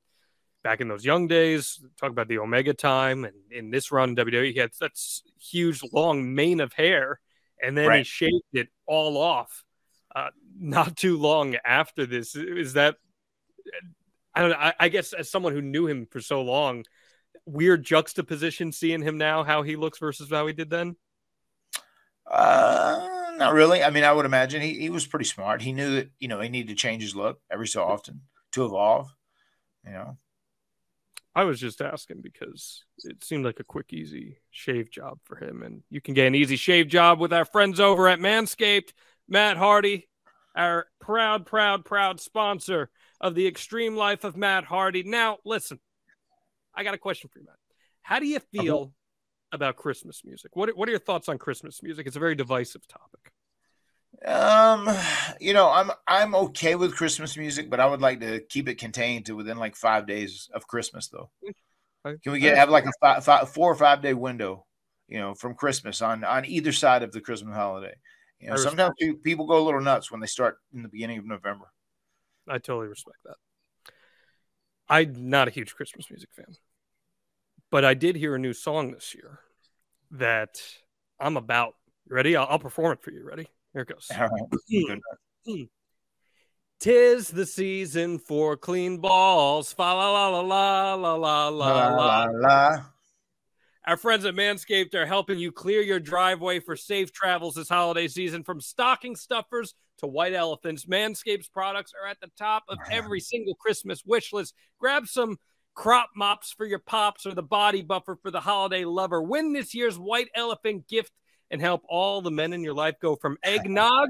back 0.66 0.80
in 0.80 0.88
those 0.88 1.04
young 1.04 1.28
days. 1.28 1.80
Talk 2.00 2.10
about 2.10 2.26
the 2.26 2.38
Omega 2.38 2.74
time, 2.74 3.24
and 3.24 3.36
in 3.52 3.70
this 3.70 3.92
run 3.92 4.10
in 4.10 4.16
WWE, 4.16 4.52
he 4.52 4.58
had 4.58 4.72
that 4.80 4.98
huge 5.38 5.80
long 5.92 6.34
mane 6.34 6.58
of 6.58 6.72
hair, 6.72 7.20
and 7.62 7.78
then 7.78 7.98
he 7.98 8.02
shaved 8.02 8.42
it 8.52 8.68
all 8.84 9.16
off. 9.16 9.62
Uh, 10.14 10.30
not 10.58 10.96
too 10.96 11.18
long 11.18 11.56
after 11.64 12.04
this, 12.04 12.34
is 12.34 12.72
that 12.72 12.96
I 14.34 14.40
don't 14.40 14.50
know. 14.50 14.56
I, 14.56 14.74
I 14.80 14.88
guess 14.88 15.12
as 15.12 15.30
someone 15.30 15.52
who 15.52 15.62
knew 15.62 15.86
him 15.86 16.06
for 16.10 16.20
so 16.20 16.42
long, 16.42 16.84
weird 17.44 17.84
juxtaposition 17.84 18.72
seeing 18.72 19.02
him 19.02 19.18
now, 19.18 19.44
how 19.44 19.62
he 19.62 19.76
looks 19.76 20.00
versus 20.00 20.30
how 20.30 20.48
he 20.48 20.52
did 20.52 20.68
then. 20.68 20.96
Uh, 22.28 23.34
not 23.38 23.54
really. 23.54 23.84
I 23.84 23.90
mean, 23.90 24.02
I 24.02 24.12
would 24.12 24.26
imagine 24.26 24.62
he, 24.62 24.80
he 24.80 24.90
was 24.90 25.06
pretty 25.06 25.26
smart. 25.26 25.62
He 25.62 25.72
knew 25.72 25.94
that 25.94 26.10
you 26.18 26.26
know 26.26 26.40
he 26.40 26.48
needed 26.48 26.70
to 26.70 26.74
change 26.74 27.04
his 27.04 27.14
look 27.14 27.40
every 27.52 27.68
so 27.68 27.84
often 27.84 28.22
to 28.52 28.64
evolve. 28.64 29.14
You 29.84 29.92
know, 29.92 30.18
I 31.36 31.44
was 31.44 31.60
just 31.60 31.82
asking 31.82 32.22
because 32.22 32.82
it 33.04 33.22
seemed 33.22 33.44
like 33.44 33.60
a 33.60 33.64
quick, 33.64 33.92
easy 33.92 34.38
shave 34.50 34.90
job 34.90 35.18
for 35.24 35.36
him. 35.36 35.62
And 35.62 35.82
you 35.90 36.00
can 36.00 36.14
get 36.14 36.26
an 36.26 36.34
easy 36.34 36.56
shave 36.56 36.88
job 36.88 37.20
with 37.20 37.30
our 37.30 37.44
friends 37.44 37.78
over 37.78 38.08
at 38.08 38.20
Manscaped. 38.20 38.94
Matt 39.28 39.58
Hardy, 39.58 40.08
our 40.56 40.86
proud, 40.98 41.44
proud, 41.44 41.84
proud 41.84 42.20
sponsor 42.20 42.88
of 43.20 43.34
the 43.34 43.46
extreme 43.46 43.96
life 43.96 44.24
of 44.24 44.34
Matt 44.34 44.64
Hardy. 44.64 45.02
Now, 45.02 45.36
listen, 45.44 45.78
I 46.74 46.84
got 46.84 46.94
a 46.94 46.98
question 46.98 47.28
for 47.30 47.38
you, 47.38 47.44
Matt. 47.44 47.56
How 48.00 48.18
do 48.18 48.26
you 48.26 48.36
uh-huh. 48.36 48.62
feel 48.62 48.92
about 49.52 49.76
Christmas 49.76 50.22
music? 50.24 50.56
What, 50.56 50.74
what 50.74 50.88
are 50.88 50.92
your 50.92 51.00
thoughts 51.00 51.28
on 51.28 51.36
Christmas 51.36 51.82
music? 51.82 52.06
It's 52.06 52.16
a 52.16 52.20
very 52.20 52.34
divisive 52.34 52.88
topic. 52.88 53.30
Um, 54.24 54.88
you 55.40 55.52
know, 55.52 55.70
I'm 55.70 55.90
I'm 56.06 56.34
okay 56.34 56.74
with 56.74 56.96
Christmas 56.96 57.36
music, 57.36 57.68
but 57.68 57.80
I 57.80 57.86
would 57.86 58.00
like 58.00 58.20
to 58.20 58.40
keep 58.40 58.68
it 58.68 58.78
contained 58.78 59.26
to 59.26 59.36
within 59.36 59.58
like 59.58 59.76
five 59.76 60.06
days 60.06 60.48
of 60.54 60.66
Christmas, 60.66 61.08
though. 61.08 61.30
Can 62.04 62.32
we 62.32 62.38
get 62.38 62.56
have 62.56 62.70
like 62.70 62.86
a 62.86 62.92
five, 63.00 63.24
five, 63.24 63.48
four 63.50 63.70
or 63.70 63.74
five 63.74 64.00
day 64.00 64.14
window, 64.14 64.64
you 65.08 65.18
know, 65.18 65.34
from 65.34 65.54
Christmas 65.54 66.00
on 66.00 66.24
on 66.24 66.44
either 66.44 66.72
side 66.72 67.02
of 67.02 67.12
the 67.12 67.20
Christmas 67.20 67.54
holiday? 67.54 67.94
You 68.40 68.50
know, 68.50 68.56
sometimes 68.56 68.94
people 69.22 69.46
go 69.46 69.58
a 69.58 69.64
little 69.64 69.80
nuts 69.80 70.10
when 70.10 70.20
they 70.20 70.26
start 70.26 70.58
in 70.74 70.82
the 70.82 70.88
beginning 70.88 71.18
of 71.18 71.26
November. 71.26 71.66
I 72.48 72.58
totally 72.58 72.88
respect 72.88 73.18
that. 73.24 73.36
I'm 74.88 75.30
not 75.30 75.48
a 75.48 75.50
huge 75.50 75.74
Christmas 75.74 76.10
music 76.10 76.28
fan, 76.32 76.56
but 77.70 77.84
I 77.84 77.94
did 77.94 78.16
hear 78.16 78.36
a 78.36 78.38
new 78.38 78.52
song 78.52 78.92
this 78.92 79.14
year 79.14 79.40
that 80.12 80.60
I'm 81.18 81.36
about. 81.36 81.74
Ready? 82.08 82.36
I'll, 82.36 82.46
I'll 82.48 82.58
perform 82.60 82.92
it 82.92 83.02
for 83.02 83.10
you. 83.10 83.26
Ready? 83.26 83.48
Here 83.76 83.82
it 83.82 83.88
goes. 83.88 84.10
All 84.10 84.26
right. 85.46 85.68
Tis 86.80 87.28
the 87.28 87.44
season 87.44 88.18
for 88.18 88.56
clean 88.56 89.02
balls. 89.02 89.70
Fa 89.74 89.82
la 89.82 90.12
la 90.12 90.28
la 90.28 90.40
la 90.40 90.94
la 90.94 91.14
la 91.14 91.48
la 91.48 91.88
la. 91.88 92.26
la. 92.32 92.84
Our 93.86 93.98
friends 93.98 94.24
at 94.24 94.34
Manscaped 94.34 94.94
are 94.94 95.04
helping 95.04 95.38
you 95.38 95.52
clear 95.52 95.82
your 95.82 96.00
driveway 96.00 96.60
for 96.60 96.74
safe 96.74 97.12
travels 97.12 97.56
this 97.56 97.68
holiday 97.68 98.08
season. 98.08 98.44
From 98.44 98.62
stocking 98.62 99.14
stuffers 99.14 99.74
to 99.98 100.06
white 100.06 100.32
elephants, 100.32 100.86
Manscaped's 100.86 101.48
products 101.48 101.92
are 102.02 102.08
at 102.08 102.18
the 102.22 102.30
top 102.38 102.62
of 102.70 102.78
every 102.90 103.20
single 103.20 103.56
Christmas 103.56 104.06
wish 104.06 104.32
list. 104.32 104.54
Grab 104.78 105.06
some 105.06 105.36
crop 105.74 106.08
mops 106.16 106.50
for 106.50 106.64
your 106.64 106.78
pops 106.78 107.26
or 107.26 107.34
the 107.34 107.42
body 107.42 107.82
buffer 107.82 108.16
for 108.22 108.30
the 108.30 108.40
holiday 108.40 108.86
lover. 108.86 109.20
Win 109.20 109.52
this 109.52 109.74
year's 109.74 109.98
white 109.98 110.30
elephant 110.34 110.88
gift 110.88 111.12
and 111.50 111.60
help 111.60 111.82
all 111.88 112.20
the 112.20 112.30
men 112.30 112.52
in 112.52 112.62
your 112.62 112.74
life 112.74 112.96
go 113.00 113.16
from 113.16 113.38
eggnog 113.42 114.08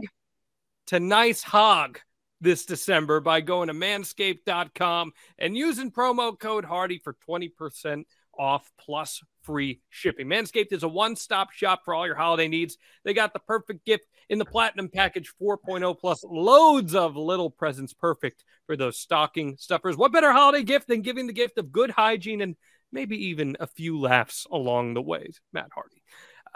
to 0.86 1.00
nice 1.00 1.42
hog 1.42 2.00
this 2.40 2.66
December 2.66 3.20
by 3.20 3.40
going 3.40 3.68
to 3.68 3.74
manscaped.com 3.74 5.12
and 5.38 5.56
using 5.56 5.90
promo 5.90 6.38
code 6.38 6.64
Hardy 6.64 7.00
for 7.02 7.16
20% 7.28 8.04
off 8.38 8.70
plus 8.78 9.22
free 9.42 9.80
shipping. 9.88 10.26
Manscaped 10.26 10.72
is 10.72 10.82
a 10.82 10.88
one 10.88 11.16
stop 11.16 11.52
shop 11.52 11.82
for 11.84 11.94
all 11.94 12.06
your 12.06 12.16
holiday 12.16 12.48
needs. 12.48 12.76
They 13.04 13.14
got 13.14 13.32
the 13.32 13.38
perfect 13.38 13.86
gift 13.86 14.04
in 14.28 14.38
the 14.38 14.44
Platinum 14.44 14.88
Package 14.88 15.32
4.0 15.40 15.98
plus 15.98 16.24
loads 16.24 16.94
of 16.94 17.16
little 17.16 17.50
presents 17.50 17.94
perfect 17.94 18.44
for 18.66 18.76
those 18.76 18.98
stocking 18.98 19.56
stuffers. 19.58 19.96
What 19.96 20.12
better 20.12 20.32
holiday 20.32 20.64
gift 20.64 20.88
than 20.88 21.02
giving 21.02 21.26
the 21.26 21.32
gift 21.32 21.58
of 21.58 21.72
good 21.72 21.90
hygiene 21.90 22.40
and 22.40 22.56
maybe 22.92 23.28
even 23.28 23.56
a 23.60 23.66
few 23.66 23.98
laughs 23.98 24.46
along 24.50 24.94
the 24.94 25.02
way? 25.02 25.30
Matt 25.52 25.70
Hardy. 25.72 26.02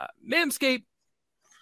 Uh, 0.01 0.07
Manscaped 0.27 0.85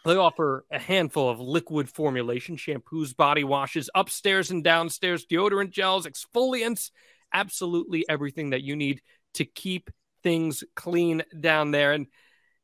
they 0.05 0.17
offer 0.17 0.65
a 0.71 0.79
handful 0.79 1.29
of 1.29 1.41
liquid 1.41 1.89
formulation 1.89 2.57
shampoos, 2.57 3.15
body 3.15 3.45
washes, 3.45 3.91
upstairs 3.95 4.51
and 4.51 4.65
downstairs, 4.65 5.27
deodorant 5.27 5.71
gels, 5.71 6.07
exfoliants, 6.07 6.91
absolutely 7.33 8.07
everything 8.09 8.51
that 8.51 8.63
you 8.63 8.77
need 8.77 9.03
to 9.35 9.45
keep 9.45 9.91
things 10.23 10.65
clean 10.75 11.23
down 11.39 11.73
there. 11.73 11.93
And 11.93 12.07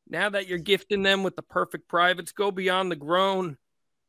now 0.07 0.29
that 0.29 0.47
you're 0.47 0.57
gifting 0.57 1.03
them 1.03 1.23
with 1.23 1.35
the 1.35 1.43
perfect 1.43 1.87
privates, 1.87 2.31
go 2.31 2.51
beyond 2.51 2.91
the 2.91 2.95
grown 2.95 3.57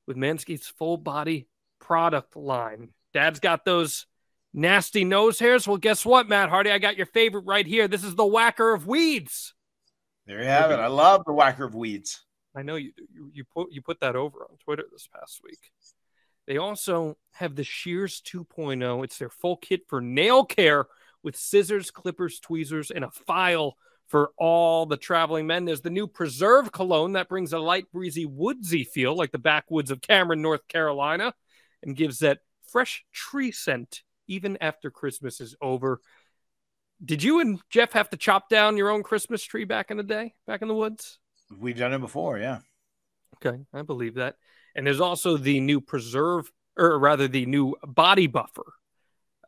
with 0.07 0.17
Manscaped's 0.17 0.69
full 0.69 0.97
body 0.97 1.47
product 1.81 2.37
line. 2.37 2.91
Dad's 3.13 3.41
got 3.41 3.65
those 3.65 4.07
nasty 4.55 5.05
nose 5.05 5.39
hairs. 5.39 5.67
Well, 5.67 5.77
guess 5.77 6.07
what, 6.07 6.29
Matt 6.29 6.49
Hardy? 6.49 6.71
I 6.71 6.79
got 6.79 6.97
your 6.97 7.07
favorite 7.07 7.45
right 7.45 7.67
here. 7.67 7.89
This 7.89 8.05
is 8.05 8.15
the 8.15 8.25
whacker 8.25 8.73
of 8.73 8.87
weeds. 8.87 9.53
There 10.27 10.41
you 10.41 10.49
have 10.49 10.71
it. 10.71 10.81
I 10.81 10.89
love 10.89 11.25
the 11.25 11.33
whacker 11.33 11.65
of 11.65 11.75
weeds. 11.75 12.23
I 12.55 12.63
know 12.63 12.77
you 12.77 12.93
do. 12.97 13.07
You, 13.13 13.31
you 13.33 13.45
put 13.45 13.71
you 13.71 13.83
put 13.83 14.01
that 14.01 14.17
over 14.17 14.47
on 14.51 14.57
Twitter 14.59 14.85
this 14.91 15.09
past 15.13 15.41
week. 15.45 15.71
They 16.47 16.59
also 16.59 17.17
have 17.33 17.55
the 17.55 17.65
Shears 17.65 18.23
2.0. 18.23 19.05
It's 19.05 19.19
their 19.19 19.29
full 19.29 19.57
kit 19.57 19.83
for 19.89 20.01
nail 20.01 20.45
care 20.45 20.87
with 21.23 21.37
scissors, 21.37 21.91
clippers, 21.91 22.39
tweezers, 22.39 22.91
and 22.91 23.05
a 23.05 23.11
file 23.11 23.77
for 24.07 24.31
all 24.39 24.87
the 24.87 24.97
traveling 24.97 25.47
men. 25.47 25.65
There's 25.65 25.81
the 25.81 25.91
new 25.91 26.07
Preserve 26.07 26.71
cologne 26.71 27.15
that 27.15 27.29
brings 27.29 27.53
a 27.53 27.59
light, 27.59 27.91
breezy, 27.93 28.27
woodsy 28.27 28.85
feel 28.85 29.17
like 29.17 29.33
the 29.33 29.39
backwoods 29.39 29.91
of 29.91 30.01
Cameron, 30.01 30.43
North 30.43 30.67
Carolina, 30.69 31.35
and 31.83 31.97
gives 31.97 32.21
that 32.21 32.39
fresh 32.69 33.05
tree 33.13 33.51
scent 33.51 34.03
even 34.29 34.57
after 34.61 34.91
Christmas 34.91 35.41
is 35.41 35.57
over. 35.61 36.01
Did 37.05 37.23
you 37.23 37.41
and 37.41 37.61
Jeff 37.69 37.93
have 37.93 38.11
to 38.11 38.17
chop 38.17 38.49
down 38.49 38.77
your 38.77 38.91
own 38.91 39.03
Christmas 39.03 39.43
tree 39.43 39.65
back 39.65 39.91
in 39.91 39.97
the 39.97 40.03
day, 40.03 40.35
back 40.47 40.63
in 40.63 40.69
the 40.69 40.75
woods? 40.75 41.19
We've 41.57 41.77
done 41.77 41.93
it 41.93 42.01
before, 42.01 42.39
yeah. 42.39 42.61
Okay, 43.37 43.61
I 43.73 43.83
believe 43.83 44.15
that. 44.15 44.37
And 44.75 44.87
there's 44.87 45.01
also 45.01 45.37
the 45.37 45.61
new 45.61 45.81
preserve, 45.81 46.51
or 46.77 46.99
rather, 46.99 47.29
the 47.29 47.47
new 47.47 47.77
body 47.87 48.27
buffer. 48.27 48.73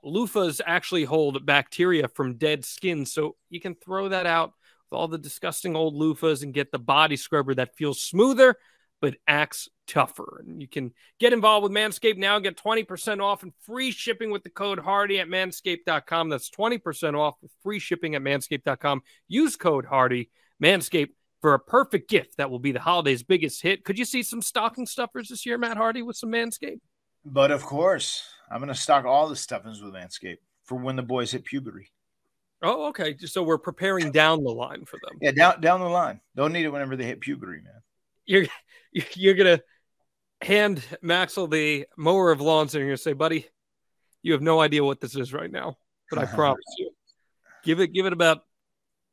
Loofahs 0.04 0.60
actually 0.64 1.04
hold 1.04 1.44
bacteria 1.44 2.08
from 2.08 2.36
dead 2.36 2.64
skin, 2.64 3.04
so 3.06 3.36
you 3.50 3.60
can 3.60 3.74
throw 3.74 4.08
that 4.10 4.26
out 4.26 4.52
with 4.90 4.98
all 4.98 5.08
the 5.08 5.18
disgusting 5.18 5.74
old 5.74 5.94
loofahs 5.94 6.42
and 6.42 6.54
get 6.54 6.70
the 6.70 6.78
body 6.78 7.16
scrubber 7.16 7.54
that 7.54 7.76
feels 7.76 8.00
smoother 8.00 8.56
but 9.00 9.16
acts 9.26 9.68
tougher. 9.86 10.42
And 10.46 10.60
you 10.60 10.68
can 10.68 10.92
get 11.18 11.32
involved 11.32 11.62
with 11.62 11.72
Manscaped 11.72 12.18
now 12.18 12.36
and 12.36 12.44
get 12.44 12.56
20% 12.56 13.22
off 13.22 13.42
and 13.42 13.52
free 13.64 13.90
shipping 13.90 14.30
with 14.30 14.42
the 14.42 14.50
code 14.50 14.78
Hardy 14.78 15.20
at 15.20 15.28
manscaped.com. 15.28 16.28
That's 16.28 16.50
20% 16.50 17.18
off 17.18 17.36
with 17.42 17.52
free 17.62 17.78
shipping 17.78 18.14
at 18.14 18.22
manscaped.com. 18.22 19.02
Use 19.28 19.56
code 19.56 19.86
Hardy, 19.86 20.30
Manscaped, 20.62 21.10
for 21.40 21.54
a 21.54 21.58
perfect 21.58 22.10
gift 22.10 22.36
that 22.38 22.50
will 22.50 22.58
be 22.58 22.72
the 22.72 22.80
holiday's 22.80 23.22
biggest 23.22 23.62
hit. 23.62 23.84
Could 23.84 23.98
you 23.98 24.04
see 24.04 24.22
some 24.22 24.42
stocking 24.42 24.86
stuffers 24.86 25.28
this 25.28 25.46
year, 25.46 25.56
Matt 25.56 25.76
Hardy, 25.76 26.02
with 26.02 26.16
some 26.16 26.32
Manscaped? 26.32 26.80
But 27.24 27.50
of 27.50 27.62
course, 27.62 28.24
I'm 28.50 28.58
going 28.58 28.68
to 28.68 28.74
stock 28.74 29.04
all 29.04 29.28
the 29.28 29.36
stuffings 29.36 29.80
with 29.80 29.94
Manscaped 29.94 30.38
for 30.64 30.76
when 30.76 30.96
the 30.96 31.02
boys 31.02 31.30
hit 31.30 31.44
puberty. 31.44 31.90
Oh, 32.62 32.88
okay. 32.88 33.16
So 33.18 33.42
we're 33.42 33.58
preparing 33.58 34.10
down 34.10 34.42
the 34.42 34.50
line 34.50 34.84
for 34.84 34.98
them. 35.02 35.18
Yeah, 35.20 35.30
down 35.30 35.60
down 35.60 35.80
the 35.80 35.88
line. 35.88 36.20
Don't 36.34 36.52
need 36.52 36.64
it 36.64 36.72
whenever 36.72 36.96
they 36.96 37.04
hit 37.04 37.20
puberty, 37.20 37.62
man. 37.62 37.80
You're 38.28 38.46
you're 38.92 39.34
gonna 39.34 39.60
hand 40.42 40.82
Maxwell 41.02 41.48
the 41.48 41.86
mower 41.96 42.30
of 42.30 42.40
lawns 42.40 42.74
and 42.74 42.80
you're 42.80 42.90
gonna 42.90 42.98
say, 42.98 43.14
buddy, 43.14 43.46
you 44.22 44.32
have 44.34 44.42
no 44.42 44.60
idea 44.60 44.84
what 44.84 45.00
this 45.00 45.16
is 45.16 45.32
right 45.32 45.50
now, 45.50 45.78
but 46.10 46.18
I 46.20 46.26
promise 46.36 46.62
you, 46.76 46.90
give 47.64 47.80
it 47.80 47.88
give 47.92 48.04
it 48.06 48.12
about 48.12 48.42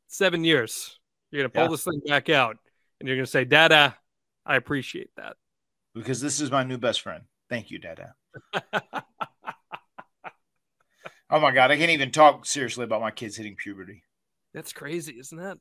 seven 0.07 0.43
years. 0.43 0.99
You're 1.31 1.43
gonna 1.43 1.49
pull 1.49 1.63
Yeah. 1.63 1.69
this 1.69 1.83
thing 1.85 2.01
back 2.05 2.29
out, 2.29 2.57
and 2.99 3.07
you're 3.07 3.17
gonna 3.17 3.25
say, 3.25 3.45
Dada, 3.45 3.95
I 4.45 4.57
appreciate 4.57 5.09
that. 5.15 5.37
Because 5.93 6.19
this 6.19 6.41
is 6.41 6.51
my 6.51 6.63
new 6.63 6.77
best 6.77 6.99
friend. 7.01 7.23
Thank 7.49 7.71
you, 7.71 7.79
Dada. 7.79 8.13
Oh 11.27 11.39
my 11.39 11.49
god, 11.51 11.71
I 11.71 11.77
can't 11.77 11.89
even 11.89 12.11
talk 12.11 12.45
seriously 12.45 12.83
about 12.83 13.01
my 13.01 13.09
kids 13.09 13.35
hitting 13.35 13.55
puberty. 13.55 14.03
That's 14.53 14.71
crazy, 14.71 15.13
isn't 15.19 15.37
that? 15.39 15.57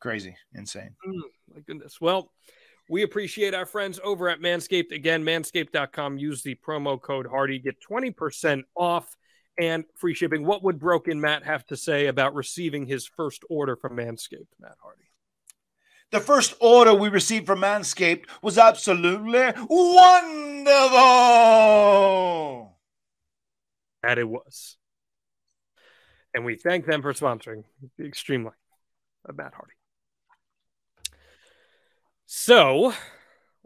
Crazy, 0.00 0.36
insane. 0.54 0.94
Mm, 1.06 1.22
my 1.54 1.60
goodness. 1.66 2.00
Well, 2.00 2.32
We 2.88 3.02
appreciate 3.02 3.52
our 3.54 3.66
friends 3.66 3.98
over 4.04 4.28
at 4.28 4.40
Manscaped. 4.40 4.92
Again, 4.92 5.24
manscaped.com. 5.24 6.18
Use 6.18 6.42
the 6.42 6.56
promo 6.66 7.00
code 7.00 7.26
Hardy. 7.26 7.58
Get 7.58 7.76
20% 7.80 8.62
off 8.76 9.16
and 9.58 9.84
free 9.96 10.14
shipping. 10.14 10.44
What 10.44 10.62
would 10.62 10.78
Broken 10.78 11.20
Matt 11.20 11.44
have 11.44 11.66
to 11.66 11.76
say 11.76 12.06
about 12.06 12.34
receiving 12.34 12.86
his 12.86 13.06
first 13.06 13.42
order 13.50 13.74
from 13.74 13.96
Manscaped, 13.96 14.46
Matt 14.60 14.76
Hardy? 14.80 15.02
The 16.12 16.20
first 16.20 16.54
order 16.60 16.94
we 16.94 17.08
received 17.08 17.46
from 17.46 17.60
Manscaped 17.60 18.26
was 18.40 18.58
absolutely 18.58 19.52
wonderful. 19.68 20.96
That 24.02 24.18
it 24.18 24.28
was. 24.28 24.76
And 26.32 26.44
we 26.44 26.54
thank 26.54 26.86
them 26.86 27.02
for 27.02 27.12
sponsoring 27.12 27.64
the 27.98 28.06
Extreme 28.06 28.44
Life 28.44 28.54
of 29.24 29.36
Matt 29.36 29.54
Hardy. 29.54 29.75
So 32.26 32.92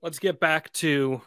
let's 0.02 0.18
get 0.18 0.38
back 0.38 0.70
to 0.74 1.22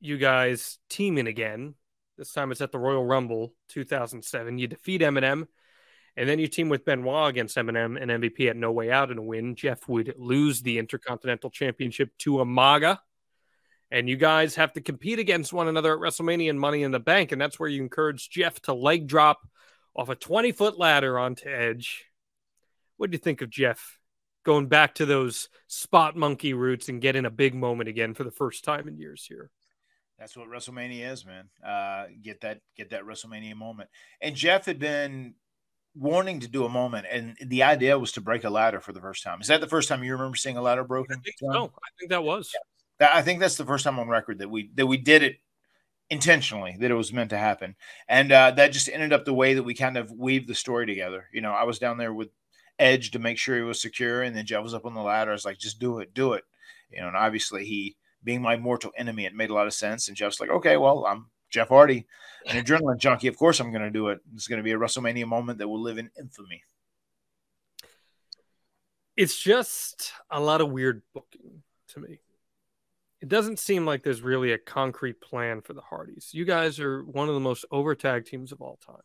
you 0.00 0.16
guys 0.16 0.78
teaming 0.88 1.26
again. 1.26 1.74
This 2.16 2.32
time 2.32 2.50
it's 2.50 2.62
at 2.62 2.72
the 2.72 2.78
Royal 2.78 3.04
Rumble 3.04 3.52
2007. 3.68 4.56
You 4.56 4.66
defeat 4.66 5.02
MNM, 5.02 5.46
and 6.16 6.28
then 6.28 6.38
you 6.38 6.48
team 6.48 6.70
with 6.70 6.86
Benoit 6.86 7.28
against 7.28 7.58
MNM 7.58 8.00
and 8.00 8.10
MVP 8.10 8.48
at 8.48 8.56
No 8.56 8.72
Way 8.72 8.90
Out 8.90 9.10
in 9.10 9.18
a 9.18 9.22
win. 9.22 9.56
Jeff 9.56 9.86
would 9.88 10.14
lose 10.16 10.62
the 10.62 10.78
Intercontinental 10.78 11.50
Championship 11.50 12.16
to 12.20 12.32
Umaga. 12.32 12.98
And 13.90 14.08
you 14.08 14.16
guys 14.16 14.54
have 14.54 14.72
to 14.72 14.80
compete 14.80 15.18
against 15.18 15.52
one 15.52 15.68
another 15.68 15.92
at 15.92 16.00
WrestleMania 16.00 16.48
and 16.48 16.60
Money 16.60 16.82
in 16.82 16.92
the 16.92 17.00
Bank. 17.00 17.30
And 17.30 17.40
that's 17.40 17.60
where 17.60 17.68
you 17.68 17.82
encourage 17.82 18.30
Jeff 18.30 18.58
to 18.62 18.72
leg 18.72 19.06
drop 19.06 19.40
off 19.94 20.08
a 20.08 20.14
20 20.14 20.52
foot 20.52 20.78
ladder 20.78 21.18
onto 21.18 21.46
Edge. 21.46 22.06
What 22.96 23.10
do 23.10 23.14
you 23.16 23.18
think 23.18 23.42
of 23.42 23.50
Jeff 23.50 23.99
going 24.44 24.66
back 24.66 24.94
to 24.96 25.06
those 25.06 25.48
spot 25.66 26.16
monkey 26.16 26.54
roots 26.54 26.88
and 26.88 27.00
getting 27.00 27.24
a 27.24 27.30
big 27.30 27.54
moment 27.54 27.88
again 27.88 28.14
for 28.14 28.24
the 28.24 28.30
first 28.30 28.64
time 28.64 28.88
in 28.88 28.96
years 28.96 29.24
here? 29.24 29.50
That's 30.18 30.36
what 30.36 30.48
WrestleMania 30.48 31.10
is, 31.12 31.24
man. 31.24 31.48
Uh, 31.64 32.06
get 32.22 32.42
that 32.42 32.60
get 32.76 32.90
that 32.90 33.04
WrestleMania 33.04 33.54
moment. 33.54 33.88
And 34.20 34.34
Jeff 34.36 34.66
had 34.66 34.78
been 34.78 35.34
wanting 35.94 36.40
to 36.40 36.48
do 36.48 36.64
a 36.64 36.68
moment, 36.68 37.06
and 37.10 37.36
the 37.46 37.62
idea 37.62 37.98
was 37.98 38.12
to 38.12 38.20
break 38.20 38.44
a 38.44 38.50
ladder 38.50 38.80
for 38.80 38.92
the 38.92 39.00
first 39.00 39.24
time. 39.24 39.40
Is 39.40 39.48
that 39.48 39.60
the 39.60 39.66
first 39.66 39.88
time 39.88 40.04
you 40.04 40.12
remember 40.12 40.36
seeing 40.36 40.58
a 40.58 40.62
ladder 40.62 40.84
broken? 40.84 41.16
I 41.18 41.22
think 41.22 41.36
so. 41.38 41.64
I 41.64 41.88
think 41.98 42.10
that 42.10 42.22
was. 42.22 42.52
That- 42.52 42.60
I 43.14 43.22
think 43.22 43.40
that's 43.40 43.56
the 43.56 43.64
first 43.64 43.84
time 43.84 43.98
on 43.98 44.08
record 44.08 44.38
that 44.40 44.50
we 44.50 44.70
that 44.74 44.86
we 44.86 44.98
did 44.98 45.22
it 45.22 45.36
intentionally 46.10 46.76
that 46.80 46.90
it 46.90 46.94
was 46.94 47.12
meant 47.12 47.30
to 47.30 47.38
happen 47.38 47.76
and 48.08 48.32
uh, 48.32 48.50
that 48.50 48.72
just 48.72 48.88
ended 48.88 49.12
up 49.12 49.24
the 49.24 49.32
way 49.32 49.54
that 49.54 49.62
we 49.62 49.74
kind 49.74 49.96
of 49.96 50.10
weave 50.10 50.46
the 50.48 50.54
story 50.56 50.84
together 50.84 51.28
you 51.32 51.40
know 51.40 51.52
i 51.52 51.62
was 51.62 51.78
down 51.78 51.98
there 51.98 52.12
with 52.12 52.28
edge 52.80 53.10
to 53.10 53.18
make 53.18 53.38
sure 53.38 53.56
he 53.56 53.62
was 53.62 53.80
secure 53.80 54.22
and 54.22 54.36
then 54.36 54.46
jeff 54.46 54.62
was 54.62 54.74
up 54.74 54.86
on 54.86 54.94
the 54.94 55.00
ladder 55.00 55.30
i 55.30 55.34
was 55.34 55.44
like 55.44 55.58
just 55.58 55.78
do 55.78 55.98
it 55.98 56.14
do 56.14 56.32
it 56.32 56.44
you 56.90 57.00
know 57.00 57.08
and 57.08 57.16
obviously 57.16 57.64
he 57.64 57.96
being 58.24 58.42
my 58.42 58.56
mortal 58.56 58.92
enemy 58.96 59.24
it 59.24 59.34
made 59.34 59.50
a 59.50 59.54
lot 59.54 59.66
of 59.66 59.74
sense 59.74 60.08
and 60.08 60.16
jeff's 60.16 60.40
like 60.40 60.50
okay 60.50 60.76
well 60.76 61.04
i'm 61.06 61.26
jeff 61.50 61.68
hardy 61.68 62.06
an 62.46 62.62
adrenaline 62.62 62.98
junkie 62.98 63.28
of 63.28 63.36
course 63.36 63.60
i'm 63.60 63.70
going 63.70 63.82
to 63.82 63.90
do 63.90 64.08
it 64.08 64.20
it's 64.34 64.46
going 64.46 64.58
to 64.58 64.62
be 64.64 64.72
a 64.72 64.78
wrestlemania 64.78 65.26
moment 65.26 65.58
that 65.58 65.68
will 65.68 65.80
live 65.80 65.98
in 65.98 66.10
infamy 66.18 66.62
It's 69.20 69.38
just 69.38 70.14
a 70.30 70.40
lot 70.40 70.62
of 70.62 70.70
weird 70.70 71.02
booking 71.12 71.62
to 71.88 72.00
me. 72.00 72.20
It 73.20 73.28
doesn't 73.28 73.58
seem 73.58 73.84
like 73.84 74.02
there's 74.02 74.22
really 74.22 74.52
a 74.52 74.56
concrete 74.56 75.20
plan 75.20 75.60
for 75.60 75.74
the 75.74 75.82
Hardys. 75.82 76.30
You 76.32 76.46
guys 76.46 76.80
are 76.80 77.04
one 77.04 77.28
of 77.28 77.34
the 77.34 77.40
most 77.40 77.66
over 77.70 77.94
tag 77.94 78.24
teams 78.24 78.50
of 78.50 78.62
all 78.62 78.78
time. 78.84 79.02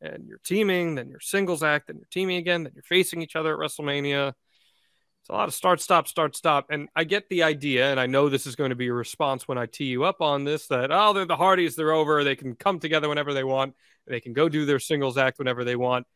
And 0.00 0.26
you're 0.26 0.40
teaming, 0.44 0.94
then 0.94 1.08
you're 1.08 1.20
singles 1.20 1.62
act, 1.62 1.88
then 1.88 1.96
you're 1.96 2.08
teaming 2.10 2.38
again, 2.38 2.64
then 2.64 2.72
you're 2.74 2.82
facing 2.82 3.22
each 3.22 3.36
other 3.36 3.52
at 3.52 3.58
WrestleMania. 3.58 4.28
It's 4.28 5.28
a 5.28 5.32
lot 5.32 5.48
of 5.48 5.54
start, 5.54 5.82
stop, 5.82 6.08
start, 6.08 6.34
stop. 6.34 6.66
And 6.70 6.88
I 6.96 7.04
get 7.04 7.28
the 7.28 7.42
idea, 7.42 7.90
and 7.90 8.00
I 8.00 8.06
know 8.06 8.28
this 8.28 8.46
is 8.46 8.56
going 8.56 8.70
to 8.70 8.76
be 8.76 8.88
a 8.88 8.92
response 8.94 9.46
when 9.46 9.58
I 9.58 9.66
tee 9.66 9.84
you 9.84 10.04
up 10.04 10.22
on 10.22 10.44
this 10.44 10.68
that, 10.68 10.90
oh, 10.90 11.12
they're 11.12 11.26
the 11.26 11.36
Hardys, 11.36 11.76
they're 11.76 11.92
over, 11.92 12.24
they 12.24 12.36
can 12.36 12.54
come 12.54 12.78
together 12.78 13.08
whenever 13.08 13.34
they 13.34 13.44
want, 13.44 13.74
they 14.06 14.20
can 14.20 14.32
go 14.32 14.48
do 14.48 14.64
their 14.64 14.78
singles 14.78 15.18
act 15.18 15.38
whenever 15.38 15.64
they 15.64 15.76
want. 15.76 16.06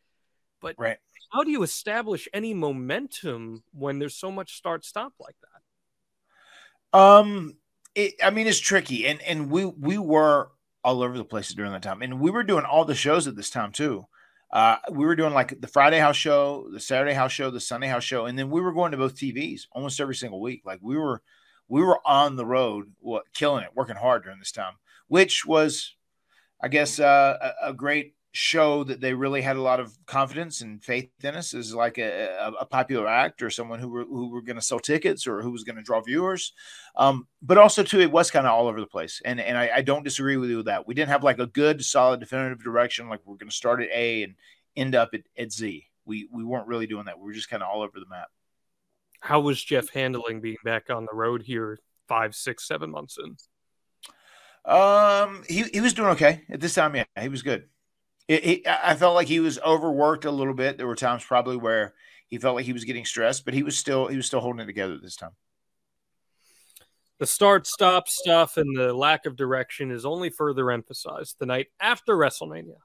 But 0.63 0.77
right 0.79 0.97
how 1.35 1.43
do 1.43 1.51
you 1.51 1.65
establish 1.65 2.29
any 2.33 2.55
momentum 2.55 3.65
when 3.73 3.99
there's 3.99 4.15
so 4.15 4.31
much 4.31 4.57
start 4.57 4.85
stop 4.85 5.13
like 5.19 5.35
that? 6.93 6.99
Um, 6.99 7.57
it, 7.97 8.15
I 8.23 8.31
mean, 8.31 8.47
it's 8.47 8.61
tricky, 8.61 9.07
and 9.07 9.21
and 9.23 9.51
we 9.51 9.65
we 9.65 9.99
were 9.99 10.51
all 10.85 11.03
over 11.03 11.17
the 11.17 11.25
place 11.25 11.53
during 11.55 11.73
that 11.73 11.83
time, 11.83 12.03
and 12.03 12.21
we 12.21 12.31
were 12.31 12.45
doing 12.45 12.65
all 12.65 12.85
the 12.85 12.95
shows 12.95 13.27
at 13.27 13.37
this 13.37 13.51
time 13.51 13.73
too. 13.73 14.07
Uh, 14.53 14.77
we 14.93 15.05
were 15.05 15.17
doing 15.17 15.35
like 15.35 15.61
the 15.61 15.67
Friday 15.67 15.99
house 15.99 16.17
show, 16.17 16.69
the 16.73 16.79
Saturday 16.79 17.15
house 17.15 17.33
show, 17.33 17.51
the 17.51 17.59
Sunday 17.59 17.89
house 17.89 18.05
show, 18.05 18.27
and 18.27 18.39
then 18.39 18.51
we 18.51 18.61
were 18.61 18.73
going 18.73 18.93
to 18.93 18.97
both 18.97 19.17
TVs 19.17 19.63
almost 19.73 20.01
every 20.01 20.15
single 20.15 20.41
week. 20.41 20.63
Like 20.65 20.79
we 20.81 20.97
were, 20.97 21.23
we 21.69 21.83
were 21.83 21.99
on 22.07 22.37
the 22.37 22.47
road, 22.47 22.93
what 23.01 23.25
killing 23.35 23.65
it, 23.65 23.71
working 23.75 23.97
hard 23.97 24.23
during 24.23 24.39
this 24.39 24.53
time, 24.53 24.75
which 25.09 25.45
was, 25.45 25.97
I 26.63 26.69
guess, 26.69 27.01
uh, 27.01 27.53
a, 27.63 27.71
a 27.71 27.75
great 27.75 28.15
show 28.37 28.83
that 28.83 29.01
they 29.01 29.15
really 29.15 29.41
had 29.41 29.55
a 29.55 29.63
lot 29.63 29.79
of 29.79 29.97
confidence 30.07 30.61
and 30.61 30.83
faith 30.83 31.09
in 31.23 31.37
us 31.37 31.55
as 31.55 31.73
like 31.73 31.99
a, 31.99 32.53
a, 32.59 32.67
popular 32.67 33.07
act 33.07 33.41
or 33.41 33.49
someone 33.49 33.79
who 33.79 33.89
were 33.89 34.03
who 34.03 34.29
were 34.29 34.43
going 34.43 34.57
to 34.57 34.63
sell 34.63 34.81
tickets 34.81 35.29
or 35.29 35.41
who 35.41 35.53
was 35.53 35.63
going 35.63 35.77
to 35.77 35.83
draw 35.83 36.01
viewers. 36.01 36.53
Um, 36.97 37.29
but 37.41 37.59
also 37.59 37.85
too, 37.85 38.01
it 38.01 38.11
was 38.11 38.33
kind 38.33 38.45
of 38.45 38.53
all 38.53 38.67
over 38.67 38.81
the 38.81 38.89
place, 38.89 39.23
and 39.25 39.41
and 39.41 39.57
I, 39.57 39.71
I 39.77 39.83
don't 39.83 40.03
disagree 40.03 40.37
with 40.37 40.51
you 40.51 40.57
with 40.59 40.67
that. 40.67 40.85
We 40.85 40.95
didn't 40.95 41.11
have 41.11 41.23
like 41.23 41.39
a 41.39 41.47
good, 41.47 41.85
solid, 41.85 42.19
definitive 42.19 42.63
direction. 42.63 43.09
Like 43.09 43.21
we're 43.25 43.37
going 43.37 43.51
to 43.51 43.55
start 43.55 43.81
at 43.81 43.89
A 43.93 44.25
and 44.25 44.35
end 44.75 44.97
up 44.97 45.11
at, 45.15 45.23
at 45.39 45.53
Z. 45.53 45.87
We 46.05 46.29
we 46.33 46.43
weren't 46.43 46.67
really 46.67 46.89
doing 46.89 47.05
that. 47.05 47.21
We 47.21 47.27
were 47.27 47.33
just 47.33 47.49
kind 47.49 47.63
of 47.63 47.69
all 47.69 47.83
over 47.83 48.01
the 48.01 48.09
map. 48.11 48.29
How 49.21 49.39
was 49.39 49.63
Jeff 49.63 49.91
handling 49.91 50.41
being 50.41 50.57
back 50.65 50.91
on 50.91 51.07
the 51.09 51.17
road 51.17 51.43
here 51.43 51.79
five, 52.09 52.35
six, 52.35 52.67
seven 52.67 52.91
months 52.91 53.17
in? 53.17 53.37
Um, 54.65 55.45
he 55.49 55.63
he 55.73 55.81
was 55.81 55.95
doing 55.95 56.09
okay 56.11 56.43
at 56.51 56.61
this 56.61 56.75
time. 56.75 56.97
Yeah, 56.97 57.05
he 57.21 57.29
was 57.29 57.43
good. 57.43 57.69
It, 58.27 58.45
it, 58.47 58.67
I 58.67 58.95
felt 58.95 59.15
like 59.15 59.29
he 59.29 59.41
was 59.41 59.59
overworked 59.59 60.25
a 60.25 60.31
little 60.31 60.55
bit. 60.55 60.79
There 60.79 60.87
were 60.87 60.95
times 60.95 61.25
probably 61.25 61.57
where 61.57 61.95
he 62.29 62.39
felt 62.39 62.57
like 62.57 62.65
he 62.65 62.73
was 62.73 62.85
getting 62.85 63.05
stressed, 63.05 63.45
but 63.45 63.55
he 63.55 63.63
was 63.63 63.77
still 63.77 64.07
he 64.07 64.17
was 64.17 64.27
still 64.27 64.41
holding 64.41 64.61
it 64.61 64.67
together 64.67 64.99
this 64.99 65.17
time. 65.17 65.33
The 67.19 67.27
start 67.27 67.67
stop 67.67 68.09
stuff 68.09 68.57
and 68.57 68.77
the 68.77 68.93
lack 68.93 69.27
of 69.27 69.37
direction 69.37 69.91
is 69.91 70.05
only 70.05 70.31
further 70.31 70.71
emphasized 70.71 71.37
the 71.39 71.47
night 71.47 71.69
after 71.79 72.17
WrestleMania. 72.17 72.79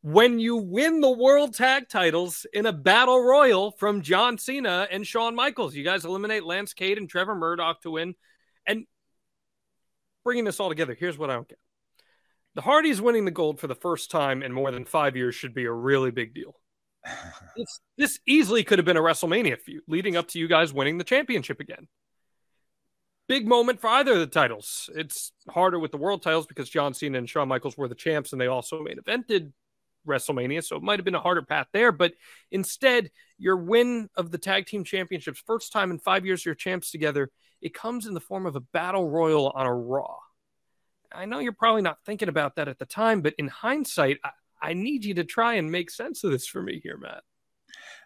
When 0.00 0.38
you 0.38 0.56
win 0.56 1.00
the 1.00 1.10
world 1.10 1.54
tag 1.54 1.88
titles 1.88 2.46
in 2.52 2.66
a 2.66 2.72
battle 2.72 3.22
royal 3.22 3.72
from 3.72 4.02
John 4.02 4.38
Cena 4.38 4.88
and 4.90 5.06
Shawn 5.06 5.34
Michaels, 5.34 5.76
you 5.76 5.84
guys 5.84 6.04
eliminate 6.04 6.44
Lance 6.44 6.72
Cade 6.72 6.98
and 6.98 7.08
Trevor 7.08 7.34
Murdoch 7.34 7.82
to 7.82 7.90
win. 7.90 8.14
And 8.66 8.86
bringing 10.24 10.44
this 10.44 10.58
all 10.58 10.68
together, 10.68 10.96
here's 10.98 11.18
what 11.18 11.30
I 11.30 11.34
don't 11.34 11.48
get. 11.48 11.58
The 12.54 12.62
Hardys 12.62 13.00
winning 13.00 13.24
the 13.24 13.30
gold 13.30 13.58
for 13.60 13.66
the 13.66 13.74
first 13.74 14.10
time 14.10 14.42
in 14.42 14.52
more 14.52 14.70
than 14.70 14.84
five 14.84 15.16
years 15.16 15.34
should 15.34 15.54
be 15.54 15.64
a 15.64 15.72
really 15.72 16.10
big 16.10 16.34
deal. 16.34 16.54
This, 17.54 17.80
this 17.98 18.18
easily 18.26 18.64
could 18.64 18.78
have 18.78 18.86
been 18.86 18.96
a 18.96 19.02
WrestleMania 19.02 19.58
feud 19.58 19.82
leading 19.86 20.16
up 20.16 20.28
to 20.28 20.38
you 20.38 20.48
guys 20.48 20.72
winning 20.72 20.96
the 20.96 21.04
championship 21.04 21.60
again. 21.60 21.86
Big 23.28 23.46
moment 23.46 23.78
for 23.78 23.88
either 23.88 24.12
of 24.12 24.20
the 24.20 24.26
titles. 24.26 24.88
It's 24.94 25.32
harder 25.50 25.78
with 25.78 25.90
the 25.90 25.98
world 25.98 26.22
titles 26.22 26.46
because 26.46 26.70
John 26.70 26.94
Cena 26.94 27.18
and 27.18 27.28
Shawn 27.28 27.48
Michaels 27.48 27.76
were 27.76 27.88
the 27.88 27.94
champs 27.94 28.32
and 28.32 28.40
they 28.40 28.46
also 28.46 28.82
main 28.82 28.96
evented 28.98 29.52
WrestleMania, 30.06 30.64
so 30.64 30.76
it 30.76 30.82
might 30.82 30.98
have 30.98 31.04
been 31.04 31.14
a 31.14 31.20
harder 31.20 31.42
path 31.42 31.66
there. 31.72 31.92
But 31.92 32.14
instead, 32.50 33.10
your 33.38 33.56
win 33.56 34.08
of 34.16 34.30
the 34.30 34.38
tag 34.38 34.66
team 34.66 34.84
championships, 34.84 35.42
first 35.46 35.72
time 35.72 35.90
in 35.90 35.98
five 35.98 36.24
years 36.24 36.44
you're 36.44 36.54
champs 36.54 36.90
together, 36.90 37.30
it 37.60 37.74
comes 37.74 38.06
in 38.06 38.14
the 38.14 38.20
form 38.20 38.46
of 38.46 38.56
a 38.56 38.60
battle 38.60 39.08
royal 39.08 39.50
on 39.50 39.66
a 39.66 39.74
Raw. 39.74 40.16
I 41.14 41.24
know 41.24 41.38
you're 41.38 41.52
probably 41.52 41.82
not 41.82 41.98
thinking 42.04 42.28
about 42.28 42.56
that 42.56 42.68
at 42.68 42.78
the 42.78 42.86
time, 42.86 43.20
but 43.22 43.34
in 43.38 43.48
hindsight, 43.48 44.18
I, 44.24 44.30
I 44.60 44.72
need 44.74 45.04
you 45.04 45.14
to 45.14 45.24
try 45.24 45.54
and 45.54 45.70
make 45.70 45.90
sense 45.90 46.24
of 46.24 46.30
this 46.30 46.46
for 46.46 46.62
me 46.62 46.80
here, 46.82 46.96
Matt. 46.96 47.22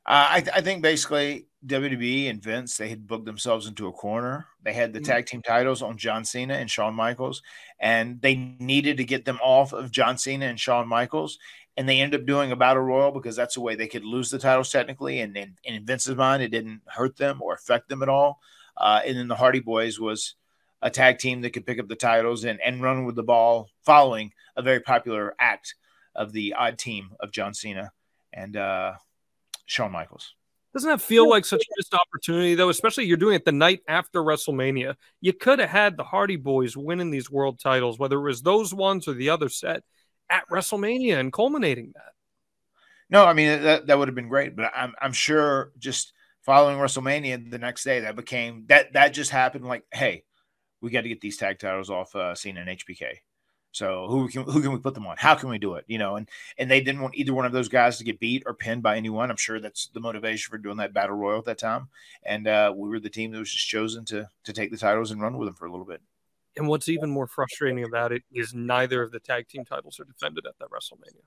Uh, 0.08 0.38
I, 0.38 0.44
I 0.54 0.60
think 0.60 0.82
basically 0.82 1.48
WWE 1.66 2.30
and 2.30 2.40
Vince 2.40 2.76
they 2.76 2.88
had 2.88 3.08
booked 3.08 3.24
themselves 3.24 3.66
into 3.66 3.88
a 3.88 3.92
corner. 3.92 4.46
They 4.62 4.72
had 4.72 4.92
the 4.92 5.00
Mhm. 5.00 5.04
tag 5.04 5.26
team 5.26 5.42
titles 5.42 5.82
on 5.82 5.98
John 5.98 6.24
Cena 6.24 6.54
and 6.54 6.70
Shawn 6.70 6.94
Michaels, 6.94 7.42
and 7.80 8.20
they 8.22 8.36
needed 8.36 8.98
to 8.98 9.04
get 9.04 9.24
them 9.24 9.40
off 9.42 9.72
of 9.72 9.90
John 9.90 10.16
Cena 10.16 10.46
and 10.46 10.60
Shawn 10.60 10.86
Michaels. 10.86 11.38
And 11.76 11.88
they 11.88 12.00
ended 12.00 12.20
up 12.20 12.26
doing 12.26 12.52
a 12.52 12.56
battle 12.56 12.84
royal 12.84 13.10
because 13.10 13.36
that's 13.36 13.54
the 13.54 13.60
way 13.60 13.74
they 13.74 13.88
could 13.88 14.04
lose 14.04 14.30
the 14.30 14.38
titles 14.38 14.70
technically. 14.70 15.20
And, 15.20 15.36
and, 15.36 15.58
and 15.66 15.76
in 15.76 15.84
Vince's 15.84 16.14
mind, 16.16 16.42
it 16.42 16.48
didn't 16.48 16.82
hurt 16.86 17.16
them 17.16 17.42
or 17.42 17.52
affect 17.52 17.88
them 17.88 18.02
at 18.02 18.08
all. 18.08 18.40
Uh, 18.76 19.00
and 19.04 19.16
then 19.16 19.28
the 19.28 19.34
Hardy 19.36 19.60
Boys 19.60 19.98
was 19.98 20.36
a 20.82 20.90
tag 20.90 21.18
team 21.18 21.40
that 21.40 21.50
could 21.50 21.66
pick 21.66 21.78
up 21.78 21.88
the 21.88 21.96
titles 21.96 22.44
and, 22.44 22.60
and 22.60 22.82
run 22.82 23.04
with 23.04 23.16
the 23.16 23.22
ball, 23.22 23.68
following 23.84 24.32
a 24.56 24.62
very 24.62 24.80
popular 24.80 25.34
act 25.38 25.74
of 26.14 26.32
the 26.32 26.54
odd 26.54 26.78
team 26.78 27.10
of 27.20 27.32
John 27.32 27.54
Cena 27.54 27.92
and 28.32 28.56
uh, 28.56 28.94
Shawn 29.66 29.92
Michaels. 29.92 30.34
Doesn't 30.74 30.90
that 30.90 31.00
feel 31.00 31.28
like 31.28 31.46
such 31.46 31.62
a 31.62 31.74
missed 31.78 31.94
opportunity, 31.94 32.54
though? 32.54 32.68
Especially 32.68 33.06
you're 33.06 33.16
doing 33.16 33.36
it 33.36 33.46
the 33.46 33.52
night 33.52 33.80
after 33.88 34.20
WrestleMania. 34.20 34.96
You 35.22 35.32
could 35.32 35.58
have 35.58 35.70
had 35.70 35.96
the 35.96 36.04
Hardy 36.04 36.36
Boys 36.36 36.76
winning 36.76 37.10
these 37.10 37.30
world 37.30 37.58
titles, 37.58 37.98
whether 37.98 38.18
it 38.18 38.22
was 38.22 38.42
those 38.42 38.74
ones 38.74 39.08
or 39.08 39.14
the 39.14 39.30
other 39.30 39.48
set, 39.48 39.84
at 40.28 40.46
WrestleMania 40.50 41.18
and 41.18 41.32
culminating 41.32 41.92
that. 41.94 42.12
No, 43.08 43.24
I 43.24 43.32
mean 43.32 43.62
that 43.62 43.86
that 43.86 43.98
would 43.98 44.08
have 44.08 44.14
been 44.14 44.28
great, 44.28 44.54
but 44.54 44.70
I'm 44.74 44.92
I'm 45.00 45.14
sure 45.14 45.72
just 45.78 46.12
following 46.42 46.78
WrestleMania 46.78 47.50
the 47.50 47.58
next 47.58 47.84
day, 47.84 48.00
that 48.00 48.16
became 48.16 48.64
that 48.68 48.92
that 48.92 49.14
just 49.14 49.30
happened. 49.30 49.64
Like, 49.64 49.84
hey, 49.92 50.24
we 50.80 50.90
got 50.90 51.02
to 51.02 51.08
get 51.08 51.20
these 51.20 51.36
tag 51.36 51.58
titles 51.58 51.90
off 51.90 52.14
uh, 52.14 52.34
Cena 52.34 52.60
and 52.60 52.70
HBK. 52.70 53.06
So 53.72 54.06
who 54.08 54.26
can 54.28 54.44
who 54.44 54.62
can 54.62 54.72
we 54.72 54.78
put 54.78 54.94
them 54.94 55.06
on? 55.06 55.16
How 55.18 55.34
can 55.34 55.50
we 55.50 55.58
do 55.58 55.74
it? 55.74 55.84
You 55.86 55.98
know, 55.98 56.16
and 56.16 56.26
and 56.56 56.70
they 56.70 56.80
didn't 56.80 57.02
want 57.02 57.14
either 57.14 57.34
one 57.34 57.44
of 57.44 57.52
those 57.52 57.68
guys 57.68 57.98
to 57.98 58.04
get 58.04 58.18
beat 58.18 58.42
or 58.46 58.54
pinned 58.54 58.82
by 58.82 58.96
anyone. 58.96 59.30
I'm 59.30 59.36
sure 59.36 59.60
that's 59.60 59.88
the 59.88 60.00
motivation 60.00 60.50
for 60.50 60.56
doing 60.56 60.78
that 60.78 60.94
battle 60.94 61.16
royal 61.16 61.40
at 61.40 61.44
that 61.44 61.58
time. 61.58 61.88
And 62.24 62.48
uh, 62.48 62.72
we 62.74 62.88
were 62.88 63.00
the 63.00 63.10
team 63.10 63.32
that 63.32 63.38
was 63.38 63.52
just 63.52 63.68
chosen 63.68 64.06
to 64.06 64.30
to 64.44 64.52
take 64.54 64.70
the 64.70 64.78
titles 64.78 65.10
and 65.10 65.20
run 65.20 65.36
with 65.36 65.48
them 65.48 65.54
for 65.56 65.66
a 65.66 65.70
little 65.70 65.84
bit. 65.84 66.00
And 66.56 66.68
what's 66.68 66.88
even 66.88 67.10
more 67.10 67.26
frustrating 67.26 67.84
about 67.84 68.12
it 68.12 68.22
is 68.32 68.54
neither 68.54 69.02
of 69.02 69.12
the 69.12 69.20
tag 69.20 69.46
team 69.46 69.66
titles 69.66 70.00
are 70.00 70.04
defended 70.04 70.46
at 70.46 70.58
that 70.58 70.70
WrestleMania. 70.70 71.20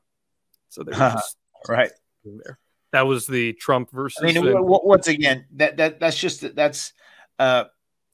So 0.69 0.81
they 0.83 0.91
were 0.91 0.97
just 1.13 1.37
Right. 1.67 1.91
there. 2.23 2.57
That 2.93 3.05
was 3.05 3.27
the 3.27 3.53
Trump 3.53 3.91
versus. 3.91 4.23
I 4.23 4.25
mean, 4.25 4.33
Vince. 4.33 4.45
w- 4.45 4.63
w- 4.63 4.81
once 4.87 5.07
again, 5.07 5.45
that 5.57 5.77
that 5.77 5.99
that's 5.99 6.17
just 6.17 6.55
that's 6.55 6.93
uh, 7.37 7.65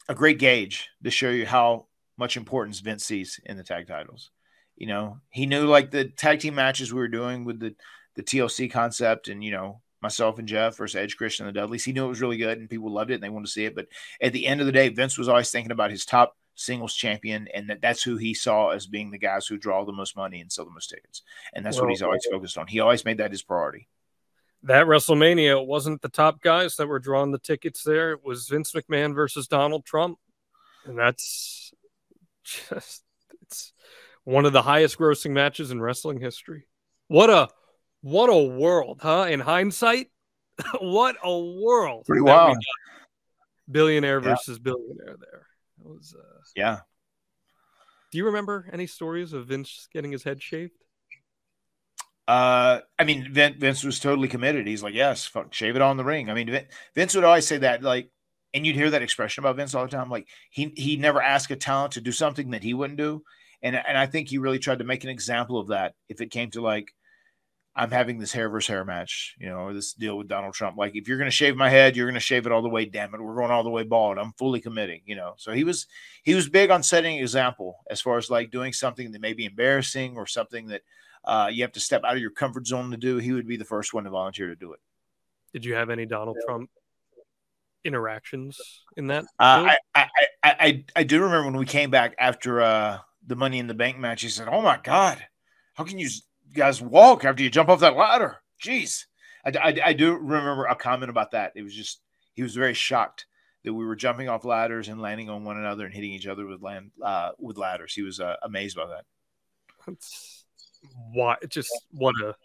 a 0.07 0.15
great 0.15 0.39
gauge 0.39 0.89
to 1.03 1.11
show 1.11 1.29
you 1.29 1.45
how 1.45 1.87
much 2.17 2.37
importance 2.37 2.79
Vince 2.79 3.05
sees 3.05 3.39
in 3.45 3.57
the 3.57 3.63
tag 3.63 3.87
titles. 3.87 4.31
You 4.75 4.87
know, 4.87 5.19
he 5.29 5.45
knew 5.45 5.65
like 5.65 5.91
the 5.91 6.05
tag 6.05 6.39
team 6.39 6.55
matches 6.55 6.93
we 6.93 6.99
were 6.99 7.07
doing 7.07 7.45
with 7.45 7.59
the 7.59 7.75
the 8.15 8.23
TLC 8.23 8.71
concept, 8.71 9.27
and 9.27 9.43
you 9.43 9.51
know, 9.51 9.81
myself 10.01 10.39
and 10.39 10.47
Jeff 10.47 10.77
versus 10.77 10.95
Edge, 10.95 11.17
Christian, 11.17 11.45
and 11.45 11.55
the 11.55 11.59
Dudleys. 11.59 11.83
He 11.83 11.91
knew 11.91 12.05
it 12.05 12.09
was 12.09 12.21
really 12.21 12.37
good, 12.37 12.57
and 12.57 12.69
people 12.69 12.91
loved 12.91 13.11
it, 13.11 13.15
and 13.15 13.23
they 13.23 13.29
wanted 13.29 13.47
to 13.47 13.51
see 13.51 13.65
it. 13.65 13.75
But 13.75 13.87
at 14.21 14.33
the 14.33 14.47
end 14.47 14.61
of 14.61 14.65
the 14.65 14.71
day, 14.71 14.89
Vince 14.89 15.17
was 15.17 15.29
always 15.29 15.51
thinking 15.51 15.71
about 15.71 15.91
his 15.91 16.05
top 16.05 16.37
singles 16.55 16.95
champion, 16.95 17.47
and 17.53 17.69
that 17.69 17.81
that's 17.81 18.03
who 18.03 18.17
he 18.17 18.33
saw 18.33 18.69
as 18.69 18.87
being 18.87 19.11
the 19.11 19.17
guys 19.17 19.47
who 19.47 19.57
draw 19.57 19.83
the 19.83 19.91
most 19.91 20.15
money 20.15 20.39
and 20.39 20.51
sell 20.51 20.65
the 20.65 20.71
most 20.71 20.89
tickets, 20.89 21.23
and 21.53 21.65
that's 21.65 21.79
what 21.79 21.89
he's 21.89 22.01
always 22.01 22.25
focused 22.29 22.57
on. 22.57 22.67
He 22.67 22.79
always 22.79 23.05
made 23.05 23.17
that 23.17 23.31
his 23.31 23.43
priority. 23.43 23.87
That 24.65 24.85
WrestleMania 24.87 25.61
it 25.61 25.67
wasn't 25.67 26.01
the 26.01 26.09
top 26.09 26.41
guys 26.41 26.75
that 26.75 26.87
were 26.87 26.99
drawing 26.99 27.31
the 27.31 27.39
tickets 27.39 27.83
there. 27.83 28.11
It 28.11 28.23
was 28.23 28.47
Vince 28.47 28.73
McMahon 28.73 29.15
versus 29.15 29.47
Donald 29.47 29.85
Trump. 29.85 30.17
And 30.85 30.97
that's 30.97 31.73
just 32.43 33.03
it's 33.41 33.73
one 34.23 34.45
of 34.45 34.53
the 34.53 34.61
highest 34.61 34.97
grossing 34.97 35.31
matches 35.31 35.71
in 35.71 35.81
wrestling 35.81 36.19
history. 36.19 36.67
What 37.07 37.29
a 37.29 37.47
what 38.01 38.29
a 38.29 38.43
world, 38.43 38.99
huh? 39.01 39.27
In 39.29 39.39
hindsight, 39.39 40.07
what 40.79 41.15
a 41.23 41.39
world. 41.39 42.05
Pretty 42.05 42.21
wild. 42.21 42.57
Billionaire 43.69 44.21
Yeah. 44.21 44.29
versus 44.29 44.59
billionaire 44.59 45.15
there. 45.19 45.47
It 45.79 45.85
was 45.87 46.15
uh 46.17 46.39
Yeah. 46.55 46.79
do 48.11 48.17
you 48.19 48.25
remember 48.25 48.69
any 48.71 48.87
stories 48.87 49.33
of 49.33 49.47
Vince 49.47 49.87
getting 49.91 50.11
his 50.11 50.23
head 50.23 50.41
shaved? 50.41 50.84
Uh, 52.27 52.79
I 52.97 53.03
mean, 53.03 53.31
Vince, 53.31 53.83
was 53.83 53.99
totally 53.99 54.27
committed. 54.27 54.65
He's 54.65 54.81
like, 54.81 54.95
yes, 54.95 55.25
fuck, 55.25 55.53
shave 55.53 55.75
it 55.75 55.81
on 55.81 55.97
the 55.97 56.03
ring. 56.03 56.29
I 56.29 56.33
mean, 56.33 56.59
Vince 56.95 57.13
would 57.15 57.23
always 57.23 57.45
say 57.45 57.59
that, 57.59 57.83
like, 57.83 58.09
and 58.53 58.65
you'd 58.65 58.75
hear 58.75 58.89
that 58.89 59.01
expression 59.01 59.43
about 59.43 59.57
Vince 59.57 59.75
all 59.75 59.83
the 59.85 59.91
time. 59.91 60.09
Like, 60.09 60.27
he 60.49 60.73
he 60.75 60.95
never 60.95 61.21
asked 61.21 61.51
a 61.51 61.55
talent 61.55 61.93
to 61.93 62.01
do 62.01 62.11
something 62.11 62.51
that 62.51 62.63
he 62.63 62.73
wouldn't 62.73 62.97
do, 62.97 63.21
and 63.61 63.75
and 63.75 63.97
I 63.97 64.07
think 64.07 64.29
he 64.29 64.37
really 64.37 64.59
tried 64.59 64.79
to 64.79 64.85
make 64.85 65.03
an 65.03 65.09
example 65.09 65.59
of 65.59 65.67
that. 65.67 65.93
If 66.09 66.19
it 66.21 66.31
came 66.31 66.49
to 66.51 66.61
like, 66.61 66.95
I'm 67.75 67.91
having 67.91 68.17
this 68.17 68.31
hair 68.31 68.49
versus 68.49 68.69
hair 68.69 68.85
match, 68.85 69.35
you 69.37 69.49
know, 69.49 69.57
or 69.57 69.73
this 69.73 69.93
deal 69.93 70.17
with 70.17 70.29
Donald 70.29 70.53
Trump. 70.53 70.77
Like, 70.77 70.95
if 70.95 71.07
you're 71.07 71.19
gonna 71.19 71.29
shave 71.29 71.55
my 71.55 71.69
head, 71.69 71.95
you're 71.95 72.07
gonna 72.07 72.19
shave 72.19 72.47
it 72.47 72.51
all 72.51 72.63
the 72.63 72.69
way. 72.69 72.85
Damn 72.85 73.13
it, 73.13 73.21
we're 73.21 73.35
going 73.35 73.51
all 73.51 73.63
the 73.63 73.69
way 73.69 73.83
bald. 73.83 74.17
I'm 74.17 74.33
fully 74.37 74.61
committing, 74.61 75.01
you 75.05 75.15
know. 75.15 75.33
So 75.37 75.51
he 75.51 75.63
was 75.63 75.85
he 76.23 76.33
was 76.33 76.49
big 76.49 76.71
on 76.71 76.81
setting 76.81 77.17
an 77.17 77.21
example 77.21 77.83
as 77.91 78.01
far 78.01 78.17
as 78.17 78.31
like 78.31 78.49
doing 78.49 78.73
something 78.73 79.11
that 79.11 79.21
may 79.21 79.33
be 79.33 79.45
embarrassing 79.45 80.15
or 80.15 80.25
something 80.25 80.67
that 80.67 80.81
uh, 81.25 81.49
you 81.51 81.63
have 81.63 81.71
to 81.73 81.79
step 81.79 82.03
out 82.03 82.15
of 82.15 82.21
your 82.21 82.31
comfort 82.31 82.67
zone 82.67 82.91
to 82.91 82.97
do. 82.97 83.17
He 83.17 83.31
would 83.31 83.47
be 83.47 83.57
the 83.57 83.65
first 83.65 83.93
one 83.93 84.03
to 84.03 84.09
volunteer 84.09 84.47
to 84.47 84.55
do 84.55 84.73
it. 84.73 84.79
Did 85.53 85.65
you 85.65 85.75
have 85.75 85.89
any 85.89 86.05
Donald 86.05 86.37
Trump 86.45 86.69
interactions 87.83 88.59
in 88.97 89.07
that? 89.07 89.23
Uh. 89.39 89.69
I, 89.69 89.77
I, 89.93 90.07
I, 90.43 90.55
I, 90.59 90.83
I 90.97 91.03
do 91.03 91.21
remember 91.21 91.45
when 91.45 91.57
we 91.57 91.65
came 91.65 91.89
back 91.89 92.15
after 92.19 92.61
uh, 92.61 92.99
the 93.25 93.35
Money 93.35 93.59
in 93.59 93.67
the 93.67 93.73
Bank 93.73 93.97
match. 93.97 94.21
He 94.21 94.29
said, 94.29 94.47
"Oh 94.49 94.61
my 94.61 94.79
God, 94.83 95.25
how 95.73 95.83
can 95.83 95.99
you 95.99 96.09
guys 96.53 96.81
walk 96.81 97.25
after 97.25 97.43
you 97.43 97.49
jump 97.49 97.69
off 97.69 97.79
that 97.79 97.95
ladder?" 97.95 98.37
Jeez, 98.63 99.05
I, 99.45 99.51
I, 99.57 99.77
I 99.85 99.93
do 99.93 100.13
remember 100.13 100.65
a 100.65 100.75
comment 100.75 101.09
about 101.09 101.31
that. 101.31 101.53
It 101.55 101.63
was 101.63 101.73
just 101.73 102.01
he 102.33 102.43
was 102.43 102.55
very 102.55 102.73
shocked 102.73 103.25
that 103.63 103.73
we 103.73 103.85
were 103.85 103.95
jumping 103.95 104.29
off 104.29 104.45
ladders 104.45 104.87
and 104.87 105.01
landing 105.01 105.29
on 105.29 105.43
one 105.43 105.57
another 105.57 105.85
and 105.85 105.93
hitting 105.93 106.11
each 106.11 106.27
other 106.27 106.45
with 106.45 106.61
land 106.61 106.91
uh, 107.01 107.31
with 107.39 107.57
ladders. 107.57 107.93
He 107.93 108.03
was 108.03 108.19
uh, 108.19 108.35
amazed 108.43 108.77
by 108.77 108.87
that. 108.87 109.05
It's 109.87 110.44
why 111.13 111.37
just 111.49 111.71
what 111.91 112.15
a 112.23 112.35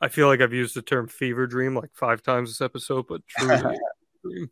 I 0.00 0.08
feel 0.08 0.28
like 0.28 0.40
I've 0.40 0.52
used 0.52 0.76
the 0.76 0.82
term 0.82 1.08
fever 1.08 1.46
dream 1.46 1.74
like 1.74 1.90
five 1.94 2.22
times 2.22 2.50
this 2.50 2.60
episode, 2.60 3.06
but 3.08 3.22
truly 3.26 3.54
a 3.54 3.76
dream 4.24 4.50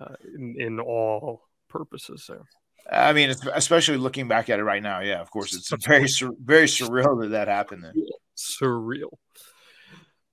uh, 0.00 0.14
in, 0.34 0.56
in 0.58 0.80
all 0.80 1.42
purposes 1.68 2.26
there. 2.28 2.42
I 2.90 3.12
mean, 3.12 3.34
especially 3.54 3.96
looking 3.96 4.28
back 4.28 4.50
at 4.50 4.58
it 4.58 4.64
right 4.64 4.82
now. 4.82 5.00
Yeah, 5.00 5.20
of 5.20 5.30
course, 5.30 5.54
it's 5.54 5.72
very 5.86 6.06
very 6.42 6.66
surreal 6.66 7.20
that 7.22 7.30
that 7.30 7.48
happened. 7.48 7.82
Then. 7.84 7.94
Surreal. 8.36 9.16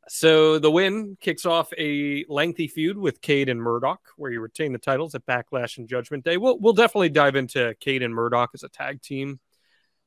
So 0.09 0.59
the 0.59 0.69
win 0.69 1.17
kicks 1.21 1.45
off 1.45 1.71
a 1.77 2.25
lengthy 2.27 2.67
feud 2.67 2.97
with 2.97 3.21
Cade 3.21 3.47
and 3.47 3.61
Murdoch, 3.61 4.01
where 4.17 4.29
you 4.29 4.41
retain 4.41 4.73
the 4.73 4.79
titles 4.79 5.15
at 5.15 5.25
Backlash 5.25 5.77
and 5.77 5.87
Judgment 5.87 6.25
Day. 6.25 6.35
We'll 6.35 6.59
we'll 6.59 6.73
definitely 6.73 7.09
dive 7.09 7.37
into 7.37 7.73
Cade 7.79 8.03
and 8.03 8.13
Murdoch 8.13 8.49
as 8.53 8.63
a 8.63 8.69
tag 8.69 9.01
team. 9.01 9.39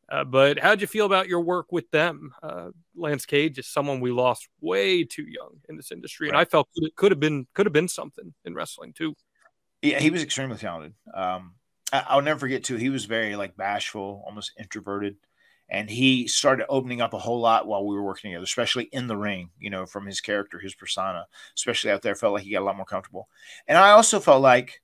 Uh, 0.09 0.25
but 0.25 0.59
how'd 0.59 0.81
you 0.81 0.87
feel 0.87 1.07
about 1.07 1.29
your 1.29 1.41
work 1.41 1.73
with 1.73 1.91
them? 1.91 2.33
Uh, 2.43 2.69
Lance 2.95 3.27
Cade 3.27 3.59
is 3.59 3.67
someone 3.67 4.01
we 4.01 4.11
lost 4.11 4.49
way 4.61 5.05
too 5.05 5.25
young 5.27 5.61
in 5.69 5.77
this 5.77 5.91
industry, 5.91 6.29
and 6.29 6.37
I 6.37 6.45
felt 6.45 6.69
it 6.75 6.97
could 6.97 7.11
have 7.13 7.21
been 7.21 7.47
could 7.55 7.67
have 7.67 7.73
been 7.73 7.89
something 7.89 8.35
in 8.45 8.55
wrestling 8.55 8.93
too. 8.93 9.15
Yeah, 9.83 10.01
he 10.01 10.11
was 10.11 10.23
extremely 10.23 10.57
talented. 10.57 10.95
Um, 11.13 11.55
I, 11.93 12.05
I'll 12.09 12.23
never 12.23 12.41
forget 12.41 12.65
too. 12.65 12.77
He 12.77 12.91
was 12.91 13.07
very 13.07 13.37
like 13.37 13.57
bashful, 13.57 14.23
almost 14.27 14.53
introverted, 14.59 15.17
and 15.69 15.89
he 15.89 16.29
started 16.29 16.67
opening 16.69 17.01
up 17.01 17.15
a 17.15 17.19
whole 17.19 17.41
lot 17.41 17.67
while 17.67 17.87
we 17.87 17.95
were 17.95 18.03
working 18.03 18.31
together, 18.31 18.45
especially 18.45 18.85
in 18.93 19.07
the 19.07 19.17
ring. 19.17 19.51
You 19.59 19.71
know, 19.71 19.87
from 19.87 20.07
his 20.07 20.21
character, 20.21 20.59
his 20.59 20.75
persona, 20.75 21.27
especially 21.57 21.91
out 21.91 22.03
there, 22.03 22.15
felt 22.15 22.35
like 22.35 22.45
he 22.45 22.53
got 22.53 22.63
a 22.63 22.65
lot 22.65 22.77
more 22.77 22.85
comfortable. 22.85 23.29
And 23.67 23.79
I 23.79 23.91
also 23.91 24.21
felt 24.21 24.43
like 24.43 24.83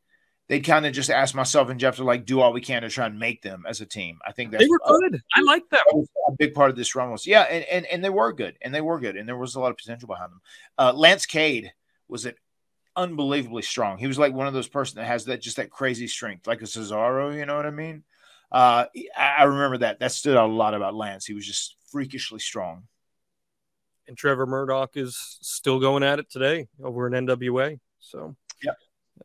they 0.50 0.60
kind 0.60 0.84
of 0.84 0.92
just 0.92 1.10
asked 1.10 1.34
myself 1.34 1.70
and 1.70 1.80
Jeff 1.80 1.96
to 1.96 2.04
like 2.04 2.26
do 2.26 2.40
all 2.40 2.52
we 2.52 2.60
can 2.60 2.82
to 2.82 2.90
try 2.90 3.06
and 3.06 3.18
make 3.18 3.40
them 3.40 3.64
as 3.66 3.80
a 3.80 3.86
team. 3.86 4.18
I 4.26 4.32
think 4.32 4.50
that's 4.50 4.62
They 4.62 4.68
were 4.68 4.80
good. 4.84 5.22
I 5.34 5.40
like 5.42 5.62
them. 5.70 5.80
that 5.94 6.06
a 6.28 6.32
big 6.36 6.52
part 6.54 6.70
of 6.70 6.76
this 6.76 6.94
run 6.94 7.10
was 7.10 7.26
yeah, 7.26 7.42
and, 7.42 7.64
and 7.64 7.86
and 7.86 8.04
they 8.04 8.10
were 8.10 8.32
good, 8.34 8.58
and 8.60 8.74
they 8.74 8.82
were 8.82 9.00
good, 9.00 9.16
and 9.16 9.26
there 9.28 9.38
was 9.38 9.54
a 9.54 9.60
lot 9.60 9.70
of 9.70 9.78
potential 9.78 10.08
behind 10.08 10.32
them. 10.32 10.42
Uh, 10.76 10.92
Lance 10.92 11.24
Cade 11.24 11.72
was 12.08 12.26
an 12.26 12.34
unbelievably 12.96 13.62
strong. 13.62 13.96
He 13.96 14.08
was 14.08 14.18
like 14.18 14.34
one 14.34 14.48
of 14.48 14.52
those 14.52 14.68
person 14.68 14.98
that 14.98 15.06
has 15.06 15.24
that 15.26 15.40
just 15.40 15.56
that 15.56 15.70
crazy 15.70 16.08
strength, 16.08 16.46
like 16.46 16.60
a 16.60 16.66
Cesaro. 16.66 17.34
You 17.34 17.46
know 17.46 17.56
what 17.56 17.64
I 17.66 17.70
mean? 17.70 18.02
Uh, 18.52 18.86
I, 19.16 19.34
I 19.38 19.44
remember 19.44 19.78
that. 19.78 20.00
That 20.00 20.12
stood 20.12 20.36
out 20.36 20.50
a 20.50 20.52
lot 20.52 20.74
about 20.74 20.94
Lance. 20.96 21.24
He 21.24 21.34
was 21.34 21.46
just 21.46 21.76
freakishly 21.92 22.40
strong. 22.40 22.88
and 24.08 24.16
Trevor 24.18 24.46
Murdoch 24.46 24.96
is 24.96 25.38
still 25.40 25.78
going 25.78 26.02
at 26.02 26.18
it 26.18 26.28
today 26.28 26.66
over 26.82 27.06
in 27.06 27.26
NWA. 27.26 27.78
So, 28.00 28.34
yeah, 28.62 28.72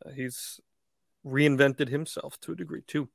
uh, 0.04 0.10
he's 0.10 0.60
reinvented 1.26 1.88
himself 1.88 2.38
to 2.40 2.52
a 2.52 2.56
degree 2.56 2.82
too. 2.86 3.08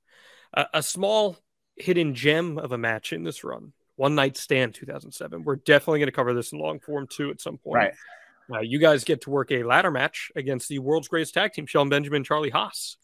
Uh, 0.53 0.65
a 0.73 0.83
small 0.83 1.37
hidden 1.75 2.13
gem 2.13 2.57
of 2.57 2.71
a 2.71 2.77
match 2.77 3.13
in 3.13 3.23
this 3.23 3.43
run, 3.43 3.73
One 3.95 4.15
Night 4.15 4.37
Stand 4.37 4.75
2007. 4.75 5.43
We're 5.43 5.55
definitely 5.55 5.99
going 5.99 6.07
to 6.07 6.11
cover 6.11 6.33
this 6.33 6.51
in 6.51 6.59
long 6.59 6.79
form 6.79 7.07
too 7.07 7.29
at 7.29 7.41
some 7.41 7.57
point. 7.57 7.75
Right. 7.75 7.93
Uh, 8.53 8.59
you 8.59 8.79
guys 8.79 9.03
get 9.03 9.21
to 9.21 9.29
work 9.29 9.51
a 9.51 9.63
ladder 9.63 9.91
match 9.91 10.31
against 10.35 10.67
the 10.67 10.79
world's 10.79 11.07
greatest 11.07 11.33
tag 11.33 11.53
team, 11.53 11.65
Shelton 11.65 11.89
Benjamin, 11.89 12.17
and 12.17 12.25
Charlie 12.25 12.49
Haas. 12.49 12.97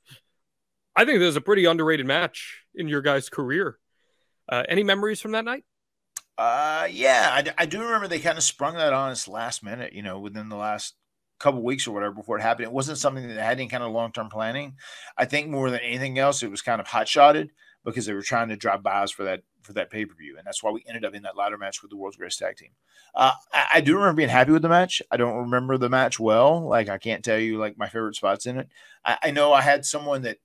I 0.96 1.06
think 1.06 1.20
this 1.20 1.30
is 1.30 1.36
a 1.36 1.42
pretty 1.42 1.66
underrated 1.66 2.06
match 2.06 2.64
in 2.76 2.88
your 2.88 3.02
guys' 3.02 3.30
career. 3.30 3.78
Uh, 4.50 4.64
any 4.68 4.84
memories 4.84 5.22
from 5.22 5.34
that 5.34 5.46
night? 5.46 5.64
Uh, 6.38 6.88
yeah, 6.92 7.42
I 7.58 7.66
do 7.66 7.82
remember 7.82 8.08
they 8.08 8.20
kind 8.20 8.38
of 8.38 8.44
sprung 8.44 8.76
that 8.76 8.94
on 8.94 9.12
us 9.12 9.28
last 9.28 9.64
minute, 9.64 9.94
you 9.94 10.04
know, 10.04 10.20
within 10.20 10.50
the 10.50 10.56
last 10.56 10.96
couple 11.40 11.64
weeks 11.64 11.88
or 11.88 11.92
whatever 11.92 12.14
before 12.14 12.38
it 12.38 12.42
happened. 12.42 12.66
It 12.66 12.74
wasn't 12.74 12.98
something 12.98 13.28
that 13.28 13.38
had 13.38 13.60
any 13.60 13.68
kind 13.68 13.84
of 13.84 13.92
long 13.92 14.12
term 14.12 14.30
planning. 14.30 14.76
I 15.18 15.26
think 15.26 15.50
more 15.50 15.70
than 15.70 15.82
anything 15.82 16.18
else, 16.20 16.44
it 16.44 16.52
was 16.52 16.62
kind 16.62 16.82
of 16.82 16.88
hot 16.88 17.08
shotted 17.08 17.52
because 17.86 18.06
they 18.06 18.14
were 18.14 18.22
trying 18.22 18.50
to 18.50 18.58
drive 18.58 18.84
by 18.84 19.04
us 19.04 19.12
for 19.12 19.24
that 19.24 19.44
for 19.62 19.74
that 19.74 19.90
pay 19.90 20.06
per 20.06 20.16
view, 20.16 20.38
and 20.38 20.48
that's 20.48 20.64
why 20.64 20.72
we 20.72 20.84
ended 20.88 21.06
up 21.06 21.14
in 21.14 21.24
that 21.24 21.36
ladder 21.36 21.58
match 21.58 21.82
with 21.82 21.92
the 21.92 21.98
world's 21.98 22.18
greatest 22.18 22.40
tag 22.40 22.56
team. 22.56 22.72
Uh, 23.14 23.34
I, 23.54 23.68
I 23.76 23.82
do 23.82 23.96
remember 23.96 24.18
being 24.18 24.30
happy 24.30 24.52
with 24.52 24.62
the 24.62 24.70
match. 24.70 25.02
I 25.12 25.18
don't 25.18 25.38
remember 25.38 25.78
the 25.78 25.90
match 25.90 26.20
well. 26.20 26.68
Like 26.68 26.90
I 26.90 26.98
can't 26.98 27.24
tell 27.24 27.38
you 27.38 27.58
like 27.58 27.78
my 27.78 27.88
favorite 27.88 28.16
spots 28.16 28.46
in 28.46 28.60
it. 28.60 28.70
I, 29.06 29.18
I 29.24 29.32
know 29.32 29.54
I 29.54 29.62
had 29.62 29.86
someone 29.86 30.22
that 30.24 30.38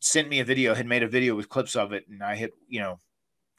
sent 0.00 0.28
me 0.28 0.40
a 0.40 0.44
video, 0.44 0.74
had 0.74 0.86
made 0.86 1.02
a 1.02 1.08
video 1.08 1.34
with 1.34 1.48
clips 1.48 1.74
of 1.74 1.92
it, 1.92 2.06
and 2.08 2.22
I 2.22 2.36
hit 2.36 2.52
you 2.68 2.80
know 2.80 2.98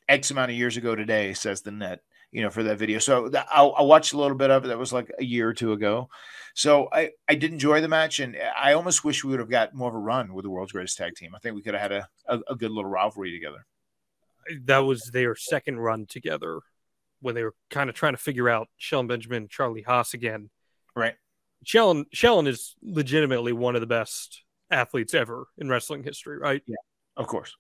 X 0.08 0.32
amount 0.32 0.52
of 0.52 0.58
years 0.58 0.78
ago 0.78 0.96
today, 0.96 1.34
says 1.34 1.62
the 1.62 1.72
net, 1.72 2.02
you 2.36 2.42
know, 2.42 2.50
for 2.50 2.64
that 2.64 2.78
video. 2.78 3.00
So 3.00 3.32
I, 3.34 3.64
I 3.64 3.82
watched 3.82 4.12
a 4.12 4.18
little 4.18 4.36
bit 4.36 4.52
of 4.52 4.66
it. 4.66 4.68
That 4.68 4.78
was 4.78 4.92
like 4.92 5.10
a 5.18 5.24
year 5.24 5.48
or 5.48 5.54
two 5.54 5.72
ago. 5.72 6.10
So 6.54 6.90
I, 6.92 7.12
I 7.30 7.36
did 7.36 7.54
enjoy 7.54 7.80
the 7.80 7.88
match, 7.88 8.20
and 8.20 8.38
I 8.58 8.74
almost 8.74 9.04
wish 9.06 9.24
we 9.24 9.32
would 9.32 9.40
have 9.40 9.50
got 9.50 9.74
more 9.74 9.90
of 9.90 9.96
a 9.96 10.00
run 10.00 10.34
with 10.34 10.44
the 10.44 10.50
world's 10.50 10.74
greatest 10.74 10.98
tag 10.98 11.16
team. 11.16 11.34
I 11.34 11.40
think 11.40 11.56
we 11.56 11.62
could 11.62 11.74
have 11.76 11.82
had 11.82 11.92
a, 11.94 12.10
a, 12.28 12.40
a 12.50 12.56
good 12.56 12.72
little 12.72 12.90
rivalry 12.90 13.32
together. 13.32 13.66
that 14.66 14.80
was 14.80 15.12
their 15.14 15.36
second 15.36 15.80
run 15.80 16.06
together 16.08 16.60
when 17.22 17.36
they 17.36 17.44
were 17.44 17.56
kind 17.70 17.90
of 17.90 17.96
trying 17.96 18.14
to 18.14 18.18
figure 18.18 18.50
out 18.50 18.68
Shelton 18.78 19.08
Benjamin, 19.08 19.48
Charlie 19.50 19.82
Haas 19.82 20.14
again. 20.14 20.50
Right. 20.96 21.16
Shellen 21.66 22.04
Shellen 22.14 22.48
is 22.48 22.76
legitimately 22.84 23.54
one 23.54 23.76
of 23.76 23.82
the 23.82 23.88
best 23.88 24.44
athletes 24.70 25.14
ever 25.14 25.48
in 25.58 25.70
wrestling 25.70 26.04
history, 26.04 26.38
right? 26.38 26.62
Yeah, 26.68 26.76
Of 27.16 27.28
course. 27.28 27.56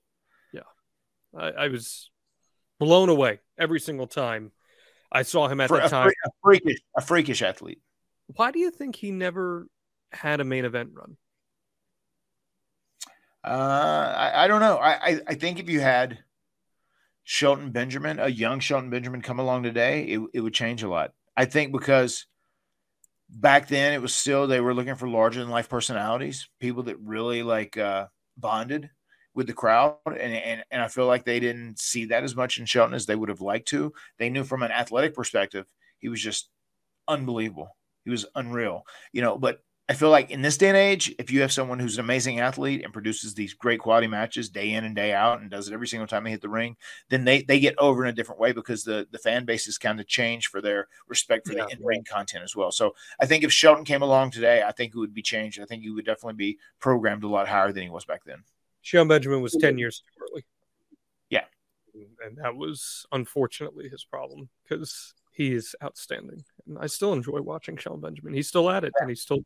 I, 1.38 1.50
I 1.50 1.68
was 1.68 2.10
blown 2.80 3.10
away 3.10 3.40
every 3.58 3.80
single 3.80 4.08
time 4.08 4.52
I 5.12 5.22
saw 5.24 5.48
him 5.48 5.62
at 5.62 5.70
that 5.70 5.90
time. 5.90 6.10
a 6.26 6.30
freakish, 6.44 6.80
a 6.96 7.02
freakish 7.02 7.42
athlete. 7.42 7.80
Why 8.36 8.52
do 8.52 8.60
you 8.60 8.72
think 8.72 8.96
he 8.96 9.12
never 9.12 9.68
had 10.12 10.40
a 10.40 10.44
main 10.44 10.66
event 10.66 10.90
run? 10.94 11.18
Uh, 13.44 14.14
I, 14.18 14.46
I 14.46 14.48
don't 14.48 14.62
know. 14.62 14.78
I, 14.78 14.92
I, 14.92 15.20
I 15.28 15.36
think 15.36 15.60
if 15.60 15.70
you 15.70 15.80
had 15.80 16.18
Shelton 17.24 17.72
Benjamin, 17.72 18.20
a 18.20 18.28
young 18.28 18.60
Shelton 18.60 18.90
Benjamin, 18.90 19.22
come 19.22 19.40
along 19.40 19.64
today, 19.64 20.04
it, 20.04 20.22
it 20.34 20.42
would 20.42 20.54
change 20.54 20.82
a 20.82 20.90
lot. 20.90 21.12
I 21.38 21.46
think 21.46 21.72
because 21.72 22.26
back 23.30 23.68
then 23.68 23.94
it 23.94 24.02
was 24.02 24.16
still 24.16 24.48
they 24.48 24.62
were 24.62 24.74
looking 24.74 24.96
for 24.96 25.08
larger 25.08 25.42
than 25.42 25.50
life 25.50 25.70
personalities, 25.70 26.50
people 26.60 26.84
that 26.84 27.00
really 27.00 27.44
like 27.44 27.78
uh, 27.78 28.08
bonded 28.38 28.90
with 29.36 29.48
the 29.48 29.54
crowd, 29.54 29.98
and, 30.08 30.18
and 30.18 30.64
and 30.72 30.82
I 30.82 30.88
feel 30.88 31.08
like 31.08 31.26
they 31.26 31.40
didn't 31.40 31.80
see 31.80 32.06
that 32.06 32.24
as 32.24 32.36
much 32.36 32.58
in 32.60 32.66
Shelton 32.66 32.94
as 32.96 33.06
they 33.06 33.16
would 33.16 33.30
have 33.30 33.42
liked 33.42 33.68
to. 33.70 33.94
They 34.18 34.30
knew 34.30 34.44
from 34.44 34.64
an 34.64 34.72
athletic 34.72 35.14
perspective, 35.14 35.68
he 36.00 36.10
was 36.10 36.22
just 36.22 36.50
unbelievable. 37.08 37.76
He 38.04 38.12
was 38.12 38.26
unreal, 38.36 38.86
you 39.12 39.22
know. 39.22 39.38
But 39.38 39.62
I 39.88 39.94
feel 39.94 40.10
like 40.10 40.32
in 40.32 40.42
this 40.42 40.58
day 40.58 40.70
and 40.70 40.78
age, 40.78 41.14
if 41.20 41.32
you 41.32 41.42
have 41.42 41.52
someone 41.52 41.80
who's 41.80 41.98
an 41.98 42.06
amazing 42.06 42.40
athlete 42.40 42.84
and 42.84 42.94
produces 42.94 43.36
these 43.36 43.54
great 43.54 43.80
quality 43.80 44.08
matches 44.08 44.50
day 44.50 44.72
in 44.74 44.84
and 44.84 44.96
day 44.96 45.14
out 45.14 45.42
and 45.42 45.52
does 45.52 45.68
it 45.68 45.74
every 45.74 45.88
single 45.88 46.08
time 46.08 46.24
they 46.24 46.32
hit 46.32 46.42
the 46.42 46.50
ring, 46.50 46.76
then 47.10 47.24
they 47.26 47.44
they 47.44 47.60
get 47.60 47.76
over 47.78 48.04
in 48.04 48.10
a 48.10 48.14
different 48.14 48.42
way 48.42 48.52
because 48.52 48.84
the 48.84 49.08
the 49.12 49.20
fan 49.20 49.46
base 49.46 49.66
has 49.66 49.78
kind 49.78 50.00
of 50.00 50.08
changed 50.08 50.48
for 50.48 50.62
their 50.62 50.88
respect 51.08 51.48
for 51.48 51.54
Yeah. 51.54 51.66
the 51.66 51.68
in 51.78 51.84
ring 51.84 52.04
content 52.04 52.44
as 52.44 52.56
well. 52.56 52.72
So 52.72 52.96
I 53.20 53.26
think 53.28 53.44
if 53.44 53.52
Shelton 53.54 53.86
came 53.86 54.02
along 54.02 54.32
today, 54.32 54.64
I 54.64 54.72
think 54.72 54.94
it 54.96 55.00
would 55.00 55.14
be 55.14 55.22
changed. 55.22 55.60
I 55.60 55.66
think 55.66 55.84
he 55.84 55.90
would 55.92 56.06
definitely 56.06 56.34
be 56.38 56.60
programmed 56.80 57.24
a 57.24 57.28
lot 57.28 57.48
higher 57.48 57.72
than 57.72 57.84
he 57.84 57.90
was 57.90 58.06
back 58.06 58.24
then. 58.26 58.44
Sean 58.86 59.08
Benjamin 59.08 59.42
was 59.42 59.54
10 59.54 59.72
mm-hmm. 59.72 59.80
years 59.80 60.00
too 60.00 60.24
early. 60.32 60.46
Yeah. 61.32 61.46
And 62.24 62.38
that 62.38 62.56
was 62.56 63.08
unfortunately 63.12 63.90
his 63.90 64.04
problem 64.04 64.48
because 64.64 65.16
he 65.32 65.54
is 65.54 65.76
outstanding. 65.84 66.44
And 66.68 66.78
I 66.80 66.86
still 66.86 67.12
enjoy 67.12 67.42
watching 67.42 67.78
Sean 67.78 68.00
Benjamin. 68.00 68.36
He's 68.36 68.48
still 68.48 68.70
at 68.70 68.84
it 68.84 68.94
and 69.00 69.10
he's 69.10 69.22
still 69.22 69.40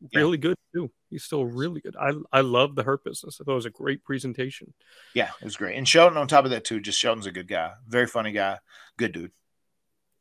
Yeah. 0.00 0.20
really 0.20 0.38
good 0.38 0.56
too. 0.74 0.90
He's 1.10 1.24
still 1.24 1.44
really 1.44 1.82
good. 1.82 1.94
I, 1.94 2.12
I 2.32 2.40
love 2.40 2.74
the 2.74 2.84
Hurt 2.84 3.04
business. 3.04 3.38
I 3.38 3.44
thought 3.44 3.52
it 3.52 3.56
was 3.56 3.66
a 3.66 3.70
great 3.70 4.02
presentation. 4.02 4.72
Yeah, 5.12 5.30
it 5.42 5.44
was 5.44 5.58
great. 5.58 5.76
And 5.76 5.86
Shelton 5.86 6.16
on 6.16 6.26
top 6.26 6.46
of 6.46 6.50
that 6.52 6.64
too, 6.64 6.80
just 6.80 6.98
Shelton's 6.98 7.26
a 7.26 7.32
good 7.32 7.48
guy, 7.48 7.72
very 7.86 8.06
funny 8.06 8.32
guy, 8.32 8.60
good 8.96 9.12
dude. 9.12 9.32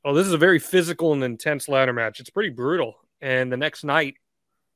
Oh, 0.03 0.13
this 0.13 0.27
is 0.27 0.33
a 0.33 0.37
very 0.37 0.59
physical 0.59 1.13
and 1.13 1.23
intense 1.23 1.69
ladder 1.69 1.93
match. 1.93 2.19
It's 2.19 2.29
pretty 2.29 2.49
brutal. 2.49 2.95
And 3.21 3.49
the 3.49 3.57
next 3.57 3.85
night, 3.85 4.15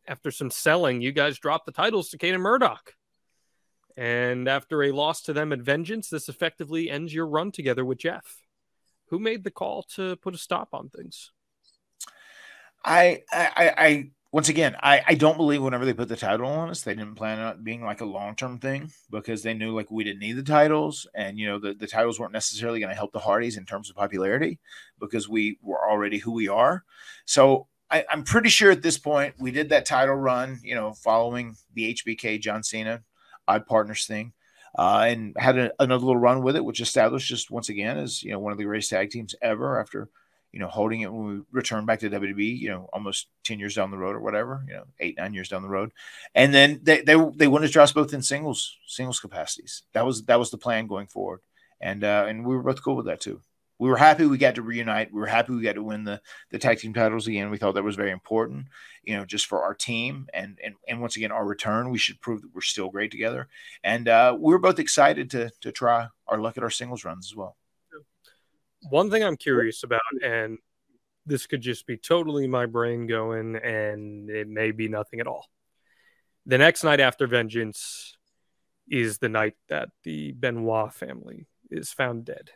after 0.08 0.32
some 0.32 0.52
selling, 0.52 1.02
you 1.02 1.12
guys 1.12 1.38
dropped 1.38 1.66
the 1.66 1.74
titles 1.74 2.10
to 2.10 2.18
Cade 2.18 2.34
and 2.34 2.42
Murdoch. 2.42 2.94
And 4.00 4.48
after 4.48 4.82
a 4.82 4.94
loss 4.94 5.22
to 5.24 5.34
them 5.34 5.52
at 5.52 5.60
Vengeance, 5.60 6.10
this 6.10 6.30
effectively 6.30 6.90
ends 6.90 7.14
your 7.14 7.28
run 7.28 7.52
together 7.52 7.84
with 7.84 7.98
Jeff. 7.98 8.38
Who 9.10 9.20
made 9.20 9.44
the 9.44 9.52
call 9.52 9.84
to 9.96 10.16
put 10.16 10.34
a 10.34 10.38
stop 10.38 10.70
on 10.72 10.88
things? 10.88 11.32
I, 12.86 13.24
I, 13.30 13.74
I, 13.78 14.12
once 14.32 14.48
again, 14.48 14.78
I, 14.82 15.02
I 15.06 15.16
don't 15.16 15.36
believe 15.36 15.62
whenever 15.62 15.84
they 15.84 15.92
put 15.92 16.08
the 16.08 16.16
title 16.16 16.48
on 16.48 16.70
us, 16.70 16.82
they 16.82 16.94
didn't 16.96 17.16
plan 17.16 17.40
on 17.40 17.62
being 17.62 17.84
like 17.84 18.00
a 18.00 18.06
long 18.06 18.38
term 18.38 18.58
thing 18.58 18.90
because 19.12 19.44
they 19.44 19.54
knew 19.54 19.76
like 19.76 19.92
we 19.92 20.06
didn't 20.06 20.22
need 20.22 20.38
the 20.38 20.44
titles, 20.44 21.06
and 21.14 21.38
you 21.38 21.48
know 21.48 21.60
the, 21.60 21.74
the 21.74 21.88
titles 21.88 22.22
weren't 22.22 22.32
necessarily 22.32 22.80
going 22.80 22.92
to 22.92 22.96
help 22.96 23.12
the 23.12 23.20
Hardys 23.20 23.58
in 23.58 23.66
terms 23.66 23.90
of 23.90 23.98
popularity 23.98 24.60
because 24.98 25.28
we 25.28 25.60
were 25.62 25.90
already 25.90 26.20
who 26.20 26.32
we 26.32 26.48
are. 26.48 26.86
So 27.26 27.68
I, 27.92 28.06
I'm 28.10 28.24
pretty 28.24 28.50
sure 28.50 28.72
at 28.72 28.82
this 28.82 28.98
point 28.98 29.36
we 29.40 29.52
did 29.52 29.68
that 29.70 29.86
title 29.86 30.16
run, 30.16 30.60
you 30.64 30.76
know, 30.76 30.94
following 30.94 31.58
the 31.74 31.94
HBK 31.96 32.40
John 32.40 32.64
Cena 32.64 33.04
Odd 33.50 33.66
Partners 33.66 34.06
thing. 34.06 34.34
Uh, 34.78 35.08
and 35.10 35.36
had 35.36 35.58
a, 35.58 35.72
another 35.80 36.06
little 36.06 36.22
run 36.22 36.44
with 36.44 36.56
it, 36.56 36.64
which 36.64 36.80
established 36.80 37.28
just 37.28 37.50
once 37.50 37.70
again 37.70 37.98
as 37.98 38.22
you 38.22 38.32
know 38.32 38.38
one 38.38 38.52
of 38.52 38.60
the 38.60 38.64
greatest 38.64 38.92
tag 38.92 39.10
teams 39.10 39.34
ever. 39.42 39.80
After 39.80 40.10
you 40.52 40.60
know, 40.60 40.68
holding 40.68 41.02
it 41.02 41.12
when 41.14 41.26
we 41.26 41.42
returned 41.52 41.86
back 41.86 42.00
to 42.00 42.10
WWE, 42.10 42.58
you 42.58 42.70
know, 42.70 42.90
almost 42.92 43.28
10 43.44 43.60
years 43.60 43.76
down 43.76 43.92
the 43.92 43.98
road 43.98 44.16
or 44.16 44.20
whatever, 44.20 44.64
you 44.68 44.74
know, 44.74 44.86
eight, 45.00 45.18
nine 45.18 45.34
years 45.34 45.50
down 45.50 45.62
the 45.62 45.70
road. 45.70 45.92
And 46.34 46.54
then 46.54 46.80
they, 46.82 47.02
they, 47.02 47.16
they 47.36 47.48
wanted 47.48 47.68
to 47.68 47.74
draw 47.74 47.84
us 47.84 47.94
both 47.94 48.14
in 48.14 48.22
singles, 48.22 48.78
singles 48.88 49.20
capacities. 49.20 49.84
That 49.94 50.06
was, 50.06 50.24
that 50.24 50.40
was 50.40 50.50
the 50.50 50.58
plan 50.58 50.88
going 50.88 51.08
forward. 51.08 51.42
And, 51.80 52.04
uh, 52.04 52.26
and 52.28 52.46
we 52.46 52.56
were 52.56 52.64
both 52.64 52.84
cool 52.84 52.96
with 52.96 53.06
that 53.06 53.22
too. 53.22 53.42
We 53.80 53.90
were 53.90 53.98
happy 53.98 54.26
we 54.26 54.38
got 54.38 54.56
to 54.56 54.62
reunite. 54.62 55.14
We 55.14 55.22
were 55.22 55.26
happy 55.28 55.54
we 55.54 55.62
got 55.62 55.76
to 55.76 55.84
win 55.84 56.04
the, 56.04 56.22
the 56.52 56.60
tag 56.60 56.80
team 56.80 56.94
titles 56.94 57.28
again. 57.28 57.50
We 57.50 57.58
thought 57.58 57.76
that 57.76 57.84
was 57.84 57.96
very 57.96 58.12
important, 58.12 58.68
you 59.04 59.16
know, 59.16 59.24
just 59.24 59.46
for 59.48 59.64
our 59.64 59.74
team. 59.74 60.28
And, 60.34 60.60
and, 60.64 60.76
and 60.88 61.00
once 61.00 61.16
again, 61.16 61.32
our 61.32 61.46
return, 61.46 61.90
we 61.90 61.98
should 61.98 62.20
prove 62.20 62.42
that 62.42 62.54
we're 62.54 62.62
still 62.62 62.90
great 62.90 63.10
together. 63.10 63.48
And, 63.84 64.10
uh, 64.10 64.38
we 64.38 64.52
were 64.52 64.60
both 64.60 64.80
excited 64.80 65.32
to, 65.32 65.50
to 65.62 65.72
try 65.72 66.08
our 66.28 66.40
luck 66.40 66.58
at 66.58 66.64
our 66.64 66.70
singles 66.70 67.06
runs 67.06 67.32
as 67.32 67.36
well. 67.36 67.56
One 68.90 69.10
thing 69.10 69.24
I'm 69.24 69.38
curious 69.38 69.84
about, 69.84 70.02
and 70.24 70.58
this 71.26 71.48
could 71.48 71.62
just 71.62 71.88
be 71.88 71.98
totally 71.98 72.48
my 72.48 72.66
brain 72.66 73.08
going, 73.08 73.56
and 73.56 74.30
it 74.30 74.48
may 74.48 74.72
be 74.72 74.88
nothing 74.88 75.20
at 75.20 75.28
all. 75.28 75.48
The 76.46 76.58
next 76.58 76.84
night 76.84 77.00
after 77.00 77.28
Vengeance 77.28 78.18
is 78.90 79.20
the 79.20 79.30
night 79.30 79.56
that 79.68 79.90
the 80.04 80.32
Benoit 80.32 80.94
family 80.94 81.48
is 81.70 81.92
found 81.92 82.26
dead. 82.26 82.52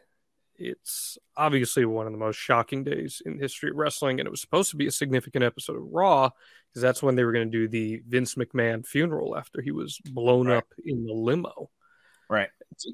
It's 0.56 1.18
obviously 1.36 1.86
one 1.86 2.06
of 2.06 2.12
the 2.12 2.18
most 2.20 2.38
shocking 2.38 2.84
days 2.84 3.22
in 3.26 3.38
the 3.38 3.42
history 3.42 3.70
of 3.72 3.76
wrestling, 3.76 4.20
and 4.20 4.28
it 4.28 4.32
was 4.32 4.42
supposed 4.42 4.70
to 4.72 4.78
be 4.78 4.88
a 4.88 4.92
significant 4.92 5.44
episode 5.44 5.78
of 5.78 5.84
Raw 5.92 6.30
because 6.70 6.82
that's 6.82 7.04
when 7.04 7.16
they 7.16 7.24
were 7.24 7.32
going 7.32 7.52
to 7.52 7.58
do 7.58 7.68
the 7.68 8.02
Vince 8.08 8.36
McMahon 8.36 8.86
funeral 8.86 9.38
after 9.38 9.62
he 9.62 9.72
was 9.72 10.00
blown 10.00 10.48
Right. 10.48 10.58
up 10.58 10.68
in 10.86 11.06
the 11.06 11.14
limo. 11.14 11.70
Right. 12.30 12.50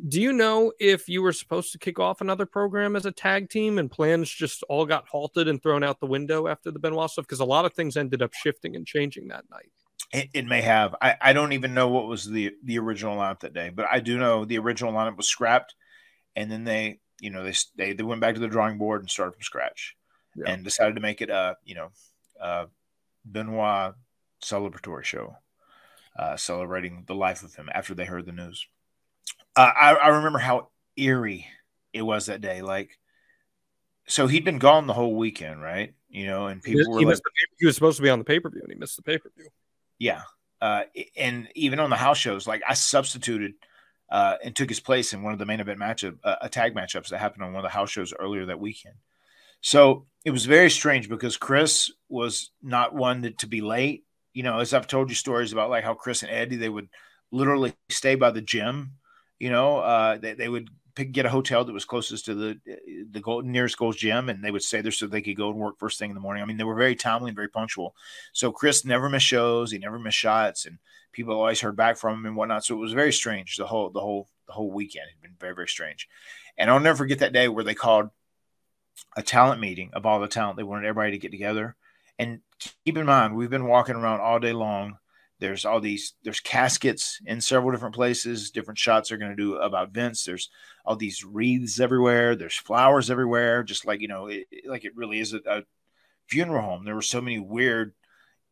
Do 0.07 0.21
you 0.21 0.33
know 0.33 0.73
if 0.79 1.07
you 1.07 1.21
were 1.21 1.31
supposed 1.31 1.71
to 1.71 1.77
kick 1.79 1.99
off 1.99 2.19
another 2.19 2.45
program 2.45 2.95
as 2.95 3.05
a 3.05 3.11
tag 3.11 3.49
team 3.49 3.77
and 3.77 3.89
plans 3.89 4.29
just 4.29 4.63
all 4.63 4.85
got 4.85 5.07
halted 5.07 5.47
and 5.47 5.61
thrown 5.61 5.83
out 5.83 5.99
the 6.01 6.07
window 6.07 6.47
after 6.47 6.71
the 6.71 6.79
Benoit 6.79 7.09
stuff? 7.09 7.25
Because 7.25 7.39
a 7.39 7.45
lot 7.45 7.63
of 7.63 7.73
things 7.73 7.95
ended 7.95 8.21
up 8.21 8.33
shifting 8.33 8.75
and 8.75 8.85
changing 8.85 9.29
that 9.29 9.45
night. 9.49 9.71
It, 10.11 10.29
it 10.33 10.45
may 10.47 10.61
have. 10.61 10.95
I, 11.01 11.15
I 11.21 11.33
don't 11.33 11.53
even 11.53 11.73
know 11.73 11.87
what 11.87 12.07
was 12.07 12.25
the 12.25 12.53
the 12.63 12.79
original 12.79 13.15
lineup 13.15 13.41
that 13.41 13.53
day, 13.53 13.69
but 13.69 13.85
I 13.89 13.99
do 13.99 14.17
know 14.17 14.43
the 14.43 14.57
original 14.57 14.91
lineup 14.91 15.15
was 15.17 15.27
scrapped, 15.27 15.75
and 16.35 16.51
then 16.51 16.63
they, 16.63 16.99
you 17.21 17.29
know, 17.29 17.43
they 17.43 17.53
they, 17.75 17.93
they 17.93 18.03
went 18.03 18.21
back 18.21 18.35
to 18.35 18.39
the 18.41 18.47
drawing 18.47 18.77
board 18.77 19.01
and 19.01 19.09
started 19.09 19.33
from 19.33 19.43
scratch, 19.43 19.95
Yeah. 20.35 20.51
and 20.51 20.63
decided 20.63 20.95
to 20.95 21.01
make 21.01 21.21
it 21.21 21.29
a 21.29 21.57
you 21.63 21.75
know, 21.75 21.89
uh, 22.39 22.65
Benoit 23.25 23.95
celebratory 24.43 25.03
show, 25.03 25.35
uh, 26.17 26.37
celebrating 26.37 27.03
the 27.07 27.15
life 27.15 27.43
of 27.43 27.53
him 27.55 27.69
after 27.73 27.93
they 27.93 28.05
heard 28.05 28.25
the 28.25 28.31
news. 28.31 28.67
Uh, 29.55 29.71
I 29.75 29.93
I 29.95 30.07
remember 30.09 30.39
how 30.39 30.69
eerie 30.95 31.47
it 31.93 32.01
was 32.01 32.27
that 32.27 32.41
day. 32.41 32.61
Like, 32.61 32.97
so 34.07 34.27
he'd 34.27 34.45
been 34.45 34.59
gone 34.59 34.87
the 34.87 34.93
whole 34.93 35.15
weekend, 35.15 35.61
right? 35.61 35.93
You 36.09 36.25
know, 36.25 36.47
and 36.47 36.61
He, 36.65 36.73
people 36.73 36.93
were 36.93 36.99
he 36.99 37.05
like, 37.05 37.15
the 37.17 37.21
he 37.59 37.65
was 37.65 37.75
supposed 37.75 37.97
to 37.97 38.03
be 38.03 38.09
on 38.09 38.19
the 38.19 38.25
pay 38.25 38.39
per 38.39 38.49
view 38.49 38.61
and 38.61 38.71
he 38.71 38.77
missed 38.77 38.95
the 38.95 39.03
pay 39.03 39.17
per 39.17 39.29
view. 39.37 39.47
Yeah. 39.99 40.21
Uh, 40.61 40.83
and 41.15 41.47
even 41.55 41.79
on 41.79 41.89
the 41.89 41.95
house 41.95 42.17
shows, 42.17 42.47
like 42.47 42.61
I 42.67 42.73
substituted 42.73 43.53
uh, 44.11 44.35
and 44.43 44.55
took 44.55 44.69
his 44.69 44.79
place 44.79 45.13
in 45.13 45.23
one 45.23 45.33
of 45.33 45.39
the 45.39 45.45
main 45.45 45.59
event 45.59 45.79
matchup, 45.79 46.17
uh, 46.23 46.35
a 46.41 46.49
tag 46.49 46.75
matchups 46.75 47.09
that 47.09 47.19
happened 47.19 47.43
on 47.43 47.53
one 47.53 47.63
of 47.63 47.69
the 47.69 47.75
house 47.75 47.91
shows 47.91 48.13
earlier 48.19 48.45
that 48.45 48.59
weekend. 48.59 48.95
So 49.61 50.05
it 50.25 50.31
was 50.31 50.45
very 50.45 50.69
strange 50.69 51.09
because 51.09 51.37
Chris 51.37 51.91
was 52.07 52.51
not 52.63 52.95
one 52.95 53.21
that, 53.21 53.39
to 53.39 53.47
be 53.47 53.61
late. 53.61 54.05
You 54.33 54.43
know, 54.43 54.59
as 54.59 54.73
I've 54.73 54.87
told 54.87 55.09
you 55.09 55.15
stories 55.15 55.51
about 55.51 55.69
like 55.69 55.83
how 55.83 55.93
Chris 55.93 56.23
and 56.23 56.31
Eddie, 56.31 56.55
they 56.55 56.69
would 56.69 56.89
literally 57.31 57.73
stay 57.89 58.15
by 58.15 58.31
the 58.31 58.41
gym. 58.41 58.93
You 59.39 59.49
know, 59.49 59.79
uh, 59.79 60.17
they, 60.17 60.33
they 60.33 60.49
would 60.49 60.69
pick, 60.95 61.11
get 61.11 61.25
a 61.25 61.29
hotel 61.29 61.63
that 61.65 61.73
was 61.73 61.85
closest 61.85 62.25
to 62.25 62.33
the 62.35 62.59
eh, 62.67 63.03
the 63.11 63.19
gold, 63.19 63.45
nearest 63.45 63.77
Gold's 63.77 63.97
Gym, 63.97 64.29
and 64.29 64.43
they 64.43 64.51
would 64.51 64.63
stay 64.63 64.81
there 64.81 64.91
so 64.91 65.07
they 65.07 65.21
could 65.21 65.35
go 65.35 65.49
and 65.49 65.59
work 65.59 65.79
first 65.79 65.99
thing 65.99 66.11
in 66.11 66.15
the 66.15 66.21
morning. 66.21 66.43
I 66.43 66.45
mean, 66.45 66.57
they 66.57 66.63
were 66.63 66.75
very 66.75 66.95
timely 66.95 67.29
and 67.29 67.35
very 67.35 67.49
punctual. 67.49 67.95
So 68.33 68.51
Chris 68.51 68.85
never 68.85 69.09
missed 69.09 69.25
shows. 69.25 69.71
He 69.71 69.77
never 69.77 69.99
missed 69.99 70.17
shots, 70.17 70.65
and 70.65 70.79
people 71.11 71.33
always 71.33 71.61
heard 71.61 71.75
back 71.75 71.97
from 71.97 72.19
him 72.19 72.25
and 72.25 72.35
whatnot. 72.35 72.65
So 72.65 72.75
it 72.75 72.79
was 72.79 72.93
very 72.93 73.13
strange. 73.13 73.57
The 73.57 73.67
whole 73.67 73.89
the 73.89 74.01
whole 74.01 74.27
the 74.47 74.53
whole 74.53 74.71
weekend 74.71 75.05
had 75.09 75.21
been 75.21 75.35
very 75.39 75.55
very 75.55 75.67
strange. 75.67 76.07
And 76.57 76.69
I'll 76.69 76.79
never 76.79 76.97
forget 76.97 77.19
that 77.19 77.33
day 77.33 77.47
where 77.47 77.63
they 77.63 77.75
called 77.75 78.09
a 79.15 79.23
talent 79.23 79.61
meeting 79.61 79.91
of 79.93 80.05
all 80.05 80.19
the 80.19 80.27
talent. 80.27 80.57
They 80.57 80.63
wanted 80.63 80.87
everybody 80.87 81.11
to 81.11 81.19
get 81.19 81.31
together. 81.31 81.75
And 82.17 82.41
keep 82.59 82.97
in 82.97 83.05
mind, 83.05 83.35
we've 83.35 83.49
been 83.49 83.67
walking 83.67 83.95
around 83.95 84.19
all 84.19 84.39
day 84.39 84.51
long. 84.51 84.97
There's 85.39 85.65
all 85.65 85.79
these 85.79 86.13
there's 86.23 86.39
caskets 86.39 87.19
in 87.25 87.41
several 87.41 87.71
different 87.71 87.95
places. 87.95 88.51
Different 88.51 88.77
shots 88.77 89.11
are 89.11 89.17
going 89.17 89.31
to 89.31 89.37
do 89.37 89.55
about 89.55 89.91
Vince. 89.91 90.23
There's 90.23 90.49
all 90.85 90.95
these 90.95 91.23
wreaths 91.23 91.79
everywhere. 91.79 92.35
There's 92.35 92.55
flowers 92.55 93.09
everywhere. 93.09 93.63
Just 93.63 93.85
like 93.85 94.01
you 94.01 94.07
know, 94.07 94.27
it, 94.27 94.47
like 94.65 94.85
it 94.85 94.95
really 94.95 95.19
is 95.19 95.33
a, 95.33 95.39
a 95.45 95.63
funeral 96.27 96.63
home. 96.63 96.85
There 96.85 96.95
were 96.95 97.01
so 97.01 97.21
many 97.21 97.39
weird 97.39 97.93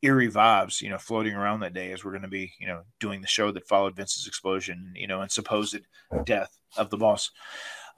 eerie 0.01 0.29
vibes, 0.29 0.81
you 0.81 0.89
know, 0.89 0.97
floating 0.97 1.33
around 1.33 1.61
that 1.61 1.73
day 1.73 1.91
as 1.91 2.03
we're 2.03 2.11
going 2.11 2.21
to 2.21 2.27
be, 2.27 2.53
you 2.59 2.67
know, 2.67 2.83
doing 2.99 3.21
the 3.21 3.27
show 3.27 3.51
that 3.51 3.67
followed 3.67 3.95
Vince's 3.95 4.27
explosion, 4.27 4.93
you 4.95 5.07
know, 5.07 5.21
and 5.21 5.31
supposed 5.31 5.77
death 6.23 6.57
of 6.77 6.89
the 6.89 6.97
boss. 6.97 7.31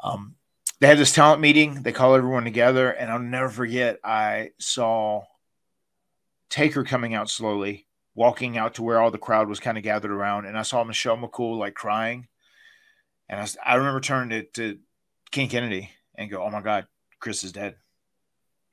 Um, 0.03 0.35
they 0.79 0.87
had 0.87 0.97
this 0.97 1.13
talent 1.13 1.41
meeting. 1.41 1.83
They 1.83 1.91
call 1.91 2.15
everyone 2.15 2.45
together, 2.45 2.89
and 2.89 3.11
I'll 3.11 3.19
never 3.19 3.49
forget. 3.49 3.99
I 4.03 4.51
saw 4.59 5.23
Taker 6.49 6.83
coming 6.83 7.13
out 7.13 7.29
slowly, 7.29 7.85
walking 8.19 8.57
out 8.57 8.73
to 8.73 8.83
where 8.83 8.99
all 8.99 9.11
the 9.11 9.17
crowd 9.17 9.47
was 9.47 9.61
kind 9.61 9.77
of 9.77 9.83
gathered 9.83 10.11
around, 10.11 10.45
and 10.45 10.57
I 10.57 10.63
saw 10.63 10.83
Michelle 10.83 11.15
McCool 11.15 11.57
like 11.57 11.73
crying, 11.73 12.27
and 13.29 13.39
I, 13.39 13.47
I 13.65 13.75
remember 13.75 14.01
turning 14.01 14.43
to, 14.43 14.43
to 14.55 14.79
Ken 15.31 15.47
Kennedy 15.47 15.89
and 16.15 16.29
go, 16.29 16.43
"Oh 16.43 16.49
my 16.49 16.59
God, 16.61 16.85
Chris 17.21 17.45
is 17.45 17.53
dead," 17.53 17.77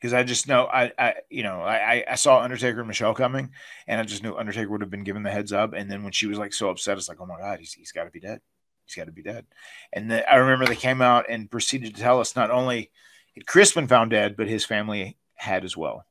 because 0.01 0.12
I 0.12 0.24
just 0.24 0.48
know 0.48 0.64
I, 0.66 0.90
I 0.98 1.14
you 1.31 1.44
know 1.44 1.60
I, 1.60 2.05
I- 2.10 2.16
saw 2.16 2.40
Undertaker 2.40 2.81
and 2.81 2.89
Michelle 2.89 3.14
coming, 3.14 3.51
and 3.86 4.01
I 4.01 4.05
just 4.05 4.24
knew 4.24 4.35
Undertaker 4.35 4.68
would 4.68 4.81
have 4.81 4.90
been 4.90 5.05
given 5.05 5.23
the 5.23 5.31
heads 5.31 5.52
up, 5.52 5.74
and 5.74 5.89
then 5.89 6.02
when 6.02 6.12
she 6.12 6.27
was 6.27 6.39
like 6.39 6.52
so 6.52 6.68
upset, 6.68 6.98
it's 6.98 7.09
like, 7.09 7.20
"Oh 7.20 7.27
my 7.27 7.39
God, 7.39 7.60
he's 7.60 7.73
he's 7.73 7.93
got 7.93 8.05
to 8.05 8.10
be 8.10 8.20
dead." 8.20 8.40
He's 8.85 8.94
got 8.94 9.06
to 9.06 9.12
be 9.12 9.23
dead. 9.23 9.47
And 9.93 10.12
I 10.12 10.36
remember 10.36 10.64
they 10.64 10.77
came 10.77 11.02
out 11.02 11.27
and 11.28 11.51
proceeded 11.51 11.97
to 11.97 12.01
tell 12.01 12.20
us 12.20 12.36
not 12.36 12.52
only 12.52 12.93
had 13.35 13.44
Chris 13.44 13.73
been 13.73 13.89
found 13.89 14.12
dead, 14.12 14.36
but 14.36 14.47
his 14.47 14.64
family 14.64 15.18
had 15.35 15.64
as 15.64 15.77
well. 15.77 16.06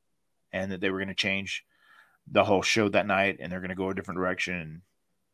And 0.51 0.73
that 0.73 0.81
they 0.81 0.89
were 0.89 0.99
going 0.99 1.07
to 1.07 1.13
change 1.13 1.63
the 2.31 2.43
whole 2.43 2.61
show 2.61 2.89
that 2.89 3.07
night 3.07 3.38
and 3.39 3.52
they're 3.52 3.60
going 3.60 3.69
to 3.69 3.76
go 3.76 3.89
a 3.89 3.95
different 3.95 4.18
direction 4.18 4.56
and, 4.56 4.81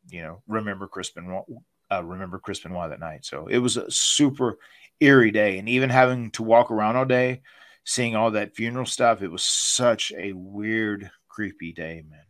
you 0.08 0.22
know, 0.22 0.42
remember 0.46 0.86
crispin 0.86 1.42
uh, 1.90 2.04
remember 2.04 2.38
crispin 2.38 2.72
Benoit 2.72 2.90
that 2.90 3.00
night. 3.00 3.24
So 3.24 3.46
it 3.46 3.58
was 3.58 3.76
a 3.76 3.90
super 3.90 4.58
eerie 5.00 5.30
day. 5.30 5.58
And 5.58 5.68
even 5.68 5.90
having 5.90 6.30
to 6.32 6.42
walk 6.42 6.70
around 6.70 6.96
all 6.96 7.04
day, 7.04 7.42
seeing 7.84 8.16
all 8.16 8.30
that 8.32 8.56
funeral 8.56 8.86
stuff, 8.86 9.22
it 9.22 9.30
was 9.30 9.44
such 9.44 10.12
a 10.16 10.32
weird, 10.32 11.10
creepy 11.28 11.72
day, 11.72 12.02
man. 12.08 12.20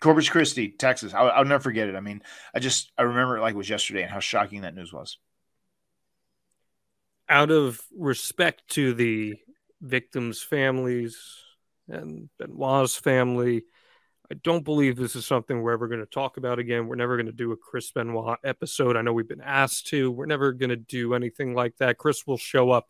Corpus 0.00 0.28
Christi, 0.28 0.68
Texas. 0.68 1.14
I'll, 1.14 1.30
I'll 1.30 1.44
never 1.44 1.62
forget 1.62 1.88
it. 1.88 1.96
I 1.96 2.00
mean, 2.00 2.22
I 2.54 2.60
just 2.60 2.92
I 2.96 3.02
remember 3.02 3.36
it 3.36 3.40
like 3.40 3.54
it 3.54 3.58
was 3.58 3.70
yesterday 3.70 4.02
and 4.02 4.10
how 4.10 4.20
shocking 4.20 4.62
that 4.62 4.74
news 4.74 4.92
was. 4.92 5.18
out 7.28 7.50
of 7.50 7.80
respect 7.96 8.62
to 8.68 8.94
the 8.94 9.36
victims' 9.80 10.42
families 10.42 11.18
and 11.88 12.28
Benoit's 12.38 12.96
family, 12.96 13.64
I 14.30 14.34
don't 14.34 14.64
believe 14.64 14.96
this 14.96 15.16
is 15.16 15.24
something 15.24 15.62
we're 15.62 15.72
ever 15.72 15.88
going 15.88 16.00
to 16.00 16.06
talk 16.06 16.36
about 16.36 16.58
again. 16.58 16.86
We're 16.86 16.96
never 16.96 17.16
going 17.16 17.26
to 17.26 17.32
do 17.32 17.52
a 17.52 17.56
Chris 17.56 17.90
Benoit 17.90 18.38
episode. 18.44 18.96
I 18.96 19.02
know 19.02 19.12
we've 19.14 19.28
been 19.28 19.40
asked 19.40 19.86
to. 19.88 20.10
We're 20.10 20.26
never 20.26 20.52
going 20.52 20.70
to 20.70 20.76
do 20.76 21.14
anything 21.14 21.54
like 21.54 21.76
that. 21.78 21.96
Chris 21.96 22.26
will 22.26 22.36
show 22.36 22.70
up 22.70 22.88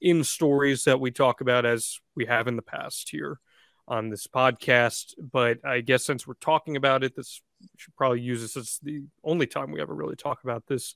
in 0.00 0.22
stories 0.22 0.84
that 0.84 1.00
we 1.00 1.10
talk 1.10 1.40
about 1.40 1.66
as 1.66 1.98
we 2.14 2.26
have 2.26 2.46
in 2.46 2.54
the 2.54 2.62
past 2.62 3.08
here 3.10 3.40
on 3.88 4.10
this 4.10 4.28
podcast. 4.28 5.14
But 5.18 5.64
I 5.64 5.80
guess 5.80 6.04
since 6.04 6.26
we're 6.26 6.34
talking 6.34 6.76
about 6.76 7.02
it, 7.02 7.16
this 7.16 7.42
should 7.76 7.96
probably 7.96 8.20
use 8.20 8.42
this 8.42 8.56
as 8.56 8.78
the 8.82 9.02
only 9.24 9.46
time 9.46 9.72
we 9.72 9.80
ever 9.80 9.94
really 9.94 10.16
talk 10.16 10.44
about 10.44 10.66
this. 10.68 10.94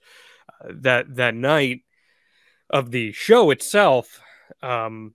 Uh, 0.49 0.73
that 0.83 1.17
that 1.17 1.35
night 1.35 1.81
of 2.69 2.91
the 2.91 3.11
show 3.13 3.51
itself, 3.51 4.21
um, 4.63 5.15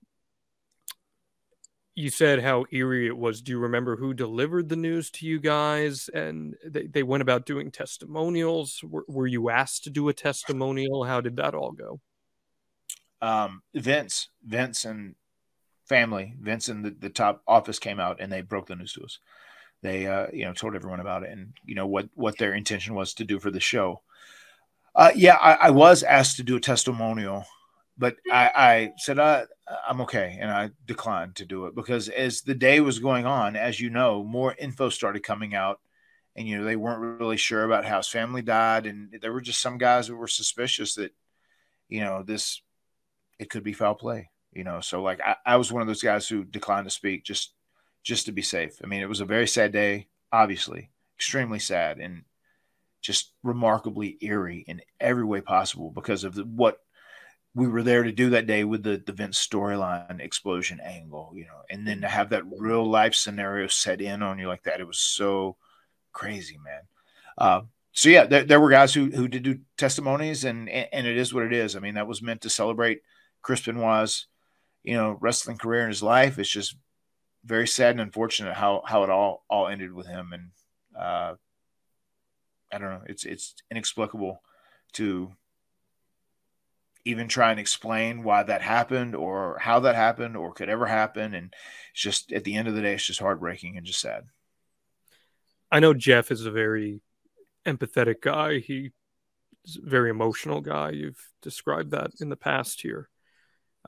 you 1.95 2.09
said 2.09 2.43
how 2.43 2.65
eerie 2.71 3.07
it 3.07 3.17
was. 3.17 3.41
Do 3.41 3.51
you 3.51 3.59
remember 3.59 3.95
who 3.95 4.13
delivered 4.13 4.69
the 4.69 4.75
news 4.75 5.09
to 5.11 5.25
you 5.25 5.39
guys? 5.39 6.09
And 6.13 6.55
they, 6.65 6.87
they 6.87 7.03
went 7.03 7.21
about 7.21 7.45
doing 7.45 7.71
testimonials. 7.71 8.81
Were, 8.83 9.05
were 9.07 9.27
you 9.27 9.49
asked 9.49 9.85
to 9.85 9.89
do 9.89 10.09
a 10.09 10.13
testimonial? 10.13 11.05
How 11.05 11.21
did 11.21 11.37
that 11.37 11.55
all 11.55 11.71
go? 11.71 12.01
um, 13.21 13.61
Vince, 13.73 14.29
Vince 14.45 14.85
and 14.85 15.15
family, 15.85 16.35
Vince 16.39 16.67
and 16.69 16.85
the, 16.85 16.91
the 16.91 17.09
top 17.09 17.41
office 17.47 17.79
came 17.79 17.99
out 17.99 18.19
and 18.19 18.31
they 18.31 18.41
broke 18.41 18.67
the 18.67 18.75
news 18.75 18.93
to 18.93 19.03
us. 19.03 19.19
They, 19.81 20.07
uh, 20.07 20.27
you 20.33 20.45
know, 20.45 20.53
told 20.53 20.75
everyone 20.75 20.99
about 20.99 21.23
it 21.23 21.31
and 21.31 21.53
you 21.63 21.75
know 21.75 21.87
what 21.87 22.09
what 22.15 22.37
their 22.37 22.53
intention 22.53 22.95
was 22.95 23.13
to 23.15 23.23
do 23.23 23.39
for 23.39 23.51
the 23.51 23.59
show. 23.59 24.01
Uh, 24.95 25.11
yeah, 25.15 25.35
I, 25.35 25.53
I 25.53 25.69
was 25.71 26.03
asked 26.03 26.37
to 26.37 26.43
do 26.43 26.55
a 26.55 26.61
testimonial, 26.61 27.45
but 27.97 28.17
I, 28.31 28.51
I 28.55 28.93
said 28.97 29.19
uh, 29.19 29.45
I'm 29.87 30.01
okay, 30.01 30.37
and 30.39 30.51
I 30.51 30.71
declined 30.85 31.35
to 31.35 31.45
do 31.45 31.65
it 31.65 31.75
because 31.75 32.09
as 32.09 32.41
the 32.41 32.55
day 32.55 32.79
was 32.81 32.99
going 32.99 33.25
on, 33.25 33.55
as 33.55 33.79
you 33.79 33.89
know, 33.89 34.23
more 34.23 34.53
info 34.57 34.89
started 34.89 35.23
coming 35.23 35.55
out, 35.55 35.79
and 36.35 36.47
you 36.47 36.57
know 36.57 36.65
they 36.65 36.75
weren't 36.75 37.19
really 37.19 37.37
sure 37.37 37.63
about 37.63 37.85
how 37.85 37.97
his 37.97 38.07
family 38.07 38.41
died, 38.41 38.85
and 38.85 39.15
there 39.21 39.31
were 39.31 39.41
just 39.41 39.61
some 39.61 39.77
guys 39.77 40.07
that 40.07 40.15
were 40.15 40.27
suspicious 40.27 40.95
that, 40.95 41.11
you 41.87 42.01
know, 42.01 42.23
this 42.23 42.61
it 43.39 43.49
could 43.49 43.63
be 43.63 43.73
foul 43.73 43.95
play, 43.95 44.29
you 44.51 44.63
know. 44.63 44.81
So 44.81 45.01
like 45.01 45.21
I, 45.21 45.35
I 45.45 45.55
was 45.57 45.71
one 45.71 45.81
of 45.81 45.87
those 45.87 46.03
guys 46.03 46.27
who 46.27 46.43
declined 46.43 46.85
to 46.87 46.91
speak 46.91 47.23
just 47.23 47.53
just 48.03 48.25
to 48.25 48.31
be 48.31 48.41
safe. 48.41 48.79
I 48.83 48.87
mean, 48.87 49.01
it 49.01 49.09
was 49.09 49.21
a 49.21 49.25
very 49.25 49.47
sad 49.47 49.71
day, 49.71 50.07
obviously, 50.31 50.91
extremely 51.17 51.59
sad 51.59 51.99
and 51.99 52.23
just 53.01 53.31
remarkably 53.43 54.17
eerie 54.21 54.65
in 54.67 54.81
every 54.99 55.23
way 55.23 55.39
possible 55.39 55.91
because 55.91 56.23
of 56.23 56.35
the, 56.35 56.43
what 56.43 56.84
we 57.55 57.67
were 57.67 57.83
there 57.83 58.03
to 58.03 58.11
do 58.11 58.31
that 58.31 58.47
day 58.47 58.65
with 58.65 58.83
the 58.83 59.01
the 59.05 59.13
Vince 59.13 59.45
storyline 59.45 60.19
explosion 60.19 60.79
angle, 60.81 61.31
you 61.33 61.45
know, 61.45 61.61
and 61.69 61.87
then 61.87 62.01
to 62.01 62.07
have 62.07 62.29
that 62.29 62.43
real 62.59 62.87
life 62.87 63.15
scenario 63.15 63.67
set 63.67 64.01
in 64.01 64.21
on 64.21 64.37
you 64.37 64.47
like 64.47 64.63
that, 64.63 64.81
it 64.81 64.87
was 64.87 64.99
so 64.99 65.55
crazy, 66.11 66.59
man. 66.63 66.81
Uh, 67.37 67.61
so 67.93 68.09
yeah, 68.09 68.25
there, 68.25 68.43
there 68.43 68.59
were 68.59 68.69
guys 68.69 68.93
who 68.93 69.05
who 69.05 69.29
did 69.29 69.43
do 69.43 69.59
testimonies, 69.77 70.43
and 70.43 70.69
and 70.69 71.07
it 71.07 71.17
is 71.17 71.33
what 71.33 71.45
it 71.45 71.53
is. 71.53 71.75
I 71.75 71.79
mean, 71.79 71.95
that 71.95 72.07
was 72.07 72.21
meant 72.21 72.41
to 72.41 72.49
celebrate 72.49 73.01
Chris 73.41 73.61
Benoit's, 73.61 74.27
you 74.83 74.95
know, 74.95 75.17
wrestling 75.21 75.57
career 75.57 75.83
in 75.83 75.87
his 75.87 76.03
life. 76.03 76.37
It's 76.37 76.49
just 76.49 76.75
very 77.45 77.67
sad 77.67 77.91
and 77.91 78.01
unfortunate 78.01 78.53
how 78.53 78.83
how 78.85 79.03
it 79.03 79.09
all 79.09 79.45
all 79.49 79.69
ended 79.69 79.93
with 79.93 80.07
him, 80.07 80.33
and 80.33 80.51
uh, 80.99 81.35
I 82.73 82.77
don't 82.77 82.89
know. 82.89 83.03
It's 83.07 83.23
it's 83.23 83.55
inexplicable 83.71 84.41
to 84.93 85.31
even 87.05 87.27
try 87.27 87.51
and 87.51 87.59
explain 87.59 88.23
why 88.23 88.43
that 88.43 88.61
happened 88.61 89.15
or 89.15 89.57
how 89.59 89.79
that 89.81 89.95
happened 89.95 90.35
or 90.35 90.53
could 90.53 90.69
ever 90.69 90.87
happen, 90.87 91.33
and 91.33 91.53
it's 91.91 92.01
just 92.01 92.31
at 92.33 92.43
the 92.43 92.55
end 92.55 92.67
of 92.67 92.73
the 92.73 92.81
day, 92.81 92.95
it's 92.95 93.05
just 93.05 93.19
heartbreaking 93.19 93.77
and 93.77 93.85
just 93.85 94.01
sad. 94.01 94.25
I 95.71 95.79
know 95.79 95.93
Jeff 95.93 96.31
is 96.31 96.45
a 96.45 96.51
very 96.51 97.01
empathetic 97.65 98.21
guy. 98.21 98.59
He's 98.59 98.91
a 99.77 99.87
very 99.87 100.09
emotional 100.09 100.61
guy. 100.61 100.91
You've 100.91 101.23
described 101.41 101.91
that 101.91 102.11
in 102.19 102.29
the 102.29 102.35
past 102.35 102.81
here. 102.81 103.09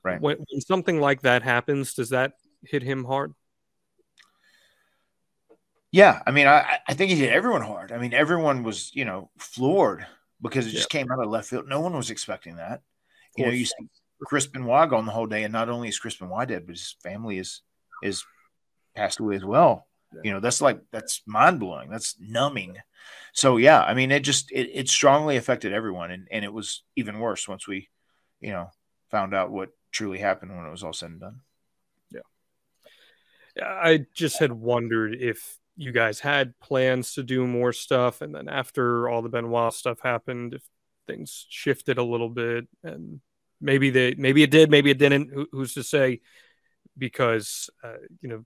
Right. 0.03 0.22
When, 0.22 0.38
when 0.38 0.61
something 0.61 0.99
like 0.99 1.22
that 1.22 1.44
happens, 1.44 1.94
does 1.94 2.10
that 2.10 2.34
hit 2.64 2.84
him 2.84 3.03
hard? 3.03 3.34
Yeah, 5.91 6.22
I 6.27 6.31
mean, 6.31 6.48
I, 6.48 6.80
I 6.88 6.94
think 6.94 7.11
he 7.11 7.18
hit 7.18 7.34
everyone 7.34 7.61
hard. 7.61 7.91
I 7.91 7.98
mean, 7.98 8.14
everyone 8.14 8.64
was, 8.64 8.91
you 8.94 9.06
know, 9.06 9.31
floored 9.38 10.06
because 10.41 10.68
it 10.68 10.72
just 10.72 10.89
came 10.89 11.11
out 11.11 11.23
of 11.23 11.30
left 11.30 11.49
field. 11.49 11.68
No 11.68 11.80
one 11.80 11.94
was 11.94 12.11
expecting 12.11 12.57
that. 12.57 12.81
You 13.38 13.45
know, 13.45 13.51
you 13.51 13.65
see 13.65 13.88
Chris 14.23 14.47
Benoit 14.47 14.89
gone 14.89 15.05
the 15.05 15.11
whole 15.11 15.27
day, 15.27 15.43
and 15.43 15.53
not 15.53 15.69
only 15.69 15.88
is 15.88 15.99
Chris 15.99 16.18
Benoit 16.18 16.47
dead, 16.47 16.65
but 16.65 16.76
his 16.76 16.95
family 17.03 17.38
is 17.38 17.61
is 18.03 18.26
passed 18.95 19.19
away 19.19 19.35
as 19.35 19.45
well. 19.45 19.88
You 20.23 20.31
know, 20.31 20.39
that's 20.39 20.61
like 20.61 20.81
that's 20.91 21.22
mind 21.27 21.59
blowing. 21.59 21.89
That's 21.89 22.15
numbing. 22.19 22.77
So 23.34 23.57
yeah, 23.57 23.81
I 23.81 23.93
mean, 23.93 24.11
it 24.11 24.22
just 24.22 24.51
it, 24.51 24.69
it 24.73 24.89
strongly 24.89 25.38
affected 25.38 25.73
everyone, 25.73 26.11
and 26.11 26.27
and 26.31 26.45
it 26.45 26.53
was 26.53 26.84
even 26.95 27.19
worse 27.19 27.47
once 27.47 27.68
we, 27.68 27.89
you 28.39 28.51
know, 28.51 28.72
found 29.11 29.35
out 29.35 29.51
what 29.51 29.69
truly 29.91 30.18
happened 30.18 30.55
when 30.55 30.65
it 30.65 30.72
was 30.72 30.84
all 30.84 30.93
said 30.93 31.09
and 31.09 31.19
done. 31.19 31.41
Yeah, 32.11 32.22
I 33.65 34.05
just 34.14 34.39
had 34.39 34.51
wondered 34.51 35.15
if 35.19 35.57
you 35.76 35.91
guys 35.91 36.19
had 36.19 36.59
plans 36.59 37.14
to 37.14 37.23
do 37.23 37.45
more 37.47 37.73
stuff, 37.73 38.22
and 38.22 38.34
then 38.34 38.47
after 38.47 39.09
all 39.09 39.22
the 39.22 39.30
Benoit 39.30 39.73
stuff 39.73 39.99
happened, 40.01 40.53
if 40.53 40.64
things 41.07 41.45
shifted 41.49 41.97
a 41.97 42.03
little 42.03 42.30
bit, 42.30 42.68
and 42.84 43.19
maybe 43.62 43.90
they 43.90 44.16
maybe 44.16 44.44
it 44.44 44.52
did, 44.52 44.70
maybe 44.70 44.92
it 44.92 44.98
didn't. 44.98 45.32
Who, 45.34 45.48
who's 45.52 45.74
to 45.74 45.84
say? 45.84 46.22
Because 46.98 47.70
uh, 47.84 47.98
you 48.22 48.30
know, 48.30 48.46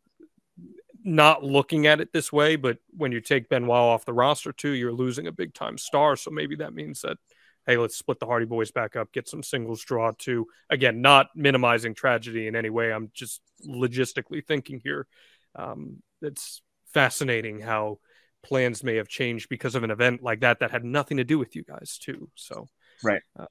not 1.04 1.44
looking 1.44 1.88
at 1.88 2.02
it 2.02 2.12
this 2.14 2.32
way, 2.32 2.56
but 2.56 2.78
when 2.96 3.12
you 3.12 3.22
take 3.22 3.50
Benoit 3.50 3.72
off 3.72 4.06
the 4.06 4.14
roster 4.14 4.52
too, 4.52 4.72
you're 4.72 4.92
losing 4.92 5.28
a 5.28 5.32
big 5.32 5.54
time 5.54 5.78
star. 5.78 6.16
So 6.16 6.32
maybe 6.32 6.58
that 6.58 6.74
means 6.74 7.02
that 7.02 7.18
hey, 7.68 7.78
let's 7.78 7.96
split 7.96 8.20
the 8.20 8.26
Hardy 8.26 8.46
Boys 8.46 8.72
back 8.72 8.96
up, 8.96 9.12
get 9.12 9.30
some 9.30 9.44
singles 9.44 9.84
draw 9.84 10.12
too. 10.18 10.48
Again, 10.70 11.02
not 11.02 11.28
minimizing 11.36 11.94
tragedy 11.94 12.48
in 12.48 12.56
any 12.56 12.70
way. 12.70 12.92
I'm 12.92 13.12
just 13.14 13.42
logistically 13.68 14.46
thinking 14.46 14.82
here. 14.84 15.08
Um, 15.56 16.02
it's 16.22 16.62
fascinating 16.94 17.60
how 17.60 18.00
plans 18.44 18.84
may 18.84 18.96
have 18.96 19.08
changed 19.08 19.50
because 19.50 19.76
of 19.76 19.84
an 19.84 19.92
event 19.92 20.24
like 20.24 20.42
that 20.42 20.60
that 20.60 20.72
had 20.72 20.84
nothing 20.84 21.18
to 21.18 21.24
do 21.24 21.38
with 21.38 21.56
you 21.56 21.64
guys 21.64 22.00
too. 22.00 22.30
So, 22.36 22.68
Right. 23.04 23.22
uh, 23.40 23.46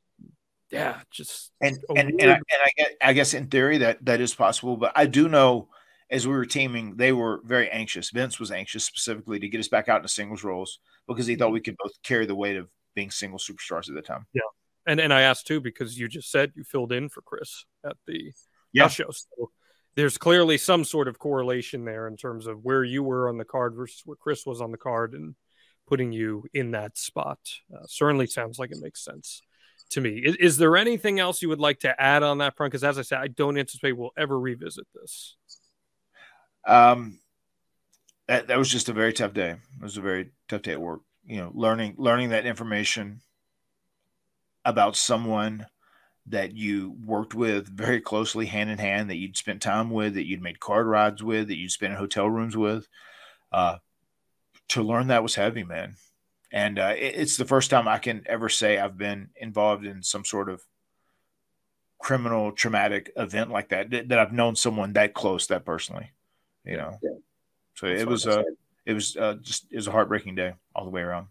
yeah, 0.70 1.00
just 1.10 1.52
and 1.60 1.78
and, 1.96 2.20
and, 2.20 2.30
I, 2.30 2.34
and 2.34 2.44
I, 2.50 2.70
guess, 2.76 2.88
I 3.02 3.12
guess 3.12 3.34
in 3.34 3.46
theory 3.48 3.78
that 3.78 4.04
that 4.04 4.20
is 4.20 4.34
possible 4.34 4.76
but 4.76 4.92
i 4.94 5.06
do 5.06 5.28
know 5.28 5.68
as 6.10 6.26
we 6.26 6.32
were 6.34 6.46
teaming 6.46 6.96
they 6.96 7.12
were 7.12 7.40
very 7.44 7.68
anxious 7.70 8.10
vince 8.10 8.38
was 8.38 8.50
anxious 8.50 8.84
specifically 8.84 9.38
to 9.40 9.48
get 9.48 9.58
us 9.60 9.68
back 9.68 9.88
out 9.88 10.02
in 10.02 10.08
singles 10.08 10.44
roles 10.44 10.78
because 11.08 11.26
he 11.26 11.36
thought 11.36 11.52
we 11.52 11.60
could 11.60 11.76
both 11.82 11.92
carry 12.02 12.26
the 12.26 12.34
weight 12.34 12.56
of 12.56 12.68
being 12.94 13.10
single 13.10 13.38
superstars 13.38 13.88
at 13.88 13.94
the 13.94 14.02
time 14.02 14.26
Yeah, 14.32 14.42
and 14.86 15.00
and 15.00 15.12
I 15.12 15.22
asked 15.22 15.46
too 15.46 15.60
because 15.60 15.98
you 15.98 16.08
just 16.08 16.30
said 16.30 16.52
you 16.54 16.64
filled 16.64 16.92
in 16.92 17.08
for 17.08 17.22
Chris 17.22 17.64
at 17.84 17.96
the 18.06 18.32
Yeah. 18.72 18.88
show. 18.88 19.10
So 19.10 19.50
there's 19.96 20.18
clearly 20.18 20.58
some 20.58 20.84
sort 20.84 21.08
of 21.08 21.18
correlation 21.18 21.84
there 21.84 22.06
in 22.06 22.16
terms 22.16 22.46
of 22.46 22.64
where 22.64 22.84
you 22.84 23.02
were 23.02 23.28
on 23.28 23.38
the 23.38 23.44
card 23.44 23.74
versus 23.74 24.02
where 24.04 24.16
Chris 24.16 24.46
was 24.46 24.60
on 24.60 24.70
the 24.70 24.78
card 24.78 25.14
and 25.14 25.34
putting 25.86 26.12
you 26.12 26.44
in 26.54 26.70
that 26.72 26.96
spot. 26.96 27.38
Uh, 27.74 27.84
certainly 27.86 28.26
sounds 28.26 28.58
like 28.58 28.70
it 28.70 28.78
makes 28.80 29.04
sense 29.04 29.42
to 29.90 30.00
me. 30.00 30.18
Is, 30.18 30.36
is 30.36 30.56
there 30.56 30.76
anything 30.76 31.20
else 31.20 31.42
you 31.42 31.48
would 31.48 31.60
like 31.60 31.80
to 31.80 32.00
add 32.00 32.22
on 32.22 32.38
that 32.38 32.56
front? 32.56 32.72
Because 32.72 32.84
as 32.84 32.98
I 32.98 33.02
said, 33.02 33.18
I 33.18 33.28
don't 33.28 33.58
anticipate 33.58 33.92
we'll 33.92 34.10
ever 34.16 34.38
revisit 34.38 34.86
this. 34.94 35.36
Um, 36.66 37.20
that 38.28 38.48
that 38.48 38.58
was 38.58 38.68
just 38.68 38.88
a 38.88 38.92
very 38.92 39.12
tough 39.12 39.32
day. 39.32 39.50
It 39.50 39.82
was 39.82 39.96
a 39.96 40.02
very 40.02 40.30
tough 40.48 40.62
day 40.62 40.72
at 40.72 40.80
work. 40.80 41.00
You 41.24 41.38
know, 41.38 41.52
learning 41.54 41.94
learning 41.98 42.30
that 42.30 42.46
information 42.46 43.20
about 44.64 44.96
someone 44.96 45.66
that 46.26 46.56
you 46.56 46.96
worked 47.04 47.34
with 47.34 47.66
very 47.66 48.00
closely, 48.00 48.46
hand 48.46 48.70
in 48.70 48.78
hand, 48.78 49.10
that 49.10 49.16
you'd 49.16 49.36
spent 49.36 49.62
time 49.62 49.90
with, 49.90 50.14
that 50.14 50.26
you'd 50.26 50.42
made 50.42 50.60
card 50.60 50.86
rides 50.86 51.22
with, 51.22 51.48
that 51.48 51.56
you'd 51.56 51.70
spent 51.72 51.92
in 51.92 51.98
hotel 51.98 52.28
rooms 52.28 52.56
with. 52.56 52.86
Uh, 53.50 53.78
to 54.68 54.82
learn 54.82 55.08
that 55.08 55.22
was 55.22 55.34
heavy, 55.34 55.64
man. 55.64 55.96
And 56.52 56.78
uh, 56.78 56.94
it, 56.96 57.14
it's 57.16 57.36
the 57.36 57.44
first 57.44 57.70
time 57.70 57.88
I 57.88 57.98
can 57.98 58.22
ever 58.26 58.48
say 58.48 58.78
I've 58.78 58.98
been 58.98 59.30
involved 59.36 59.84
in 59.84 60.02
some 60.02 60.24
sort 60.24 60.48
of 60.48 60.62
criminal 61.98 62.52
traumatic 62.52 63.12
event 63.16 63.50
like 63.50 63.68
that, 63.68 63.90
that, 63.90 64.08
that 64.08 64.18
I've 64.18 64.32
known 64.32 64.56
someone 64.56 64.94
that 64.94 65.14
close, 65.14 65.46
that 65.48 65.64
personally, 65.64 66.10
you 66.64 66.76
know. 66.76 66.98
Yeah. 67.02 67.10
So 67.74 67.88
That's 67.88 68.02
it 68.02 68.08
was 68.08 68.26
I 68.26 68.32
uh, 68.32 68.42
it 68.86 68.94
was 68.94 69.16
uh, 69.16 69.34
just 69.40 69.66
it 69.70 69.76
was 69.76 69.86
a 69.86 69.92
heartbreaking 69.92 70.34
day 70.34 70.54
all 70.74 70.84
the 70.84 70.90
way 70.90 71.02
around. 71.02 71.28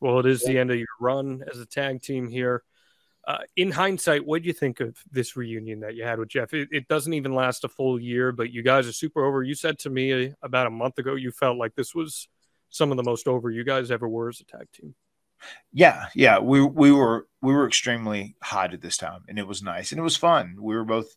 Well, 0.00 0.18
it 0.18 0.26
is 0.26 0.42
the 0.42 0.58
end 0.58 0.70
of 0.70 0.76
your 0.76 0.86
run 1.00 1.44
as 1.50 1.60
a 1.60 1.66
tag 1.66 2.02
team 2.02 2.28
here. 2.28 2.62
Uh, 3.24 3.38
in 3.56 3.70
hindsight, 3.70 4.26
what 4.26 4.42
do 4.42 4.48
you 4.48 4.52
think 4.52 4.80
of 4.80 4.96
this 5.12 5.36
reunion 5.36 5.80
that 5.80 5.94
you 5.94 6.02
had 6.02 6.18
with 6.18 6.28
Jeff? 6.28 6.52
It, 6.52 6.68
it 6.72 6.88
doesn't 6.88 7.14
even 7.14 7.36
last 7.36 7.62
a 7.62 7.68
full 7.68 8.00
year, 8.00 8.32
but 8.32 8.50
you 8.50 8.64
guys 8.64 8.88
are 8.88 8.92
super 8.92 9.24
over. 9.24 9.44
You 9.44 9.54
said 9.54 9.78
to 9.80 9.90
me 9.90 10.26
uh, 10.26 10.32
about 10.42 10.66
a 10.66 10.70
month 10.70 10.98
ago 10.98 11.14
you 11.14 11.30
felt 11.30 11.56
like 11.56 11.76
this 11.76 11.94
was 11.94 12.28
some 12.72 12.90
of 12.90 12.96
the 12.96 13.04
most 13.04 13.28
over 13.28 13.50
you 13.50 13.62
guys 13.62 13.90
ever 13.90 14.08
were 14.08 14.30
as 14.30 14.40
a 14.40 14.44
tag 14.44 14.66
team. 14.72 14.94
Yeah, 15.72 16.06
yeah, 16.14 16.38
we 16.38 16.64
we 16.64 16.90
were 16.90 17.28
we 17.40 17.52
were 17.52 17.66
extremely 17.66 18.36
hot 18.42 18.74
at 18.74 18.80
this 18.80 18.96
time, 18.96 19.22
and 19.28 19.38
it 19.38 19.46
was 19.46 19.62
nice 19.62 19.92
and 19.92 19.98
it 19.98 20.02
was 20.02 20.16
fun. 20.16 20.56
We 20.60 20.74
were 20.74 20.84
both, 20.84 21.14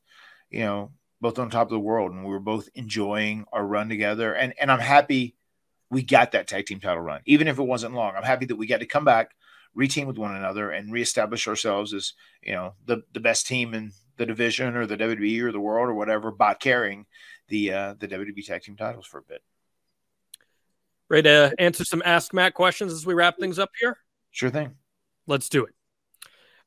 you 0.50 0.62
know, 0.62 0.92
both 1.22 1.40
on 1.40 1.50
top 1.50 1.68
of 1.68 1.72
the 1.72 1.80
world, 1.80 2.12
and 2.12 2.24
we 2.24 2.32
were 2.32 2.40
both 2.40 2.70
enjoying 2.76 3.46
our 3.54 3.66
run 3.66 3.90
together. 3.90 4.34
And 4.34 4.54
and 4.60 4.72
I'm 4.72 4.80
happy 4.80 5.36
we 5.90 6.04
got 6.04 6.32
that 6.32 6.48
tag 6.48 6.66
team 6.66 6.80
title 6.80 7.02
run, 7.02 7.22
even 7.26 7.48
if 7.48 7.58
it 7.60 7.64
wasn't 7.64 7.94
long. 7.94 8.16
I'm 8.16 8.24
happy 8.24 8.46
that 8.48 8.56
we 8.56 8.68
got 8.68 8.80
to 8.80 8.86
come 8.86 9.06
back, 9.06 9.36
reteam 9.78 10.08
with 10.08 10.18
one 10.18 10.36
another, 10.36 10.72
and 10.72 10.92
reestablish 10.92 11.48
ourselves 11.48 11.94
as 11.94 12.14
you 12.42 12.54
know 12.54 12.74
the 12.86 13.04
the 13.14 13.20
best 13.20 13.48
team 13.48 13.74
in 13.74 13.92
the 14.18 14.26
division 14.26 14.76
or 14.76 14.86
the 14.86 14.98
WWE 14.98 15.42
or 15.42 15.52
the 15.52 15.60
world 15.60 15.90
or 15.90 15.94
whatever 15.94 16.32
by 16.32 16.54
carrying 16.54 17.06
the 17.48 17.72
uh, 17.72 17.94
the 18.00 18.08
WWE 18.08 18.46
tag 18.46 18.64
team 18.64 18.76
titles 18.76 19.06
for 19.06 19.20
a 19.20 19.24
bit. 19.24 19.42
Ready 21.10 21.24
to 21.24 21.54
answer 21.60 21.86
some 21.86 22.02
Ask 22.04 22.34
Matt 22.34 22.56
questions 22.56 22.92
as 22.92 23.06
we 23.06 23.14
wrap 23.14 23.38
things 23.38 23.60
up 23.60 23.72
here? 23.80 23.98
Sure 24.32 24.50
thing. 24.50 24.76
Let's 25.28 25.50
do 25.50 25.66
it. 25.66 25.74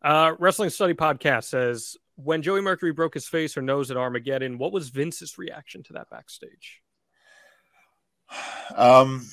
Uh, 0.00 0.34
Wrestling 0.38 0.70
Study 0.70 0.94
Podcast 0.94 1.44
says 1.44 1.96
when 2.14 2.42
Joey 2.42 2.60
Mercury 2.60 2.92
broke 2.92 3.14
his 3.14 3.26
face 3.26 3.56
or 3.56 3.62
nose 3.62 3.90
at 3.90 3.96
Armageddon, 3.96 4.58
what 4.58 4.72
was 4.72 4.90
Vince's 4.90 5.38
reaction 5.38 5.82
to 5.84 5.92
that 5.94 6.10
backstage? 6.10 6.82
Um, 8.76 9.26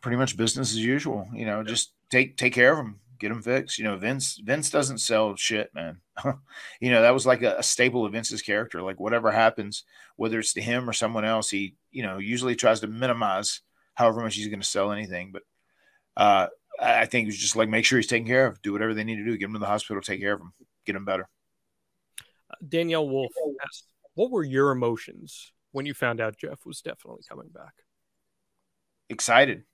pretty 0.00 0.16
much 0.16 0.36
business 0.36 0.72
as 0.72 0.78
usual. 0.78 1.28
You 1.32 1.46
know, 1.46 1.62
just 1.62 1.92
take 2.10 2.36
take 2.36 2.54
care 2.54 2.72
of 2.72 2.78
them, 2.78 3.00
get 3.20 3.28
them 3.28 3.42
fixed. 3.42 3.78
You 3.78 3.84
know, 3.84 3.96
Vince 3.96 4.40
Vince 4.42 4.70
doesn't 4.70 4.98
sell 4.98 5.36
shit, 5.36 5.72
man. 5.74 6.00
you 6.80 6.90
know 6.90 7.02
that 7.02 7.14
was 7.14 7.26
like 7.26 7.42
a, 7.42 7.56
a 7.58 7.62
staple 7.62 8.04
of 8.04 8.12
Vince's 8.12 8.42
character. 8.42 8.82
Like 8.82 8.98
whatever 8.98 9.30
happens, 9.30 9.84
whether 10.16 10.38
it's 10.38 10.54
to 10.54 10.60
him 10.60 10.88
or 10.88 10.92
someone 10.92 11.24
else, 11.24 11.50
he 11.50 11.76
you 11.90 12.02
know 12.02 12.18
usually 12.18 12.56
tries 12.56 12.80
to 12.80 12.86
minimize 12.86 13.60
however 13.98 14.20
much 14.20 14.36
he's 14.36 14.46
going 14.46 14.60
to 14.60 14.66
sell 14.66 14.92
anything. 14.92 15.32
But 15.32 15.42
uh, 16.16 16.46
I 16.80 17.06
think 17.06 17.24
it 17.24 17.30
was 17.30 17.38
just 17.38 17.56
like 17.56 17.68
make 17.68 17.84
sure 17.84 17.98
he's 17.98 18.06
taken 18.06 18.28
care 18.28 18.46
of, 18.46 18.62
do 18.62 18.72
whatever 18.72 18.94
they 18.94 19.04
need 19.04 19.16
to 19.16 19.24
do, 19.24 19.36
get 19.36 19.46
him 19.46 19.54
to 19.54 19.58
the 19.58 19.66
hospital, 19.66 20.00
take 20.00 20.20
care 20.20 20.34
of 20.34 20.40
him, 20.40 20.52
get 20.86 20.94
him 20.94 21.04
better. 21.04 21.28
Danielle 22.66 23.08
Wolf 23.08 23.32
asked, 23.66 23.84
"What 24.14 24.30
were 24.30 24.44
your 24.44 24.70
emotions 24.70 25.52
when 25.72 25.84
you 25.84 25.94
found 25.94 26.20
out 26.20 26.38
Jeff 26.38 26.64
was 26.64 26.80
definitely 26.80 27.24
coming 27.28 27.48
back?" 27.48 27.74
excited. 29.08 29.64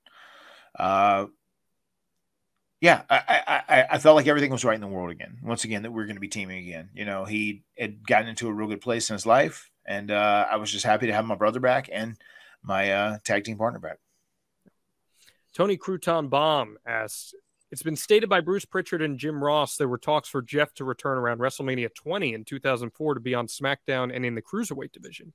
Uh, 0.78 1.26
yeah, 2.80 3.02
I, 3.08 3.16
I, 3.16 3.62
I, 3.68 3.86
I 3.92 3.98
felt 3.98 4.16
like 4.16 4.26
everything 4.26 4.50
was 4.50 4.64
right 4.64 4.74
in 4.74 4.80
the 4.80 4.86
world 4.86 5.10
again. 5.10 5.38
Once 5.42 5.64
again, 5.64 5.82
that 5.82 5.92
we 5.92 6.02
are 6.02 6.06
going 6.06 6.16
to 6.16 6.20
be 6.20 6.28
teaming 6.28 6.66
again. 6.66 6.90
You 6.94 7.04
know, 7.04 7.24
he 7.24 7.64
had 7.78 8.06
gotten 8.06 8.28
into 8.28 8.48
a 8.48 8.52
real 8.52 8.68
good 8.68 8.80
place 8.80 9.08
in 9.08 9.14
his 9.14 9.26
life, 9.26 9.70
and 9.86 10.10
uh, 10.10 10.46
I 10.50 10.56
was 10.56 10.70
just 10.70 10.84
happy 10.84 11.06
to 11.06 11.12
have 11.12 11.24
my 11.24 11.34
brother 11.34 11.60
back 11.60 11.88
and 11.92 12.16
my 12.62 12.92
uh, 12.92 13.18
tag 13.24 13.44
team 13.44 13.56
partner 13.56 13.78
back. 13.78 13.98
Tony 15.54 15.76
Crouton 15.76 16.28
Bomb 16.28 16.76
asked, 16.84 17.34
It's 17.70 17.82
been 17.82 17.96
stated 17.96 18.28
by 18.28 18.40
Bruce 18.40 18.64
Pritchard 18.64 19.02
and 19.02 19.18
Jim 19.18 19.42
Ross 19.42 19.76
there 19.76 19.88
were 19.88 19.98
talks 19.98 20.28
for 20.28 20.42
Jeff 20.42 20.74
to 20.74 20.84
return 20.84 21.16
around 21.16 21.38
WrestleMania 21.38 21.94
20 21.94 22.34
in 22.34 22.44
2004 22.44 23.14
to 23.14 23.20
be 23.20 23.34
on 23.34 23.46
SmackDown 23.46 24.14
and 24.14 24.26
in 24.26 24.34
the 24.34 24.42
Cruiserweight 24.42 24.92
division. 24.92 25.32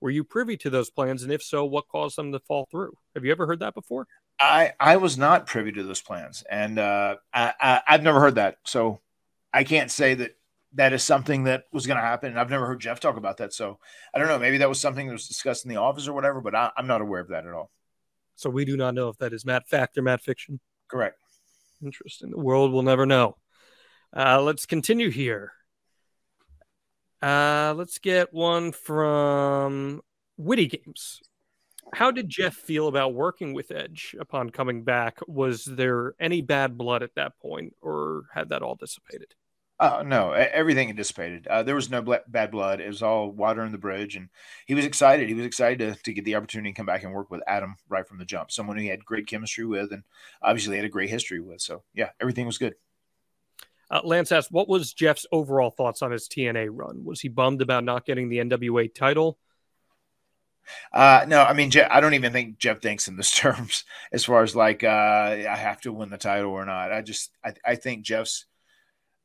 Were 0.00 0.10
you 0.10 0.24
privy 0.24 0.56
to 0.58 0.70
those 0.70 0.90
plans? 0.90 1.22
And 1.22 1.32
if 1.32 1.42
so, 1.42 1.64
what 1.64 1.88
caused 1.88 2.18
them 2.18 2.32
to 2.32 2.40
fall 2.40 2.68
through? 2.70 2.92
Have 3.14 3.24
you 3.24 3.32
ever 3.32 3.46
heard 3.46 3.60
that 3.60 3.72
before? 3.72 4.06
I, 4.38 4.72
I 4.78 4.96
was 4.96 5.16
not 5.16 5.46
privy 5.46 5.72
to 5.72 5.84
those 5.84 6.00
plans, 6.00 6.42
and 6.50 6.78
uh, 6.78 7.16
I, 7.32 7.80
I've 7.86 8.02
never 8.02 8.18
heard 8.18 8.34
that. 8.34 8.56
So 8.64 9.00
I 9.54 9.62
can't 9.62 9.90
say 9.90 10.14
that 10.14 10.32
that 10.74 10.92
is 10.92 11.02
something 11.02 11.44
that 11.44 11.64
was 11.72 11.86
going 11.86 11.98
to 11.98 12.02
happen. 12.02 12.30
And 12.30 12.40
I've 12.40 12.50
never 12.50 12.66
heard 12.66 12.80
Jeff 12.80 12.98
talk 12.98 13.16
about 13.16 13.36
that. 13.36 13.52
So 13.52 13.78
I 14.12 14.18
don't 14.18 14.28
know. 14.28 14.38
Maybe 14.38 14.58
that 14.58 14.68
was 14.68 14.80
something 14.80 15.06
that 15.06 15.12
was 15.12 15.28
discussed 15.28 15.64
in 15.64 15.68
the 15.68 15.76
office 15.76 16.08
or 16.08 16.14
whatever, 16.14 16.40
but 16.40 16.54
I, 16.54 16.70
I'm 16.76 16.86
not 16.86 17.00
aware 17.00 17.20
of 17.20 17.28
that 17.28 17.46
at 17.46 17.52
all. 17.52 17.70
So 18.36 18.50
we 18.50 18.64
do 18.64 18.76
not 18.76 18.94
know 18.94 19.08
if 19.08 19.18
that 19.18 19.32
is 19.32 19.44
Matt 19.44 19.68
Fact 19.68 19.96
or 19.98 20.02
Matt 20.02 20.22
Fiction. 20.22 20.60
Correct. 20.88 21.18
Interesting. 21.82 22.30
The 22.30 22.38
world 22.38 22.72
will 22.72 22.82
never 22.82 23.06
know. 23.06 23.36
Uh, 24.14 24.42
let's 24.42 24.66
continue 24.66 25.10
here. 25.10 25.52
Uh, 27.22 27.74
let's 27.76 27.98
get 27.98 28.32
one 28.32 28.72
from 28.72 30.02
Witty 30.36 30.66
Games. 30.66 31.20
How 31.92 32.10
did 32.10 32.28
Jeff 32.28 32.54
feel 32.54 32.88
about 32.88 33.14
working 33.14 33.52
with 33.52 33.70
Edge 33.70 34.16
upon 34.18 34.50
coming 34.50 34.82
back? 34.82 35.18
Was 35.26 35.64
there 35.64 36.14
any 36.18 36.40
bad 36.40 36.78
blood 36.78 37.02
at 37.02 37.14
that 37.16 37.38
point, 37.38 37.74
or 37.80 38.24
had 38.32 38.48
that 38.48 38.62
all 38.62 38.76
dissipated? 38.76 39.34
Uh, 39.80 40.04
no, 40.06 40.30
everything 40.30 40.86
had 40.86 40.96
dissipated. 40.96 41.46
Uh, 41.48 41.64
there 41.64 41.74
was 41.74 41.90
no 41.90 42.00
bla- 42.00 42.20
bad 42.28 42.52
blood. 42.52 42.80
It 42.80 42.86
was 42.86 43.02
all 43.02 43.32
water 43.32 43.64
in 43.64 43.72
the 43.72 43.78
bridge, 43.78 44.14
and 44.14 44.28
he 44.66 44.74
was 44.74 44.84
excited. 44.84 45.28
He 45.28 45.34
was 45.34 45.44
excited 45.44 45.78
to, 45.80 46.00
to 46.02 46.12
get 46.12 46.24
the 46.24 46.36
opportunity 46.36 46.72
to 46.72 46.76
come 46.76 46.86
back 46.86 47.02
and 47.02 47.12
work 47.12 47.30
with 47.32 47.42
Adam 47.48 47.74
right 47.88 48.06
from 48.06 48.18
the 48.18 48.24
jump. 48.24 48.52
Someone 48.52 48.76
he 48.76 48.86
had 48.86 49.04
great 49.04 49.26
chemistry 49.26 49.66
with, 49.66 49.92
and 49.92 50.04
obviously 50.40 50.76
had 50.76 50.84
a 50.84 50.88
great 50.90 51.10
history 51.10 51.40
with. 51.40 51.60
So 51.60 51.82
yeah, 51.94 52.10
everything 52.20 52.46
was 52.46 52.58
good. 52.58 52.74
Uh, 53.90 54.02
Lance 54.04 54.30
asked, 54.30 54.52
"What 54.52 54.68
was 54.68 54.92
Jeff's 54.92 55.26
overall 55.32 55.70
thoughts 55.70 56.00
on 56.00 56.12
his 56.12 56.28
TNA 56.28 56.68
run? 56.70 57.04
Was 57.04 57.20
he 57.20 57.28
bummed 57.28 57.60
about 57.60 57.82
not 57.82 58.06
getting 58.06 58.28
the 58.28 58.38
NWA 58.38 58.94
title?" 58.94 59.36
Uh, 60.92 61.24
no, 61.26 61.42
I 61.42 61.54
mean, 61.54 61.70
Je- 61.70 61.82
I 61.82 62.00
don't 62.00 62.14
even 62.14 62.32
think 62.32 62.58
Jeff 62.58 62.80
thinks 62.80 63.08
in 63.08 63.16
those 63.16 63.30
terms 63.32 63.84
as 64.12 64.24
far 64.24 64.42
as 64.42 64.54
like 64.54 64.84
uh, 64.84 64.88
I 64.88 65.56
have 65.56 65.80
to 65.82 65.92
win 65.92 66.10
the 66.10 66.18
title 66.18 66.52
or 66.52 66.64
not. 66.64 66.92
I 66.92 67.02
just 67.02 67.30
I, 67.44 67.54
I 67.64 67.74
think 67.74 68.04
Jeff's 68.04 68.46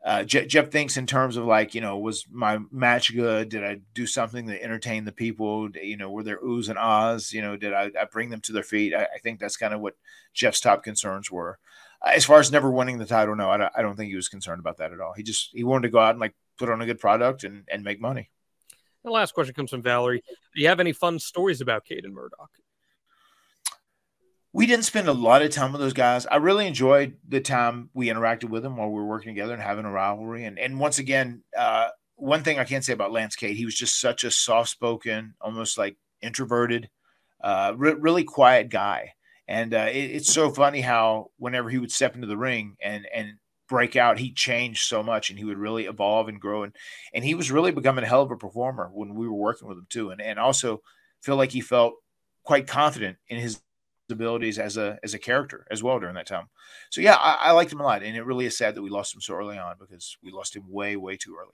uh, 0.08 0.24
Je- 0.24 0.48
Jeff 0.48 0.72
thinks 0.72 0.96
in 0.96 1.06
terms 1.06 1.36
of 1.36 1.44
like 1.44 1.76
you 1.76 1.82
know 1.82 1.98
was 1.98 2.26
my 2.32 2.60
match 2.72 3.14
good? 3.14 3.50
Did 3.50 3.66
I 3.66 3.82
do 3.94 4.08
something 4.08 4.46
that 4.46 4.64
entertained 4.64 5.06
the 5.06 5.12
people? 5.12 5.70
You 5.72 5.98
know, 5.98 6.10
were 6.10 6.24
there 6.24 6.40
oohs 6.42 6.70
and 6.70 6.80
ahs? 6.80 7.34
You 7.34 7.42
know, 7.42 7.58
did 7.58 7.74
I, 7.74 7.92
I 8.00 8.06
bring 8.06 8.30
them 8.30 8.40
to 8.42 8.54
their 8.54 8.64
feet? 8.64 8.94
I, 8.94 9.04
I 9.04 9.18
think 9.22 9.42
that's 9.42 9.58
kind 9.58 9.74
of 9.74 9.82
what 9.82 9.96
Jeff's 10.34 10.62
top 10.62 10.82
concerns 10.82 11.30
were. 11.30 11.60
Uh, 12.02 12.12
As 12.16 12.24
far 12.24 12.40
as 12.40 12.54
never 12.54 12.72
winning 12.72 13.00
the 13.00 13.06
title, 13.06 13.36
no, 13.36 13.50
I 13.50 13.58
don't, 13.58 13.74
I 13.76 13.82
don't 13.82 13.98
think 13.98 14.10
he 14.10 14.16
was 14.16 14.30
concerned 14.30 14.62
about 14.62 14.78
that 14.78 14.94
at 14.94 15.02
all. 15.02 15.12
He 15.14 15.24
just 15.24 15.50
he 15.54 15.66
wanted 15.66 15.88
to 15.88 15.92
go 15.92 16.00
out 16.00 16.12
and 16.12 16.22
like 16.22 16.36
put 16.58 16.70
on 16.70 16.82
a 16.82 16.86
good 16.86 17.02
product 17.02 17.44
and 17.44 17.66
and 17.70 17.84
make 17.84 18.00
money. 18.00 18.32
The 19.04 19.12
last 19.12 19.34
question 19.34 19.56
comes 19.56 19.72
from 19.72 19.82
Valerie. 19.82 20.24
Do 20.56 20.62
you 20.62 20.70
have 20.70 20.80
any 20.80 20.94
fun 20.94 21.20
stories 21.20 21.60
about 21.60 21.84
Cade 21.84 22.06
and 22.06 22.14
Murdoch? 22.14 22.52
We 24.58 24.66
didn't 24.66 24.86
spend 24.86 25.08
a 25.08 25.14
lot 25.14 25.44
of 25.44 25.52
time 25.52 25.72
with 25.72 25.80
those 25.80 25.94
guys. 25.94 26.26
I 26.26 26.38
really 26.38 26.66
enjoyed 26.66 27.16
the 27.28 27.40
time 27.40 27.92
we 27.94 28.08
interacted 28.08 28.50
with 28.50 28.64
them 28.64 28.76
while 28.76 28.88
we 28.88 28.96
were 28.96 29.06
working 29.06 29.36
together 29.36 29.54
and 29.54 29.62
having 29.62 29.86
a 29.86 29.92
rivalry. 29.92 30.46
And 30.46 30.58
and 30.58 30.80
once 30.80 30.98
again, 30.98 31.44
uh, 31.56 31.90
one 32.16 32.42
thing 32.42 32.58
I 32.58 32.64
can't 32.64 32.84
say 32.84 32.92
about 32.94 33.12
Lance 33.12 33.36
Cade, 33.36 33.56
he 33.56 33.66
was 33.66 33.76
just 33.76 34.02
such 34.02 34.24
a 34.24 34.32
soft 34.32 34.70
spoken, 34.70 35.36
almost 35.40 35.78
like 35.78 35.96
introverted, 36.24 36.90
uh, 37.44 37.76
re- 37.78 37.94
really 38.00 38.24
quiet 38.24 38.70
guy. 38.70 39.14
And 39.48 39.76
uh, 39.76 39.90
it, 39.92 40.10
it's 40.10 40.34
so 40.34 40.50
funny 40.50 40.82
how 40.82 41.30
whenever 41.38 41.70
he 41.70 41.78
would 41.78 41.92
step 41.92 42.16
into 42.16 42.26
the 42.26 42.36
ring 42.36 42.78
and 42.82 43.06
and 43.14 43.34
break 43.70 43.96
out, 43.96 44.18
he 44.18 44.34
changed 44.34 44.88
so 44.88 45.04
much 45.04 45.30
and 45.30 45.38
he 45.38 45.46
would 45.46 45.60
really 45.60 45.86
evolve 45.86 46.30
and 46.30 46.42
grow. 46.42 46.64
And 46.64 46.76
and 47.14 47.24
he 47.24 47.36
was 47.36 47.52
really 47.52 47.72
becoming 47.72 48.04
a 48.04 48.08
hell 48.08 48.24
of 48.24 48.32
a 48.32 48.36
performer 48.36 48.90
when 48.92 49.14
we 49.14 49.28
were 49.28 49.36
working 49.36 49.68
with 49.68 49.78
him 49.78 49.86
too. 49.88 50.10
And 50.10 50.20
and 50.20 50.40
also 50.40 50.82
feel 51.22 51.36
like 51.36 51.52
he 51.52 51.62
felt 51.62 51.94
quite 52.44 52.66
confident 52.66 53.18
in 53.28 53.38
his 53.38 53.62
abilities 54.10 54.60
as 54.60 54.78
a 54.78 54.98
as 55.04 55.14
a 55.14 55.20
character 55.20 55.66
as 55.72 55.84
well 55.84 56.00
during 56.00 56.16
that 56.16 56.28
time. 56.28 56.48
So 56.90 57.02
yeah, 57.02 57.16
I, 57.16 57.50
I 57.50 57.52
liked 57.52 57.72
him 57.72 57.80
a 57.80 57.84
lot, 57.84 58.04
and 58.04 58.16
it 58.16 58.26
really 58.26 58.46
is 58.46 58.58
sad 58.58 58.76
that 58.76 58.82
we 58.82 58.90
lost 58.90 59.14
him 59.14 59.22
so 59.22 59.36
early 59.36 59.58
on 59.58 59.76
because 59.80 60.18
we 60.24 60.32
lost 60.32 60.56
him 60.56 60.64
way 60.70 60.96
way 60.96 61.18
too 61.18 61.36
early. 61.40 61.54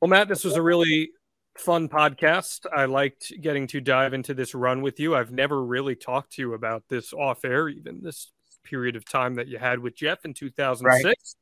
Well, 0.00 0.08
Matt, 0.08 0.28
this 0.28 0.44
was 0.44 0.54
a 0.54 0.62
really 0.62 1.10
fun 1.56 1.88
podcast. 1.88 2.66
I 2.74 2.84
liked 2.84 3.32
getting 3.40 3.66
to 3.68 3.80
dive 3.80 4.14
into 4.14 4.34
this 4.34 4.54
run 4.54 4.80
with 4.80 5.00
you. 5.00 5.16
I've 5.16 5.32
never 5.32 5.64
really 5.64 5.96
talked 5.96 6.34
to 6.34 6.42
you 6.42 6.54
about 6.54 6.84
this 6.88 7.12
off 7.12 7.44
air, 7.44 7.68
even 7.68 8.02
this 8.02 8.30
period 8.62 8.96
of 8.96 9.04
time 9.04 9.34
that 9.34 9.48
you 9.48 9.58
had 9.58 9.80
with 9.80 9.96
Jeff 9.96 10.24
in 10.24 10.34
2006. 10.34 11.36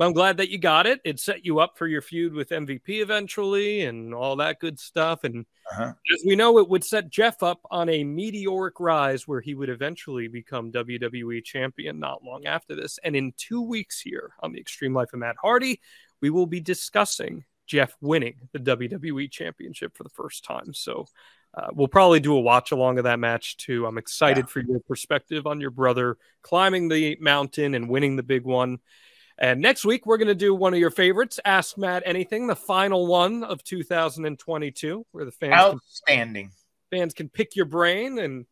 But 0.00 0.06
I'm 0.06 0.14
glad 0.14 0.38
that 0.38 0.48
you 0.48 0.56
got 0.56 0.86
it. 0.86 0.98
It 1.04 1.20
set 1.20 1.44
you 1.44 1.58
up 1.58 1.76
for 1.76 1.86
your 1.86 2.00
feud 2.00 2.32
with 2.32 2.48
MVP 2.48 3.02
eventually 3.02 3.82
and 3.82 4.14
all 4.14 4.34
that 4.36 4.58
good 4.58 4.80
stuff. 4.80 5.24
And 5.24 5.44
Uh-huh. 5.70 5.92
as 6.14 6.22
we 6.26 6.36
know, 6.36 6.56
it 6.56 6.70
would 6.70 6.82
set 6.82 7.10
Jeff 7.10 7.42
up 7.42 7.60
on 7.70 7.90
a 7.90 8.02
meteoric 8.02 8.80
rise 8.80 9.28
where 9.28 9.42
he 9.42 9.54
would 9.54 9.68
eventually 9.68 10.26
become 10.26 10.72
WWE 10.72 11.44
champion 11.44 11.98
not 11.98 12.24
long 12.24 12.46
after 12.46 12.74
this. 12.74 12.98
And 13.04 13.14
in 13.14 13.34
two 13.36 13.60
weeks 13.60 14.00
here 14.00 14.32
on 14.40 14.52
the 14.52 14.58
Extreme 14.58 14.94
Life 14.94 15.12
of 15.12 15.18
Matt 15.18 15.36
Hardy, 15.38 15.82
we 16.22 16.30
will 16.30 16.46
be 16.46 16.60
discussing 16.60 17.44
Jeff 17.66 17.94
winning 18.00 18.36
the 18.52 18.58
WWE 18.58 19.30
championship 19.30 19.94
for 19.94 20.04
the 20.04 20.08
first 20.08 20.44
time. 20.44 20.72
So 20.72 21.08
uh, 21.52 21.68
we'll 21.74 21.88
probably 21.88 22.20
do 22.20 22.34
a 22.34 22.40
watch 22.40 22.72
along 22.72 22.96
of 22.96 23.04
that 23.04 23.18
match 23.18 23.58
too. 23.58 23.84
I'm 23.84 23.98
excited 23.98 24.48
for 24.48 24.60
your 24.60 24.80
perspective 24.80 25.46
on 25.46 25.60
your 25.60 25.70
brother 25.70 26.16
climbing 26.40 26.88
the 26.88 27.18
mountain 27.20 27.74
and 27.74 27.86
winning 27.86 28.16
the 28.16 28.22
big 28.22 28.44
one. 28.44 28.78
And 29.40 29.62
next 29.62 29.86
week, 29.86 30.04
we're 30.04 30.18
going 30.18 30.28
to 30.28 30.34
do 30.34 30.54
one 30.54 30.74
of 30.74 30.80
your 30.80 30.90
favorites, 30.90 31.40
Ask 31.46 31.78
Matt 31.78 32.02
Anything, 32.04 32.46
the 32.46 32.54
final 32.54 33.06
one 33.06 33.42
of 33.42 33.64
2022, 33.64 35.06
where 35.12 35.24
the 35.24 35.32
fans 35.32 35.50
can, 35.50 35.74
Outstanding. 35.74 36.50
fans 36.90 37.14
can 37.14 37.30
pick 37.30 37.56
your 37.56 37.64
brain 37.64 38.18
and 38.18 38.44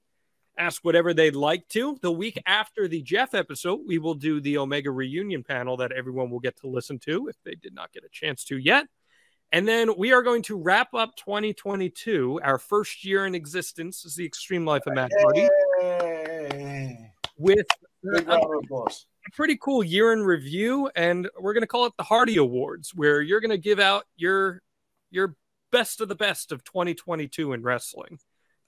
ask 0.58 0.82
whatever 0.82 1.12
they'd 1.12 1.36
like 1.36 1.68
to. 1.68 1.98
The 2.00 2.10
week 2.10 2.42
after 2.46 2.88
the 2.88 3.02
Jeff 3.02 3.34
episode, 3.34 3.80
we 3.86 3.98
will 3.98 4.14
do 4.14 4.40
the 4.40 4.56
Omega 4.56 4.90
reunion 4.90 5.44
panel 5.44 5.76
that 5.76 5.92
everyone 5.92 6.30
will 6.30 6.40
get 6.40 6.58
to 6.60 6.68
listen 6.68 6.98
to 7.00 7.28
if 7.28 7.36
they 7.44 7.54
did 7.54 7.74
not 7.74 7.92
get 7.92 8.04
a 8.04 8.08
chance 8.10 8.42
to 8.44 8.56
yet. 8.56 8.86
And 9.52 9.68
then 9.68 9.90
we 9.98 10.12
are 10.14 10.22
going 10.22 10.42
to 10.44 10.56
wrap 10.56 10.94
up 10.94 11.16
2022, 11.16 12.40
our 12.42 12.58
first 12.58 13.04
year 13.04 13.26
in 13.26 13.34
existence 13.34 14.06
is 14.06 14.14
the 14.14 14.24
Extreme 14.24 14.64
Life 14.64 14.86
of 14.86 14.94
Matt 14.94 15.10
Hardy, 15.20 15.48
with 17.36 17.66
Big 18.02 18.26
a 18.26 18.30
round 18.30 18.44
of 18.44 18.62
applause. 18.64 19.06
Pretty 19.32 19.56
cool 19.56 19.82
year 19.82 20.12
in 20.12 20.22
review. 20.22 20.90
And 20.94 21.28
we're 21.38 21.54
going 21.54 21.62
to 21.62 21.68
call 21.68 21.86
it 21.86 21.92
the 21.96 22.04
Hardy 22.04 22.36
Awards, 22.36 22.94
where 22.94 23.20
you're 23.20 23.40
going 23.40 23.50
to 23.50 23.58
give 23.58 23.80
out 23.80 24.04
your 24.16 24.62
your 25.10 25.36
best 25.70 26.00
of 26.00 26.08
the 26.08 26.14
best 26.14 26.52
of 26.52 26.64
2022 26.64 27.52
in 27.52 27.62
wrestling. 27.62 28.18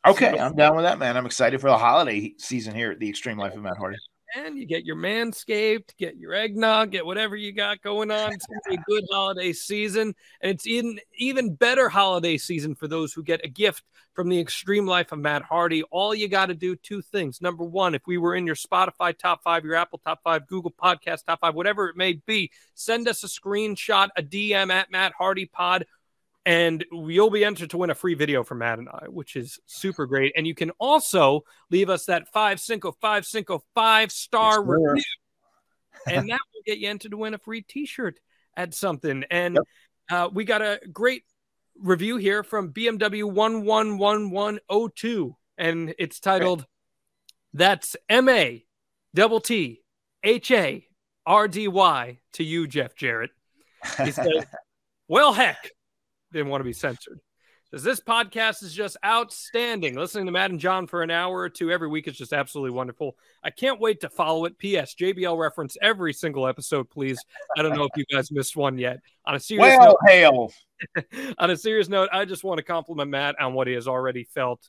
Okay, 0.07 0.39
I'm 0.39 0.55
down 0.55 0.77
with 0.77 0.85
that, 0.85 0.99
man. 0.99 1.17
I'm 1.17 1.27
excited 1.27 1.61
for 1.61 1.69
the 1.69 1.77
holiday 1.77 2.33
season 2.39 2.75
here 2.75 2.93
at 2.93 2.99
the 2.99 3.09
Extreme 3.09 3.37
Life 3.37 3.55
of 3.55 3.63
Matt 3.63 3.77
Hardy. 3.77 3.99
And 4.37 4.57
you 4.57 4.67
get 4.67 4.85
your 4.85 4.97
manscaped, 4.97 5.97
get 5.99 6.17
your 6.17 6.35
eggnog, 6.35 6.93
get 6.93 7.05
whatever 7.05 7.37
you 7.37 7.53
got 7.53 7.83
going 7.83 8.11
on. 8.11 8.33
It's 8.33 8.47
gonna 8.47 8.61
be 8.69 8.75
a 8.77 8.85
good 8.87 9.05
holiday 9.11 9.53
season, 9.53 10.15
and 10.41 10.51
it's 10.53 10.67
even 10.67 11.01
even 11.19 11.55
better 11.55 11.89
holiday 11.89 12.37
season 12.37 12.75
for 12.75 12.87
those 12.87 13.13
who 13.13 13.23
get 13.23 13.45
a 13.45 13.49
gift 13.49 13.85
from 14.15 14.29
the 14.29 14.39
Extreme 14.39 14.87
Life 14.87 15.13
of 15.13 15.19
Matt 15.19 15.43
Hardy. 15.43 15.83
All 15.85 16.15
you 16.15 16.29
got 16.29 16.47
to 16.47 16.55
do 16.55 16.77
two 16.77 17.01
things. 17.01 17.41
Number 17.41 17.65
one, 17.65 17.95
if 17.95 18.03
we 18.07 18.19
were 18.19 18.35
in 18.35 18.47
your 18.47 18.57
Spotify 18.57 19.17
top 19.17 19.43
five, 19.43 19.65
your 19.65 19.77
Apple 19.77 20.01
top 20.05 20.21
five, 20.23 20.47
Google 20.47 20.73
Podcast 20.73 21.25
top 21.25 21.41
five, 21.41 21.55
whatever 21.55 21.89
it 21.89 21.97
may 21.97 22.15
be, 22.15 22.51
send 22.75 23.09
us 23.09 23.25
a 23.25 23.29
screenshot, 23.29 24.09
a 24.17 24.23
DM 24.23 24.71
at 24.71 24.91
Matt 24.91 25.13
Hardy 25.17 25.47
Pod 25.47 25.87
and 26.47 26.85
you'll 26.91 27.31
be 27.31 27.45
entered 27.45 27.71
to 27.71 27.79
win 27.79 27.91
a 27.91 27.95
free 27.95 28.15
video 28.15 28.43
from 28.43 28.59
Matt 28.59 28.79
and 28.79 28.89
I, 28.89 29.07
which 29.09 29.37
is 29.37 29.59
super 29.67 30.07
great. 30.07 30.33
And 30.37 30.47
you 30.47 30.55
can 30.55 30.71
also 30.79 31.43
leave 31.71 31.91
us 31.91 32.07
that 32.07 32.29
five 32.33 32.61
cinco 32.61 32.97
five 33.01 33.27
cinco 33.27 33.63
five 33.75 34.11
star 34.11 34.63
review, 34.63 35.03
and 36.07 36.31
that 36.31 36.41
will 36.55 36.63
get 36.65 36.79
you 36.79 36.89
entered 36.89 37.11
to 37.11 37.17
win 37.17 37.35
a 37.35 37.39
free 37.39 37.63
T-shirt 37.63 38.19
at 38.57 38.75
something. 38.75 39.25
And 39.31 39.59
uh, 40.11 40.29
we 40.33 40.45
got 40.45 40.63
a 40.63 40.81
great 40.91 41.25
review 41.79 42.17
here 42.17 42.43
from 42.43 42.73
BMW 42.73 43.25
one 43.25 43.65
one 43.65 43.99
one 43.99 44.31
one 44.31 44.61
zero 44.71 44.89
two, 44.89 45.37
and 45.59 45.95
it's 45.99 46.21
titled 46.21 46.65
"That's 47.53 47.97
M 48.09 48.29
A 48.31 48.65
double 49.15 49.41
T 49.41 49.83
H 50.25 50.51
A 50.51 50.87
R 51.27 51.49
D 51.49 51.69
Y 51.69 52.19
to 52.35 52.45
you, 52.45 52.67
Jeff 52.67 52.95
Jarrett." 52.97 53.31
He 54.03 54.11
says, 54.11 54.47
"Well, 55.09 55.35
heck." 55.35 55.71
Didn't 56.33 56.49
want 56.49 56.61
to 56.61 56.65
be 56.65 56.73
censored. 56.73 57.21
Says 57.71 57.85
this 57.85 58.01
podcast 58.01 58.65
is 58.65 58.75
just 58.75 58.97
outstanding. 59.05 59.95
Listening 59.95 60.27
to 60.27 60.33
Matt 60.33 60.51
and 60.51 60.59
Jon 60.59 60.89
for 60.89 61.03
an 61.03 61.11
hour 61.11 61.39
or 61.39 61.49
two 61.49 61.71
every 61.71 61.87
week 61.87 62.09
is 62.09 62.17
just 62.17 62.33
absolutely 62.33 62.73
wonderful. 62.73 63.17
I 63.45 63.51
can't 63.51 63.79
wait 63.79 64.01
to 64.01 64.09
follow 64.09 64.45
it. 64.47 64.59
P.S. 64.59 64.97
JBL 64.97 65.39
reference 65.39 65.77
every 65.81 66.13
single 66.13 66.49
episode, 66.49 66.91
please. 66.91 67.25
I 67.57 67.63
don't 67.63 67.77
know 67.77 67.85
if 67.85 67.93
you 67.97 68.05
guys 68.13 68.33
missed 68.33 68.57
one 68.57 68.77
yet. 68.77 68.99
On 69.25 69.37
a 69.37 69.41
serious 69.41 69.77
Well, 69.79 69.97
note, 70.03 70.11
hail. 70.11 70.53
on 71.39 71.51
a 71.51 71.57
serious 71.57 71.89
note, 71.89 72.09
I 72.13 72.25
just 72.25 72.43
want 72.43 72.59
to 72.59 72.65
compliment 72.65 73.09
Matt 73.09 73.41
on 73.41 73.55
what 73.55 73.69
he 73.69 73.75
has 73.75 73.87
already 73.87 74.25
felt. 74.25 74.69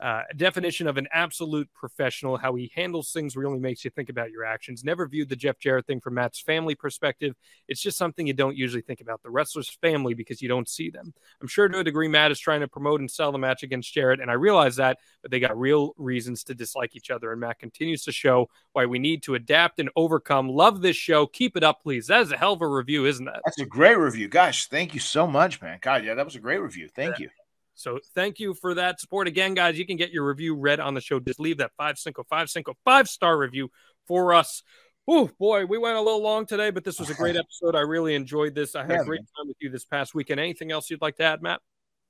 Uh, 0.00 0.22
definition 0.36 0.88
of 0.88 0.96
an 0.96 1.06
absolute 1.12 1.68
professional, 1.72 2.36
how 2.36 2.54
he 2.54 2.70
handles 2.74 3.12
things 3.12 3.36
really 3.36 3.60
makes 3.60 3.84
you 3.84 3.90
think 3.90 4.08
about 4.08 4.30
your 4.30 4.44
actions. 4.44 4.82
Never 4.82 5.06
viewed 5.06 5.28
the 5.28 5.36
Jeff 5.36 5.58
Jarrett 5.58 5.86
thing 5.86 6.00
from 6.00 6.14
Matt's 6.14 6.40
family 6.40 6.74
perspective. 6.74 7.36
It's 7.68 7.80
just 7.80 7.96
something 7.96 8.26
you 8.26 8.32
don't 8.32 8.56
usually 8.56 8.82
think 8.82 9.00
about 9.00 9.22
the 9.22 9.30
wrestler's 9.30 9.70
family 9.70 10.14
because 10.14 10.42
you 10.42 10.48
don't 10.48 10.68
see 10.68 10.90
them. 10.90 11.14
I'm 11.40 11.46
sure 11.46 11.68
to 11.68 11.78
a 11.78 11.84
degree 11.84 12.08
Matt 12.08 12.32
is 12.32 12.40
trying 12.40 12.60
to 12.60 12.68
promote 12.68 13.00
and 13.00 13.10
sell 13.10 13.30
the 13.30 13.38
match 13.38 13.62
against 13.62 13.94
Jarrett, 13.94 14.20
and 14.20 14.30
I 14.30 14.34
realize 14.34 14.76
that, 14.76 14.98
but 15.22 15.30
they 15.30 15.38
got 15.38 15.58
real 15.58 15.94
reasons 15.96 16.42
to 16.44 16.54
dislike 16.54 16.96
each 16.96 17.10
other. 17.10 17.30
And 17.30 17.40
Matt 17.40 17.60
continues 17.60 18.02
to 18.04 18.12
show 18.12 18.50
why 18.72 18.86
we 18.86 18.98
need 18.98 19.22
to 19.22 19.36
adapt 19.36 19.78
and 19.78 19.90
overcome. 19.94 20.48
Love 20.48 20.82
this 20.82 20.96
show. 20.96 21.26
Keep 21.26 21.56
it 21.56 21.62
up, 21.62 21.82
please. 21.82 22.08
That 22.08 22.22
is 22.22 22.32
a 22.32 22.36
hell 22.36 22.54
of 22.54 22.62
a 22.62 22.68
review, 22.68 23.06
isn't 23.06 23.26
that? 23.26 23.42
That's 23.44 23.60
a 23.60 23.66
great 23.66 23.96
review. 23.96 24.26
Gosh, 24.26 24.66
thank 24.66 24.92
you 24.92 25.00
so 25.00 25.26
much, 25.26 25.62
man. 25.62 25.78
God, 25.80 26.04
yeah, 26.04 26.14
that 26.14 26.24
was 26.24 26.34
a 26.34 26.40
great 26.40 26.60
review. 26.60 26.88
Thank 26.88 27.20
you. 27.20 27.30
So 27.74 27.98
thank 28.14 28.38
you 28.38 28.54
for 28.54 28.74
that 28.74 29.00
support. 29.00 29.26
Again, 29.28 29.54
guys, 29.54 29.78
you 29.78 29.86
can 29.86 29.96
get 29.96 30.10
your 30.10 30.26
review 30.26 30.54
read 30.56 30.80
on 30.80 30.94
the 30.94 31.00
show. 31.00 31.20
Just 31.20 31.40
leave 31.40 31.58
that 31.58 31.72
five 31.76 31.98
cinco 31.98 32.24
five 32.28 32.48
cinco 32.50 32.74
five 32.84 33.08
star 33.08 33.36
review 33.36 33.70
for 34.06 34.32
us. 34.32 34.62
Oh 35.06 35.28
boy, 35.38 35.66
we 35.66 35.76
went 35.76 35.96
a 35.96 36.00
little 36.00 36.22
long 36.22 36.46
today, 36.46 36.70
but 36.70 36.84
this 36.84 36.98
was 36.98 37.10
a 37.10 37.14
great 37.14 37.36
episode. 37.36 37.74
I 37.76 37.80
really 37.80 38.14
enjoyed 38.14 38.54
this. 38.54 38.74
I 38.74 38.82
had 38.84 38.90
Yeah, 38.90 39.02
a 39.02 39.04
great 39.04 39.20
time 39.36 39.48
with 39.48 39.56
you 39.60 39.70
this 39.70 39.84
past 39.84 40.14
weekend. 40.14 40.40
Anything 40.40 40.72
else 40.72 40.88
you'd 40.90 41.02
like 41.02 41.16
to 41.16 41.24
add, 41.24 41.42
Matt? 41.42 41.60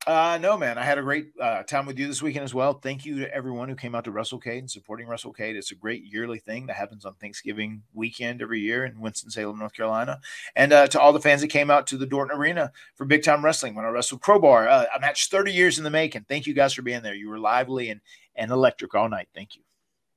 Uh, 0.07 0.39
no, 0.41 0.59
man, 0.59 0.77
I 0.77 0.85
had 0.85 0.99
a 0.99 1.03
great 1.03 1.29
uh, 1.41 1.63
time 1.63 1.87
with 1.87 1.99
you 1.99 2.07
this 2.07 2.21
weekend 2.21 2.45
as 2.45 2.53
well. 2.53 2.75
Thank 2.75 3.07
you 3.07 3.21
to 3.21 3.35
everyone 3.35 3.71
who 3.71 3.75
came 3.75 3.95
out 3.95 4.05
to 4.05 4.13
WrestleCade 4.13 4.59
and 4.59 4.71
supporting 4.71 5.07
WrestleCade. 5.07 5.55
It's 5.55 5.71
a 5.73 5.75
great 5.75 6.05
yearly 6.05 6.39
thing 6.39 6.67
that 6.67 6.77
happens 6.77 7.07
on 7.07 7.15
Thanksgiving 7.15 7.83
weekend 7.95 8.43
every 8.43 8.61
year 8.61 8.85
in 8.85 9.01
Winston-Salem, 9.01 9.59
North 9.59 9.73
Carolina. 9.73 10.21
And 10.55 10.75
uh, 10.75 10.89
to 10.89 11.01
all 11.01 11.15
the 11.15 11.21
fans 11.21 11.41
that 11.41 11.49
came 11.49 11.71
out 11.71 11.87
to 11.87 11.97
the 11.97 12.07
Dorton 12.07 12.37
Arena 12.37 12.71
for 12.97 13.07
Big 13.07 13.23
Time 13.23 13.43
Wrestling 13.43 13.75
when 13.75 13.87
I 13.87 13.89
wrestled 13.89 14.21
Crowbar, 14.21 14.69
uh, 14.69 14.85
a 14.95 15.01
match 15.01 15.31
30 15.31 15.53
years 15.53 15.79
in 15.79 15.85
the 15.85 15.91
making. 15.91 16.27
Thank 16.29 16.47
you 16.47 16.53
guys 16.53 16.75
for 16.75 16.83
being 16.83 17.03
there. 17.03 17.15
You 17.15 17.31
were 17.31 17.39
lively 17.39 17.89
and, 17.89 18.03
and 18.37 18.51
electric 18.51 18.95
all 18.95 19.09
night. 19.09 19.29
Thank 19.35 19.57
you. 19.57 19.63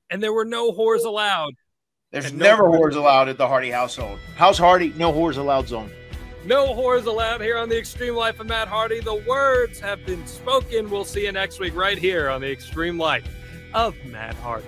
And 0.09 0.21
there 0.21 0.33
were 0.33 0.45
no 0.45 0.73
whores 0.73 1.05
allowed. 1.05 1.53
There's 2.11 2.25
And 2.25 2.39
no- 2.39 2.45
never 2.45 2.63
whores 2.63 2.95
allowed 2.95 3.29
at 3.29 3.37
the 3.37 3.47
Hardy 3.47 3.71
household. 3.71 4.19
House 4.35 4.57
Hardy, 4.57 4.93
no 4.97 5.13
whores 5.13 5.37
allowed 5.37 5.69
zone. 5.69 5.91
No 6.45 6.73
whores 6.73 7.05
allowed 7.05 7.41
here 7.41 7.57
on 7.57 7.69
the 7.69 7.77
Extreme 7.77 8.15
Life 8.15 8.39
of 8.39 8.47
Matt 8.47 8.67
Hardy. 8.67 8.99
The 8.99 9.15
words 9.27 9.79
have 9.79 10.05
been 10.05 10.25
spoken. 10.25 10.89
We'll 10.89 11.05
see 11.05 11.25
you 11.25 11.31
next 11.31 11.59
week 11.59 11.75
right 11.75 11.97
here 11.97 12.29
on 12.29 12.41
the 12.41 12.51
Extreme 12.51 12.97
Life 12.97 13.27
of 13.73 13.95
Matt 14.05 14.35
Hardy. 14.35 14.65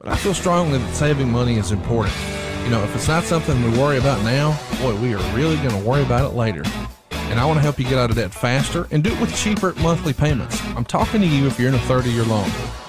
But 0.00 0.10
I 0.10 0.16
feel 0.16 0.32
strongly 0.32 0.78
that 0.78 0.94
saving 0.94 1.28
money 1.28 1.56
is 1.56 1.72
important. 1.72 2.14
You 2.62 2.70
know, 2.70 2.84
if 2.84 2.94
it's 2.94 3.08
not 3.08 3.24
something 3.24 3.60
we 3.64 3.76
worry 3.76 3.98
about 3.98 4.22
now, 4.22 4.56
boy, 4.80 4.94
we 5.00 5.12
are 5.12 5.34
really 5.34 5.56
going 5.56 5.70
to 5.70 5.88
worry 5.88 6.02
about 6.02 6.30
it 6.30 6.36
later. 6.36 6.62
And 7.10 7.40
I 7.40 7.44
want 7.44 7.56
to 7.56 7.62
help 7.62 7.80
you 7.80 7.84
get 7.84 7.98
out 7.98 8.08
of 8.08 8.16
debt 8.16 8.32
faster 8.32 8.86
and 8.92 9.02
do 9.02 9.12
it 9.12 9.20
with 9.20 9.34
cheaper 9.34 9.74
monthly 9.74 10.12
payments. 10.12 10.62
I'm 10.76 10.84
talking 10.84 11.20
to 11.20 11.26
you 11.26 11.48
if 11.48 11.58
you're 11.58 11.68
in 11.68 11.74
a 11.74 11.80
30 11.80 12.10
year 12.10 12.22
loan. 12.22 12.48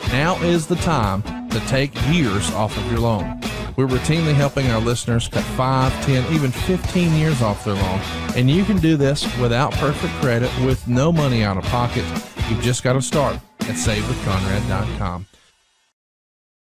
Now 0.09 0.39
is 0.43 0.67
the 0.67 0.75
time 0.75 1.23
to 1.49 1.59
take 1.61 1.91
years 2.09 2.51
off 2.51 2.77
of 2.77 2.91
your 2.91 2.99
loan. 2.99 3.41
We're 3.75 3.87
routinely 3.87 4.35
helping 4.35 4.67
our 4.67 4.79
listeners 4.79 5.27
cut 5.27 5.43
5, 5.43 6.05
10, 6.05 6.31
even 6.33 6.51
15 6.51 7.13
years 7.15 7.41
off 7.41 7.65
their 7.65 7.73
loan. 7.73 7.99
And 8.35 8.51
you 8.51 8.63
can 8.65 8.77
do 8.77 8.97
this 8.97 9.23
without 9.39 9.71
perfect 9.73 10.13
credit 10.15 10.51
with 10.63 10.87
no 10.87 11.11
money 11.11 11.43
out 11.43 11.57
of 11.57 11.63
pocket. 11.63 12.05
You've 12.49 12.61
just 12.61 12.83
got 12.83 12.93
to 12.93 13.01
start 13.01 13.37
at 13.61 13.75
SaveWithConrad.com. 13.75 15.28